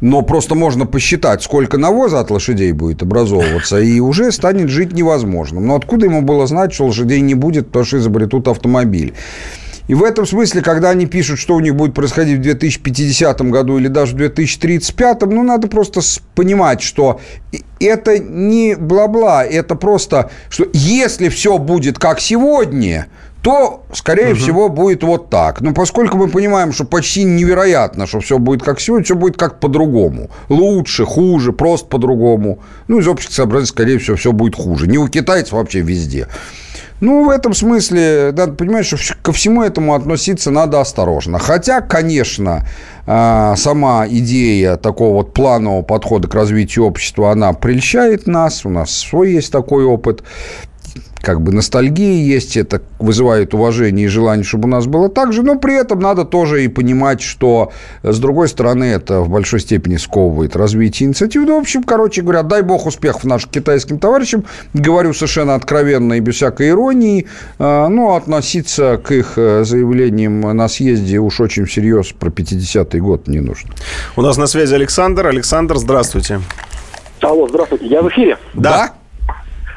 но 0.05 0.21
просто 0.21 0.55
можно 0.55 0.85
посчитать, 0.85 1.43
сколько 1.43 1.79
навоза 1.79 2.21
от 2.21 2.31
лошадей 2.31 2.73
будет 2.73 3.03
образовываться, 3.03 3.81
и 3.81 4.01
уже 4.01 4.33
станет 4.33 4.69
жить 4.69 4.93
невозможным. 4.93 5.67
Но 5.67 5.77
откуда 5.77 6.05
ему 6.05 6.21
было 6.21 6.47
знать, 6.47 6.75
что 6.75 6.85
лошадей 6.85 7.23
не 7.23 7.33
будет, 7.33 7.69
потому 7.69 7.87
что 7.87 7.97
изобретут 7.97 8.47
автомобиль? 8.47 9.15
И 9.89 9.95
в 9.95 10.05
этом 10.05 10.27
смысле, 10.27 10.61
когда 10.61 10.91
они 10.91 11.07
пишут, 11.07 11.39
что 11.39 11.55
у 11.55 11.61
них 11.61 11.75
будет 11.75 11.95
происходить 11.95 12.39
в 12.39 12.43
2050 12.43 13.41
году 13.51 13.79
или 13.79 13.89
даже 13.89 14.13
в 14.13 14.19
2035, 14.19 15.23
ну, 15.23 15.43
надо 15.43 15.69
просто 15.69 16.03
понимать, 16.35 16.83
что 16.83 17.19
это 17.81 18.19
не 18.19 18.75
бла-бла, 18.75 19.43
это 19.43 19.75
просто, 19.75 20.31
что 20.51 20.67
если 20.75 21.31
все 21.31 21.57
будет 21.57 21.99
как 21.99 22.21
сегодня, 22.21 23.07
то, 23.45 23.85
скорее 23.93 24.33
угу. 24.33 24.37
всего, 24.37 24.69
будет 24.71 25.03
вот 25.03 25.29
так. 25.29 25.61
Но 25.61 25.75
поскольку 25.75 26.17
мы 26.17 26.29
понимаем, 26.29 26.73
что 26.73 26.87
почти 26.87 27.25
невероятно, 27.25 28.07
что 28.07 28.21
все 28.21 28.39
будет 28.39 28.63
как 28.63 28.81
сегодня, 28.81 29.05
все 29.05 29.17
будет 29.17 29.37
как 29.37 29.61
по-другому. 29.61 30.31
Лучше, 30.49 31.05
хуже, 31.05 31.53
просто 31.53 31.87
по-другому. 31.87 32.61
Ну, 32.89 33.01
из 33.01 33.07
общих 33.07 33.31
соображений, 33.31 33.67
скорее 33.67 33.99
всего, 33.99 34.17
все 34.17 34.33
будет 34.33 34.57
хуже. 34.57 34.87
Не 34.87 34.97
у 34.97 35.09
китайцев, 35.09 35.53
вообще 35.53 35.81
везде. 35.81 36.27
Ну, 37.03 37.27
в 37.27 37.29
этом 37.29 37.53
смысле, 37.53 38.33
надо 38.35 38.55
понимать, 38.55 38.87
что 38.87 38.97
ко 39.21 39.33
всему 39.33 39.63
этому 39.63 39.93
относиться 39.93 40.51
надо 40.51 40.81
осторожно. 40.81 41.39
Хотя, 41.39 41.83
конечно, 41.83 42.67
а, 43.07 43.57
сама 43.57 44.07
идея 44.09 44.77
такого 44.79 45.17
вот 45.17 45.35
планового 45.35 45.83
подхода 45.83 46.29
к 46.29 46.35
развитию 46.35 46.87
общества, 46.87 47.31
она 47.31 47.53
прельщает 47.53 48.27
нас, 48.27 48.65
у 48.65 48.71
нас 48.71 48.91
свой 48.91 49.33
есть 49.33 49.53
такой 49.53 49.85
опыт 49.85 50.23
как 51.21 51.41
бы 51.41 51.53
ностальгия 51.53 52.23
есть, 52.23 52.57
это 52.57 52.83
вызывает 52.99 53.55
уважение 53.55 54.07
и 54.07 54.09
желание, 54.09 54.45
чтобы 54.45 54.69
у 54.69 54.71
нас 54.71 54.87
было 54.87 55.09
так 55.09 55.33
же, 55.33 55.43
но 55.43 55.59
при 55.59 55.75
этом 55.75 55.99
надо 55.99 56.25
тоже 56.25 56.65
и 56.65 56.69
понимать, 56.69 57.23
что, 57.23 57.73
с 58.03 58.19
другой 58.19 58.49
стороны, 58.49 58.85
это 58.85 59.21
в 59.21 59.31
большой 59.31 59.61
степени 59.61 59.97
сковывает 59.97 60.55
развитие 60.55 61.09
инициативы. 61.09 61.47
Ну, 61.47 61.57
в 61.57 61.63
общем, 61.63 61.83
короче 61.83 62.23
говоря, 62.23 62.43
дай 62.43 62.63
бог 62.63 62.87
успехов 62.87 63.25
нашим 63.25 63.51
китайским 63.51 63.99
товарищам, 63.99 64.45
говорю 64.75 65.15
совершенно 65.15 65.55
откровенно 65.55 66.15
и 66.15 66.21
без 66.21 66.37
всякой 66.37 66.71
иронии, 66.71 67.27
а, 67.59 67.89
но 67.89 67.95
ну, 67.95 68.15
относиться 68.17 69.01
к 69.03 69.11
их 69.11 69.35
э, 69.37 69.65
заявлениям 69.65 70.41
на 70.41 70.69
съезде 70.69 71.19
уж 71.19 71.41
очень 71.41 71.67
серьезно 71.67 71.95
про 72.19 72.31
50-й 72.31 73.01
год 73.01 73.29
не 73.29 73.41
нужно. 73.41 73.71
У 74.17 74.23
нас 74.23 74.37
на 74.37 74.47
связи 74.47 74.75
Александр. 74.75 75.27
Александр, 75.27 75.77
здравствуйте. 75.77 76.41
Алло, 77.21 77.49
здравствуйте. 77.49 77.87
Я 77.87 78.03
в 78.03 78.09
эфире? 78.09 78.37
Да. 78.55 78.71
да? 78.71 78.95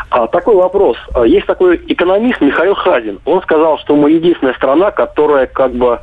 А, 0.09 0.27
такой 0.27 0.55
вопрос. 0.55 0.97
А, 1.13 1.25
есть 1.25 1.45
такой 1.45 1.81
экономист 1.87 2.39
Михаил 2.41 2.75
Хазин. 2.75 3.19
Он 3.25 3.41
сказал, 3.41 3.77
что 3.79 3.95
мы 3.95 4.11
единственная 4.11 4.53
страна, 4.53 4.91
которая 4.91 5.47
как 5.47 5.73
бы 5.73 5.99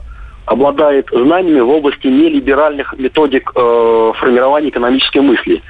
обладает 0.47 1.09
знаниями 1.11 1.61
в 1.61 1.71
области 1.71 2.07
нелиберальных 2.07 2.93
методик 2.99 3.51
э, 3.55 4.13
формирования 4.17 4.69
экономической 4.69 5.23
мысли. 5.23 5.63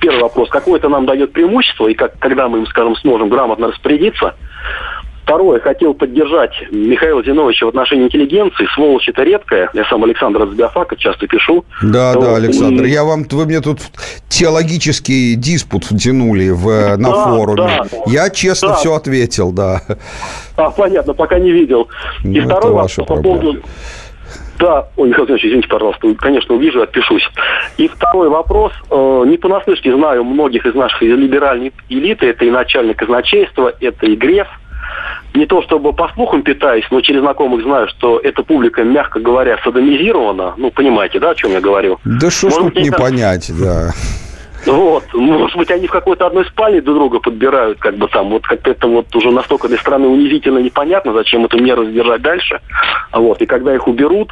Первый 0.00 0.22
вопрос. 0.22 0.48
Какое 0.48 0.78
это 0.78 0.88
нам 0.88 1.04
дает 1.04 1.32
преимущество 1.32 1.86
и 1.88 1.94
как, 1.94 2.18
когда 2.18 2.48
мы 2.48 2.60
им, 2.60 2.66
скажем, 2.66 2.96
сможем 2.96 3.28
грамотно 3.28 3.68
распорядиться? 3.68 4.34
Второе, 5.24 5.60
хотел 5.60 5.94
поддержать 5.94 6.50
Михаила 6.72 7.22
Зиновича 7.22 7.66
в 7.66 7.68
отношении 7.68 8.06
интеллигенции. 8.06 8.66
Сволочь 8.74 9.08
это 9.08 9.22
редкая. 9.22 9.70
Я 9.72 9.84
сам 9.84 10.02
Александр 10.02 10.42
из 10.44 10.54
Биофака 10.54 10.96
часто 10.96 11.28
пишу. 11.28 11.64
Да, 11.80 12.12
Вот. 12.14 12.24
да, 12.24 12.36
Александр. 12.36 12.84
Я 12.84 13.04
вам, 13.04 13.24
вы 13.30 13.46
мне 13.46 13.60
тут 13.60 13.78
теологический 14.28 15.36
диспут 15.36 15.84
втянули 15.84 16.50
в, 16.50 16.96
на 16.96 17.10
Да, 17.10 17.24
форуме. 17.24 17.56
да. 17.56 17.86
Я 18.06 18.30
честно 18.30 18.68
Да. 18.70 18.74
все 18.74 18.94
ответил, 18.94 19.52
да. 19.52 19.80
А, 20.56 20.70
понятно, 20.70 21.14
пока 21.14 21.38
не 21.38 21.52
видел. 21.52 21.88
И 22.24 22.40
Ну, 22.40 22.44
второй 22.46 22.72
вопрос 22.72 22.94
по 23.06 23.16
поводу... 23.16 23.62
Да, 24.58 24.88
ой, 24.96 25.08
Михаил 25.08 25.26
Владимирович, 25.26 25.44
извините, 25.46 25.68
пожалуйста, 25.68 26.14
конечно, 26.18 26.54
увижу, 26.54 26.82
отпишусь. 26.82 27.28
И 27.78 27.88
второй 27.88 28.28
вопрос. 28.28 28.72
Э, 28.90 29.24
Не 29.26 29.36
понаслышке 29.36 29.92
знаю 29.94 30.24
многих 30.24 30.66
из 30.66 30.74
наших 30.74 31.02
либеральной 31.02 31.72
элиты. 31.88 32.26
Это 32.26 32.44
и 32.44 32.50
начальник 32.50 32.98
казначейства, 32.98 33.72
это 33.80 34.06
и 34.06 34.14
Греф. 34.14 34.46
Не 35.34 35.46
то 35.46 35.62
чтобы 35.62 35.92
по 35.92 36.08
слухам 36.14 36.42
питаюсь, 36.42 36.84
но 36.90 37.00
через 37.00 37.20
знакомых 37.20 37.62
знаю, 37.62 37.88
что 37.88 38.18
эта 38.18 38.42
публика, 38.42 38.84
мягко 38.84 39.18
говоря, 39.18 39.58
садомизирована. 39.64 40.54
Ну, 40.56 40.70
понимаете, 40.70 41.18
да, 41.20 41.30
о 41.30 41.34
чем 41.34 41.52
я 41.52 41.60
говорю? 41.60 41.98
Да 42.04 42.30
что 42.30 42.50
ж 42.50 42.54
тут 42.54 42.76
не 42.76 42.88
это- 42.88 42.98
понять, 42.98 43.50
да. 43.58 43.92
Вот, 44.66 45.02
может 45.14 45.56
быть, 45.56 45.70
они 45.72 45.88
в 45.88 45.90
какой-то 45.90 46.26
одной 46.26 46.44
спальне 46.46 46.80
друг 46.80 46.96
друга 46.96 47.18
подбирают, 47.18 47.78
как 47.78 47.96
бы 47.96 48.06
там, 48.06 48.28
вот 48.28 48.46
как 48.46 48.66
это 48.68 48.86
вот 48.86 49.14
уже 49.16 49.30
настолько 49.32 49.66
для 49.66 49.76
страны 49.78 50.06
унизительно 50.06 50.58
непонятно, 50.58 51.12
зачем 51.12 51.44
эту 51.44 51.60
меру 51.60 51.84
сдержать 51.84 52.22
дальше. 52.22 52.60
Вот, 53.12 53.42
и 53.42 53.46
когда 53.46 53.74
их 53.74 53.88
уберут, 53.88 54.30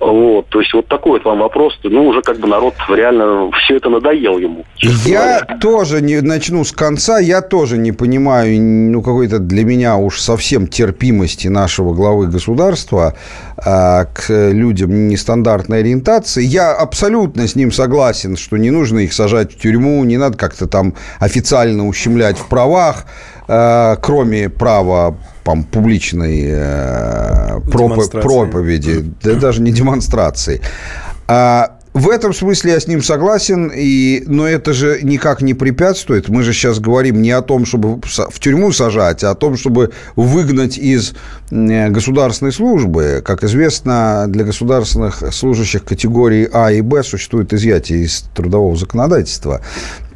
вот, 0.00 0.48
то 0.48 0.60
есть 0.60 0.72
вот 0.72 0.88
такой 0.88 1.12
вот 1.12 1.24
вам 1.24 1.40
вопрос, 1.40 1.78
ну, 1.82 2.06
уже 2.06 2.22
как 2.22 2.38
бы 2.38 2.48
народ 2.48 2.74
реально 2.88 3.50
все 3.52 3.76
это 3.76 3.90
надоел 3.90 4.38
ему. 4.38 4.64
Я 4.78 5.40
говоря. 5.40 5.58
тоже 5.60 6.00
не 6.00 6.22
начну 6.22 6.64
с 6.64 6.72
конца. 6.72 7.18
Я 7.18 7.42
тоже 7.42 7.76
не 7.76 7.92
понимаю, 7.92 8.60
ну, 8.60 9.02
какой-то 9.02 9.38
для 9.38 9.62
меня 9.62 9.96
уж 9.96 10.18
совсем 10.20 10.66
терпимости 10.66 11.48
нашего 11.48 11.92
главы 11.92 12.28
государства 12.28 13.14
а, 13.58 14.06
к 14.06 14.24
людям 14.28 15.08
нестандартной 15.08 15.80
ориентации. 15.80 16.44
Я 16.44 16.72
абсолютно 16.72 17.46
с 17.46 17.54
ним 17.54 17.70
согласен, 17.70 18.38
что 18.38 18.56
не 18.56 18.70
нужно 18.70 19.00
их 19.00 19.12
сажать 19.12 19.52
в 19.52 19.60
тюрьму, 19.60 20.02
не 20.04 20.16
надо 20.16 20.38
как-то 20.38 20.66
там 20.66 20.94
официально 21.18 21.86
ущемлять 21.86 22.38
в 22.38 22.48
правах, 22.48 23.04
а, 23.48 23.96
кроме 23.96 24.48
права 24.48 25.18
там, 25.44 25.64
публичной 25.64 26.44
э, 26.46 27.58
пропо- 27.66 28.20
проповеди, 28.20 29.04
да 29.22 29.34
даже 29.34 29.62
не 29.62 29.72
демонстрации. 29.72 30.60
А, 31.26 31.78
в 31.92 32.08
этом 32.08 32.32
смысле 32.32 32.72
я 32.72 32.80
с 32.80 32.86
ним 32.86 33.02
согласен, 33.02 33.72
и, 33.74 34.22
но 34.26 34.46
это 34.46 34.72
же 34.72 35.00
никак 35.02 35.42
не 35.42 35.54
препятствует. 35.54 36.28
Мы 36.28 36.44
же 36.44 36.52
сейчас 36.52 36.78
говорим 36.78 37.20
не 37.20 37.32
о 37.32 37.42
том, 37.42 37.66
чтобы 37.66 38.00
в 38.00 38.38
тюрьму 38.38 38.70
сажать, 38.70 39.24
а 39.24 39.32
о 39.32 39.34
том, 39.34 39.56
чтобы 39.56 39.90
выгнать 40.14 40.78
из 40.78 41.14
э, 41.50 41.88
государственной 41.88 42.52
службы. 42.52 43.22
Как 43.24 43.42
известно, 43.42 44.26
для 44.28 44.44
государственных 44.44 45.32
служащих 45.32 45.84
категории 45.84 46.48
А 46.52 46.70
и 46.70 46.80
Б 46.80 47.02
существует 47.02 47.52
изъятие 47.52 48.04
из 48.04 48.20
трудового 48.34 48.76
законодательства. 48.76 49.60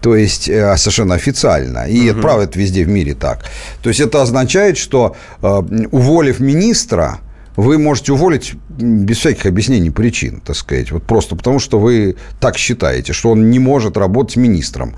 То 0.04 0.16
есть 0.16 0.50
э, 0.50 0.76
совершенно 0.76 1.14
официально. 1.14 1.88
И 1.88 2.12
правда 2.12 2.44
это 2.44 2.58
везде 2.58 2.84
в 2.84 2.88
мире 2.88 3.14
так. 3.14 3.38
То 3.82 3.88
есть 3.88 4.00
это 4.00 4.20
означает, 4.20 4.76
что 4.76 5.16
э, 5.40 5.62
уволив 5.92 6.40
министра, 6.40 7.20
вы 7.56 7.78
можете 7.78 8.12
уволить 8.12 8.52
без 8.78 9.18
всяких 9.18 9.46
объяснений 9.46 9.90
причин, 9.90 10.40
так 10.44 10.56
сказать. 10.56 10.90
Вот 10.92 11.04
просто 11.04 11.36
потому, 11.36 11.58
что 11.58 11.78
вы 11.78 12.16
так 12.40 12.56
считаете, 12.56 13.12
что 13.12 13.30
он 13.30 13.50
не 13.50 13.58
может 13.58 13.96
работать 13.96 14.36
министром. 14.36 14.94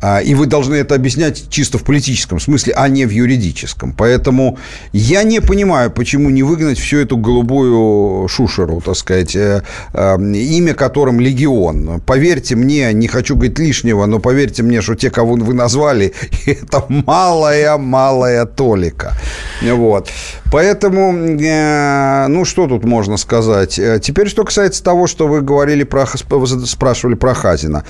А, 0.00 0.20
И 0.20 0.34
вы 0.34 0.46
должны 0.46 0.74
это 0.74 0.94
объяснять 0.94 1.48
чисто 1.48 1.78
в 1.78 1.84
политическом 1.84 2.38
смысле, 2.38 2.74
а 2.76 2.88
не 2.88 3.06
в 3.06 3.10
юридическом. 3.10 3.94
Поэтому 3.96 4.58
я 4.92 5.22
не 5.22 5.40
понимаю, 5.40 5.90
почему 5.90 6.30
не 6.30 6.42
выгнать 6.42 6.78
всю 6.78 6.98
эту 6.98 7.16
голубую 7.16 8.28
шушеру, 8.28 8.80
так 8.80 8.96
сказать, 8.96 9.34
э, 9.34 9.62
э, 9.94 10.16
имя 10.58 10.74
которым 10.74 11.20
«Легион». 11.20 12.00
Поверьте 12.06 12.54
мне, 12.54 12.92
не 12.92 13.08
хочу 13.08 13.34
говорить 13.34 13.58
лишнего, 13.58 14.06
но 14.06 14.18
поверьте 14.18 14.62
мне, 14.62 14.82
что 14.82 14.94
те, 14.94 15.10
кого 15.10 15.34
вы 15.34 15.54
назвали, 15.54 16.12
это 16.46 16.84
малая-малая 16.88 18.44
толика. 18.44 19.14
Вот. 19.62 20.10
Поэтому, 20.52 21.14
э, 21.14 22.26
ну, 22.28 22.44
что 22.44 22.66
тут 22.66 22.84
можно 22.84 23.13
сказать? 23.16 23.78
Э, 23.78 23.98
Теперь, 24.02 24.28
что 24.28 24.44
касается 24.44 24.82
того, 24.82 25.06
что 25.06 25.26
вы 25.28 25.40
говорили 25.40 25.84
про, 25.84 26.04
сп- 26.06 26.66
спрашивали 26.66 27.14
про 27.14 27.34
Хазина. 27.34 27.84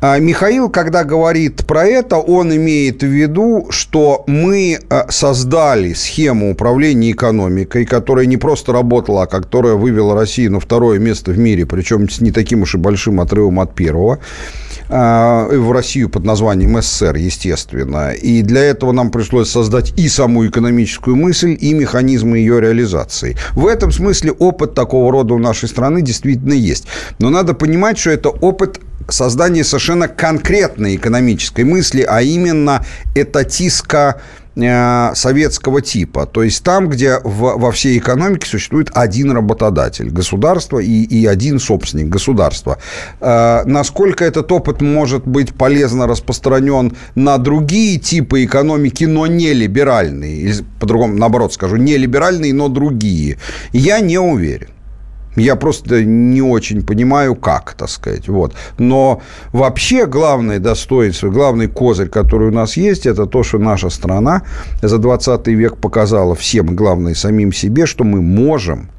А, 0.00 0.18
Михаил, 0.20 0.68
когда 0.70 1.02
говорит 1.02 1.66
про 1.66 1.84
это, 1.84 2.18
он 2.18 2.54
имеет 2.54 3.02
в 3.02 3.06
виду, 3.06 3.66
что 3.70 4.22
мы 4.28 4.78
э, 4.78 5.02
создали 5.10 5.92
схему 5.92 6.52
управления 6.52 7.10
экономикой, 7.10 7.84
которая 7.84 8.26
не 8.26 8.36
просто 8.36 8.72
работала, 8.72 9.24
а 9.24 9.26
которая 9.26 9.74
вывела 9.74 10.14
Россию 10.14 10.52
на 10.52 10.60
второе 10.60 11.00
место 11.00 11.32
в 11.32 11.38
мире, 11.38 11.66
причем 11.66 12.08
с 12.08 12.20
не 12.20 12.30
таким 12.30 12.62
уж 12.62 12.76
и 12.76 12.78
большим 12.78 13.20
отрывом 13.20 13.58
от 13.58 13.74
первого 13.74 14.20
в 14.88 15.72
Россию 15.72 16.08
под 16.08 16.24
названием 16.24 16.80
СССР, 16.80 17.16
естественно. 17.16 18.12
И 18.12 18.42
для 18.42 18.62
этого 18.62 18.92
нам 18.92 19.10
пришлось 19.10 19.50
создать 19.50 19.92
и 19.98 20.08
саму 20.08 20.46
экономическую 20.46 21.16
мысль, 21.16 21.56
и 21.60 21.74
механизмы 21.74 22.38
ее 22.38 22.60
реализации. 22.60 23.36
В 23.52 23.66
этом 23.66 23.92
смысле 23.92 24.32
опыт 24.32 24.74
такого 24.74 25.12
рода 25.12 25.34
у 25.34 25.38
нашей 25.38 25.68
страны 25.68 26.02
действительно 26.02 26.54
есть. 26.54 26.86
Но 27.18 27.30
надо 27.30 27.54
понимать, 27.54 27.98
что 27.98 28.10
это 28.10 28.30
опыт 28.30 28.80
создания 29.08 29.64
совершенно 29.64 30.08
конкретной 30.08 30.96
экономической 30.96 31.64
мысли, 31.64 32.02
а 32.02 32.22
именно 32.22 32.84
этатистско 33.14 34.20
советского 35.14 35.80
типа. 35.80 36.26
То 36.26 36.42
есть 36.42 36.62
там, 36.64 36.88
где 36.88 37.18
в- 37.22 37.58
во 37.58 37.70
всей 37.72 37.98
экономике 37.98 38.46
существует 38.48 38.90
один 38.94 39.30
работодатель, 39.32 40.10
государство 40.10 40.78
и, 40.78 41.02
и 41.04 41.26
один 41.26 41.58
собственник, 41.60 42.08
государства. 42.08 42.78
Э, 43.20 43.62
Насколько 43.64 44.24
этот 44.24 44.50
опыт 44.52 44.80
может 44.82 45.26
быть 45.26 45.54
полезно 45.54 46.06
распространен 46.06 46.96
на 47.14 47.38
другие 47.38 47.98
типы 47.98 48.44
экономики, 48.44 49.04
но 49.04 49.26
не 49.26 49.52
либеральные, 49.52 50.54
по-другому, 50.80 51.14
наоборот 51.14 51.52
скажу, 51.52 51.76
не 51.76 51.96
либеральные, 51.96 52.52
но 52.54 52.68
другие, 52.68 53.38
я 53.72 54.00
не 54.00 54.18
уверен. 54.18 54.68
Я 55.38 55.56
просто 55.56 56.04
не 56.04 56.42
очень 56.42 56.84
понимаю, 56.84 57.34
как, 57.34 57.74
так 57.74 57.88
сказать. 57.88 58.28
Вот. 58.28 58.54
Но 58.78 59.22
вообще 59.52 60.06
главное 60.06 60.58
достоинство, 60.58 61.30
главный 61.30 61.68
козырь, 61.68 62.08
который 62.08 62.48
у 62.48 62.52
нас 62.52 62.76
есть, 62.76 63.06
это 63.06 63.26
то, 63.26 63.42
что 63.42 63.58
наша 63.58 63.90
страна 63.90 64.42
за 64.82 64.98
20 64.98 65.46
век 65.48 65.76
показала 65.76 66.34
всем, 66.34 66.76
главное, 66.76 67.14
самим 67.14 67.52
себе, 67.52 67.86
что 67.86 68.04
мы 68.04 68.22
можем 68.22 68.90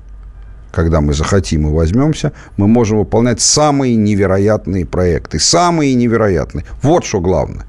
когда 0.72 1.02
мы 1.02 1.14
захотим 1.14 1.68
и 1.68 1.72
возьмемся, 1.72 2.32
мы 2.58 2.68
можем 2.68 3.00
выполнять 3.00 3.42
самые 3.42 3.96
невероятные 3.96 4.86
проекты. 4.86 5.40
Самые 5.40 5.96
невероятные. 5.96 6.64
Вот 6.84 7.06
что 7.06 7.20
главное. 7.20 7.66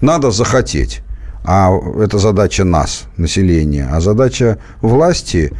Надо 0.00 0.30
захотеть. 0.30 1.02
А 1.44 1.70
это 2.02 2.18
задача 2.18 2.64
нас, 2.64 3.04
населения. 3.16 3.88
А 3.90 4.00
задача 4.00 4.58
власти 4.82 5.52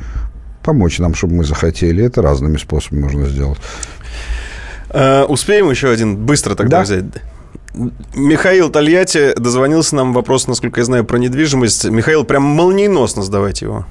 помочь 0.62 0.98
нам, 0.98 1.14
чтобы 1.14 1.34
мы 1.34 1.44
захотели. 1.44 2.04
Это 2.04 2.22
разными 2.22 2.56
способами 2.56 3.02
можно 3.02 3.26
сделать. 3.26 3.58
Э, 4.90 5.24
Успеем 5.24 5.70
еще 5.70 5.88
один 5.90 6.16
быстро 6.16 6.54
тогда 6.54 6.78
Да. 6.78 6.82
взять? 6.84 7.04
Михаил 8.14 8.68
Тольятти 8.70 9.32
дозвонился 9.38 9.94
нам 9.94 10.12
вопрос, 10.12 10.48
насколько 10.48 10.80
я 10.80 10.84
знаю, 10.84 11.04
про 11.04 11.18
недвижимость. 11.18 11.84
Михаил, 11.88 12.24
прям 12.24 12.42
молниеносно 12.42 13.22
сдавайте 13.22 13.66
его. 13.66 13.86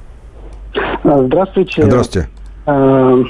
А, 1.03 1.23
Здравствуйте. 1.23 1.83
Здравствуйте. 1.83 2.29
Э, 2.65 3.23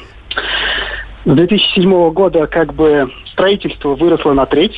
С 1.25 1.29
2007 1.35 2.11
года 2.11 2.47
как 2.47 2.73
бы 2.73 3.11
строительство 3.33 3.95
выросло 3.95 4.33
на 4.33 4.45
треть, 4.47 4.73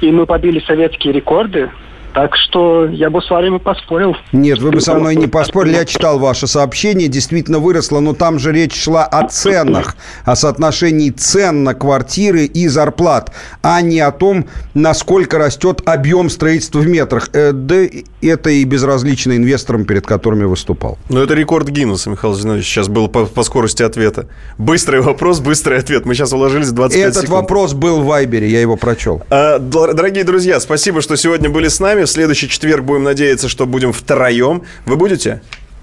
и 0.00 0.10
мы 0.12 0.26
побили 0.26 0.60
советские 0.60 1.12
рекорды. 1.12 1.70
Так 2.16 2.30
что 2.34 2.86
я 2.86 3.10
бы 3.10 3.20
с 3.20 3.28
вами 3.28 3.58
поспорил. 3.58 4.16
Нет, 4.32 4.58
вы 4.60 4.70
бы 4.70 4.80
со 4.80 4.94
мной 4.94 5.16
не 5.16 5.26
поспорили. 5.26 5.74
Я 5.74 5.84
читал 5.84 6.18
ваше 6.18 6.46
сообщение. 6.46 7.08
Действительно 7.08 7.58
выросло, 7.58 8.00
но 8.00 8.14
там 8.14 8.38
же 8.38 8.52
речь 8.52 8.74
шла 8.74 9.04
о 9.04 9.28
ценах, 9.28 9.96
о 10.24 10.34
соотношении 10.34 11.10
цен 11.10 11.62
на 11.62 11.74
квартиры 11.74 12.46
и 12.46 12.68
зарплат, 12.68 13.32
а 13.60 13.82
не 13.82 14.00
о 14.00 14.12
том, 14.12 14.46
насколько 14.72 15.36
растет 15.36 15.82
объем 15.84 16.30
строительства 16.30 16.78
в 16.78 16.86
метрах. 16.88 17.28
Э, 17.34 17.52
Да 17.52 17.76
это 18.22 18.48
и 18.48 18.64
безразлично 18.64 19.36
инвесторам, 19.36 19.84
перед 19.84 20.06
которыми 20.06 20.44
выступал. 20.44 20.96
Ну, 21.10 21.20
это 21.22 21.34
рекорд 21.34 21.68
Гиннесса, 21.68 22.08
Михаил 22.08 22.34
Зинович, 22.34 22.64
сейчас 22.64 22.88
был 22.88 23.08
по, 23.08 23.26
по 23.26 23.42
скорости 23.42 23.82
ответа. 23.82 24.26
Быстрый 24.56 25.02
вопрос, 25.02 25.40
быстрый 25.40 25.78
ответ. 25.78 26.06
Мы 26.06 26.14
сейчас 26.14 26.32
уложились 26.32 26.68
в 26.68 26.72
25 26.72 27.02
Этот 27.10 27.22
секунд. 27.24 27.42
вопрос 27.42 27.74
был 27.74 28.00
в 28.00 28.06
Вайбере, 28.06 28.48
я 28.48 28.62
его 28.62 28.76
прочел. 28.76 29.22
А, 29.28 29.58
дор- 29.58 29.92
Дорогие 29.92 30.24
друзья, 30.24 30.60
спасибо, 30.60 31.02
что 31.02 31.14
сегодня 31.16 31.50
были 31.50 31.68
с 31.68 31.78
нами. 31.78 32.05
В 32.06 32.08
следующий 32.08 32.48
четверг 32.48 32.84
будем 32.84 33.02
надеяться, 33.02 33.48
что 33.48 33.66
будем 33.66 33.92
втроем. 33.92 34.62
Вы 34.84 34.96
будете? 34.96 35.42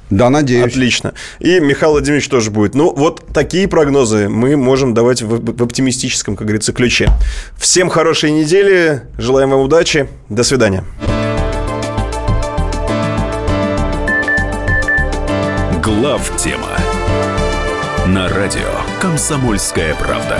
Да, 0.10 0.30
надеюсь. 0.30 0.66
Отлично. 0.66 1.14
И 1.40 1.60
Михаил 1.60 1.92
Владимирович 1.92 2.30
тоже 2.30 2.50
будет. 2.50 2.76
Ну, 2.76 2.94
вот 2.96 3.26
такие 3.34 3.68
прогнозы 3.68 4.30
мы 4.30 4.56
можем 4.56 4.94
давать 4.94 5.22
в, 5.22 5.58
в 5.58 5.64
оптимистическом, 5.64 6.38
как 6.38 6.48
говорится, 6.48 6.72
ключе. 6.72 7.10
Всем 7.58 7.90
хорошей 7.90 8.32
недели. 8.32 9.02
Желаем 9.18 9.50
вам 9.50 9.62
удачи. 9.62 10.08
До 10.30 10.44
свидания. 10.44 10.86
Глав 15.84 16.38
тема 16.38 16.70
на 18.08 18.30
радио 18.30 18.70
Комсомольская 19.02 19.94
правда. 19.96 20.40